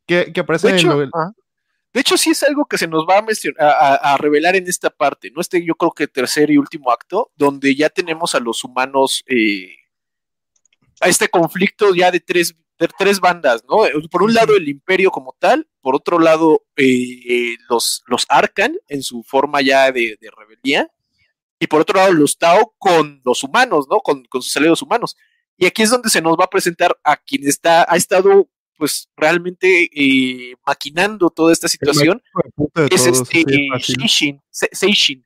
[0.06, 1.32] Que, que aparece De en hecho, lo- ah,
[1.94, 4.66] de hecho, sí es algo que se nos va a, mencionar, a, a- revelar en
[4.68, 5.40] esta parte, ¿no?
[5.40, 9.70] Este, yo creo que tercer y último acto, donde ya tenemos a los humanos eh,
[11.00, 12.54] a este conflicto ya de tres,
[12.98, 13.78] tres bandas, ¿no?
[14.10, 19.02] Por un lado el imperio como tal, por otro lado eh, los, los Arcan en
[19.02, 20.90] su forma ya de, de rebeldía,
[21.58, 24.00] y por otro lado los Tao con los humanos, ¿no?
[24.00, 25.16] Con, con sus aliados humanos.
[25.56, 29.08] Y aquí es donde se nos va a presentar a quien está, ha estado pues
[29.16, 32.22] realmente eh, maquinando toda esta situación,
[32.90, 33.68] es todos, este.
[33.80, 35.24] Seishin, Se- Seishin,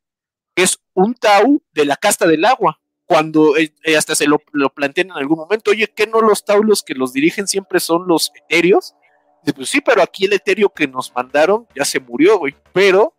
[0.54, 2.80] que es un Tau de la casta del agua.
[3.10, 6.44] Cuando eh, eh, hasta se lo, lo plantean en algún momento, oye, ¿qué no los
[6.44, 8.94] Tau los que los dirigen siempre son los etéreos?
[9.42, 12.54] Dice, pues sí, pero aquí el etéreo que nos mandaron ya se murió, güey.
[12.72, 13.12] Pero,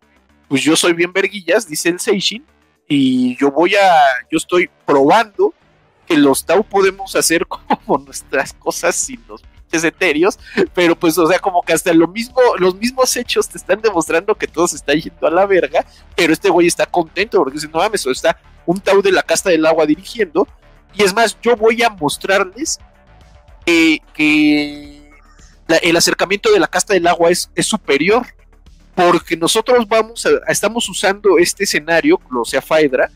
[0.48, 2.42] pues yo soy bien verguillas, dice el Seishin,
[2.88, 3.92] y yo voy a,
[4.30, 5.52] yo estoy probando
[6.06, 10.38] que los Tau podemos hacer como nuestras cosas sin los pinches etéreos,
[10.72, 14.34] pero pues, o sea, como que hasta lo mismo, los mismos hechos te están demostrando
[14.36, 15.84] que todo se está yendo a la verga,
[16.16, 19.22] pero este güey está contento porque dice, no mames, o está un Tau de la
[19.22, 20.46] casta del agua dirigiendo,
[20.94, 22.78] y es más, yo voy a mostrarles
[23.64, 25.10] que, que
[25.66, 28.26] la- el acercamiento de la casta del agua es, es superior,
[28.94, 33.10] porque nosotros vamos a, estamos usando este escenario, o sea, Faedra,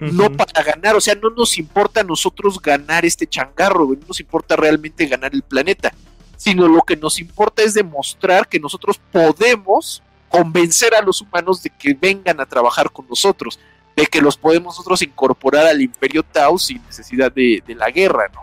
[0.00, 4.18] no para ganar, o sea, no nos importa a nosotros ganar este changarro, no nos
[4.20, 5.94] importa realmente ganar el planeta,
[6.36, 11.70] sino lo que nos importa es demostrar que nosotros podemos convencer a los humanos de
[11.70, 13.58] que vengan a trabajar con nosotros,
[13.96, 18.28] de que los podemos nosotros incorporar al imperio Tau sin necesidad de, de la guerra,
[18.34, 18.40] ¿no?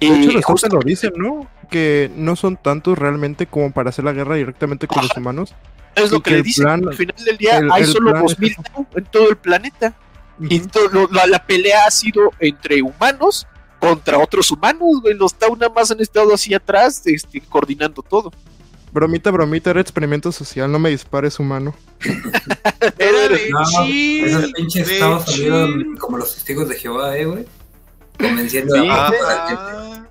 [0.00, 1.48] De hecho, Eh, lo dicen, ¿no?
[1.70, 5.54] Que no son tantos realmente como para hacer la guerra directamente con los humanos.
[5.94, 6.64] Es lo que, que le dicen.
[6.64, 8.62] plan- Al final del día el- hay el solo plan es 2000 eso.
[8.62, 9.94] Tau en todo el planeta.
[10.40, 13.46] Y to- lo- la, la pelea ha sido entre humanos
[13.78, 15.14] contra otros humanos, güey.
[15.14, 18.32] Los Tau nada más han estado así atrás, este, coordinando todo.
[18.94, 21.74] Bromita, bromita, era experimento social, no me dispares humano.
[22.98, 27.24] Era de No, chill, Esos pinches de estados salieron como los testigos de Jehová, eh,
[27.24, 27.44] güey.
[28.20, 30.08] Convenciendo Sí, a Ah, la.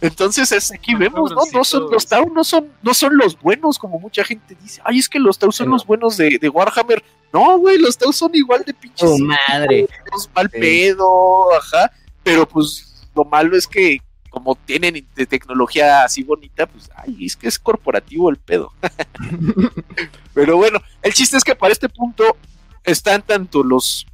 [0.00, 1.40] Entonces es, aquí vemos, ¿no?
[1.52, 2.06] No son, los.
[2.06, 4.80] Tau no son, no son los buenos, como mucha gente dice.
[4.84, 7.02] Ay, es que los Tau son los buenos de, de Warhammer.
[7.32, 9.10] No, güey, los Tau son igual de pinches.
[9.10, 9.88] ¡Tu madre!
[10.36, 11.90] mal pedo, ajá.
[12.22, 13.98] Pero pues lo malo es que
[14.34, 18.72] como tienen de tecnología así bonita, pues, ay, es que es corporativo el pedo.
[20.34, 22.36] Pero bueno, el chiste es que para este punto
[22.82, 24.06] están tanto los,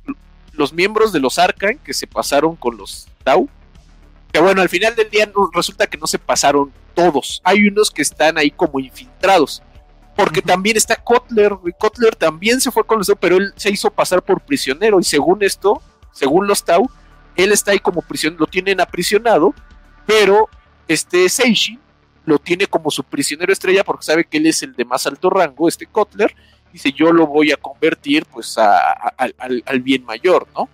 [0.52, 3.49] los miembros de los Arcan que se pasaron con los Tau,
[4.31, 7.40] que bueno, al final del día no- resulta que no se pasaron todos.
[7.42, 9.62] Hay unos que están ahí como infiltrados.
[10.16, 11.73] Porque también está Kotler, güey.
[11.78, 15.00] Kotler también se fue con los Tau, pero él se hizo pasar por prisionero.
[15.00, 15.81] Y según esto,
[16.12, 16.90] según los Tau,
[17.36, 19.55] él está ahí como prisionero, lo tienen aprisionado,
[20.07, 20.49] pero
[20.89, 21.79] este Seishin
[22.25, 25.31] lo tiene como su prisionero estrella porque sabe que él es el de más alto
[25.31, 26.35] rango, este Kotler,
[26.73, 30.69] dice yo lo voy a convertir pues a- a- al- al, al bien mayor, ¿no?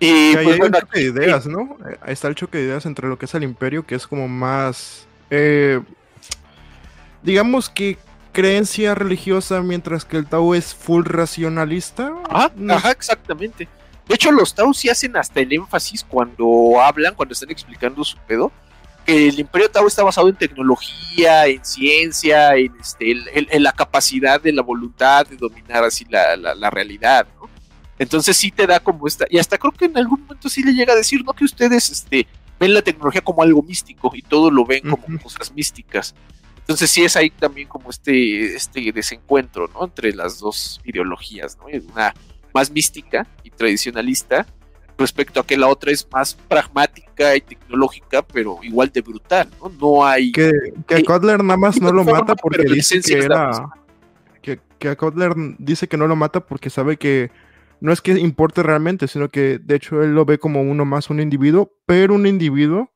[0.00, 1.76] Y ahí pues hay bueno, un choque de ideas, ¿no?
[1.90, 4.06] Eh, Ahí está el choque de ideas entre lo que es el imperio, que es
[4.06, 5.80] como más, eh,
[7.22, 7.98] digamos que
[8.32, 12.12] creencia religiosa, mientras que el Tao es full racionalista.
[12.54, 13.68] No ajá, exactamente.
[14.08, 18.16] De hecho, los Tau sí hacen hasta el énfasis cuando hablan, cuando están explicando su
[18.26, 18.50] pedo,
[19.04, 23.62] que el Imperio Tau está basado en tecnología, en ciencia, en, este, el- el- en
[23.62, 27.48] la capacidad de la voluntad de dominar así la, la- la realidad, ¿no?
[27.98, 30.72] Entonces sí te da como esta, y hasta creo que en algún momento sí le
[30.72, 31.32] llega a decir, ¿no?
[31.32, 32.26] Que ustedes este,
[32.60, 36.14] ven la tecnología como algo místico y todo lo ven como cosas místicas.
[36.60, 39.84] Entonces sí es ahí también como este, este desencuentro, ¿no?
[39.84, 41.64] Entre las dos ideologías, ¿no?
[41.92, 42.14] Una
[42.58, 44.46] más mística y tradicionalista
[44.98, 49.68] respecto a que la otra es más pragmática y tecnológica, pero igual de brutal, ¿no?
[49.68, 50.32] No hay...
[50.32, 50.50] Que,
[50.88, 53.50] que a Eh, Kotler nada más no lo mata porque dice que era.
[54.42, 57.30] Que, que a Kotler dice que no lo mata porque sabe que
[57.80, 61.10] no es que importe realmente, sino que de hecho él lo ve como uno más,
[61.10, 62.90] un individuo, pero un individuo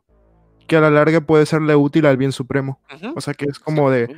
[0.66, 2.80] que a la larga puede serle útil al bien supremo.
[3.14, 4.16] O sea que es como de.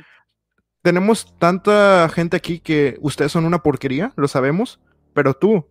[0.81, 4.79] Tenemos tanta gente aquí que ustedes son una porquería, lo sabemos,
[5.15, 5.65] pero tú,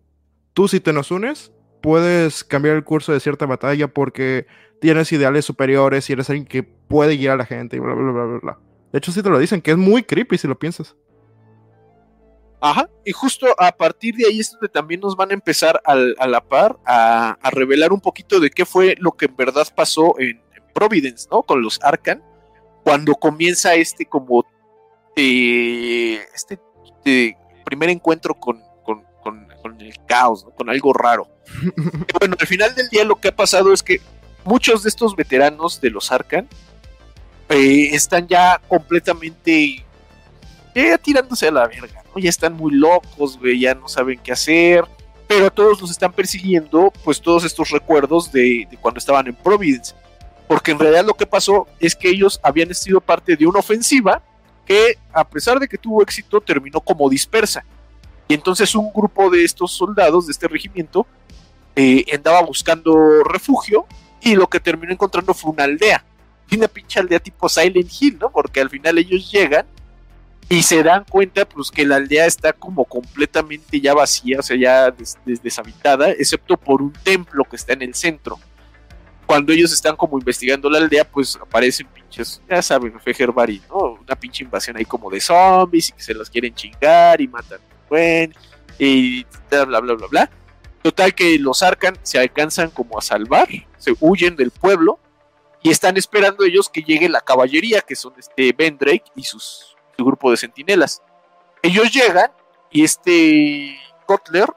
[0.53, 4.47] tú si te nos unes, puedes cambiar el curso de cierta batalla porque
[4.81, 8.11] tienes ideales superiores y eres alguien que puede guiar a la gente y bla, bla,
[8.11, 8.59] bla, bla, bla.
[8.91, 10.95] De hecho, sí te lo dicen, que es muy creepy si lo piensas.
[12.61, 16.15] Ajá, y justo a partir de ahí es donde también nos van a empezar al-
[16.17, 19.67] a la par a, a revelar un poquito de qué fue lo que en verdad
[19.75, 21.43] pasó en, en Providence, ¿no?
[21.43, 22.23] Con los Arcan,
[22.83, 24.43] cuando comienza este como
[25.15, 26.59] eh, este
[27.05, 27.33] eh,
[27.65, 28.59] primer encuentro con
[29.85, 30.51] el caos, ¿no?
[30.51, 31.27] Con algo raro.
[31.65, 34.01] Y bueno, al final del día lo que ha pasado es que
[34.43, 36.47] muchos de estos veteranos de los Arcan
[37.49, 39.85] eh, están ya completamente
[41.01, 42.21] tirándose a la verga, ¿no?
[42.21, 44.83] Ya están muy locos, güey, ya no saben qué hacer,
[45.27, 49.35] pero a todos los están persiguiendo, pues todos estos recuerdos de, de cuando estaban en
[49.35, 49.95] Providence.
[50.47, 54.21] Porque en realidad lo que pasó es que ellos habían sido parte de una ofensiva
[54.65, 57.63] que, a pesar de que tuvo éxito, terminó como dispersa.
[58.27, 61.05] Y entonces un grupo de estos soldados de este regimiento
[61.75, 63.85] eh, andaba buscando refugio
[64.21, 66.03] y lo que terminó encontrando fue una aldea.
[66.49, 68.29] Y una pinche aldea tipo Silent Hill, ¿no?
[68.31, 69.65] Porque al final ellos llegan
[70.47, 74.55] y se dan cuenta pues que la aldea está como completamente ya vacía, o sea,
[74.55, 78.39] ya des- des- deshabitada, excepto por un templo que está en el centro.
[79.25, 83.97] Cuando ellos están como investigando la aldea, pues aparecen pinches, ya saben, Fejerbari, ¿no?
[84.01, 87.59] Una pinche invasión ahí como de zombies y que se los quieren chingar y matan,
[87.89, 88.33] bueno,
[88.77, 90.29] y bla, bla, bla, bla, bla.
[90.81, 93.47] Total que los Arcan se alcanzan como a salvar,
[93.77, 94.99] se huyen del pueblo
[95.63, 99.75] y están esperando ellos que llegue la caballería, que son este Ben Drake y sus,
[99.97, 101.01] su grupo de centinelas.
[101.63, 102.29] Ellos llegan
[102.69, 104.47] y este Kotler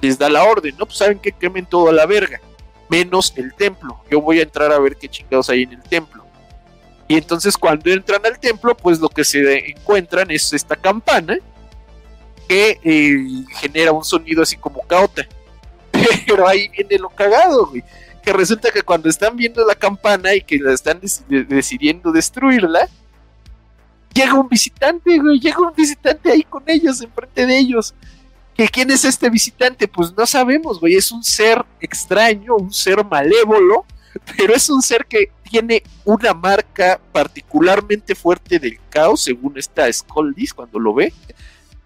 [0.00, 0.86] les da la orden, ¿no?
[0.86, 2.40] Pues saben que quemen todo a la verga,
[2.88, 4.02] menos el templo.
[4.10, 6.24] Yo voy a entrar a ver qué chingados hay en el templo.
[7.08, 11.38] Y entonces cuando entran al templo, pues lo que se encuentran es esta campana
[12.48, 15.26] que eh, genera un sonido así como caota.
[16.26, 17.82] Pero ahí viene lo cagado, güey.
[18.22, 22.88] Que resulta que cuando están viendo la campana y que la están decidiendo destruirla,
[24.14, 25.38] llega un visitante, güey.
[25.38, 27.94] Llega un visitante ahí con ellos, enfrente de ellos.
[28.54, 29.88] ¿Que ¿Quién es este visitante?
[29.88, 30.94] Pues no sabemos, güey.
[30.94, 33.84] Es un ser extraño, un ser malévolo,
[34.36, 40.54] pero es un ser que tiene una marca particularmente fuerte del caos, según esta Skoldis
[40.54, 41.12] cuando lo ve,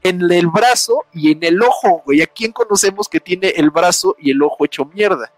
[0.03, 2.23] en el brazo y en el ojo, güey.
[2.23, 5.33] ¿A quién conocemos que tiene el brazo y el ojo hecho mierda?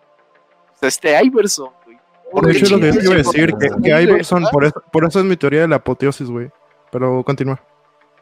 [0.74, 1.96] O sea, este Iverson, güey.
[1.96, 4.12] De Porque hecho, es lo que chingados iba a llegó decir, que, tan que grande,
[4.12, 4.52] Iverson, ¿verdad?
[4.52, 6.50] por eso, por eso es mi teoría de la apoteosis, güey.
[6.92, 7.60] Pero continúa.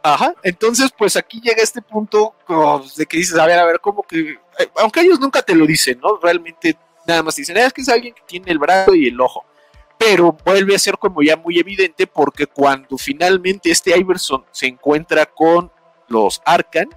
[0.02, 3.80] Ajá, entonces pues aquí llega este punto como de que dices, a ver, a ver,
[3.80, 4.20] como que,
[4.58, 6.18] eh, aunque ellos nunca te lo dicen, ¿no?
[6.22, 6.76] Realmente
[7.06, 9.44] nada más dicen, "Ah, es que es alguien que tiene el brazo y el ojo.
[9.98, 15.26] pero vuelve a ser como ya muy evidente porque cuando finalmente este Iverson se encuentra
[15.26, 15.72] con
[16.08, 16.88] los Arcan,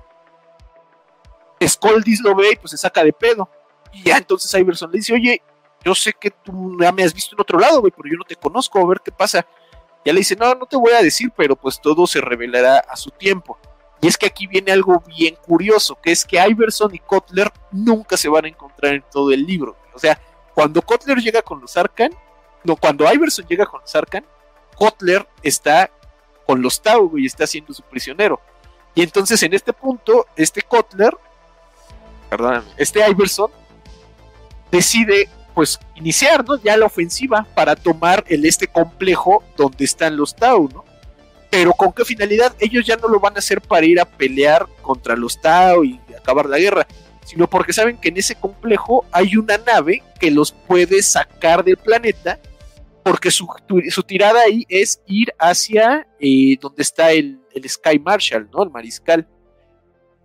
[1.68, 3.50] Skoldis lo ve y pues se saca de pedo.
[3.92, 5.42] Y ya entonces Iverson le dice, oye,
[5.84, 8.24] yo sé que tú ya me has visto en otro lado, güey, pero yo no
[8.24, 9.46] te conozco, a ver qué pasa.
[10.04, 12.96] Ya le dice, no, no te voy a decir, pero pues todo se revelará a
[12.96, 13.58] su tiempo.
[14.02, 18.18] Y es que aquí viene algo bien curioso, que es que Iverson y Kotler nunca
[18.18, 19.78] se van a encontrar en todo el libro.
[19.94, 20.20] O sea,
[20.56, 22.12] cuando Kotler llega con los Arcan,
[22.64, 24.26] no, cuando Iverson llega con los Arcan,
[24.76, 25.92] Kotler está
[26.48, 28.42] con los Tau, y está siendo su prisionero.
[28.94, 31.16] Y entonces en este punto, este Kotler,
[32.30, 33.52] perdón, este Iverson,
[34.72, 36.62] decide pues iniciar, ¿no?
[36.62, 40.86] Ya la ofensiva para tomar el este complejo donde están los Tau, ¿no?
[41.50, 42.56] Pero con qué finalidad?
[42.60, 46.00] Ellos ya no lo van a hacer para ir a pelear contra los Tau y
[46.18, 46.88] acabar la guerra,
[47.26, 51.78] sino porque saben que en ese complejo hay una nave que los puede sacar del
[51.78, 52.40] planeta,
[53.04, 53.48] porque su,
[53.90, 58.64] su tirada ahí es ir hacia eh, donde está el, el Sky Marshal, ¿no?
[58.64, 59.28] El mariscal.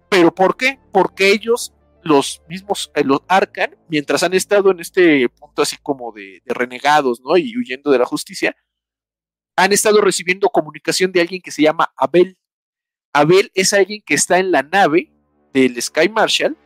[0.08, 0.78] ¿Pero por qué?
[0.92, 1.72] Porque ellos
[2.02, 7.20] los mismos, eh, los Arcan, mientras han estado en este punto así como de, renegados,
[7.20, 7.36] ¿no?
[7.36, 8.56] Y huyendo de la justicia,
[9.56, 12.38] han estado recibiendo comunicación de alguien que se llama Abel.
[13.12, 15.10] Abel es alguien que está en la nave
[15.52, 16.56] del Sky Marshal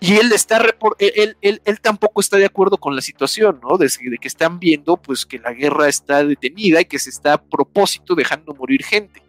[0.00, 0.60] y él está
[0.98, 3.78] él, él, él, tampoco está de acuerdo con la situación, ¿no?
[3.78, 3.88] De,
[4.20, 8.14] que están viendo pues que la guerra está detenida y que se está a propósito
[8.14, 9.22] dejando morir gente.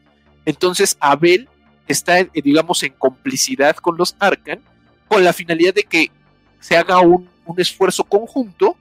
[0.46, 1.48] Entonces Abel
[1.88, 4.60] está, eh, digamos, en complicidad con los Arcan
[5.08, 6.12] con la finalidad de que
[6.60, 8.76] se haga un, un esfuerzo conjunto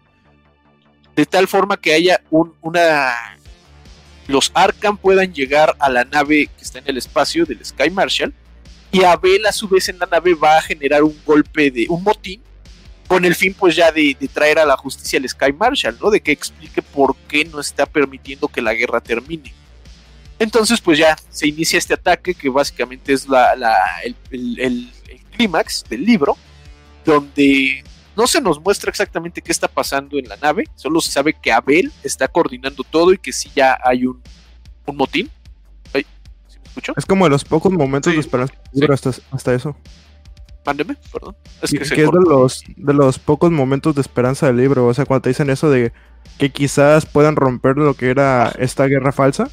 [1.14, 3.12] de tal forma que haya un, una
[4.28, 8.32] los Arkham puedan llegar a la nave que está en el espacio del Sky Marshal
[8.90, 12.02] y Abel a su vez en la nave va a generar un golpe de un
[12.02, 12.40] motín
[13.08, 16.08] con el fin pues ya de, de, traer a la justicia al Sky Marshal, ¿no?
[16.08, 19.52] De que explique por qué no está permitiendo que la guerra termine.
[20.42, 24.16] Entonces pues ya se inicia este ataque que básicamente es la, la el,
[24.58, 26.36] el, el clímax del libro,
[27.04, 27.84] donde
[28.16, 31.52] no se nos muestra exactamente qué está pasando en la nave, solo se sabe que
[31.52, 34.20] Abel está coordinando todo y que sí ya hay un,
[34.84, 35.30] un motín.
[35.92, 36.92] ¿Sí me escucho?
[36.96, 38.84] Es como de los pocos momentos sí, de esperanza sí.
[38.90, 39.76] hasta, hasta, eso.
[40.66, 41.36] Mándeme, perdón.
[41.62, 44.88] Es que, que es de los, de los pocos momentos de esperanza del libro.
[44.88, 45.92] O sea, cuando te dicen eso de
[46.38, 49.48] que quizás puedan romper lo que era esta guerra falsa.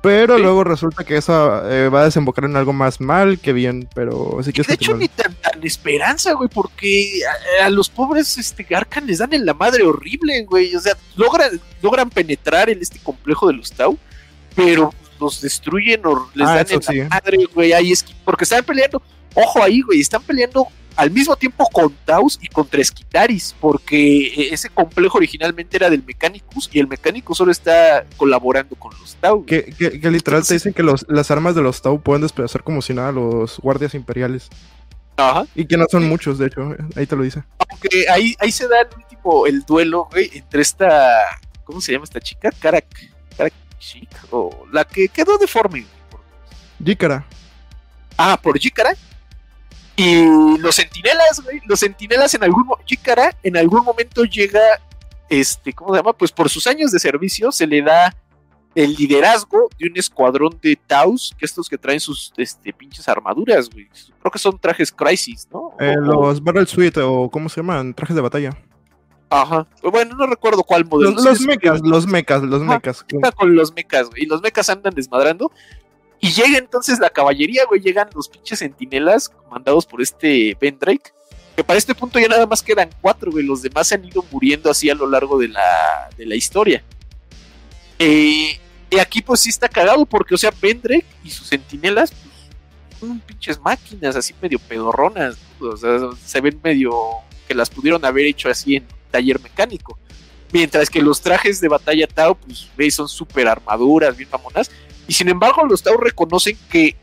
[0.00, 0.42] Pero sí.
[0.42, 4.38] luego resulta que eso eh, va a desembocar en algo más mal que bien, pero
[4.44, 7.20] sí que De hecho, ni tan, tan, esperanza, güey, porque
[7.60, 10.74] a, a, los pobres este, Arcan les dan en la madre horrible, güey.
[10.76, 13.98] O sea, logran, logran penetrar en este complejo de los Tau,
[14.54, 16.96] pero los destruyen o les ah, dan en sí.
[16.98, 17.72] la madre, güey.
[17.72, 19.02] Ahí es que, porque están peleando,
[19.34, 20.68] ojo ahí, güey, están peleando
[20.98, 26.68] al mismo tiempo con Taus y contra Esquitaris, porque ese complejo originalmente era del Mechanicus
[26.72, 29.44] y el Mechanicus solo está colaborando con los Tau.
[29.44, 32.22] Que, que, que literal Entonces, te dicen que los, las armas de los Tau pueden
[32.22, 34.48] desplazar como si nada a los guardias imperiales.
[35.16, 35.46] Ajá.
[35.54, 36.08] Y que no son sí.
[36.08, 37.44] muchos, de hecho, ahí te lo dice.
[37.70, 41.12] Aunque ahí, ahí se da el último, el duelo, güey, entre esta,
[41.62, 42.50] ¿cómo se llama esta chica?
[42.58, 42.86] Karak,
[43.36, 45.86] Karak Chic, o la que quedó deforme.
[46.84, 47.24] Jícara.
[48.16, 48.96] Ah, por Jícara
[49.98, 54.60] y los sentinelas, güey, los sentinelas en algún Jícara en algún momento llega,
[55.28, 56.12] este, ¿cómo se llama?
[56.12, 58.14] Pues por sus años de servicio se le da
[58.76, 63.68] el liderazgo de un escuadrón de Taus, que estos que traen sus este, pinches armaduras,
[63.68, 63.88] güey.
[64.20, 65.72] Creo que son trajes Crisis, ¿no?
[65.80, 67.92] Eh, o, los Battle Suite, o ¿cómo se llaman?
[67.92, 68.56] Trajes de batalla.
[69.30, 69.66] Ajá.
[69.82, 71.10] Bueno, no recuerdo cuál modelo.
[71.10, 73.04] Los, los mechas, los mechas, los mechas.
[73.36, 74.22] Con los mechas, güey.
[74.22, 75.50] Y los mechas andan desmadrando.
[76.20, 81.12] Y llega entonces la caballería, güey, llegan los pinches centinelas comandados por este Ben Drake,
[81.54, 84.24] que para este punto ya nada más quedan cuatro, güey, los demás se han ido
[84.30, 86.82] muriendo así a lo largo de la, de la historia.
[87.98, 88.58] Eh,
[88.90, 93.00] y aquí pues sí está cagado porque, o sea, Ben Drake y sus centinelas pues,
[93.00, 96.92] son pinches máquinas así medio pedorronas, o sea, se ven medio
[97.46, 99.98] que las pudieron haber hecho así en taller mecánico.
[100.52, 104.70] Mientras que los trajes de batalla Tao, pues, son súper armaduras, bien mamonas.
[105.08, 106.94] Y sin embargo, los Tau reconocen que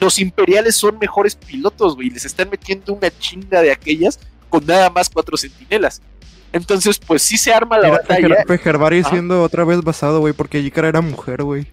[0.00, 2.08] los imperiales son mejores pilotos, güey.
[2.08, 6.00] Les están metiendo una chinga de aquellas con nada más cuatro centinelas.
[6.52, 8.44] Entonces, pues sí se arma la Mira, batalla.
[8.46, 11.66] Pejervari siendo otra vez basado, güey, porque Yikara era mujer, güey.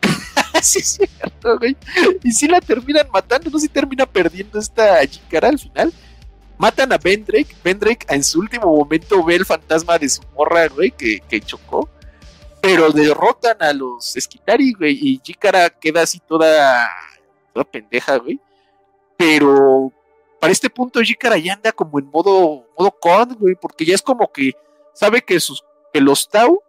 [0.62, 1.76] sí, es cierto, güey.
[2.24, 5.92] Y si la terminan matando, no si termina perdiendo esta Yikara al final.
[6.56, 7.54] Matan a Bendrake.
[7.62, 11.90] Bendrake en su último momento ve el fantasma de su morra, güey, que, que chocó
[12.60, 16.90] pero derrotan a los Esquitari, güey, y Jícara queda así toda,
[17.52, 18.40] toda pendeja, güey.
[19.16, 19.92] Pero
[20.40, 24.02] para este punto Jícara ya anda como en modo, modo con, güey, porque ya es
[24.02, 24.52] como que
[24.94, 26.62] sabe que sus, que los Tau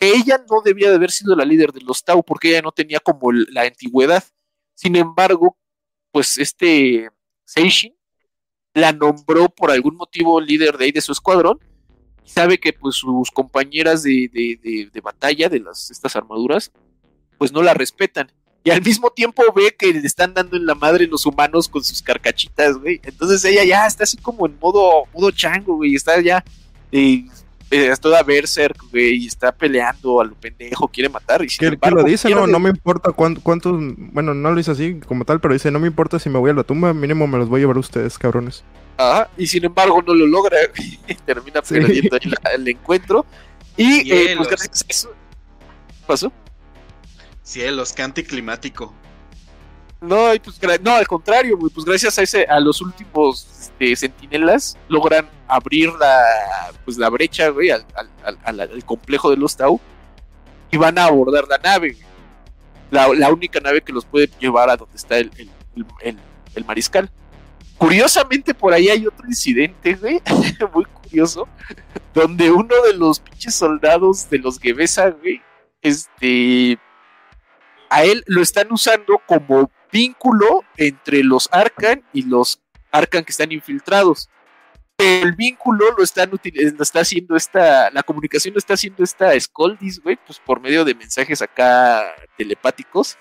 [0.00, 2.72] que ella no debía de haber sido la líder de los Tau porque ella no
[2.72, 4.24] tenía como la antigüedad.
[4.74, 5.58] Sin embargo,
[6.10, 7.10] pues este
[7.44, 7.94] Seishin
[8.72, 11.60] la nombró por algún motivo líder de ahí de su escuadrón
[12.24, 16.70] sabe que pues sus compañeras de, de- de- de batalla de las estas armaduras
[17.38, 18.30] pues no la respetan
[18.62, 21.82] y al mismo tiempo ve que le están dando en la madre los humanos con
[21.82, 23.00] sus carcachitas, güey.
[23.04, 25.94] Entonces ella ya está así como en modo, modo chango, güey.
[25.94, 26.44] Está ya
[26.92, 27.24] eh,
[27.70, 31.42] eh, es toda berserk, güey, y está peleando a lo pendejo, quiere matar.
[31.42, 34.72] Y sin embargo, lo dice, no, no me importa cuán- cuántos, bueno, no lo dice
[34.72, 37.26] así como tal, pero dice, no me importa si me voy a la tumba, mínimo
[37.26, 38.62] me los voy a llevar a ustedes, cabrones.
[39.00, 41.16] Ajá, y sin embargo no lo logra, güey.
[41.26, 42.18] termina perdiendo
[42.54, 43.24] el encuentro.
[43.76, 44.36] Y eh, Cielos.
[44.36, 45.10] pues gracias a eso.
[45.10, 46.32] ¿qué pasó?
[47.42, 48.94] Cielos, qué anticlimático.
[50.02, 54.76] No, y pues, no, al contrario, pues gracias a ese, a los últimos este, sentinelas
[54.88, 57.84] logran abrir la, pues la brecha, güey, al,
[58.24, 59.78] al- al- complejo de los Tau
[60.70, 61.98] y van a abordar la nave,
[62.90, 66.18] la, la única nave que los puede llevar a donde está el, el- el- el-
[66.54, 67.10] el mariscal.
[67.80, 70.20] Curiosamente por ahí hay otro incidente, güey,
[70.74, 71.48] muy curioso,
[72.12, 75.40] donde uno de los pinches soldados de los Gebesa, güey,
[75.80, 76.78] este,
[77.88, 82.60] a él lo están usando como vínculo entre los Arcan y los
[82.92, 84.28] Arcan que están infiltrados.
[84.96, 89.02] Pero el vínculo lo están util- lo está haciendo esta, la comunicación lo está haciendo
[89.02, 93.16] esta Scoldis, güey, pues por medio de mensajes acá telepáticos.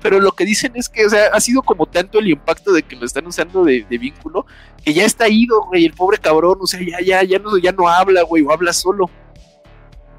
[0.00, 2.82] Pero lo que dicen es que, o sea, ha sido como tanto el impacto de
[2.82, 4.46] que lo están usando de, de vínculo,
[4.84, 7.72] que ya está ido, güey, el pobre cabrón, o sea, ya, ya, ya no, ya
[7.72, 9.10] no habla, güey, o habla solo.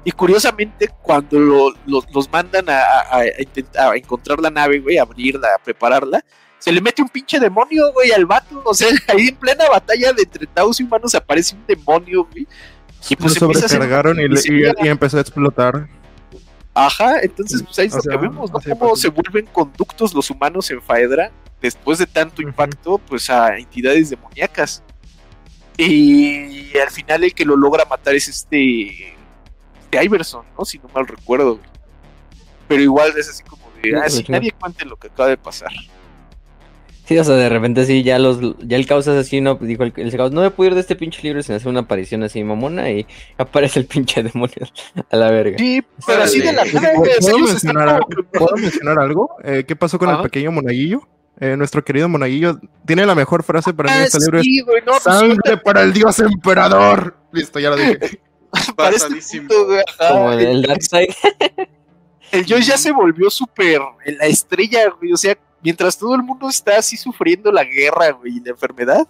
[0.04, 2.78] Y curiosamente, cuando lo- lo- los mandan a,
[3.10, 6.22] a- a intentar a encontrar la nave, güey, a abrirla, a prepararla,
[6.58, 8.60] se le mete un pinche demonio, güey, al vato.
[8.64, 12.46] O sea, ahí en plena batalla de entre Taos y humanos aparece un demonio, güey.
[13.08, 14.40] Y Lo pues hacer sobrecargaron y, le-
[14.82, 15.88] y- y empezó a explotar.
[16.74, 18.60] Ajá, entonces pues ahí es O lo sea, que vemos, ¿no?
[18.60, 19.02] Cómo pasa.
[19.02, 21.30] se vuelven conductos los humanos en Faedra
[21.62, 24.82] después de tanto impacto, pues a entidades demoníacas.
[25.76, 29.14] Y al final el que lo logra matar es este,
[29.82, 30.64] este Iverson, ¿no?
[30.64, 31.58] Si no mal recuerdo.
[32.68, 35.36] Pero igual es así como de, ah, pues, si nadie cuente lo que acaba de
[35.36, 35.72] pasar.
[37.06, 39.82] Sí, o sea, de repente sí, ya los, ya el caos es así, no, dijo
[39.82, 42.22] el, el caos, no me puedo ir de este pinche libro sin hacer una aparición
[42.22, 43.06] así mamona y
[43.38, 44.56] aparece el pinche demonio
[45.10, 45.58] a la verga.
[45.58, 49.36] Sí, pero así de la nada, ¿Puedo mencionar, que- ¿puedo mencionar algo?
[49.44, 50.18] Eh, ¿Qué pasó con Ajá.
[50.18, 51.06] el pequeño monaguillo?
[51.40, 54.38] Eh, nuestro querido monaguillo tiene la mejor frase para mí en Ah, este libro.
[54.38, 57.16] es, sí, güey, no, pues, ¡Sangre para el dios emperador!
[57.32, 57.98] Listo, ya lo dije.
[58.78, 58.90] ajá,
[60.10, 61.08] Como el, el- el Darkseid.
[62.30, 65.12] el Joyce ya se volvió súper en la estrella, güey.
[65.12, 69.08] O sea, mientras todo el mundo está así sufriendo la guerra, y la enfermedad,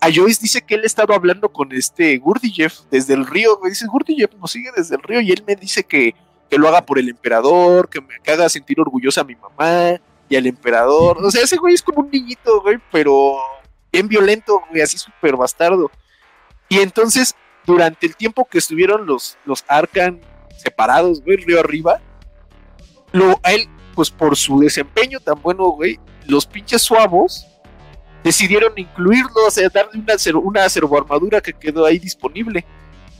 [0.00, 3.70] a Joyce dice que él ha estado hablando con este Gurdjieff desde el río, güey.
[3.70, 6.14] Dice, Gurdjieff nos sigue desde el río y él me dice que,
[6.50, 10.36] que lo haga por el emperador, que me haga sentir orgullosa a mi mamá y
[10.36, 11.24] al emperador.
[11.24, 13.36] O sea, ese güey es como un niñito, güey, pero
[13.90, 15.90] bien violento, güey, así súper bastardo.
[16.68, 17.34] Y entonces,
[17.64, 19.64] durante el tiempo que estuvieron los, los
[20.62, 22.00] separados, güey, río arriba,
[23.12, 27.46] lo, a él, pues por su desempeño tan bueno, güey, los pinches suavos
[28.22, 32.64] decidieron incluirlo, o sea, darle una, una servoarmadura que quedó ahí disponible.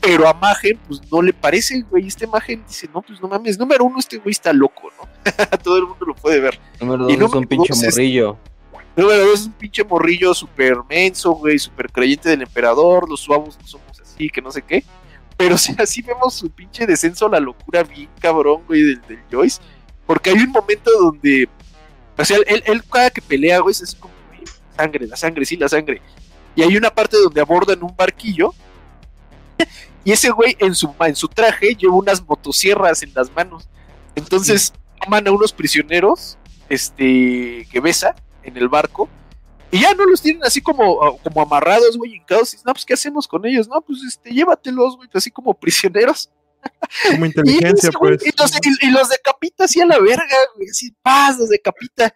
[0.01, 2.07] Pero a Magen, pues no le parece, güey.
[2.07, 5.57] Este Magen dice, no, pues no mames, número uno, este güey está loco, ¿no?
[5.63, 6.59] Todo el mundo lo puede ver.
[6.79, 8.37] Número Y dos es número un pinche dos es- morrillo.
[8.95, 13.09] Número dos es un pinche morrillo súper menso, güey, súper creyente del emperador.
[13.09, 14.83] Los suavos no somos así, que no sé qué.
[15.37, 19.01] Pero o sea, así vemos su pinche descenso a la locura bien cabrón, güey, del,
[19.01, 19.59] del Joyce.
[20.05, 21.49] Porque hay un momento donde,
[22.17, 24.13] o sea, él, él cada que pelea, güey, es así como,
[24.75, 26.01] sangre, la sangre, sí, la sangre.
[26.55, 28.53] Y hay una parte donde abordan un barquillo.
[30.03, 33.67] Y ese güey en su, en su traje lleva unas motosierras en las manos.
[34.13, 36.37] Entonces toman a unos prisioneros
[36.69, 39.09] este, que besa en el barco.
[39.71, 42.53] Y ya no los tienen así como, como amarrados, güey, hincados.
[42.53, 43.67] Y, no, pues, ¿qué hacemos con ellos?
[43.67, 46.29] No, pues, este, llévatelos, güey, así como prisioneros.
[47.11, 48.21] Como inteligencia, pues.
[48.25, 52.13] y los, y- y los decapita así a la verga, güey, así, paz, los decapita.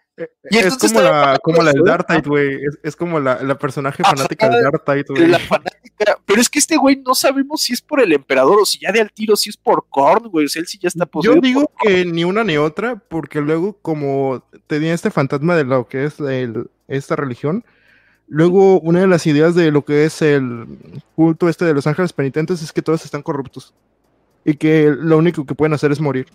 [0.50, 2.54] Y Es como la, como la del Tide, güey.
[2.64, 4.16] Es, es como la, la personaje Ajá.
[4.16, 5.26] fanática del Dark Tide, de güey.
[5.28, 6.16] la fanática.
[6.24, 8.92] Pero es que este güey no sabemos si es por el emperador o si ya
[8.92, 10.46] de al tiro, si es por Korn, güey.
[10.46, 11.40] O sea, él sí ya está Yo poseído.
[11.40, 11.94] digo por Korn.
[11.94, 16.20] que ni una ni otra, porque luego como tenía este fantasma de lo que es
[16.20, 17.64] el- esta religión,
[18.28, 20.66] luego una de las ideas de lo que es el
[21.16, 23.74] culto este de los ángeles penitentes es que todos están corruptos
[24.44, 26.26] y que lo único que pueden hacer es morir.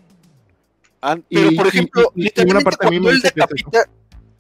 [1.02, 3.28] Ah, pero, y- por ejemplo, y- una parte cuando él eso.
[3.34, 3.86] decapita,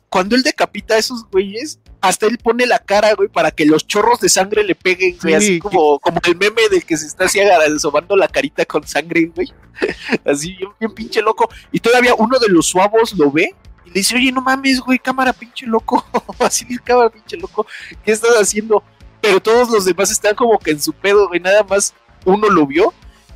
[0.09, 3.85] cuando él decapita a esos güeyes, hasta él pone la cara, güey, para que los
[3.85, 6.97] chorros de sangre le peguen, güey, Sí, así que- como, como el meme del que
[6.97, 7.39] se está así
[7.79, 9.51] sobando la carita con sangre, güey.
[10.25, 11.49] Así, bien, bien pinche loco.
[11.71, 13.53] Y todavía uno de los suavos lo ve
[13.85, 16.05] y le dice, oye, no mames, güey, cámara pinche loco.
[16.39, 17.67] así dice, cámara pinche loco,
[18.05, 18.83] ¿qué estás haciendo?
[19.21, 22.65] Pero todos los demás están como que en su pedo, güey, nada más uno lo
[22.65, 22.93] vio.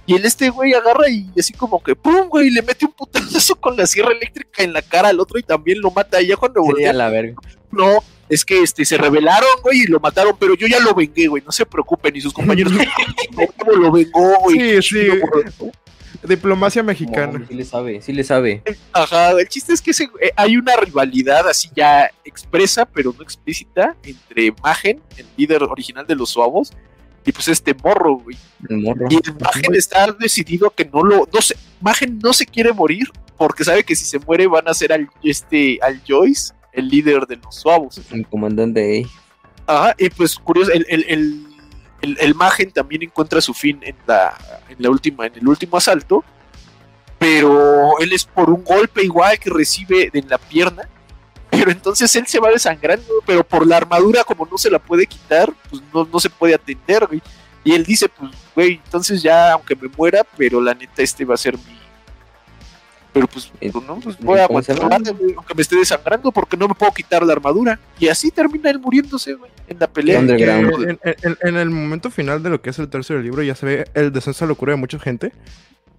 [0.10, 3.56] Y el este güey agarra y así como que pum, güey, le mete un putazo
[3.56, 6.20] con la sierra eléctrica en la cara al otro y también lo mata.
[6.20, 7.36] Y ya cuando voltea, a la verga.
[7.70, 11.28] no, es que este se rebelaron, güey, y lo mataron, pero yo ya lo vengué,
[11.28, 12.16] güey, no se preocupen.
[12.16, 12.74] Y sus compañeros,
[13.60, 14.82] ¿cómo lo vengó, güey?
[14.82, 15.08] Sí, sí.
[16.24, 17.46] Diplomacia mexicana.
[17.48, 18.64] Sí le sabe, sí le sabe.
[18.94, 23.96] Ajá, el chiste es que eh, hay una rivalidad así ya expresa, pero no explícita,
[24.02, 26.74] entre Magen, el líder original de los suavos,
[27.30, 28.36] y pues este morro, güey.
[28.68, 29.06] El morro.
[29.08, 33.08] Y el Magen está decidido que no lo, no se, Magen no se quiere morir
[33.38, 37.28] porque sabe que si se muere van a hacer al, este, al Joyce, el líder
[37.28, 38.02] de los suavos.
[38.12, 39.06] El comandante.
[39.68, 41.48] Ajá, y pues curioso, el, el, el,
[42.02, 44.36] el, el Magen también encuentra su fin en la,
[44.68, 46.24] en la última, en el último asalto,
[47.20, 50.90] pero él es por un golpe igual que recibe en la pierna,
[51.52, 55.06] pero entonces él se va desangrando, pero por la armadura como no se la puede
[55.08, 57.22] quitar, pues no, no se puede atender, güey.
[57.64, 61.34] Y él dice, pues, güey, entonces ya, aunque me muera, pero la neta este va
[61.34, 61.80] a ser mi...
[63.12, 66.32] Pero pues, Eh, pues, no, pues voy a ¿cómo se aguantar, aunque me esté desangrando,
[66.32, 67.80] porque no me puedo quitar la armadura.
[68.00, 70.20] Y así termina él muriéndose, güey, en la pelea.
[70.20, 73.66] En, en- en el momento final de lo que es el tercer libro ya se
[73.66, 75.32] ve el descenso a la locura de mucha gente.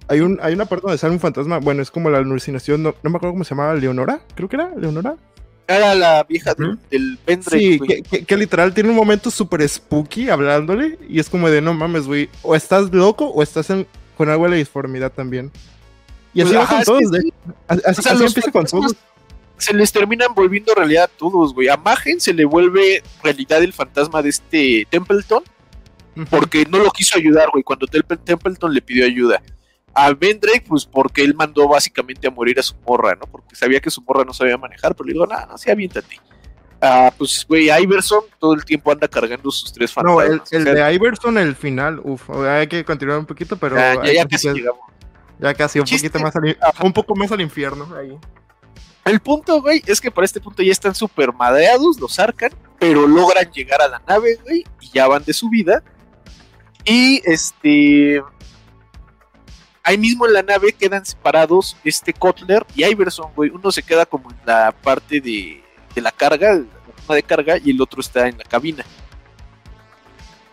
[0.09, 2.95] Hay, un, hay una parte donde sale un fantasma, bueno, es como la alucinación, no,
[3.03, 5.15] no me acuerdo cómo se llamaba, Leonora, creo que era, Leonora.
[5.77, 9.67] Era la vieja del, del pendrive, Sí, que, que- que literal tiene un momento súper
[9.69, 13.87] spooky hablándole y es como de no mames, güey, o estás loco o estás en-
[14.17, 15.51] con algo de la disformidad también.
[16.35, 17.33] Y así Pues, va ajá, con todos, que de- sí.
[17.69, 18.97] así, O sea, así los empieza con fantasmas todos.
[19.59, 21.69] Se les terminan volviendo realidad a todos, güey.
[21.69, 25.43] A Magen se le vuelve realidad el fantasma de este Templeton
[26.31, 29.43] porque no lo quiso ayudar, güey, cuando Temple- Templeton le pidió ayuda.
[29.95, 33.27] A Vendrake, pues porque él mandó básicamente a morir a su morra, ¿no?
[33.27, 36.21] Porque sabía que su morra no sabía manejar, pero le digo, no, no, sí, aviéntate.
[36.81, 40.53] Ah, pues, güey, Iverson todo el tiempo anda cargando sus tres No, fantasmas.
[40.53, 43.77] el, el O sea, de Iverson, el final, uff, hay que continuar un poquito, pero
[43.77, 44.81] ya, ya, casi llegamos.
[45.39, 46.09] ya casi un Chiste.
[46.09, 46.85] poquito más al, Ajá.
[46.85, 48.17] un poco más al infierno ahí.
[49.05, 53.07] El punto, güey, es que para este punto ya están súper madreados, los arcan, pero
[53.07, 55.83] logran llegar a la nave, güey, y ya van de su vida.
[56.85, 58.23] Y este.
[59.83, 63.51] Ahí mismo en la nave quedan separados este Kotler y Iverson, güey.
[63.51, 65.63] Uno se queda como en la parte de,
[65.95, 66.61] de la carga,
[67.09, 68.85] la de carga, y el otro está en la cabina.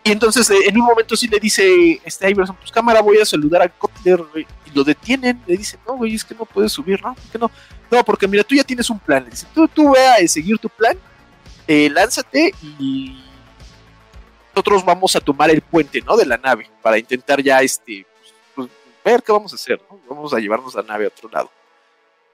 [0.08, 3.26] Y entonces eh, en un momento sí le dice este Iverson, pues cámara, voy a
[3.26, 4.46] saludar a Kotler, güey.
[4.64, 7.14] Y lo detienen, le dicen, no, güey, es que no puedes subir, ¿no?
[7.14, 7.50] ¿Por qué no?
[7.90, 9.24] No, porque mira, tú ya tienes un plan.
[9.24, 10.96] Le tú, tú a seguir tu plan,
[11.66, 13.22] eh, lánzate y
[14.54, 16.16] nosotros vamos a tomar el puente, ¿no?
[16.16, 18.06] De la nave para intentar ya, este,
[19.08, 19.80] pues, ver qué vamos a hacer.
[20.08, 21.50] Vamos a llevarnos la nave a otro lado.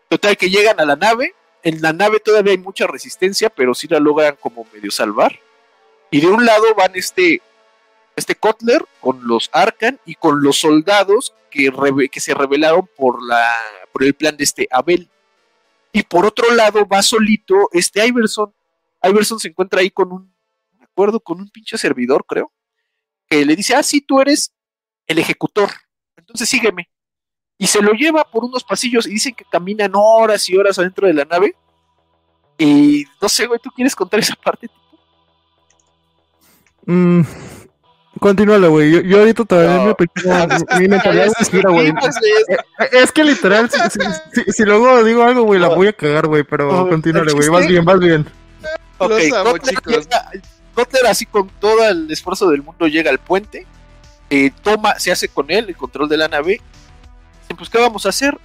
[0.09, 1.35] Total, que llegan a la nave.
[1.63, 5.39] En la nave todavía hay mucha resistencia, pero sí la logran como medio salvar.
[6.11, 7.41] Y de un lado van este,
[8.17, 11.73] este Kotler con los Arcan y con los soldados que,
[12.11, 13.49] que se rebelaron por, la,
[13.93, 15.09] por el plan de este Abel.
[15.93, 18.53] Y por otro lado va solito este Iverson.
[19.03, 20.35] Iverson se encuentra ahí con un,
[20.83, 22.53] acuerdo, con un pinche servidor, creo,
[23.29, 24.53] que le dice, ah, sí, tú eres
[25.07, 25.71] el ejecutor,
[26.35, 26.89] entonces sígueme.
[27.57, 31.07] Y se lo lleva por unos pasillos y dicen que caminan horas y horas adentro
[31.07, 31.55] de la nave.
[32.59, 34.69] Y no sé, güey, ¿tú quieres contar esa parte?
[36.87, 37.23] Mm,
[38.21, 38.91] continúale, güey.
[38.91, 39.97] Yo, yo ahorita todavía No.
[40.81, 41.35] mi mentalidad güey.
[41.39, 41.81] discutimos
[42.21, 42.53] de esto.
[42.81, 44.01] Eh, Es que literal, si, si-
[44.45, 47.49] si- si luego digo algo, güey, la voy a cagar, güey, pero No, continúale, güey.
[47.49, 48.27] Vas bien, vas bien.
[48.99, 49.93] Ok, Los amo, Kotler, chicos.
[49.93, 50.31] llega-
[50.75, 53.67] Kotler así con todo el esfuerzo del mundo llega al puente,
[54.31, 56.61] eh, toma, se hace con él el control de la nave.
[57.43, 58.39] Dicen, pues, ¿qué vamos a hacer?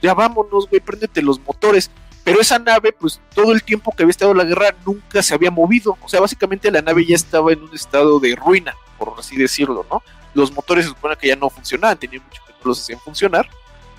[0.00, 1.90] Ya vámonos, güey, préndete los motores.
[2.24, 5.50] Pero esa nave, pues, todo el tiempo que había estado la guerra, nunca se había
[5.50, 5.96] movido.
[6.02, 9.84] O sea, básicamente la nave ya estaba en un estado de ruina, por así decirlo,
[9.90, 10.02] ¿no?
[10.34, 13.48] Los motores se supone que ya no funcionaban, tenían mucho que no los hacían funcionar.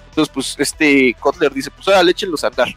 [0.09, 2.69] Entonces, pues, este Kotler dice, pues, ahora échenlos a andar.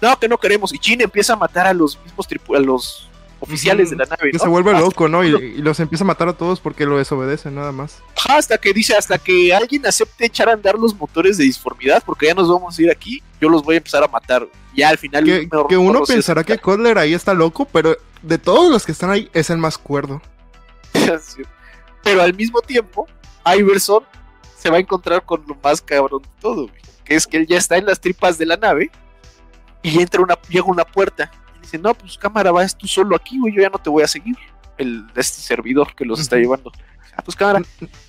[0.00, 0.72] No, que no queremos.
[0.72, 3.08] Y Chin empieza a matar a los mismos a los
[3.44, 4.30] oficiales de la nave.
[4.30, 4.44] Que ¿no?
[4.44, 5.24] se vuelve Hasta- loco, ¿no?
[5.24, 8.02] Y, y los empieza a matar a todos porque lo desobedecen, nada más.
[8.28, 12.26] Hasta que dice, hasta que alguien acepte echar a andar los motores de disformidad, porque
[12.26, 14.46] ya nos vamos a ir aquí, yo los voy a empezar a matar.
[14.74, 15.24] Ya al final.
[15.24, 19.10] Que, que uno pensará que Kotler ahí está loco, pero de todos los que están
[19.10, 20.20] ahí es el más cuerdo.
[22.02, 23.06] Pero al mismo tiempo,
[23.56, 24.02] Iverson
[24.58, 27.46] se va a encontrar con lo más cabrón de todo, güey, que es que él
[27.46, 28.90] ya está en las tripas de la nave
[29.82, 31.30] y entra una, llega una puerta
[31.64, 34.08] Dice, no, pues cámara, vas tú solo aquí, güey, yo ya no te voy a
[34.08, 34.36] seguir.
[34.76, 36.72] El, este servidor que los está llevando.
[37.16, 37.62] Ah, pues cámara.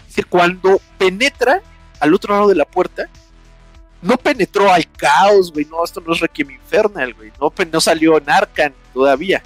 [0.07, 1.61] Dice, cuando penetra
[1.99, 3.09] al otro lado de la puerta,
[4.01, 5.65] no penetró al caos, güey.
[5.65, 7.31] No, esto no es Requiem Infernal, güey.
[7.39, 9.41] No, no salió en Arcan todavía.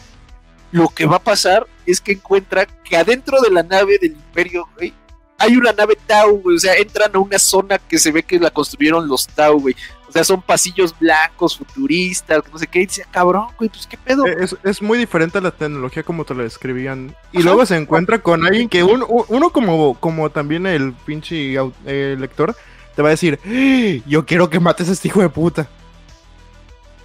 [0.72, 4.68] Lo que va a pasar es que encuentra que adentro de la nave del Imperio,
[4.76, 4.94] güey,
[5.38, 6.58] hay una nave Tau, güey.
[6.58, 9.76] O sea, entran a una zona que se ve que la construyeron los Tau, güey.
[10.10, 12.80] O sea, son pasillos blancos, futuristas, no sé qué.
[12.82, 14.26] Y dice, "Ah, cabrón, güey, pues qué pedo.
[14.26, 17.16] Eh, Es, es muy diferente a la tecnología como te lo describían.
[17.32, 17.46] Y Ajá.
[17.46, 21.56] luego se encuentra con alguien que un- un- uno como, como también el pinche
[21.86, 22.56] eh, lector
[22.96, 24.04] te va a decir, "¡Ah!
[24.08, 25.70] yo quiero que mates a este hijo de puta.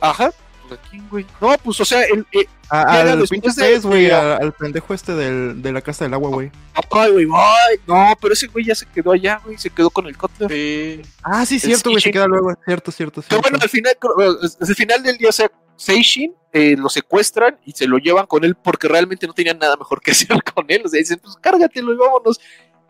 [0.01, 0.31] Ajá.
[0.69, 1.27] Pues, ¿a quién, güey?
[1.41, 5.15] No, pues, o sea, el, eh, A- Llega al de- güey, de- al pendejo este
[5.15, 6.51] del, de la casa del agua, güey.
[6.91, 10.07] ay, güey, ay, no, pero ese güey ya se quedó allá, güey, se quedó con
[10.07, 10.51] el Cutler.
[10.51, 11.03] Sí.
[11.23, 12.55] Ah, sí, El cierto, güey, se queda luego.
[12.65, 13.95] Cierto, cierto, Pero bueno, al final,
[14.43, 18.27] es el final del día, o sea, Seishin eh, lo secuestran y se lo llevan
[18.27, 20.83] con él porque realmente no tenían nada mejor que hacer con él.
[20.85, 22.41] O sea, dicen, pues cárgatelo y vámonos.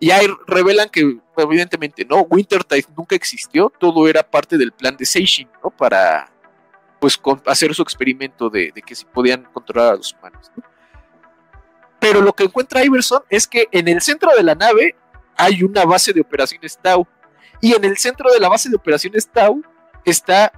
[0.01, 5.07] Y ahí revelan que, evidentemente, no, Wintertide nunca existió, todo era parte del plan de
[5.07, 5.71] Seishin, ¿no?
[5.71, 6.31] Para,
[7.05, 10.63] pues, con- hacer su experimento de, que si podían controlar a los humanos, ¿no?
[12.01, 14.97] Pero lo que encuentra Iverson es que en el centro de la nave
[15.37, 17.07] hay una base de operaciones Tau.
[17.61, 19.63] Y en el centro de la base de operaciones Tau
[20.03, 20.51] está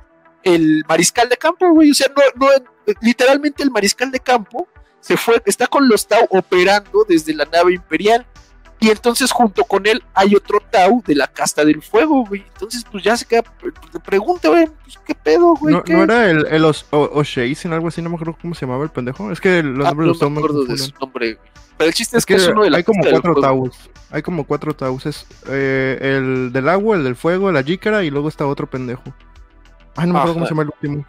[0.44, 1.90] el mariscal de campo, güey.
[1.90, 4.68] O sea, no, no, literalmente el mariscal de campo
[5.00, 8.24] se fue, está con los Tau operando desde la nave imperial.
[8.86, 12.42] Y entonces junto con él hay otro Tau de la casta del fuego, güey.
[12.52, 13.42] Entonces, pues ya se queda,
[13.92, 15.74] te pregunta, güey, pues qué pedo, güey.
[15.74, 15.92] ¿No, ¿Qué?
[15.94, 18.00] no era el, el Os- o- O'Shazen, algo así?
[18.02, 19.30] No me acuerdo cómo se llamaba el pendejo.
[19.30, 21.50] Es que los Ah, nombres no los me acuerdo de su nombre, güey.
[21.78, 23.90] Pero el chiste es, Es que que es uno de la hay como cuatro taus.
[24.10, 25.04] Hay como cuatro taus.
[25.06, 29.02] Es eh, el del agua, el del fuego, la jícara y luego está otro pendejo.
[29.96, 31.06] Ay, no me acuerdo cómo se llama el último.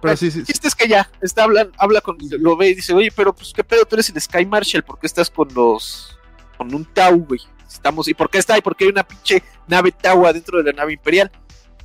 [0.00, 0.38] Pero Ah, sí, sí.
[0.40, 3.34] El chiste es que ya, está hablan, habla con, lo ve y dice, oye, pero
[3.34, 6.18] pues qué pedo, tú eres el Sky Marshal, ¿por qué estás con los,
[6.60, 7.40] con un Tau, güey?
[7.66, 8.60] Estamos, ¿y por qué está ahí?
[8.60, 11.30] Porque hay una pinche nave Tau adentro de la nave imperial.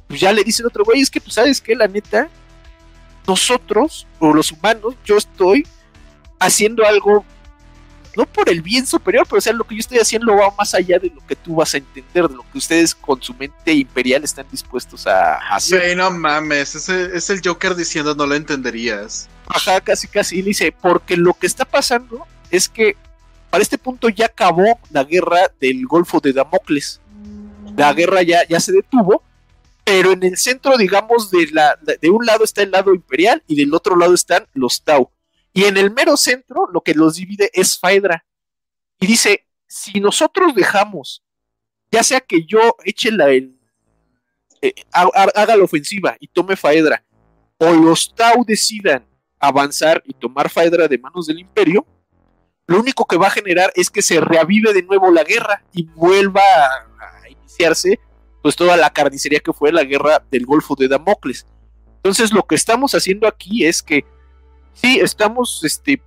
[0.05, 2.27] Pues ya le dice el otro, güey, es que pues sabes que la neta,
[3.25, 5.65] nosotros, o los humanos, yo estoy
[6.39, 7.23] haciendo algo,
[8.17, 10.73] no por el bien superior, pero o sea, lo que yo estoy haciendo va más
[10.73, 13.71] allá de lo que tú vas a entender, de lo que ustedes con su mente
[13.71, 15.79] imperial están dispuestos a hacer.
[15.79, 19.29] Güey, no mames, es el Joker diciendo no lo entenderías.
[19.47, 20.39] Ajá, casi, casi.
[20.39, 22.97] Y dice, porque lo que está pasando es que
[23.55, 26.99] para este punto ya acabó la guerra del Golfo de Damocles.
[27.77, 29.23] La guerra ya, ya se detuvo,
[29.85, 33.95] pero en el centro, digamos, de, un lado está el lado imperial y del otro
[33.95, 35.09] lado están los Tau.
[35.53, 38.25] Y en el mero centro, lo que los divide es Faedra.
[38.99, 41.23] Y dice, si nosotros dejamos,
[41.89, 43.57] ya sea que yo eche la, el,
[44.61, 47.05] eh, ha- ha- haga la ofensiva y tome Faedra,
[47.57, 49.05] o los Tau decidan
[49.39, 51.87] avanzar y tomar Faedra de manos del imperio,
[52.67, 55.83] lo único que va a generar es que se reavive de nuevo la guerra y
[55.83, 57.99] vuelva a, iniciarse
[58.41, 61.45] pues toda la carnicería que fue la guerra del Golfo de Damocles.
[61.97, 64.05] Entonces lo que estamos haciendo aquí es que
[64.73, 66.01] sí, estamos este,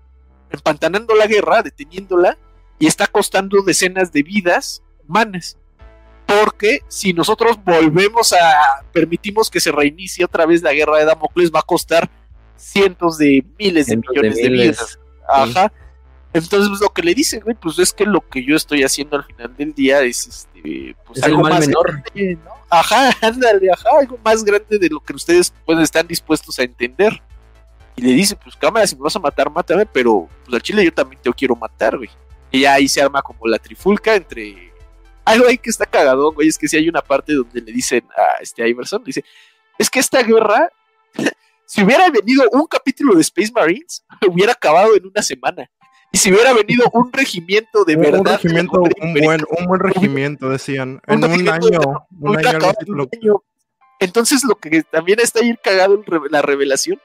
[0.50, 2.38] empantanando la guerra, deteniéndola,
[2.78, 5.58] y está costando decenas de vidas humanas.
[6.26, 11.50] Porque si nosotros volvemos a permitimos que se reinicie otra vez la guerra de Damocles,
[11.52, 12.08] va a costar
[12.56, 14.76] cientos de miles de Cientos de millones de, miles.
[14.76, 14.98] vidas.
[15.28, 15.72] Ajá.
[16.32, 19.16] Entonces, pues, lo que le dicen, güey, pues es que lo que yo estoy haciendo
[19.16, 22.02] al final del día es este, pues Es algo más menor.
[22.02, 22.50] grande, ¿no?
[22.70, 27.22] Ajá, ándale, ajá, algo más grande de lo que ustedes pues están dispuestos a entender.
[27.96, 30.84] Y le dice, pues cámara, si me vas a matar, mátame, pero pues al chile
[30.84, 32.10] yo también te quiero matar, güey.
[32.50, 34.72] Y ya ahí se arma como la trifulca entre.
[35.24, 38.04] Algo ahí que está cagado, güey, es que si hay una parte donde le dicen
[38.16, 39.24] a este Iverson, dice,
[39.76, 40.70] es que esta guerra,
[41.66, 45.68] si hubiera venido un capítulo de Space Marines, hubiera acabado en una semana.
[46.10, 48.20] Y si hubiera venido un regimiento de Un- verdad.
[48.20, 51.00] un regimiento, de la un América, buen, un buen regimiento, decían.
[51.06, 53.44] Un En un año, un año, lo-.
[54.00, 57.00] Entonces lo que también está ahí cagado en re- la revelación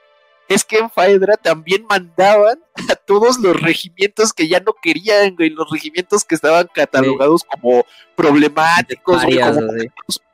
[0.47, 2.59] es que en Faedra también mandaban
[2.89, 7.85] a todos los regimientos que ya no querían, güey, los regimientos que estaban catalogados como
[8.15, 9.61] problemáticos, güey, como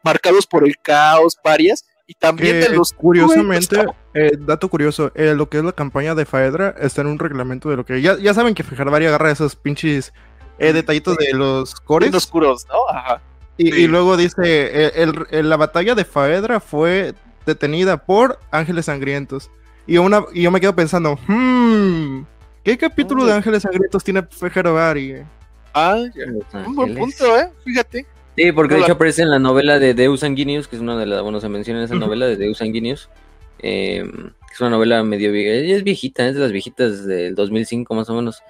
[0.03, 5.11] marcados por el caos, parias, y también Que, de los curiosamente, güey, eh, dato curioso,
[5.15, 8.01] eh, lo que es la campaña de Faedra está en un reglamento de lo que.
[8.01, 10.13] Ya, ya saben que Fijarvari agarra esos pinches
[10.57, 12.13] eh, detallitos de los cores.
[12.13, 12.75] oscuros, ¿no?
[12.95, 13.21] Ajá.
[13.57, 13.81] Y, Sí.
[13.81, 17.13] y luego dice: eh, el- el- la batalla de Faedra fue
[17.45, 19.49] detenida por Ángeles Sangrientos.
[19.87, 22.21] Y, una, y yo me quedo pensando: hmm,
[22.63, 25.23] ¿qué capítulo de Ángeles Sangrientos tiene Fijarvari?
[25.73, 25.97] Ah,
[26.65, 27.49] Un buen punto, ¿eh?
[27.63, 28.05] Fíjate.
[28.35, 31.05] Sí, porque de hecho aparece en la novela de Deus Sanguinius, que es una de
[31.05, 33.09] las, bueno, se menciona en esa novela de Deus Sanguinius,
[33.61, 34.03] eh,
[34.51, 38.15] es una novela medio vieja, es viejita, es de las viejitas del 2005 más o
[38.15, 38.41] menos,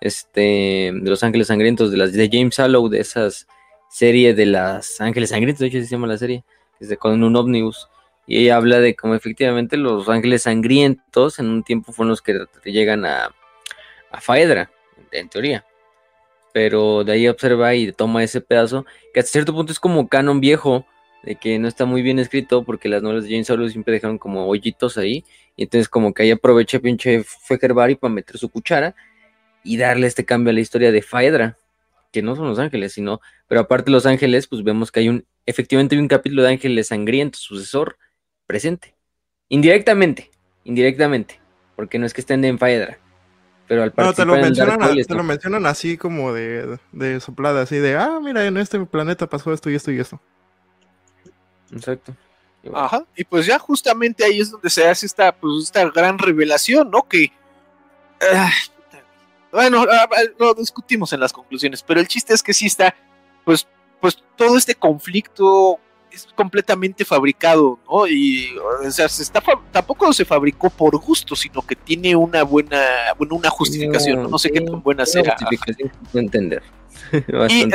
[0.00, 3.46] este, de Los Ángeles Sangrientos, de las de James Hallow, de esas
[3.88, 6.44] serie de las Ángeles Sangrientos, de hecho se llama la serie,
[6.80, 7.88] es de, con un ómnibus,
[8.26, 12.46] y ella habla de cómo efectivamente los Ángeles Sangrientos en un tiempo fueron los que
[12.64, 13.34] llegan a,
[14.10, 14.70] a Faedra,
[15.12, 15.64] en teoría.
[16.52, 20.40] Pero de ahí observa y toma ese pedazo, que hasta cierto punto es como canon
[20.40, 20.86] viejo,
[21.22, 24.18] de que no está muy bien escrito, porque las novelas de James Hallow siempre dejaron
[24.18, 25.24] como hoyitos ahí,
[25.56, 28.94] y entonces como que ahí aprovecha pinche Fekerbari para meter su cuchara
[29.64, 31.58] y darle este cambio a la historia de Faedra,
[32.12, 35.08] que no son los ángeles, sino, pero aparte de los ángeles, pues vemos que hay
[35.08, 37.98] un, efectivamente hay un capítulo de ángeles sangrientos, sucesor,
[38.46, 38.94] presente.
[39.48, 40.30] Indirectamente,
[40.64, 41.40] indirectamente,
[41.74, 42.98] porque no es que estén en Faedra.
[43.68, 47.62] Pero al No, te lo, mencionan, a- te lo mencionan así como de, de soplada,
[47.62, 50.20] así de, ah, mira, en este planeta pasó esto y esto y esto.
[51.72, 52.14] Exacto.
[52.74, 56.90] Ajá, y pues ya justamente ahí es donde se hace esta, pues, esta gran revelación,
[56.90, 57.02] ¿no?
[57.02, 57.32] Que.
[58.20, 58.50] ah,
[59.52, 62.94] bueno, ah, lo discutimos en las conclusiones, pero el chiste es que sí está,
[63.44, 63.66] pues,
[64.00, 65.78] pues todo este conflicto
[66.10, 68.06] es completamente fabricado, ¿no?
[68.06, 68.50] Y,
[68.84, 72.80] o sea, se está, tampoco se fabricó por gusto, sino que tiene una buena,
[73.18, 74.28] bueno, una justificación, ¿no?
[74.28, 75.36] No sé qué tan buena sea.
[75.36, 76.62] justificación entender.
[77.12, 77.70] Y bien.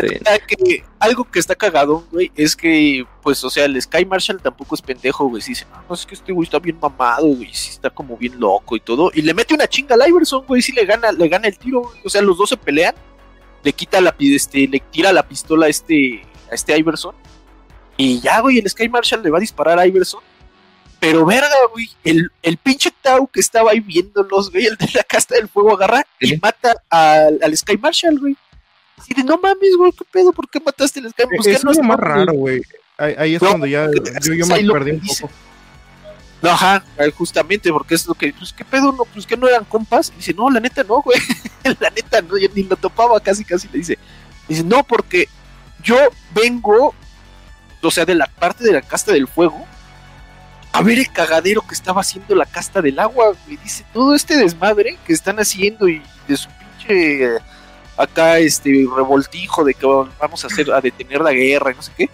[0.47, 4.75] que algo que está cagado, güey, es que, pues, o sea, el Sky Marshall tampoco
[4.75, 5.41] es pendejo, güey.
[5.41, 8.17] Sí dice, no, no, es que este güey está bien mamado, güey, sí está como
[8.17, 9.11] bien loco y todo.
[9.13, 11.81] Y le mete una chinga al Iverson, güey, sí le gana, le gana el tiro,
[11.81, 12.01] güey.
[12.03, 12.95] O sea, los dos se pelean,
[13.63, 17.15] le quita la, este, le tira la pistola a este, a este Iverson.
[18.01, 20.21] Y ya, güey, el Sky Marshall le va a disparar a Iverson.
[20.99, 25.03] Pero verga, güey, el, el pinche Tau que estaba ahí viéndolos, güey, el de la
[25.03, 28.35] casta del fuego agarra y mata al, al Sky Marshall, güey.
[28.97, 30.31] Así de, no mames, güey, ¿qué pedo?
[30.31, 31.23] ¿Por qué mataste al Sky?
[31.29, 32.63] Pues, ¿qué es no más raro, güey.
[32.97, 35.29] Ahí, ahí es No, cuando ya yo, yo me perdí un poco.
[36.41, 36.83] No, ajá,
[37.15, 38.91] justamente, porque es lo que, pues, ¿qué pedo?
[38.91, 40.11] No, pues que no eran compas.
[40.15, 41.19] Y dice, no, la neta no, güey.
[41.79, 43.99] la neta no, ya ni lo topaba, casi, casi le dice.
[44.47, 45.27] Dice, no, porque
[45.83, 45.97] yo
[46.33, 46.95] vengo,
[47.81, 49.65] o sea, de la parte de la casta del fuego,
[50.73, 53.57] a ver el cagadero que estaba haciendo la casta del agua, güey.
[53.57, 57.39] Dice, todo este desmadre que están haciendo y de su pinche eh,
[57.97, 59.85] acá, este, revoltijo de que
[60.19, 62.09] vamos a hacer, a detener la guerra y no sé qué.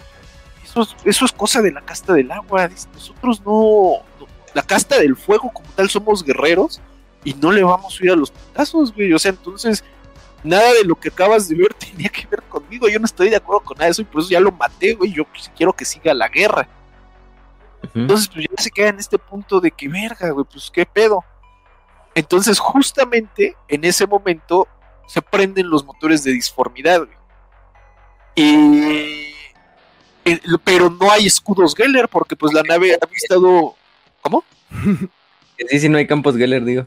[0.64, 2.66] Eso es, eso es cosa de la casta del agua.
[2.68, 6.80] Dice, nosotros no, no- La casta del fuego, como tal, somos guerreros
[7.24, 9.12] y no le vamos a ir a los putazos, güey.
[9.12, 9.84] O sea, entonces,
[10.44, 12.88] nada de lo que acabas de ver tenía que ver conmigo.
[12.88, 14.94] Yo no estoy de acuerdo con nada de eso y por eso ya lo maté,
[14.94, 15.12] güey.
[15.12, 16.68] Yo pues, quiero que siga la guerra.
[17.94, 21.24] Entonces, pues ya se queda en este punto de que, verga, güey, pues qué pedo.
[22.14, 24.66] Entonces, justamente en ese momento
[25.06, 27.18] se prenden los motores de disformidad, güey.
[28.34, 29.32] Y.
[30.24, 33.74] eh, Pero no hay escudos Geller porque, pues, la nave había estado.
[34.22, 36.86] Que Sí, sí, no hay campos Geller, digo.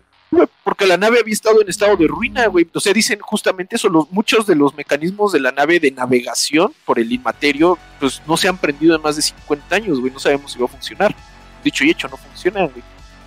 [0.64, 2.68] Porque la nave había estado en estado de ruina, güey.
[2.74, 3.90] O sea, dicen justamente eso.
[3.90, 8.38] Los, muchos de los mecanismos de la nave de navegación por el inmaterio, pues no
[8.38, 10.14] se han prendido en más de 50 años, güey.
[10.14, 11.16] No sabemos si va a funcionar.
[11.64, 12.84] Dicho y hecho, no funcionan, güey.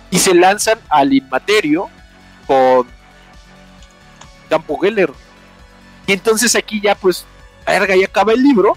[0.09, 1.89] Y se lanzan al inmaterio
[2.47, 2.87] con
[4.49, 5.11] Campo Geller.
[6.07, 7.25] Y entonces aquí ya, pues,
[7.67, 8.73] verga, ya acaba el libro.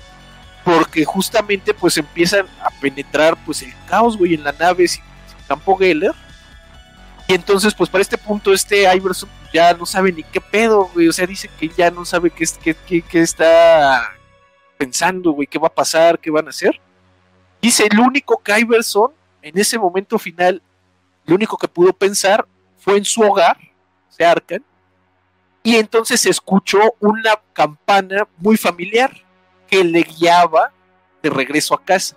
[0.65, 5.47] Porque justamente, pues, empiezan a penetrar, pues, el caos, güey, en la nave sin, sin
[5.47, 6.12] Campo Geller.
[7.28, 11.08] Y entonces, pues para este punto, este Iverson ya no sabe ni qué pedo, güey.
[11.08, 14.10] O sea, dice que ya no sabe qué, qué, qué- qué está
[14.78, 16.81] pensando, güey, qué va a pasar, qué van a hacer.
[17.60, 20.62] Dice, el único que Iverson, en ese momento final,
[21.26, 22.47] lo único que pudo pensar
[22.78, 23.58] fue en su hogar,
[24.08, 24.65] o sea, Arkan.
[25.62, 29.12] Y entonces escuchó una campana muy familiar
[29.68, 30.73] que le guiaba
[31.23, 32.16] de regreso a casa.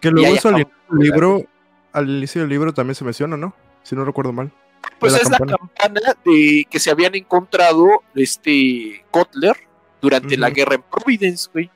[0.00, 1.42] Que luego eso al inicio del libro,
[1.92, 3.52] al inicio del libro también se menciona, ¿no?
[3.84, 4.50] Si no recuerdo mal.
[4.98, 5.52] Pues la es campana.
[5.52, 9.56] la campana de que se habían encontrado este Kotler
[10.00, 11.70] durante la guerra en Providence, güey.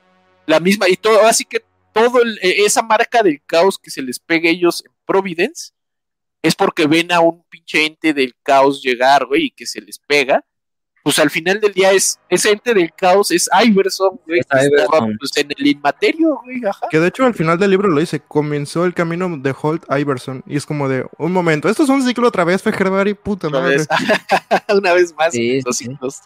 [0.47, 4.03] La misma, y todo, así que todo el- e- esa marca del caos que se
[4.03, 5.73] les pega a ellos en Providence
[6.43, 9.99] es porque ven a un pinche ente del caos llegar, güey, y que se les
[9.99, 10.45] pega.
[11.09, 15.17] Pues al final del día es, ese ente del caos es Iverson, güey, Es Iverson.
[15.19, 16.87] pues, en el inmaterio, güey, ajá.
[16.91, 20.43] Que de hecho al final del libro lo dice, comenzó el camino de Holt Iverson.
[20.47, 23.61] Y es como de, un momento, esto es un ciclo otra vez, Fejerbari, puta Una
[23.61, 23.77] madre.
[23.78, 23.89] vez,
[24.77, 25.91] una vez más, Sí, los sí, sí.
[25.93, 26.20] ciclos.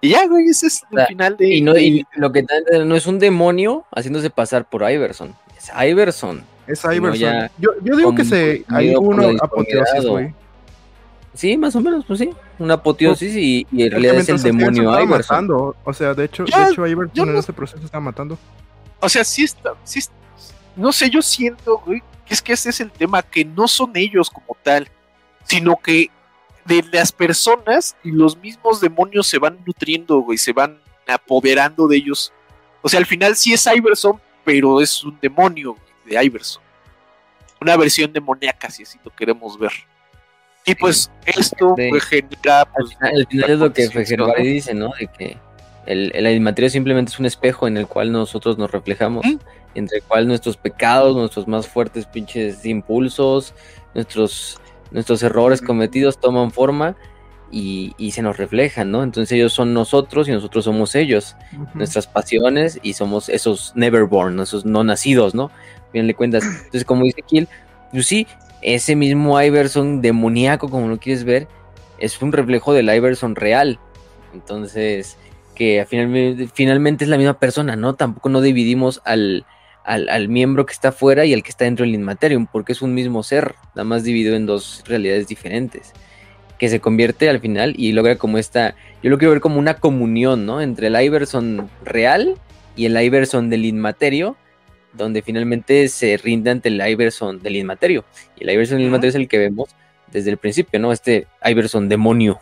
[0.00, 1.54] Y ya, güey, ese es el sea, final de.
[1.56, 2.46] Y, no, y lo que
[2.86, 5.34] no es un demonio haciéndose pasar por Iverson.
[5.54, 6.42] Es Iverson.
[6.66, 7.50] Es Iverson.
[7.58, 10.32] yo, yo digo que se hay la apoteosis, güey.
[11.38, 12.30] Sí, más o menos, pues sí.
[12.58, 15.08] Una apoteosis y, y en Es que realidad es el se demonio Iverson.
[15.08, 15.76] matando.
[15.84, 18.36] O sea, de hecho, Ya, de hecho Iverson en no- ese proceso estaba matando.
[18.98, 19.74] O sea, sí está.
[19.84, 20.10] Sí, es-
[20.74, 23.92] no sé, yo siento, güey, que es que ese es el tema, que no son
[23.96, 24.88] ellos como tal,
[25.44, 26.10] sino que
[26.64, 31.98] de las personas y los mismos demonios se van nutriendo, güey, se van apoderando de
[31.98, 32.32] ellos.
[32.82, 36.62] O sea, al final sí es Iverson, pero es un demonio güey, de Iverson.
[37.60, 39.70] Una versión demoníaca, si así lo queremos ver.
[40.68, 41.88] Y pues esto Sí.
[41.90, 42.60] pues, genera.
[42.62, 44.48] Al Pues, final, al final es lo que Fejerbari ¿no?
[44.50, 44.90] dice, ¿no?
[44.98, 45.36] De que
[45.86, 49.36] el, el animaterio simplemente es un espejo en el cual nosotros nos reflejamos, ¿Mm?
[49.74, 53.54] entre el cual nuestros pecados, nuestros más fuertes pinches impulsos,
[53.94, 54.58] nuestros,
[54.90, 56.96] nuestros errores cometidos toman forma
[57.50, 59.02] y, y se nos reflejan, ¿no?
[59.02, 61.34] Entonces ellos son nosotros y nosotros somos ellos,
[61.74, 65.50] nuestras pasiones y somos esos neverborn, esos no nacidos, ¿no?
[65.92, 66.42] Bien le cuentas.
[66.64, 67.48] Entonces, como dice Kill,
[67.92, 68.26] pues sí,
[68.62, 71.48] ese mismo Iverson demoníaco, como lo quieres ver,
[71.98, 73.78] es un reflejo del Iverson real.
[74.34, 75.16] Entonces,
[75.54, 75.84] que
[76.54, 77.94] finalmente, es la misma persona, ¿no?
[77.94, 79.44] Tampoco no dividimos al,
[79.84, 82.82] al, al miembro que está afuera y al que está dentro del Inmaterium, porque es
[82.82, 85.92] un mismo ser, nada más dividido en dos realidades diferentes.
[86.58, 88.74] Que se convierte al final y logra como esta.
[89.02, 90.60] Yo lo quiero ver como una comunión, ¿no?
[90.60, 92.34] Entre el Iverson real
[92.76, 94.36] y el Iverson del Inmaterio,
[94.92, 98.04] donde finalmente se rinde ante el Iverson del Inmaterio.
[98.36, 99.70] Y el Iverson del Inmaterio es el que vemos
[100.12, 100.92] desde el principio, ¿no?
[100.92, 102.40] Este Iverson demonio.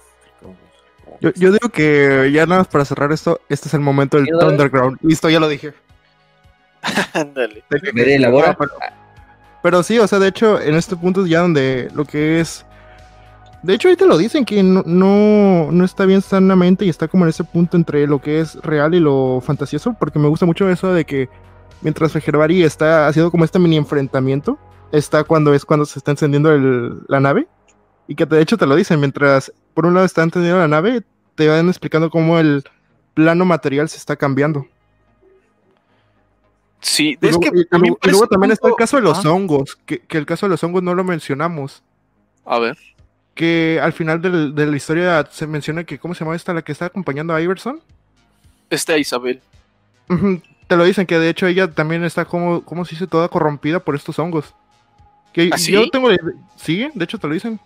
[1.21, 4.29] Yo, yo digo que ya nada más para cerrar esto, este es el momento del.
[4.29, 4.99] Thunderground.
[5.03, 5.73] Listo, ya lo dije.
[7.15, 7.65] Ándale.
[7.95, 8.49] Elabora.
[8.49, 8.71] No, pero,
[9.63, 12.65] pero sí, o sea, de hecho, en este punto es ya donde lo que es.
[13.63, 17.09] De hecho, ahí te lo dicen que no, no, no está bien sanamente y está
[17.09, 20.47] como en ese punto entre lo que es real y lo fantasioso, porque me gusta
[20.47, 21.29] mucho eso de que
[21.87, 24.59] mientras Fejerbari está haciendo como este mini enfrentamiento,
[24.91, 27.47] está cuando es cuando se está encendiendo el- la nave,
[28.09, 31.05] y que de hecho te lo dicen, mientras por un lado está encendiendo la nave,
[31.37, 32.65] te van explicando cómo el
[33.15, 34.67] plano material se está cambiando.
[36.81, 40.01] Sí, es luego, que y- luego- y también está el caso de los hongos, que,
[40.01, 41.85] que el caso de los hongos no lo mencionamos.
[42.45, 42.77] A ver.
[43.35, 46.53] Que al final del- de la historia se menciona que, ¿cómo se llama esta?
[46.53, 47.81] La que está acompañando a Iverson.
[48.71, 49.41] Esta Isabel.
[50.67, 53.81] Te lo dicen que de hecho ella también está como, como se dice, toda corrompida
[53.81, 54.55] por estos hongos.
[55.33, 55.73] Que ¿Ah, sí?
[55.73, 56.09] yo tengo
[56.57, 57.61] Sí, de hecho te lo dicen.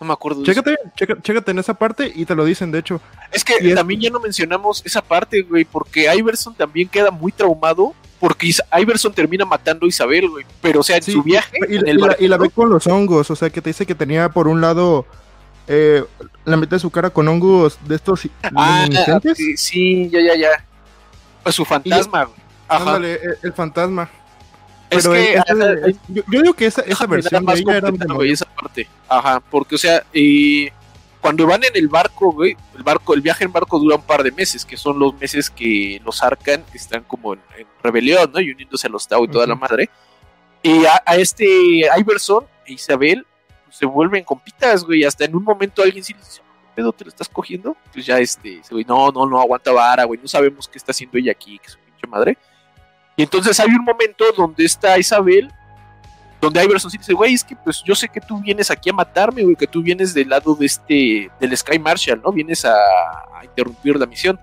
[0.00, 0.42] No me acuerdo.
[0.42, 0.62] de eso.
[1.22, 3.00] Chécate, en esa parte y te lo dicen, de hecho.
[3.32, 7.10] Es que Y es- también ya no mencionamos esa parte, güey, porque Iverson también queda
[7.10, 10.44] muy traumado porque Iverson termina matando a Isabel, güey.
[10.62, 12.48] Pero, o sea, en Sí, su viaje, Y, en y el la, y la ve
[12.50, 15.06] con los hongos, o sea, que te dice que tenía por un lado
[15.68, 16.02] eh,
[16.44, 18.86] la mitad de su cara con hongos de estos Ah,
[19.34, 20.64] sí, sí, ya, ya, ya.
[21.46, 22.28] Pues su fantasma.
[22.66, 22.96] Ajá.
[22.96, 24.10] Ándale, el, el fantasma.
[24.90, 27.78] es Pero que ese- ajá, yo, yo digo que esa, esa versión nada de más
[27.80, 28.88] ella era güey, esa parte.
[29.08, 30.72] Ajá, porque, o sea, eh,
[31.20, 34.24] cuando van en el barco, güey, el barco, el viaje en barco dura un par
[34.24, 38.40] de meses, que son los meses que los Arcan están como en, en rebelión, ¿no?
[38.40, 39.60] Y uniéndose a los Tau y toda la Ujú.
[39.62, 39.88] madre.
[40.64, 41.46] Y a, a este
[41.96, 43.24] Iverson e Isabel
[43.64, 45.04] pues, se vuelven compitas, güey.
[45.04, 46.45] Hasta en un momento alguien sí les dice, ¿qué
[46.76, 47.76] pedo te lo estás cogiendo?
[47.92, 50.20] Pues ya este, güey, no, no, no aguanta vara, güey.
[50.20, 52.38] No sabemos qué está haciendo ella aquí, que su pinche madre.
[53.16, 55.50] Y entonces hay un momento donde está Isabel
[56.40, 58.92] donde Iverson sí dice, güey, es que pues yo sé que tú vienes aquí a
[58.92, 62.30] matarme, güey, que tú vienes del lado de este, del Sky Marshal, ¿no?
[62.30, 64.38] Vienes a, a interrumpir la misión.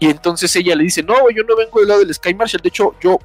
[0.00, 2.60] Y entonces ella le dice, no, güey, yo no vengo del lado del Sky Marshal,
[2.60, 3.18] de hecho, yo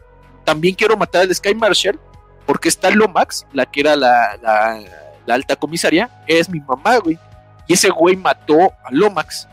[0.43, 2.00] también quiero matar al Sky Marshal,
[2.45, 4.80] porque está Lomax, la que era la, la,
[5.25, 7.17] la alta comisaria, es mi mamá, güey.
[7.67, 9.48] Y ese güey mató a Lomax.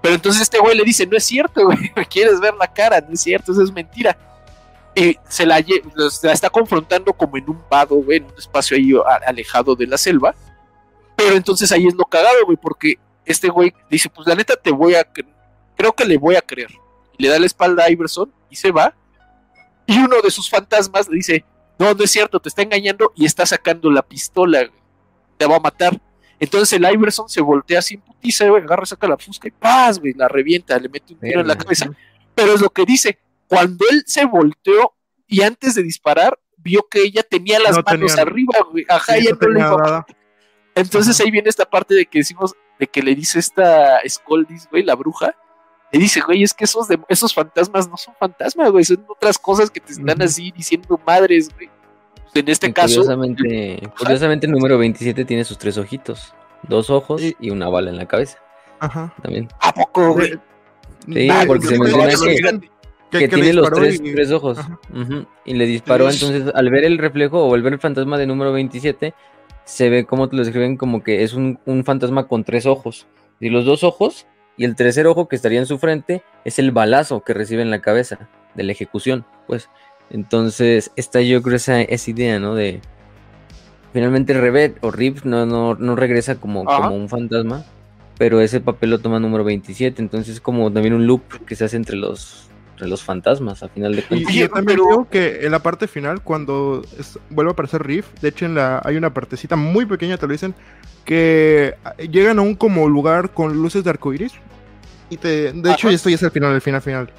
[0.00, 3.00] Pero entonces este güey le dice, no es cierto, güey, me quieres ver la cara,
[3.00, 4.16] no es cierto, eso es mentira
[4.94, 5.56] eh, se la,
[6.10, 8.92] se la está confrontando como en un vado, güey, en un espacio ahí
[9.26, 10.34] alejado de la selva.
[11.16, 14.70] Pero entonces ahí es lo cagado, güey, porque este güey dice, pues la neta te
[14.70, 15.32] voy a, cre-
[15.76, 16.70] creo que le voy a creer.
[17.16, 18.94] Y le da la espalda a Iverson y se va.
[19.86, 21.42] Y uno de sus fantasmas le dice,
[21.78, 24.80] no, no es cierto, te está engañando y está sacando la pistola, güey.
[25.38, 25.98] te va a matar.
[26.42, 30.12] Entonces el Iverson se voltea sin putiza, güey, agarra, saca la fusca y ¡paz, güey!
[30.14, 31.88] La revienta, le mete un tiro en la cabeza.
[32.34, 34.92] Pero es lo que dice, cuando él se volteó
[35.28, 38.84] y antes de disparar, vio que ella tenía las No manos tenía- arriba, güey.
[38.88, 40.04] Ajá, Sí, ella no no le
[40.74, 41.24] entonces Ajá.
[41.24, 44.96] ahí viene esta parte de que decimos, de que le dice esta Scoldis, güey, la
[44.96, 45.36] bruja,
[45.92, 49.38] le dice, güey, es que esos, de- esos fantasmas no son fantasmas, güey, son otras
[49.38, 51.70] cosas que te están así diciendo madres, güey.
[52.34, 57.20] En este Y caso, Curiosamente, curiosamente, el número 27 tiene sus tres ojitos: dos ojos
[57.20, 57.36] Sí.
[57.40, 58.38] y una bala en la cabeza.
[58.80, 59.12] Ajá.
[59.22, 59.48] También.
[59.60, 60.38] ¿a poco, güey?
[61.06, 62.60] Sí, Ah, porque se menciona
[63.10, 64.58] que- tiene los tres, y- tres ojos.
[65.44, 66.08] Y le disparó.
[66.10, 69.12] Entonces, al ver el reflejo o al ver el fantasma de número 27,
[69.64, 73.06] se ve como te lo describen como que es un, un fantasma con tres ojos.
[73.40, 76.70] Y los dos ojos y el tercer ojo que estaría en su frente es el
[76.70, 79.24] balazo que recibe en la cabeza de la ejecución.
[79.46, 79.68] Pues
[80.12, 82.54] Entonces, esta yo creo esa, esa idea, ¿no?
[82.54, 82.80] De
[83.92, 86.82] finalmente Revet o Rip no, no, no regresa como, Ajá.
[86.84, 87.64] como un fantasma,
[88.18, 91.64] pero ese papel lo toma número 27, entonces es como también un loop que se
[91.64, 94.34] hace entre los, entre los fantasmas, a final de cuentas.
[94.34, 97.82] y yo también pero- digo que en la parte final, cuando es- vuelve a aparecer
[97.82, 100.54] Riff, de hecho en la hay una partecita muy pequeña, te lo dicen,
[101.06, 104.32] que ah, llegan a un como lugar con luces de arcoiris.
[105.10, 105.94] Y te, de hecho, Ajá.
[105.94, 107.10] esto ya es el final, el final final.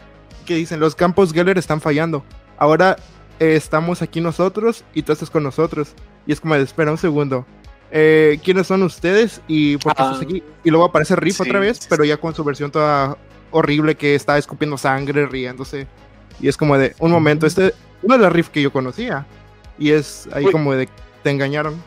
[0.47, 2.23] Que dicen, los campos Geller están fallando.
[2.57, 2.97] Ahora
[3.39, 5.93] eh, estamos aquí nosotros y tú estás con nosotros.
[6.25, 7.45] Y es como, de, espera un segundo.
[7.91, 9.41] Eh, ¿Quiénes son ustedes?
[9.47, 10.11] ¿Y por qué Ah.
[10.13, 10.43] estás aquí?
[10.63, 13.17] Y luego aparece Riff Sí, otra vez, sí, pero ya con su versión toda
[13.51, 15.87] horrible que está escupiendo sangre, riéndose.
[16.39, 19.25] Y es como de, un momento, este no es la Riff que yo conocía.
[19.77, 20.51] Y es ahí Uy.
[20.51, 20.89] como de,
[21.21, 21.81] te engañaron.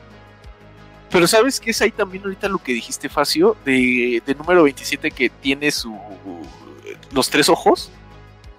[1.11, 3.57] Pero ¿sabes qué es ahí también ahorita lo que dijiste, Facio?
[3.65, 5.97] De, de número 27 que tiene su
[7.13, 7.91] los tres ojos.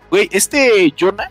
[0.10, 1.30] Güey, este Jonah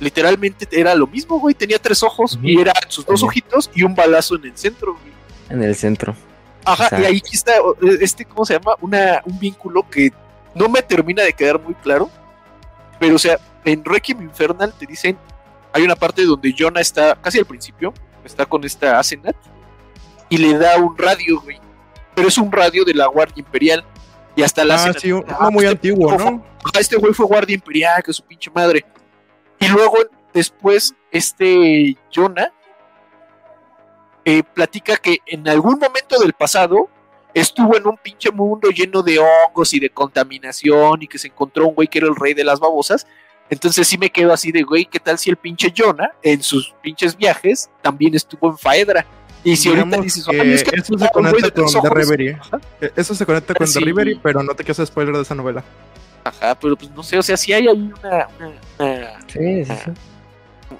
[0.00, 1.54] literalmente era lo mismo, güey.
[1.54, 5.12] Tenía tres ojos y era sus dos ojitos y un balazo en el centro, güey.
[5.50, 6.14] En el centro.
[6.64, 7.02] Ajá, Exacto.
[7.02, 7.52] y ahí está,
[8.00, 8.74] este, ¿cómo se llama?
[8.80, 10.12] Una, un vínculo que
[10.54, 12.10] no me termina de quedar muy claro.
[13.00, 15.16] Pero, o sea, en Requiem Infernal te dicen,
[15.72, 17.94] hay una parte donde Jonah está, casi al principio,
[18.24, 19.36] está con esta Asenat
[20.28, 21.58] y le da un radio, güey.
[22.14, 23.84] Pero es un radio de la Guardia Imperial.
[24.36, 26.18] Y hasta la Ah, Asenat sí, muy este antiguo, ¿no?
[26.18, 28.84] fue- este güey fue Guardia Imperial, que su pinche madre.
[29.60, 29.96] Y luego,
[30.32, 32.52] después, este Jonah
[34.24, 36.88] eh, platica que en algún momento del pasado
[37.34, 41.68] estuvo en un pinche mundo lleno de hongos y de contaminación y que se encontró
[41.68, 43.06] un güey que era el rey de las babosas.
[43.50, 46.74] Entonces sí me quedo así de, güey, ¿qué tal si el pinche Jonah en sus
[46.82, 49.06] pinches viajes también estuvo en Faedra?
[49.44, 51.90] Y si ahorita dices, que "Ay, es que eso se conecta con The ojos".
[51.90, 52.38] Reverie.
[52.80, 53.78] Eh, Eso se conecta con Sí.
[53.78, 55.64] The Reverie, pero no te quiero hacer spoiler de esa novela.
[56.28, 58.48] Ajá, pero pues no sé, o sea, sí hay ahí una, una-
[58.78, 59.90] una- Sí, sí, sí.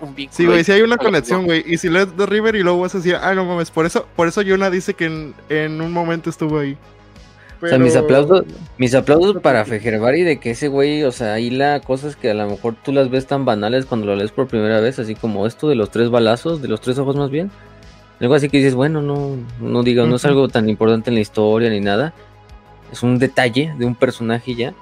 [0.00, 0.36] un vínculo.
[0.36, 1.64] Sí, güey, sí hay una conexión, güey.
[1.66, 4.06] Y si lees The River y luego vas a decir, ah, no mames, por eso,
[4.16, 6.76] por eso Yona dice que en, en un momento estuvo ahí.
[7.60, 8.44] O sea, mis aplausos,
[8.76, 12.46] mis aplausos para Fejerbari de que ese güey, o sea, hila cosas que a lo
[12.48, 15.68] mejor tú las ves tan banales cuando lo lees por primera vez, así como esto
[15.68, 17.50] de los tres balazos, de los tres ojos más bien.
[18.20, 21.20] Algo así que dices, bueno, no, no diga, no es algo tan importante en la
[21.20, 22.14] historia ni nada.
[22.92, 24.72] Es un detalle de un personaje ya.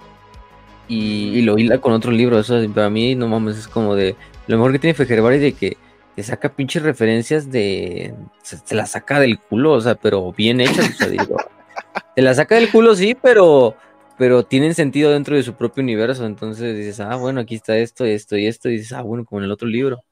[0.88, 2.38] Y, y lo hila con otro libro.
[2.38, 4.16] Eso para mí, no mames, es como de.
[4.46, 5.76] Lo mejor que tiene Fejerbari de que
[6.14, 8.14] te saca pinches referencias de.
[8.42, 10.90] Se, se la saca del culo, o sea, pero bien hechas.
[10.90, 11.36] O sea, digo.
[12.16, 13.76] Te la saca del culo, sí, pero.
[14.18, 16.24] Pero tienen sentido dentro de su propio universo.
[16.24, 18.70] Entonces dices, ah, bueno, aquí está esto, esto y esto.
[18.70, 20.02] Y dices, ah, bueno, como en el otro libro.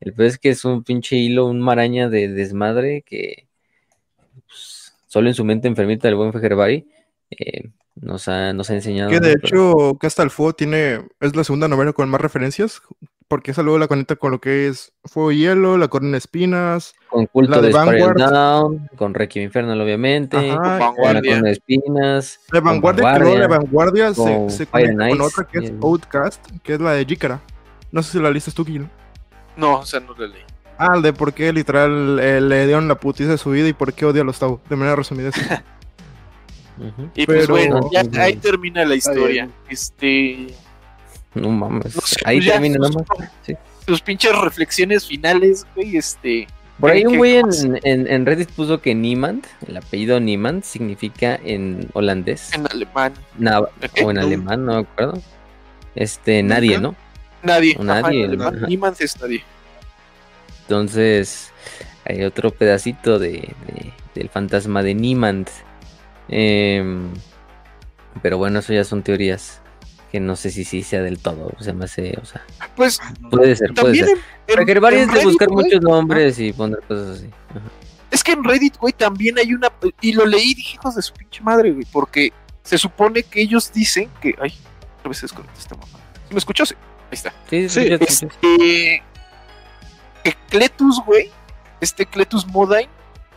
[0.00, 3.48] El peor es que es un pinche hilo, un maraña de desmadre que.
[4.46, 6.86] pues, solo en su mente enfermita del buen Fejerbari.
[7.30, 9.10] eh, nos, ha, nos ha enseñado.
[9.10, 9.26] Que ¿no?
[9.26, 9.46] de Pero-
[9.90, 12.82] hecho, Casta al Fuego tiene, es la segunda novela con más referencias,
[13.28, 16.18] porque esa luego la conecta con lo que es Fuego y Hielo, La Corona de
[16.18, 18.16] Espinas, Con culto La de de Vanguard.
[18.18, 21.22] Down, con Requiem Infernal, obviamente, Ajá, con la Vanguardia.
[21.30, 24.04] Corona de Espinas, de con Vanguardia, que luego de Vanguardia.
[24.10, 27.04] Vanguardia se, con se conecta con otra que es el- Outcast, que es la de
[27.06, 27.40] Jícara.
[27.92, 28.88] No sé si la listas tú, Gil.
[29.56, 30.42] No, o sea, no lo leí.
[30.76, 33.72] Ah, el de por qué literal eh, le dieron la putiza de su vida y
[33.72, 35.30] por qué odia a los Tau, de manera resumida.
[37.14, 39.48] Y pues bueno, ya ahí termina la historia.
[39.68, 40.48] Este.
[41.34, 43.30] No mames, No sé, ahí pues ya, termina sus- nada más.
[43.42, 43.54] Sí.
[43.86, 46.46] Sus pinches reflexiones finales, güey, este.
[46.80, 50.64] Por ahí ¿Qué- un güey en, en, en Reddit puso que Niemand, el apellido Niemand,
[50.64, 53.12] significa en holandés En alemán.
[54.02, 55.20] o en alemán, no me acuerdo.
[55.94, 56.96] Este, nadie, ¿no?
[57.44, 57.76] Nadie.
[57.78, 58.56] Nadie, Ajá, en alemán.
[58.56, 58.66] ajá.
[58.66, 59.44] Niemand es nadie.
[60.62, 61.52] Entonces,
[62.04, 63.30] hay otro pedacito de,
[63.66, 65.48] de- del fantasma de Niemand.
[66.28, 67.12] Em,
[68.22, 69.60] pero bueno, eso ya son teorías
[70.10, 71.50] que no sé si sí sea del todo.
[71.60, 72.42] Se me hace, o sea,
[72.76, 74.18] Pues puede ser, puede también ser.
[74.46, 77.30] Porque varios en de buscar güey, muchos nombres y poner cosas así.
[77.50, 77.60] Ajá.
[78.14, 79.72] Es que en Reddit, güey, también hay una.
[80.00, 81.84] Y lo leí y dije, hijos de su pinche madre, güey.
[81.90, 84.36] Porque se supone que ellos dicen que.
[84.40, 84.54] Ay,
[85.04, 85.98] a veces con esta mamá.
[86.30, 86.64] ¿Me escuchó?
[86.64, 86.76] Sí.
[86.76, 87.30] Ahí está.
[87.50, 88.26] Sí, Sí, sí, sí, sí, sí.
[88.30, 89.02] Este.
[90.22, 91.32] Que Cletus, güey.
[91.80, 92.88] Este Cletus Modine.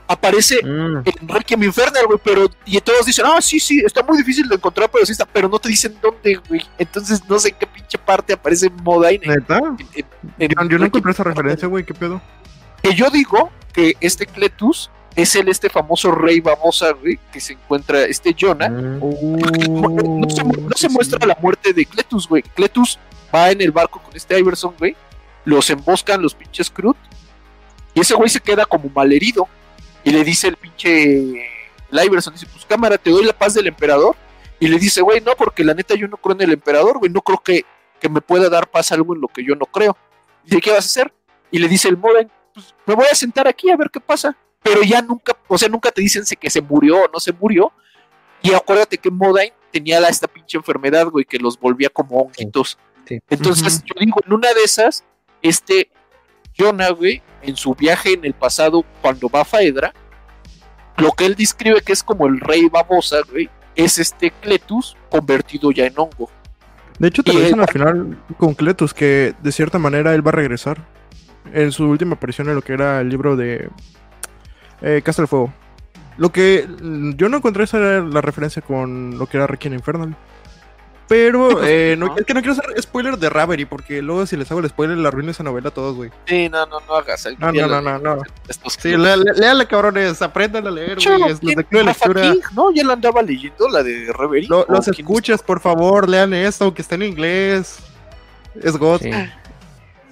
[0.08, 4.18] Aparece Mm, en Requiem Infernal, güey, pero y todos dicen, ah, sí, sí, está muy
[4.18, 6.62] difícil de encontrar, pero sí está, pero no te dicen dónde, güey.
[6.78, 9.20] Entonces no sé en qué pinche parte aparece Modine.
[9.26, 9.58] en- ¿Neta?
[9.96, 10.06] en-
[10.40, 12.22] en- Yo, yo no encontré esa referencia, güey, ¿qué pedo?
[12.82, 17.54] Que yo digo que este Cletus es el este famoso rey babosa, güey, que se
[17.54, 18.70] encuentra este Jonah.
[18.70, 19.00] mm.
[19.00, 22.44] No se, mu- no se sí, muestra la muerte de Cletus, güey.
[22.44, 22.98] Cletus
[23.34, 24.96] va en el barco con este Iverson, güey.
[25.44, 26.96] Los emboscan los pinches Crut.
[27.94, 29.48] Y ese güey se queda como malherido.
[30.08, 31.50] Y le dice el pinche
[31.92, 34.16] Iverson, dice, pues cámara, te doy la paz del emperador.
[34.58, 37.12] Y le dice, güey, no, porque la neta yo no creo en el emperador, güey.
[37.12, 37.66] No creo que,
[38.00, 39.98] que me pueda dar paz algo en lo que yo no creo.
[40.46, 41.14] Dice, ¿qué vas a hacer?
[41.52, 44.34] Y le dice el Modain, pues me voy a sentar aquí a ver qué pasa.
[44.64, 47.34] Pero ya nunca, o sea, nunca te dicen si que se murió o no se
[47.34, 47.74] murió.
[48.42, 52.78] Y acuérdate que Modain tenía la, esta pinche enfermedad, güey, que los volvía como honguitos.
[53.06, 53.20] sí.
[53.30, 55.04] Entonces, yo digo, en una de esas,
[55.42, 55.92] este
[56.58, 59.94] Jonah, güey, en su viaje en el pasado, cuando va a Faedra,
[60.98, 65.72] lo que él describe que es como el rey babosa, güey, es este Cletus convertido
[65.72, 66.30] ya en hongo.
[67.00, 70.32] De hecho, te lo dicen al final con Cletus, que de cierta manera él va
[70.32, 70.86] a regresar.
[71.54, 73.70] En su última aparición en lo que era el libro de
[74.82, 75.54] eh, Casa del Fuego.
[76.18, 76.68] Lo que
[77.16, 80.16] yo no encontré esa era la referencia con lo que era Requiem Infernal.
[81.08, 84.52] Pero eh, no, es que no quiero hacer spoiler de Ravery, porque luego si les
[84.52, 86.10] hago el spoiler le arruino esa novela a todos, güey.
[86.26, 87.26] Sí, no, no, no hagas.
[87.26, 88.22] ahí No, no, la- no, no, no.
[88.48, 91.32] Estos Sí, lé- lé- léale, cabrones, aprendan a leer, güey.
[91.32, 92.36] es- de Lectura.
[92.54, 96.82] No, ya la andaba leyendo, la de ¿o los escuchas, por favor, lean esto, aunque
[96.82, 97.80] esté en inglés.
[98.62, 99.02] Es God.
[99.02, 99.12] Sí.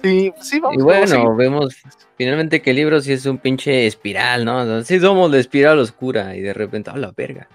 [0.02, 1.24] Sí, sí, vamos Y vamos a seguir.
[1.24, 1.76] bueno, vemos
[2.16, 4.82] finalmente que el libro sí es un pinche espiral, ¿no?
[4.84, 7.48] Sí somos la espiral oscura y de repente, ¡a la verga!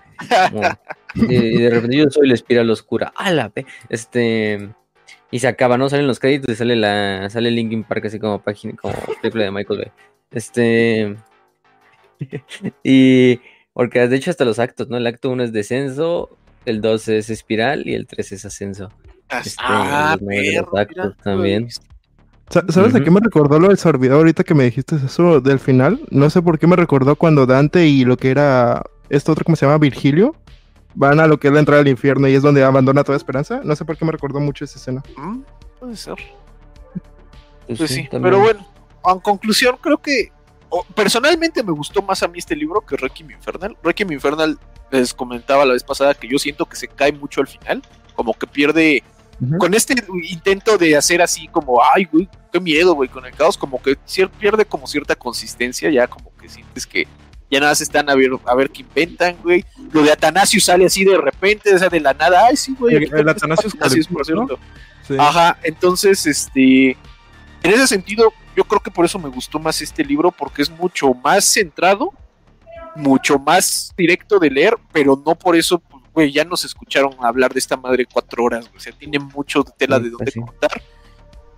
[0.52, 0.78] Como-
[1.30, 3.66] y, de repente yo soy la espiral oscura, ¡a la pe-!
[3.90, 4.70] Este...
[5.30, 5.90] Y se acaba, ¿no?
[5.90, 9.52] Salen los créditos y sale la sale Linkin Park así como página, como película de
[9.52, 9.92] Michael Bay.
[10.32, 11.16] Este...
[12.84, 13.40] y...
[13.74, 14.98] Porque de hecho hasta los actos, ¿no?
[14.98, 16.30] El acto 1 es descenso,
[16.66, 18.90] el 2 es espiral y el 3 es ascenso.
[19.30, 21.70] Este, Ah, los actos mira, también.
[22.50, 23.06] Sa- ¿Sabes a Ujú.
[23.06, 26.02] qué me recordó lo del servidor ahorita que me dijiste eso del final?
[26.10, 29.56] No sé por qué me recordó cuando Dante y lo que era esto otro, ¿cómo
[29.56, 29.78] se llama?
[29.78, 30.36] Virgilio,
[30.96, 33.62] van a lo que es la entrada al infierno y es donde abandona toda esperanza.
[33.64, 35.04] No sé por qué me recordó mucho esa escena.
[35.18, 35.42] Mm,
[35.80, 36.16] Puede ser.
[37.68, 38.66] Pues Pues sí, pero bueno,
[39.06, 40.32] en conclusión, creo que
[40.96, 43.78] personalmente me gustó más a mí este libro que Requiem Infernal.
[43.84, 44.58] Requiem Infernal
[44.92, 47.82] les comentaba la vez pasada que yo siento que se cae mucho al final,
[48.16, 49.04] como que pierde
[49.58, 49.96] con este
[50.30, 53.98] intento de hacer así como, ay, güey, qué miedo, güey, con el caos, como que
[54.40, 57.08] pierde como cierta consistencia, ya como que sientes que
[57.52, 59.64] ya nada más están a ver, a ver qué inventan, güey.
[59.92, 62.96] Lo de Atanasio sale así de repente, o sea, de la nada, ay, sí, güey.
[62.96, 64.58] El- el tenemos Atanasio es Atanasios, por cierto.
[65.08, 65.16] Sí.
[65.20, 70.04] Ajá, entonces, este, en ese sentido, yo creo que por eso me gustó más este
[70.06, 72.14] libro, porque es mucho más centrado,
[72.96, 77.54] mucho más directo de leer, pero no por eso, pues, güey, ya nos escucharon hablar
[77.54, 80.18] de esta madre cuatro horas, güey, o sea, tiene mucho de tela Sí, de pues
[80.18, 80.40] donde sí.
[80.42, 80.82] contar.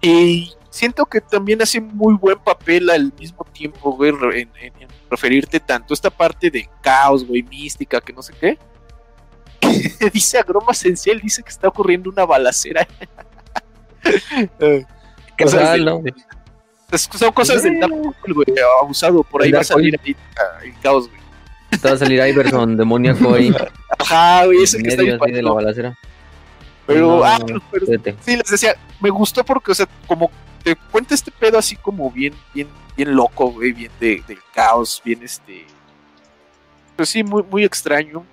[0.01, 4.73] Y siento que también hace muy buen papel al mismo tiempo, güey, re- en, en-
[4.81, 8.58] en referirte tanto a esta parte de caos, güey, mística, que no sé qué.
[10.14, 12.88] dice Agroma Esencial, dice que está ocurriendo una balacera.
[14.59, 14.83] Eh,
[15.38, 16.01] Casual, del- ¿no?
[16.92, 18.48] es- son cosas del Dark World, güey,
[18.82, 21.22] abusado, por ahí va a Dark salir ahí, ah, el caos, güey.
[21.82, 23.56] Te va a salir Iverson, demoníaco ahí.
[23.98, 25.98] Ajá, güey, ese que está así de la balacera.
[26.85, 27.85] Pero, No, ah, no, pero
[28.25, 30.30] sí, les decía, me gustó porque, o sea, como
[30.61, 35.01] te cuenta este pedo así como bien, bien, bien loco, güey, bien de, del caos,
[35.03, 35.65] bien este.
[36.95, 38.25] Pues sí, muy, muy extraño.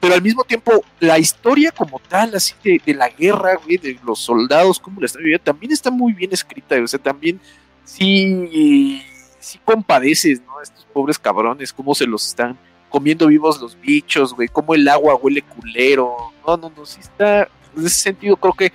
[0.00, 3.98] Pero al mismo tiempo, la historia como tal, así de, de la guerra, güey, de
[4.04, 7.40] los soldados, cómo la están viviendo, también está muy bien escrita, o sea, también
[7.84, 9.02] sí,
[9.40, 10.60] sí compadeces, ¿no?
[10.60, 12.58] Estos pobres cabrones, cómo se los están
[12.88, 16.32] comiendo vivos los bichos, güey, cómo el agua huele culero.
[16.46, 17.48] No, no, no, sí está.
[17.76, 18.72] En ese sentido, creo que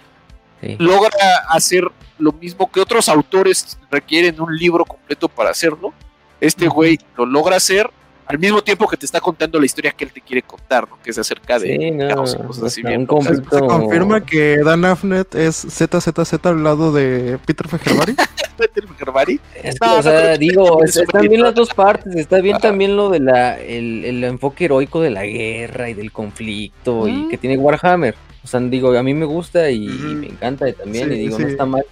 [0.62, 0.76] Sí.
[0.80, 1.12] logra
[1.50, 1.84] hacer
[2.18, 5.94] lo mismo que otros autores requieren un libro completo para hacerlo.
[6.42, 7.90] Este güey lo logra hacer
[8.26, 11.00] al mismo tiempo que te está contando la historia que él te quiere contar, ¿no?
[11.02, 13.08] Que es acerca de Sí, no, caos y cosas así o bien.
[13.52, 18.16] Se, confirma que Dan Afnet es ZZZ al lado de Peter Fejerbari.
[18.58, 19.40] Peter Gerbari.
[19.56, 22.14] Es que, No, o no sea, creo que digo, es- están bien las dos partes,
[22.16, 26.12] está bien también lo de la el, el enfoque heroico de la guerra y del
[26.12, 28.16] conflicto y que tiene Warhammer.
[28.44, 31.40] O sea, digo, a mí me gusta y, me encanta y también, Sí, y digo,
[31.40, 31.84] no está mal.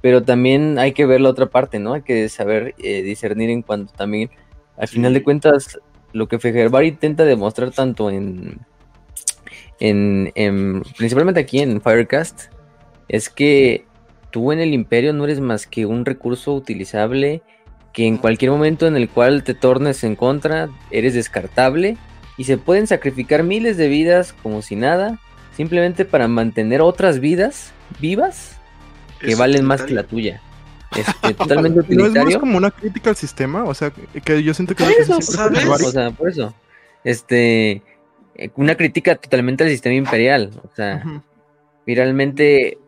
[0.00, 1.94] Pero también hay que ver la otra parte, ¿no?
[1.94, 4.30] Hay que saber eh, discernir en cuanto también,
[4.76, 5.78] al final de cuentas,
[6.12, 8.58] lo que Fejerbar intenta demostrar tanto en,
[9.80, 12.52] en, en- principalmente aquí en Firecast,
[13.08, 13.84] es que
[14.30, 17.42] tú en el imperio no eres más que un recurso utilizable
[17.92, 21.96] que en cualquier momento en el cual te tornes en contra, eres descartable
[22.36, 25.20] y se pueden sacrificar miles de vidas como si nada,
[25.56, 28.58] simplemente para mantener otras vidas vivas
[29.20, 30.40] que Es valen más que la utilitario.
[30.40, 31.00] tuya.
[31.00, 32.40] Este, totalmente ¿No es más utilitario.
[32.40, 33.64] como una crítica al sistema?
[33.64, 33.92] O sea,
[34.24, 35.16] que yo siento que eso.
[35.18, 35.20] O
[35.90, 36.54] sea, por eso.
[37.02, 37.82] Este,
[38.36, 40.50] eh, una crítica totalmente al sistema imperial.
[40.62, 41.22] O sea, Ujú.
[41.86, 42.78] Finalmente,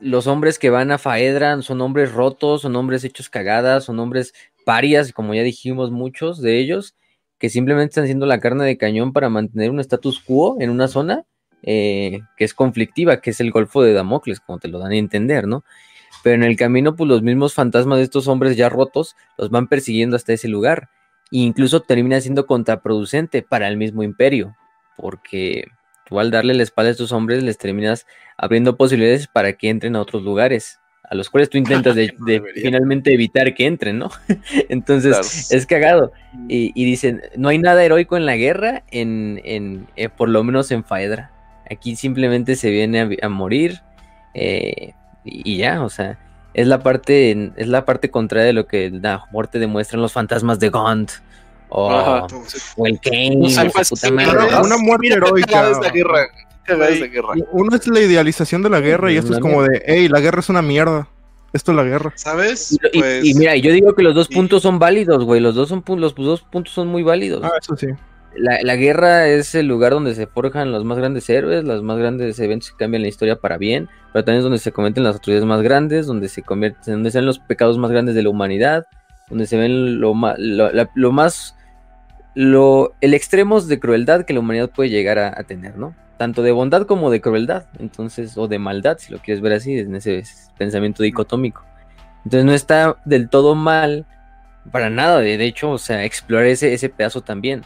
[0.00, 4.32] los hombres que van a Faedra son hombres rotos, son hombres hechos cagadas, son hombres
[4.64, 6.96] parias, como ya dijimos muchos de ellos,
[7.38, 10.88] que simplemente están siendo la carne de cañón para mantener un status quo en una
[10.88, 11.24] zona
[11.62, 14.96] eh, que es conflictiva, que es el Golfo de Damocles, como te lo dan a
[14.96, 15.64] entender, ¿no?
[16.22, 19.68] pero en el camino, pues los mismos fantasmas de estos hombres ya rotos los van
[19.68, 20.90] persiguiendo hasta ese lugar.
[21.32, 24.54] E incluso termina siendo contraproducente para el mismo imperio,
[24.98, 25.64] porque
[26.06, 28.06] tú al darle la espalda a estos hombres les terminas
[28.36, 32.32] abriendo posibilidades para que entren a otros lugares, a los cuales tú intentas de, de
[32.34, 32.62] Debería.
[32.64, 34.10] finalmente evitar que entren, ¿no?
[34.68, 35.26] Entonces Claro.
[35.58, 36.12] es cagado.
[36.48, 40.44] Y, y dicen, no hay nada heroico en la guerra, en, en eh, por lo
[40.44, 41.30] menos en Faedra.
[41.70, 43.80] Aquí simplemente se viene a, morir
[44.34, 44.92] eh,
[45.24, 46.18] y, y ya, o sea,
[46.54, 50.58] es la parte es la parte contraria de lo que la muerte demuestran los fantasmas
[50.58, 51.10] de Gaunt
[51.68, 52.26] o, Ajá.
[52.76, 54.38] o el Kane, No sé, pues, puta madre.
[54.64, 55.70] Una muerte heroica.
[57.52, 60.40] Uno es la idealización de la guerra y esto es como de, hey, la guerra
[60.40, 61.08] es una mierda.
[61.52, 62.12] Esto es la guerra.
[62.14, 62.72] ¿Sabes?
[62.72, 65.40] Y, y- Pues, y mira, yo digo que los dos y- puntos son válidos, güey.
[65.40, 67.42] Los dos son pu- los dos puntos son muy válidos.
[67.44, 67.88] Ah, eso sí.
[68.36, 71.98] La, la guerra es el lugar donde se forjan los más grandes héroes, los más
[71.98, 75.16] grandes eventos que cambian la historia para bien, pero también es donde se cometen las
[75.16, 78.30] atrocidades más grandes, donde se convierten, donde se ven los pecados más grandes de la
[78.30, 78.86] humanidad,
[79.28, 81.56] donde se ven lo, lo, la- lo más,
[82.34, 85.94] lo, el extremos de crueldad que la humanidad puede llegar a, a tener, ¿no?
[86.16, 89.76] Tanto de bondad como de crueldad, entonces, o de maldad, si lo quieres ver así,
[89.78, 90.22] en ese
[90.56, 91.64] pensamiento dicotómico.
[92.24, 94.06] Entonces no está del todo mal,
[94.70, 97.62] para nada, de, de hecho, o sea, explorar ese, ese pedazo también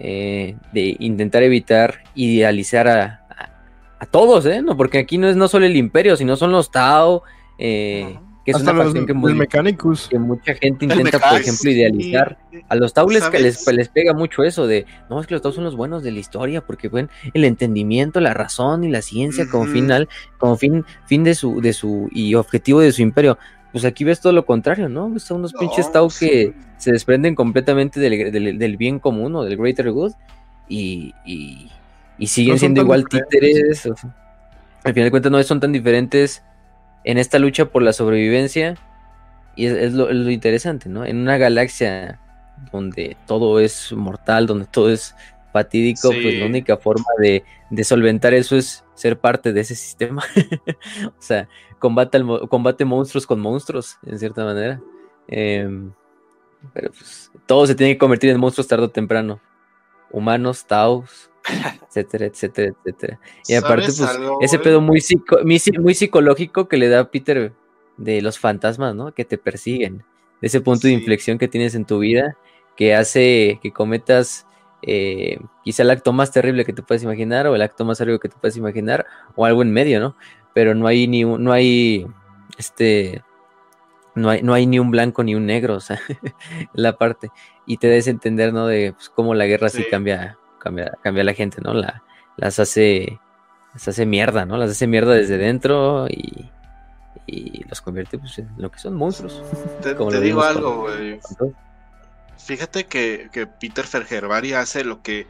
[0.00, 3.50] eh, de intentar evitar idealizar a, a-
[4.00, 4.62] a todos, ¿eh?
[4.62, 7.22] No, porque aquí no es no solo el imperio, sino son los Tao,
[7.58, 10.08] eh, que es Hasta una los, facción que, el muy- Mechanicus.
[10.08, 12.38] que mucha gente intenta, por ejemplo, idealizar.
[12.70, 15.52] A los Tau les, les, les pega mucho eso de, no, es que los Tau
[15.52, 19.46] son los buenos de la historia, porque ven el entendimiento, la razón y la ciencia
[19.50, 23.36] como final, como fin, fin de su, de su, y objetivo de su imperio.
[23.72, 25.10] Pues aquí ves todo lo contrario, ¿no?
[25.10, 26.26] Ves a unos No, pinches Tau sí.
[26.28, 30.12] que se desprenden completamente del, del- del bien común o del greater good
[30.68, 31.70] y, y,
[32.18, 33.86] y siguen No siendo igual títeres.
[33.86, 34.16] o sea,
[34.84, 36.42] al final de cuentas no son tan diferentes
[37.04, 38.76] en esta lucha por la sobrevivencia
[39.56, 41.04] y es, es lo, es lo interesante, ¿no?
[41.04, 42.18] En una galaxia
[42.72, 45.14] donde todo es mortal, donde todo es
[45.52, 46.18] fatídico, Sí.
[46.22, 50.22] pues la única forma de, de solventar eso es ser parte de ese sistema.
[51.06, 51.48] o sea,
[51.80, 54.80] combate, al combate monstruos con monstruos, en cierta manera.
[55.26, 55.90] Em,
[56.72, 59.40] pero pues todo se tiene que convertir en monstruos tarde o temprano.
[60.12, 61.30] Humanos, taos,
[61.88, 63.20] etcétera, etcétera, etcétera.
[63.48, 67.00] Y aparte, ¿sabes pues, algo, ese pedo muy, psico- muy, muy psicológico que le da
[67.00, 67.52] a Peter
[67.96, 69.12] de los fantasmas, ¿no?
[69.12, 70.04] Que te persiguen.
[70.40, 72.36] De ese punto de inflexión que tienes en tu vida,
[72.76, 74.46] que hace que cometas
[74.82, 78.18] eh, quizá el acto más terrible que te puedes imaginar, o el acto más arriba
[78.18, 80.16] que te puedes imaginar, o algo en medio, ¿no?
[80.60, 82.06] Pero no hay ni un, no hay
[82.58, 83.22] este
[84.14, 85.98] no hay, no hay ni un blanco ni un negro, o sea,
[86.74, 87.30] la parte.
[87.64, 88.66] Y te des entender, ¿no?
[88.66, 89.88] De pues, cómo la guerra sí, Sí.
[89.90, 91.72] cambia, cambia, cambia a la gente, ¿no?
[91.72, 92.02] La,
[92.36, 93.18] las hace,
[93.72, 94.58] las hace mierda, ¿no?
[94.58, 96.50] Las hace mierda desde dentro y,
[97.26, 99.42] y los convierte pues, en lo que son monstruos.
[99.80, 101.20] Te, como te lo digo algo, güey.
[102.36, 105.26] Fíjate que, que Peter Fergerbari hace lo que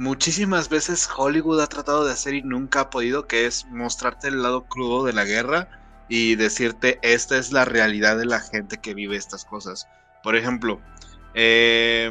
[0.00, 4.42] muchísimas veces Hollywood ha tratado de hacer y nunca ha podido, que es mostrarte el
[4.42, 5.68] lado crudo de la guerra
[6.08, 9.88] y decirte esta es la realidad de la gente que vive estas cosas.
[10.22, 10.80] Por ejemplo,
[11.34, 12.10] eh,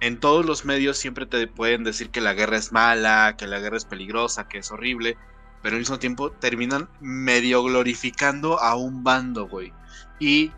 [0.00, 3.60] en todos los medios siempre te pueden decir que la guerra es mala, que la
[3.60, 5.16] guerra es peligrosa, que es horrible,
[5.62, 9.72] pero al mismo tiempo terminan medio glorificando a un bando, güey.
[10.18, 10.50] Y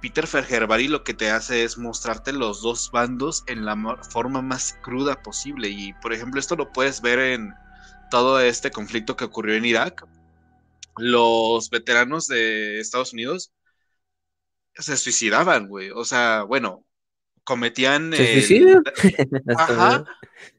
[0.00, 3.76] Peter Fergerbari lo que te hace es mostrarte los dos bandos en la
[4.10, 5.68] forma más cruda posible.
[5.68, 7.54] Y por ejemplo, esto lo puedes ver en
[8.10, 10.06] todo este conflicto que ocurrió en Irak.
[10.96, 13.52] Los veteranos de Estados Unidos
[14.74, 15.90] se suicidaban, güey.
[15.90, 16.86] O sea, bueno,
[17.44, 18.12] cometían.
[18.12, 18.82] ¿Se el- suicidan?
[19.58, 20.04] Ajá.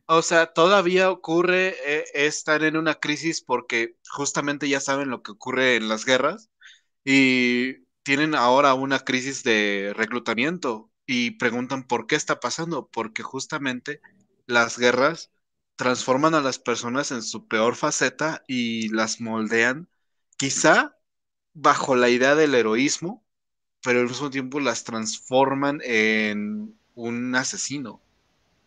[0.07, 5.31] O sea, todavía ocurre, eh, están en una crisis porque justamente ya saben lo que
[5.31, 6.49] ocurre en las guerras
[7.05, 14.01] y tienen ahora una crisis de reclutamiento y preguntan por qué está pasando, porque justamente
[14.45, 15.31] las guerras
[15.75, 19.89] transforman a las personas en su peor faceta y las moldean,
[20.37, 20.97] quizá
[21.53, 23.25] bajo la idea del heroísmo,
[23.83, 28.03] pero al mismo tiempo las transforman en un asesino.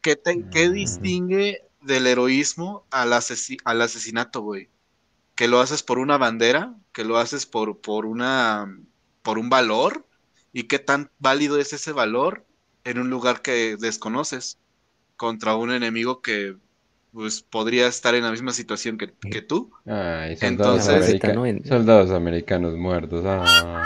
[0.03, 4.71] ¿Qué, te- qué distingue del heroísmo al, asesi- al asesinato, güey?
[5.37, 8.67] Que lo haces por una bandera, que lo haces por, por una
[9.25, 10.07] por un valor,
[10.53, 12.45] y qué tan válido es ese valor
[12.85, 14.59] en un lugar que desconoces
[15.17, 16.57] contra un enemigo que
[17.13, 19.71] pues podría estar en la misma situación que, que tú.
[19.87, 23.25] Ay, soldados, Entonces- soldados americanos muertos.
[23.27, 23.85] Ah.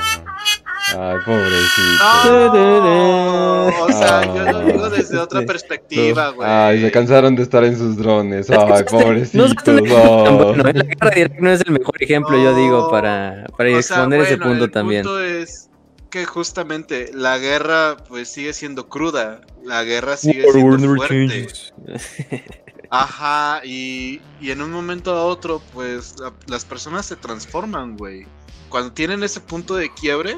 [0.97, 2.55] Ay, pobrecito.
[2.55, 6.49] No, o sea, yo lo digo desde otra perspectiva, güey.
[6.49, 8.49] Ay, se cansaron de estar en sus drones.
[8.51, 9.55] Ay, no es pobrecitos.
[9.65, 10.55] tan no.
[10.55, 10.73] bueno, ¿eh?
[10.75, 14.39] La guerra directa no es el mejor ejemplo, yo digo, para, para sea, exponer ese
[14.39, 15.03] punto el también.
[15.03, 15.69] punto es
[16.11, 21.49] que justamente la guerra pues sigue siendo cruda, la guerra sigue siendo fuerte.
[22.91, 28.27] Ajá, y, y en un momento a otro pues la- las personas se transforman, güey.
[28.71, 30.37] Cuando tienen ese punto de quiebre,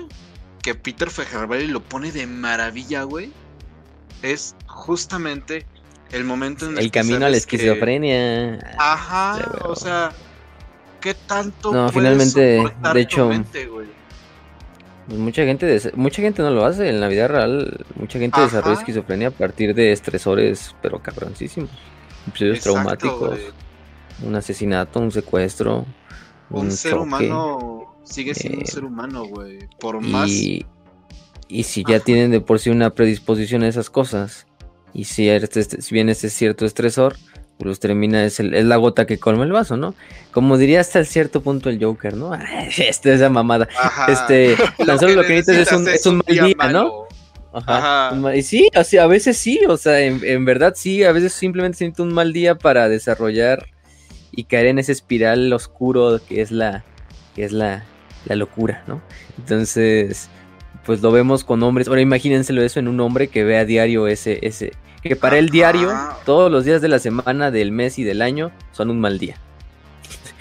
[0.62, 3.32] que Peter Fejerberry lo pone de maravilla, güey,
[4.22, 5.66] es justamente
[6.12, 8.58] el momento en el, El camino a la que- esquizofrenia.
[8.78, 10.12] Ajá, o sea,
[11.00, 13.66] ¿qué tanto No, finalmente, de hecho, mente?
[13.68, 13.88] Pues
[15.18, 17.84] Mucha gente, des- mucha gente no lo hace en la vida real.
[17.96, 21.70] Mucha gente desarrolla esquizofrenia a partir de estresores, pero cabroncísimos.
[22.28, 23.38] Episodios Exacto, traumáticos,
[24.22, 25.84] un asesinato, un secuestro,
[26.50, 27.02] un, Un ser choque.
[27.02, 29.58] humano sigue siendo un eh, ser humano, güey.
[29.78, 30.28] Por más.
[30.30, 30.66] Y,
[31.48, 32.04] y si ya Ajá.
[32.04, 34.46] tienen de por sí una predisposición a esas cosas,
[34.92, 37.16] y si, este- este- si bien este cierto estresor,
[37.58, 39.94] pues termina, es, el- es la gota que colma el vaso, ¿no?
[40.32, 42.32] Como diría hasta cierto punto el Joker, ¿no?
[42.78, 43.68] Esta es la mamada.
[43.78, 44.10] Ajá.
[44.12, 44.56] Este,
[44.86, 47.04] tan solo lo que necesitas es un, es un mal día, ¿no?
[47.52, 48.12] Ajá.
[48.36, 51.32] Y sí, o sea, a veces sí, o sea, en, en verdad sí, a veces
[51.32, 53.66] simplemente necesita un mal día para desarrollar
[54.30, 56.84] y caer en ese espiral oscuro que es la,
[57.34, 57.84] que es la,
[58.26, 59.00] la locura, ¿no?
[59.38, 60.28] Entonces,
[60.84, 61.88] pues lo vemos con hombres.
[61.88, 65.48] Ahora imagínenselo eso en un hombre que ve a diario ese, ese, que para el
[65.48, 65.92] diario,
[66.24, 69.36] todos los días de la semana, del mes y del año, son un mal día.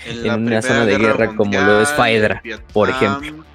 [0.05, 2.41] en una zona de guerra como lo es Faedra,
[2.73, 3.45] por ejemplo.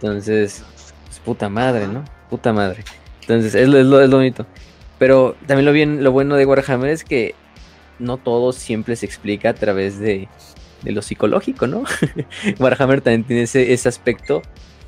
[0.00, 0.64] Entonces,
[1.06, 2.04] pues, puta madre, ¿no?
[2.30, 2.84] Puta madre.
[3.22, 4.46] Entonces, es lo, es lo, es lo bonito.
[4.98, 7.34] Pero también lo bien, lo bueno de Warhammer es que
[7.98, 10.28] no todo siempre se explica a través de,
[10.86, 11.82] de lo psicológico, ¿no?
[12.60, 14.42] Warhammer también tiene ese, ese aspecto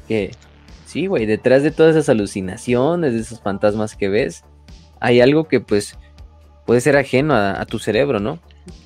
[0.06, 0.30] que,
[0.86, 4.44] sí, güey, detrás de todas esas alucinaciones, de esos fantasmas que ves,
[5.00, 5.98] hay algo que pues
[6.66, 8.38] puede ser ajeno a, a tu cerebro, ¿no?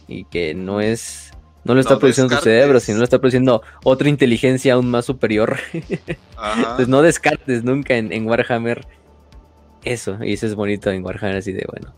[0.09, 1.33] Y que no es...
[1.65, 5.05] No lo está No produciendo tu cerebro, sino lo está produciendo otra inteligencia aún más
[5.05, 5.59] superior.
[6.37, 6.75] Ajá.
[6.75, 8.85] Pues no descartes nunca en, en Warhammer
[9.85, 10.19] eso.
[10.23, 11.95] Y eso es bonito en Warhammer, así de bueno.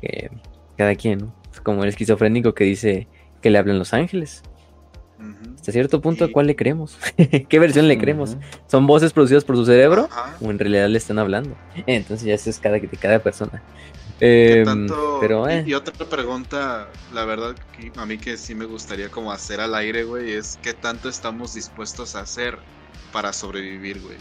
[0.00, 0.28] Que
[0.76, 1.34] cada quien, ¿no?
[1.52, 3.06] Es como el esquizofrénico que dice
[3.44, 4.42] que le hablan los ángeles.
[5.54, 6.96] Hasta cierto punto, ¿a cuál le creemos?
[7.48, 8.38] ¿Qué versión le creemos?
[8.68, 10.08] ¿Son voces producidas por su cerebro?
[10.10, 10.34] Ajá.
[10.40, 11.54] ¿O en realidad le están hablando?
[11.86, 13.62] Entonces ya eso es cada, de cada persona.
[14.18, 18.38] ¿Qué Em, tanto- pero, y- eh, y, otra pregunta, la verdad, que a mí que
[18.38, 22.58] sí me gustaría como hacer al aire, güey, es qué tanto estamos dispuestos a hacer
[23.12, 24.16] para sobrevivir, güey.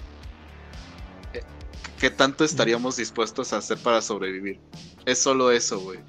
[1.98, 4.60] ¿Qué tanto estaríamos dispuestos a hacer para sobrevivir?
[5.06, 6.00] Es solo eso, güey.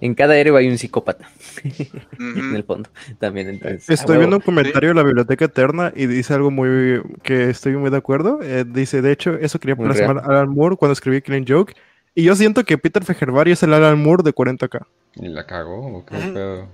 [0.00, 1.28] En cada héroe hay un psicópata,
[2.18, 2.88] en el fondo.
[3.18, 3.88] También, entonces.
[3.90, 4.20] a Estoy huevo.
[4.20, 7.96] viendo un comentario de la Biblioteca Eterna y dice algo muy que estoy muy de
[7.98, 8.40] acuerdo.
[8.42, 11.74] Eh, dice, de hecho, eso quería plasmar Alan Moore cuando escribí Killing Joke.
[12.14, 14.84] Y yo siento que Peter Fejervari es el Alan Moore de 40k.
[15.16, 16.34] ¿Y la cagó o qué Ujú.
[16.34, 16.68] pedo?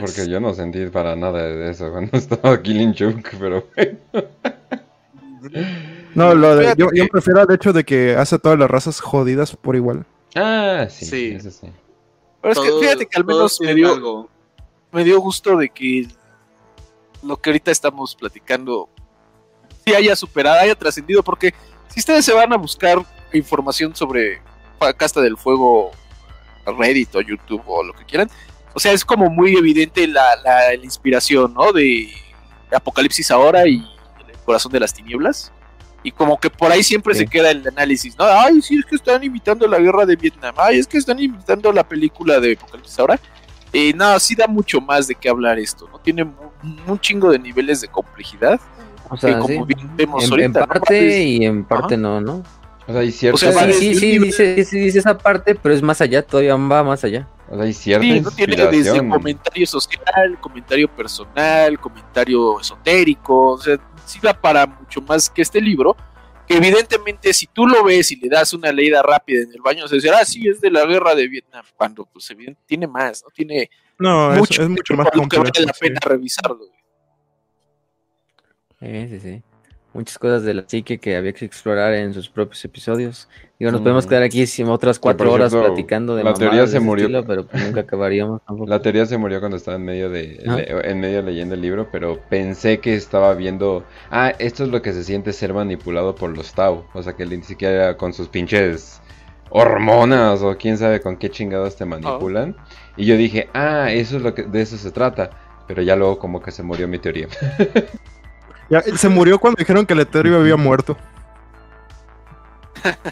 [0.00, 3.66] Porque yo no sentí para nada de eso cuando estaba Killing Joke, pero
[6.14, 9.00] No, lo de- yo, yo prefiero el hecho de que hace a todas las razas
[9.00, 10.04] jodidas por igual.
[10.34, 11.34] Ah, sí, Sí.
[11.36, 11.68] eso sí.
[12.42, 14.28] Pero es que fíjate que al menos me dio, algo.
[14.90, 16.08] me dio gusto de que
[17.22, 18.88] lo que ahorita estamos platicando
[19.84, 21.54] sí haya superado, haya trascendido, porque
[21.88, 22.98] si ustedes se van a buscar
[23.32, 24.42] información sobre
[24.96, 25.92] Casta del Fuego,
[26.66, 28.28] Reddit o YouTube o lo que quieran,
[28.74, 31.72] o sea, es como muy evidente la, la- la inspiración, ¿no?
[31.72, 32.08] De
[32.74, 33.76] Apocalipsis ahora y
[34.28, 35.52] El Corazón de las Tinieblas.
[36.02, 37.20] Y como que por ahí siempre Sí.
[37.20, 38.24] se queda el análisis, ¿no?
[38.24, 40.54] Ay, sí, es que están imitando la guerra de Vietnam.
[40.58, 43.20] Ay, es que están imitando la película de Apocalipsis ahora.
[43.72, 45.98] Eh, no, sí da mucho más de qué hablar esto, ¿no?
[45.98, 46.26] Tiene
[46.86, 48.60] un chingo de niveles de complejidad.
[49.08, 49.74] O sea, que como sí.
[49.74, 50.66] bien vemos En, ahorita, en ¿no?
[50.66, 52.02] parte Mames, y en parte Ajá.
[52.02, 52.42] no, ¿no?
[52.86, 55.74] O sea, hay cierta, O sea, Sí, sí, sí, dice, sí, dice esa parte, pero
[55.74, 57.28] es más allá, todavía va más allá.
[57.48, 63.58] o sea, hay cierta Sí, no tiene desde comentario social, comentario personal, comentario esotérico, o
[63.58, 63.78] sea,
[64.20, 65.96] da para mucho más que este libro,
[66.46, 69.86] que evidentemente si tú lo ves y le das una leída rápida en el baño,
[69.88, 73.22] se dice, ah, sí, es de la guerra de Vietnam, cuando pues evidentemente tiene más,
[73.22, 73.30] ¿no?
[73.30, 75.44] Tiene No, es- mucho, es, mucho más lo que complejo.
[75.44, 75.80] vale la sí.
[75.80, 76.56] pena revisarlo.
[76.58, 76.70] güey.
[78.80, 79.42] Sí, sí, sí.
[79.94, 83.28] Muchas cosas de la psique que había que explorar en sus propios episodios.
[83.58, 83.84] Digo, nos Mm.
[83.84, 87.04] podemos quedar aquí otras cuatro horas platicando de la teoría se murió.
[87.04, 88.70] estilo, pero pues nunca acabaríamos tampoco.
[88.70, 90.56] La teoría se murió cuando estaba en medio de Ah.
[90.56, 94.80] le- en medio leyendo el libro, pero pensé que estaba viendo, ah, esto es lo
[94.82, 98.28] que se siente ser manipulado por los Tau, o sea que ni siquiera con sus
[98.28, 99.00] pinches
[99.50, 102.56] hormonas o quién sabe con qué chingados te manipulan.
[102.96, 105.30] Y yo dije, ah, eso es lo que de eso se trata,
[105.68, 107.28] pero ya luego como que se murió mi teoría.
[108.72, 110.96] Ya, se murió cuando dijeron que el Ethereum había muerto.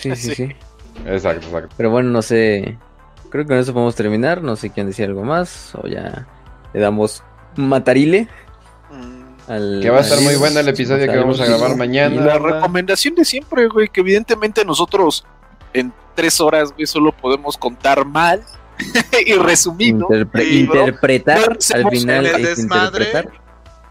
[0.01, 0.49] Sí, sí, sí.
[1.07, 1.75] Exacto, exacto.
[1.77, 2.79] Pero bueno, no sé.
[3.31, 4.43] Creo que con eso podemos terminar.
[4.43, 5.75] No sé quién decía algo más.
[5.75, 6.27] O ya
[6.73, 7.23] le damos
[7.57, 8.29] matarile.
[8.91, 11.77] Mm, Al, Que va a estar muy bueno el episodio que vamos a grabar Y
[11.77, 12.21] mañana.
[12.25, 15.25] la recomendación de siempre, güey, que evidentemente nosotros
[15.73, 18.43] en tres horas, güey, solo podemos contar mal
[19.27, 19.95] y resumir,
[20.51, 23.05] interpretar al final el es desmadre.
[23.05, 23.41] interpretar.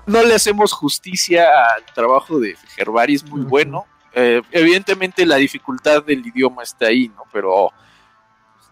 [0.10, 3.86] No le hacemos justicia al trabajo de Gervari, es muy bueno.
[4.14, 7.24] Eh, evidentemente la dificultad del idioma está ahí, ¿no?
[7.32, 7.72] Pero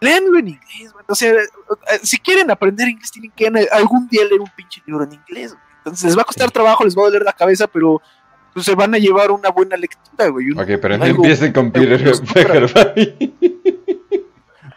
[0.00, 1.04] léanlo en inglés, güey.
[1.08, 5.04] O sea, eh, si quieren aprender inglés, tienen que algún día leer un pinche libro
[5.04, 5.64] en inglés, güey.
[5.78, 8.02] Entonces les va a costar trabajo, les va a doler la cabeza, pero
[8.52, 10.50] pues, se van a llevar una buena lectura, güey.
[10.50, 12.02] un- Ok, pero no empiecen con Peter
[12.34, 13.57] Pejervay.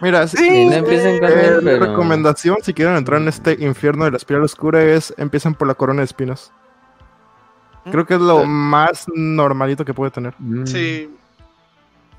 [0.01, 3.53] Mira, si- Sí, no empiecen con eh, él, pero- recomendación, si quieren entrar en este
[3.59, 6.51] infierno de la espiral oscura, es empiecen por la corona de espinas.
[7.91, 10.33] Creo que es lo más normalito que puede tener.
[10.39, 10.65] Mm.
[10.65, 11.09] Sí,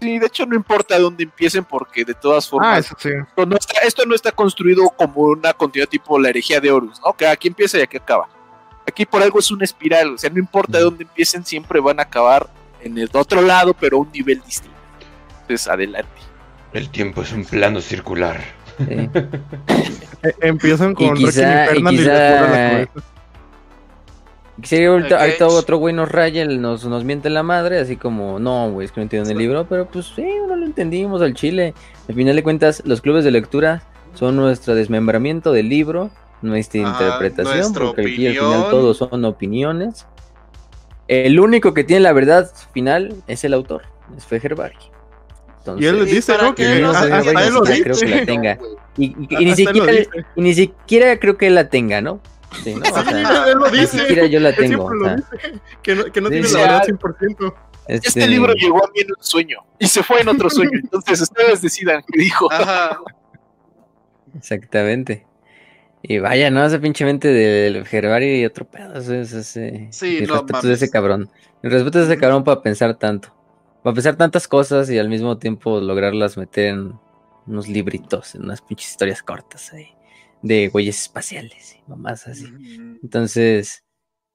[0.00, 3.08] Sí, de hecho no importa dónde empiecen porque de todas Ah, formas eso sí.
[3.10, 7.00] esto, no está, esto no está construido como una continuidad tipo la herejía de Horus,
[7.06, 7.12] ¿no?
[7.12, 8.28] Que aquí empieza y aquí acaba.
[8.84, 10.86] Aquí por algo es una espiral, o sea, no importa Ujú.
[10.86, 12.48] dónde empiecen, siempre van a acabar
[12.80, 14.76] en el otro lado, pero a un nivel distinto.
[15.42, 16.10] Entonces, adelante.
[16.72, 18.40] El tiempo es un plano circular.
[18.78, 19.08] Sí.
[20.24, 22.86] Eh, empiezan con Y quizá- y y quizá-.
[24.62, 25.20] Sí, ahorita, Ok.
[25.20, 28.92] ahorita otro güey nos raya, nos, nos miente la madre, así como, no, güey, es
[28.92, 31.74] que no entiendo el libro, pero pues sí, no lo entendimos al chile.
[32.08, 33.82] Al final de cuentas, los clubes de lectura
[34.14, 36.10] son nuestro desmembramiento del libro,
[36.42, 40.06] nuestra interpretación, nuestra porque aquí al final todos son opiniones.
[41.08, 43.82] El único que tiene la verdad final es el autor,
[44.16, 44.24] es
[45.78, 46.54] Y él ¿Y dice, ¿no?
[46.54, 47.84] Que no nos hasta- envían hasta él lo esta dice.
[47.84, 48.58] creo que la tenga.
[48.96, 50.10] Y, y- y ni siquiera, dice.
[50.36, 52.20] y ni siquiera creo que él la tenga, ¿no?
[52.62, 52.82] Sí, ¿no?
[52.92, 53.98] O Sí, sea, él lo ni dice.
[53.98, 54.92] siquiera yo la tengo.
[54.92, 55.28] lo dice.
[55.82, 57.54] Que no, que no Sí, tiene la verdad 100%.
[57.88, 60.70] Este este, libro llegó a mí en un sueño y se fue en otro sueño.
[60.82, 62.50] Entonces, ustedes decidan qué dijo.
[62.52, 63.00] Ajá.
[64.36, 65.26] Exactamente.
[66.02, 66.64] Y vaya, ¿no?
[66.64, 68.66] Ese pinche mente del Gervari y otro
[68.96, 69.88] es ese.
[69.90, 71.30] Sí, no respetos de ese cabrón.
[71.62, 73.32] Mis respetos de ese cabrón para pensar tanto.
[73.82, 76.92] Para pensar tantas cosas y al mismo tiempo lograrlas meter en
[77.46, 79.88] unos libritos, en unas pinches historias cortas ahí.
[80.42, 82.46] De güeyes espaciales y mamás así.
[83.02, 83.84] Entonces,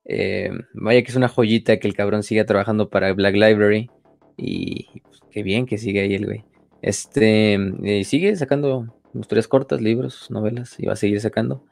[0.06, 3.90] eh, vaya que es una joyita que el cabrón siga trabajando para Black Library.
[4.38, 6.46] Y pues, qué bien que sigue ahí el güey.
[6.82, 11.66] Este, y sigue sacando historias cortas, libros, novelas, y va a seguir sacando.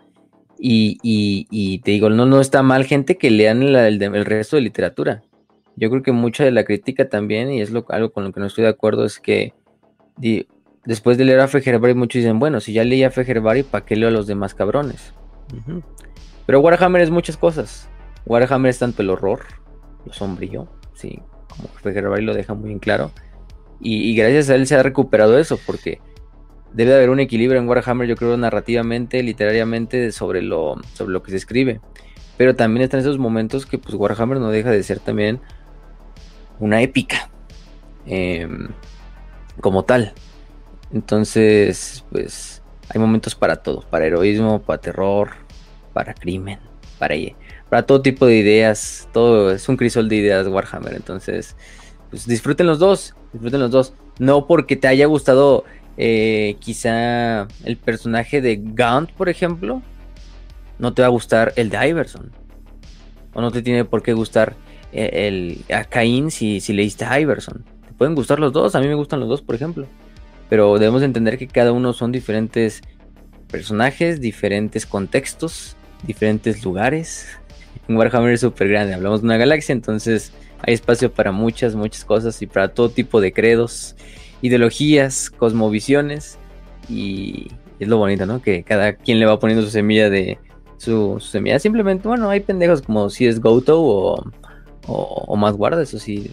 [0.57, 4.25] Y, y- y te digo, no, no está mal, gente, que lean la- el, el
[4.25, 5.23] resto de literatura.
[5.75, 8.39] Yo creo que mucha de la crítica también, y es lo, algo con lo que
[8.39, 9.53] no estoy de acuerdo, es que
[10.17, 10.47] di-
[10.85, 13.95] después de leer a Fejerbari, muchos dicen, bueno, si ya leí a Fejerbari, ¿para qué
[13.95, 15.13] leo a los demás cabrones?
[16.45, 17.89] Pero Warhammer es muchas cosas.
[18.25, 19.41] Warhammer es tanto el horror,
[20.05, 23.11] lo sombrío, sí, como Fejerbari lo deja muy en claro.
[23.81, 25.99] Y, y gracias a él se ha recuperado eso, porque
[26.73, 31.21] debe de haber un equilibrio en Warhammer, yo creo, narrativamente, literariamente, sobre lo, sobre lo
[31.21, 31.81] que se escribe.
[32.37, 35.39] Pero también están esos momentos que pues Warhammer no deja de ser también
[36.59, 37.29] una épica.
[38.07, 38.69] em,
[39.61, 40.13] como tal.
[40.91, 45.31] Entonces, pues hay momentos para todo, para heroísmo, para terror,
[45.93, 46.59] para crimen,
[46.99, 47.15] para,
[47.69, 51.55] para todo tipo de ideas, todo es un crisol de ideas Warhammer, entonces
[52.09, 55.65] pues disfruten los dos, disfruten los dos, no porque te haya gustado
[55.97, 59.81] eh, quizá el personaje de Gaunt, por ejemplo,
[60.77, 62.31] no te va a gustar el de Iverson,
[63.33, 64.55] o no te tiene por qué gustar
[64.95, 68.87] el, a Cain si, si leíste a Iverson, te pueden gustar los dos, a mí
[68.87, 69.87] me gustan los dos, por ejemplo
[70.49, 72.81] pero debemos entender que cada uno son diferentes
[73.49, 75.75] personajes, diferentes contextos,
[76.05, 77.27] diferentes lugares.
[77.87, 82.03] En Warhammer es súper grande, hablamos de una galaxia, entonces hay espacio para muchas, muchas
[82.03, 83.95] cosas y para todo tipo de credos,
[84.41, 86.39] ideologías, cosmovisiones
[86.89, 88.41] y es lo bonito, ¿no?
[88.41, 90.39] Que cada quien le va poniendo su semilla de
[90.77, 91.59] su, su semilla.
[91.59, 94.31] Simplemente, bueno, hay pendejos como si es Goto o,
[94.87, 96.31] o, o más guarda, eso sí,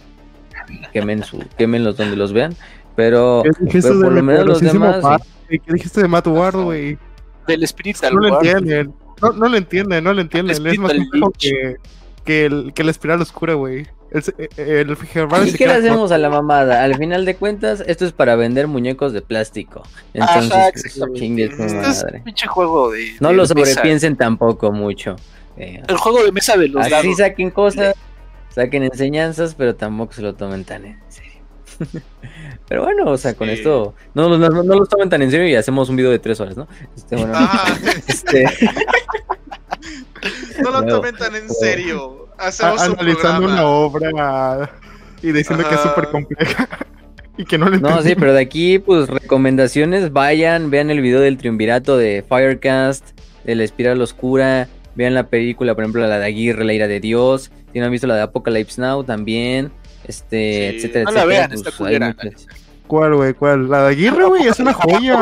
[0.91, 2.55] quemen, su, quemenlos donde los vean.
[2.95, 5.21] Pero, ¿Qué dijiste pero por lo menos los demás.
[5.49, 6.97] ¿Qué dijiste de Matt Ward, güey?
[7.47, 8.93] Del Spirit No lo entienden.
[9.21, 10.65] No, no lo entienden, no lo entienden.
[10.67, 11.75] Es más complejo que,
[12.25, 13.87] que, el, que la espiral oscura, güey.
[14.11, 14.23] El,
[14.57, 16.83] el, el Gervais ¿Y qué le hacemos a la mamada?
[16.83, 19.81] Al final de cuentas, esto es para vender muñecos de plástico.
[20.13, 21.19] Entonces, Ajá, pues, exactamente.
[21.19, 22.17] chingue su Este es madre.
[22.19, 23.11] un pinche juego de.
[23.19, 23.53] No de lo mesa.
[23.55, 25.15] sobrepiensen tampoco mucho.
[25.57, 27.17] Eh, El juego de mesa de los así dados.
[27.17, 27.95] saquen cosas,
[28.53, 31.31] saquen enseñanzas, pero tampoco se lo tomen tan en serio.
[32.67, 33.55] pero bueno, o sea, con Sí.
[33.55, 36.19] esto no, no, no, no lo tomen tan en serio y hacemos un video de
[36.19, 36.67] tres horas, ¿no?
[36.95, 37.65] Este, bueno, Ah,
[38.07, 38.45] este,
[40.63, 42.27] no lo tomen tan en serio.
[42.37, 43.53] hacemos a- un analizando programa.
[43.53, 44.71] una obra
[45.21, 46.67] y diciendo que es súper compleja
[47.37, 51.19] y que no le No, sí, pero de aquí, pues recomendaciones, vayan, vean el video
[51.21, 53.05] del triunvirato de Firecast,
[53.43, 56.99] de la espiral oscura, vean la película, por ejemplo, la de Aguirre, la ira de
[56.99, 59.71] Dios, si no han visto la de Apocalypse Now también,
[60.07, 60.77] este, Sí.
[60.77, 62.47] etcétera, No la etcétera, vean, pues, culera, muchas-
[62.87, 63.33] ¿Cuál, güey?
[63.33, 63.69] ¿Cuál?
[63.69, 65.17] La de Aguirre, güey, es una joya.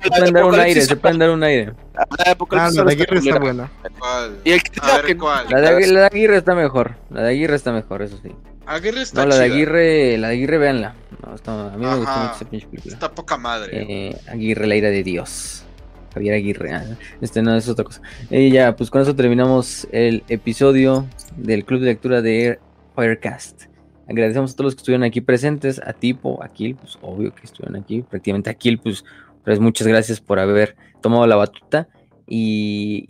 [0.00, 1.72] Se pueden dar un aire, se pueden dar un aire.
[1.94, 3.70] La de Ah, la de Aguirre está buena.
[3.98, 4.36] ¿Cuál?
[4.44, 5.46] Y el que A diga ver, que no- ¿cuál?
[5.50, 8.30] La de, la de Aguirre está mejor, la de Aguirre está mejor, eso sí.
[8.64, 9.54] Aguirre está No, la de chida.
[9.54, 10.94] Aguirre, la de Aguirre, véanla.
[11.26, 12.20] No, está- a mí me gustó Ajá.
[12.22, 12.94] mucho esa pinche película.
[12.94, 13.70] Está poca madre.
[13.72, 15.64] Eh, Aguirre, la ira de Dios.
[16.12, 16.72] Javier Aguirre.
[16.72, 16.84] ah,
[17.20, 18.00] Este no es otra cosa.
[18.30, 21.06] Y ya, pues con eso terminamos el episodio
[21.36, 22.58] del Club de Lectura de
[22.96, 23.64] Firecast.
[24.08, 27.42] Agradecemos a todos los que estuvieron aquí presentes, a Tipo, a Kill, pues obvio que
[27.44, 29.04] estuvieron aquí, prácticamente a Kill, pues,
[29.44, 31.88] pues muchas gracias por haber tomado la batuta.
[32.26, 33.04] Y,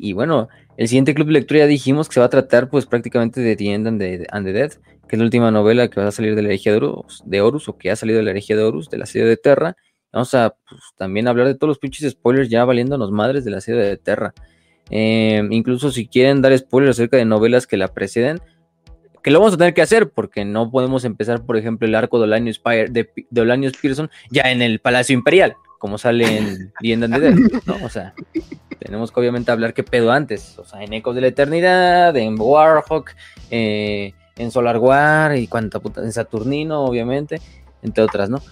[0.00, 0.48] y- bueno,
[0.78, 3.54] el siguiente club de lectura ya dijimos que se va a tratar pues prácticamente de
[3.56, 4.70] The End and the, Dead,
[5.08, 7.40] que es la última novela que va a salir de la herejía de Horus, de
[7.42, 9.76] Horus, o que ha salido de la herejía de Horus, de la serie de Terra.
[10.12, 13.60] Vamos a pues, también hablar de todos los pinches spoilers ya valiéndonos madres de la
[13.60, 14.34] serie de Terra.
[14.90, 18.40] Eh, incluso si quieren dar spoilers acerca de novelas que la preceden,
[19.22, 22.18] que lo vamos a tener que hacer porque no podemos empezar, por ejemplo, el arco
[22.18, 27.04] de Olanius, Pyre- de, Pearson ya en el Palacio Imperial, como sale en The End
[27.04, 27.34] and the Dead,
[27.66, 27.86] ¿no?
[27.86, 28.14] O sea,
[28.80, 32.34] tenemos que obviamente hablar qué pedo antes, o sea, en Ecos de la Eternidad, en
[32.38, 33.12] Warhawk,
[33.50, 37.40] eh, en Solar War y cuánta puta, en Saturnino, obviamente,
[37.82, 38.42] entre otras, ¿no?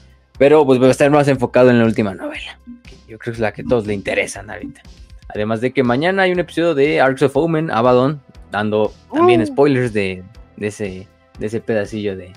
[0.41, 3.37] Pero pues va a estar más enfocado en la última novela, que yo creo que
[3.37, 4.81] es la que a todos le interesan ahorita.
[5.29, 9.93] Además de que mañana hay un episodio de Arcs of Omen, Abaddon, dando también spoilers
[9.93, 10.25] de,
[10.57, 11.07] de ese,
[11.39, 12.33] de ese pedacillo de,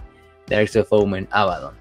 [0.48, 1.76] de Arcs of Omen, Abaddon.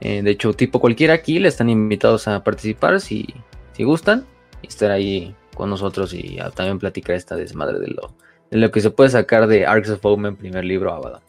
[0.00, 3.26] Eh, de hecho, tipo cualquiera aquí le están invitados a participar si,
[3.72, 4.24] si gustan
[4.62, 8.14] y estar ahí con nosotros y a también platicar esta desmadre de lo,
[8.52, 11.22] de lo que se puede sacar de Arcs of Omen, primer libro Abaddon.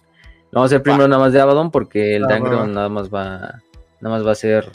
[0.51, 2.39] No vamos a hacer primero nada más de Abaddon porque el Va, va, va.
[2.39, 3.63] Dangron nada más va
[4.01, 4.71] nada más va a ser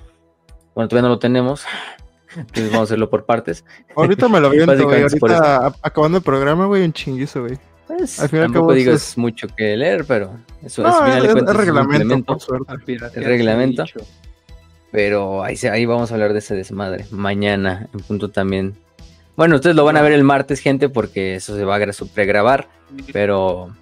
[0.75, 1.65] bueno, todavía no lo tenemos.
[2.37, 3.65] Entonces vamos a hacerlo por partes.
[3.95, 4.65] Ahorita me lo güey.
[5.21, 7.59] Por Ahorita acabando el programa, güey, un chinguizo, güey.
[7.87, 10.95] Pues, Al fin y al tampoco digo es- mucho que leer, pero eso No, es,
[10.97, 12.73] al final es, cuentas, es reglamento, por suerte.
[13.15, 13.85] El reglamento.
[14.91, 17.07] Pero ahí, se- ahí vamos a hablar de ese desmadre.
[17.11, 18.77] Mañana, en punto también.
[19.37, 21.81] Bueno, ustedes lo van a ver el martes, gente, porque eso se va a
[22.15, 22.69] pregrabar.
[23.13, 23.75] Pero,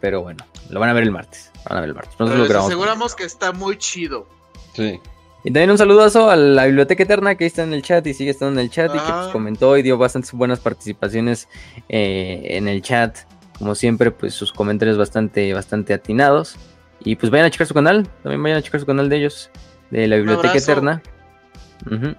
[0.00, 1.50] pero bueno, lo van a ver el martes.
[1.68, 2.12] Van a ver el martes.
[2.18, 2.70] Nosotros Pero lo les grabamos.
[2.72, 4.26] aseguramos que está muy chido.
[4.74, 5.00] Sí.
[5.42, 8.30] Y también un saludazo a la Biblioteca Eterna que está en el chat y sigue
[8.30, 11.48] estando en el chat y que pues, comentó y dio bastantes buenas participaciones
[11.88, 13.16] eh, en el chat.
[13.58, 16.56] Como siempre, pues sus comentarios bastante, bastante atinados.
[17.02, 19.50] Y pues vayan a checar su canal, también vayan a checar su canal de ellos,
[19.90, 20.56] de la Biblioteca.
[20.56, 21.02] Eterna.
[21.90, 22.14] Ujú.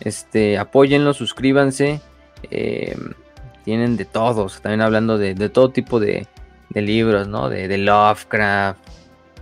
[0.00, 2.00] Este, apóyenlo, suscríbanse.
[2.50, 2.96] eh,
[3.64, 6.26] tienen de todos, también hablando de, de todo tipo de,
[6.70, 7.48] de libros, ¿no?
[7.48, 8.80] De, de Lovecraft,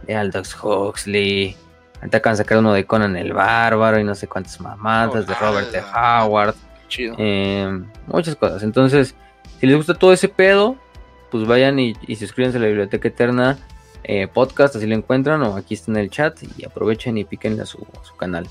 [0.06, 1.56] de Aldous Huxley.
[2.00, 5.34] Ahorita acaban de sacar uno de Conan el Bárbaro y no sé cuántas mamadas, de
[5.34, 5.80] Robert T.
[5.94, 6.54] Howard.
[6.88, 7.14] Chido.
[7.18, 8.62] eh, muchas cosas.
[8.62, 9.14] Entonces,
[9.60, 10.76] si les gusta todo ese pedo,
[11.30, 13.58] pues vayan y, y suscríbanse a la Biblioteca Eterna
[14.02, 17.60] eh, Podcast, así lo encuentran, o aquí está en el chat, y aprovechen y piquen
[17.60, 18.46] a su, a su canal.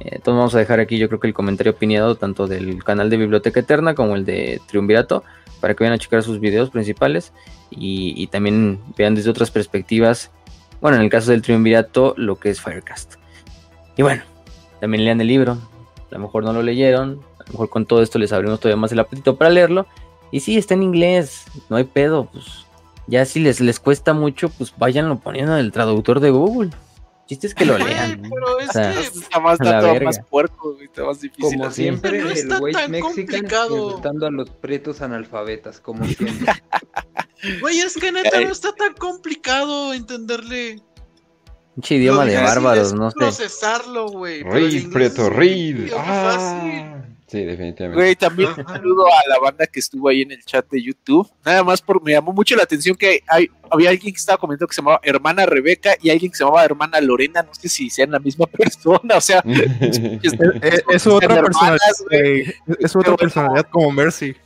[0.00, 3.10] Eh, entonces vamos a dejar aquí yo creo que el comentario opinado tanto del canal
[3.10, 5.24] de Biblioteca Eterna como el de Triunvirato,
[5.60, 7.32] para que vayan a checar sus videos principales
[7.70, 10.30] y, y también vean desde otras perspectivas,
[10.82, 13.14] bueno, en el caso del Triunvirato, lo que es Firecast.
[13.96, 14.24] Y bueno,
[14.80, 18.02] también lean el libro, a lo mejor no lo leyeron, a lo mejor con todo
[18.02, 19.86] esto les abrimos todavía más el apetito para leerlo.
[20.32, 22.66] Y sí, está en inglés, no hay pedo, pues
[23.06, 26.70] ya si les, les cuesta mucho, pues váyanlo poniendo en el traductor de Google.
[27.26, 28.22] Chiste es que lo Güey, lean.
[28.22, 30.04] pero es O sea, que Está más, está todo verga.
[30.06, 31.42] más puerco, güey, está más difícil.
[31.56, 31.82] Como así.
[31.82, 33.86] siempre, No el tan mexican complicado.
[33.86, 36.52] insultando a los pretos analfabetas, como siempre.
[37.60, 40.80] Güey, es que neta no está tan complicado entenderle.
[41.74, 43.16] Pinche idioma de bárbaros, es no sé.
[43.18, 44.44] procesarlo, güey.
[44.44, 45.92] Reed, Preto, un Reed.
[45.96, 47.02] Ah.
[47.32, 47.98] Sí, definitivamente.
[47.98, 51.26] Güey, también un saludo a la banda que estuvo ahí en el chat de YouTube.
[51.46, 54.68] Nada más por me llamó mucho la atención que hay, había alguien que estaba comentando
[54.68, 57.42] que se llamaba hermana Rebeca y alguien que se llamaba hermana Lorena.
[57.42, 62.54] No sé si sean la misma persona, o sea, es otra hermanas, personalidad, güey.
[62.78, 64.36] Es otra Pero personalidad como Mercy.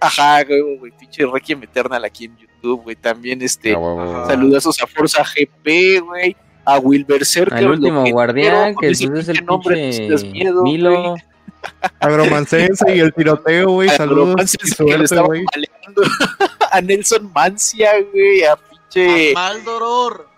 [0.00, 2.96] Ajá, güey, güey, pinche Requiem Eternal aquí en YouTube, güey.
[2.96, 6.34] También este, Ah, saludazos a Forza GP, güey.
[6.64, 7.58] A Wilber Cerca.
[7.58, 10.06] Al último guardián, que pues es el pinche
[10.62, 11.16] Milo.
[12.00, 13.88] Agromancense y el tiroteo, güey.
[13.90, 14.54] Saludos.
[14.54, 15.44] y que le suerte, estaba güey.
[15.54, 16.02] maleando.
[16.70, 18.44] a Nelson Mancia, güey.
[18.44, 19.30] A pinche.
[19.32, 20.28] A Maldoror.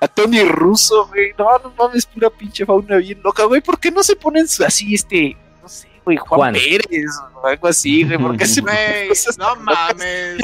[0.00, 1.32] A Tony Russo, güey.
[1.38, 3.60] No, no mames, pura pinche fauna bien loca, güey.
[3.60, 6.54] ¿Por qué no se ponen así, este, no sé, güey, Juan, Juan.
[6.54, 10.38] Pérez o algo así, güey, porque se Güey, cosas no mames.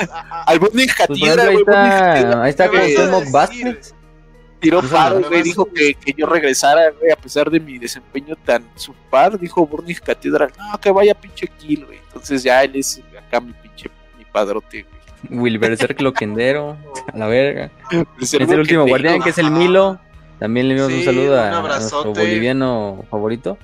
[0.46, 3.94] Al Pues, por Jatidra, ejemplo, ahí güey, Jatidra está, ahí está ¿Qué vas
[4.60, 8.64] tiró paro, güey, dijo que, que yo regresara, güey, a pesar de mi desempeño tan
[8.74, 11.98] subpar, dijo Burning Catedral, no, que vaya pinche kill, güey.
[12.06, 14.98] Entonces ya él es acá mi pinche, mi padrote, güey.
[15.40, 16.76] Wilber Cloquendero,
[17.12, 17.70] a la verga.
[18.20, 19.50] Es el último guardián, que es el.
[19.50, 19.98] Milo.
[20.38, 23.58] También le enviamos un Sí, saludo un a, nuestro boliviano favorito.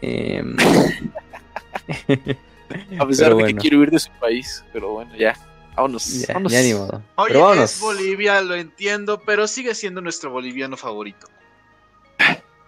[0.00, 0.56] Em,
[2.98, 3.46] A pesar Pero de bueno.
[3.46, 5.34] que quiero ir de su país, pero bueno, ya.
[5.78, 6.26] Vámonos.
[6.26, 6.52] ya, vámonos.
[6.52, 7.02] ya ni modo.
[7.16, 7.74] Oye, Pero vámonos.
[7.74, 11.26] es Bolivia, lo entiendo, pero sigue siendo nuestro boliviano favorito.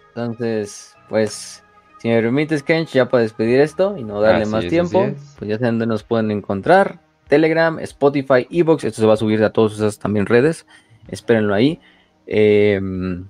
[0.09, 1.63] Entonces, pues,
[1.99, 5.11] si me permites, Kench, ya para despedir esto y no darle Así más es, tiempo,
[5.37, 6.99] pues ya saben dónde nos pueden encontrar.
[7.27, 10.65] Telegram, Spotify, Evox, esto se va a subir a todas esas también redes.
[11.07, 11.79] Espérenlo ahí.
[12.27, 13.27] em,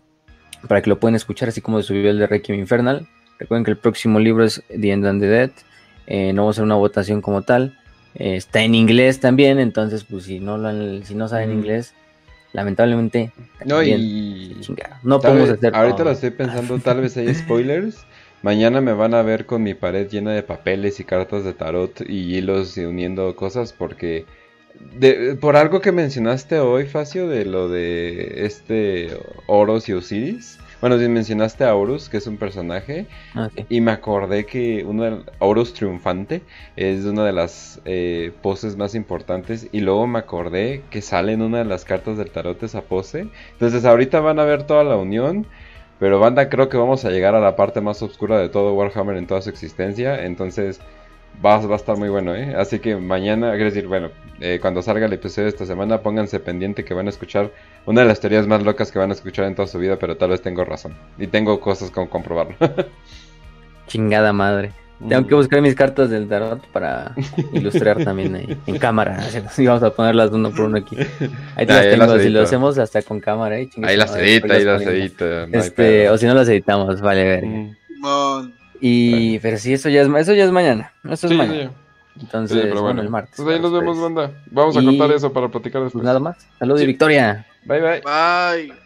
[0.67, 3.07] para que lo puedan escuchar, así como se subió el de Requiem Infernal.
[3.39, 5.51] Recuerden que el próximo libro es The End and the Dead.
[6.07, 7.77] eh, no vamos a hacer una votación como tal.
[8.15, 10.71] Eh, está en inglés también, entonces, pues si no, lo
[11.05, 11.53] si no saben Mm.
[11.53, 11.93] inglés,
[12.53, 13.31] lamentablemente,
[13.65, 14.59] No, y.
[15.03, 16.05] no podemos vez- hacer ahorita todo.
[16.05, 18.05] lo estoy pensando, tal vez hay spoilers.
[18.43, 22.01] Mañana me van a ver con mi pared llena de papeles y cartas de tarot
[22.09, 24.25] y hilos y uniendo cosas porque
[24.97, 29.09] de- por algo que mencionaste hoy, Facio, de lo de este
[29.45, 30.57] Horus y Osiris.
[30.81, 35.03] Bueno, sí, mencionaste a Horus, que es un personaje, Ah, y me acordé que uno
[35.03, 36.41] del Horus triunfante
[36.75, 39.69] es una de las eh, poses más importantes.
[39.71, 43.27] Y luego me acordé que sale en una de las cartas del tarot esa pose.
[43.53, 45.45] Entonces ahorita van a ver toda la unión.
[45.99, 49.17] Pero banda, creo que vamos a llegar a la parte más oscura de todo Warhammer
[49.17, 50.25] en toda su existencia.
[50.25, 50.81] Entonces
[51.43, 52.55] va, va a estar muy bueno, ¿eh?
[52.55, 56.39] Así que mañana, quiero decir, bueno, eh, cuando salga el episodio de esta semana, pónganse
[56.39, 57.51] pendiente que van a escuchar
[57.85, 60.17] una de las teorías más locas que van a escuchar en toda su vida, pero
[60.17, 60.95] tal vez tengo razón.
[61.17, 62.55] Y tengo cosas con comprobarlo.
[63.87, 64.71] Chingada madre.
[65.07, 67.13] Tengo que buscar mis cartas del tarot para
[67.53, 69.19] ilustrar también ahí, en cámara.
[69.57, 70.95] Y vamos a ponerlas uno por uno aquí.
[71.55, 73.59] Ahí te Ahí las tengo, las si lo hacemos hasta con cámara.
[73.59, 73.69] ¿eh?
[73.83, 75.47] Ahí las edita, ahí las edita.
[75.47, 77.45] no Este, o si no las editamos, vale ver.
[77.45, 77.75] Mm.
[78.81, 80.91] Y, pero sí, eso ya es, eso ya es mañana.
[81.03, 81.69] Eso es Sí, mañana.
[81.69, 82.21] sí.
[82.21, 83.01] Entonces, Sí, pero bueno, bueno.
[83.03, 83.35] el martes.
[83.37, 84.15] Pues ahí nos vemos, ustedes.
[84.15, 84.41] banda.
[84.51, 86.03] Vamos a Y- contar eso para platicar Pues después.
[86.03, 86.37] nada más.
[86.59, 86.83] Salud Sí.
[86.83, 87.45] y victoria.
[87.65, 88.01] Bye, bye.
[88.01, 88.80] Bye.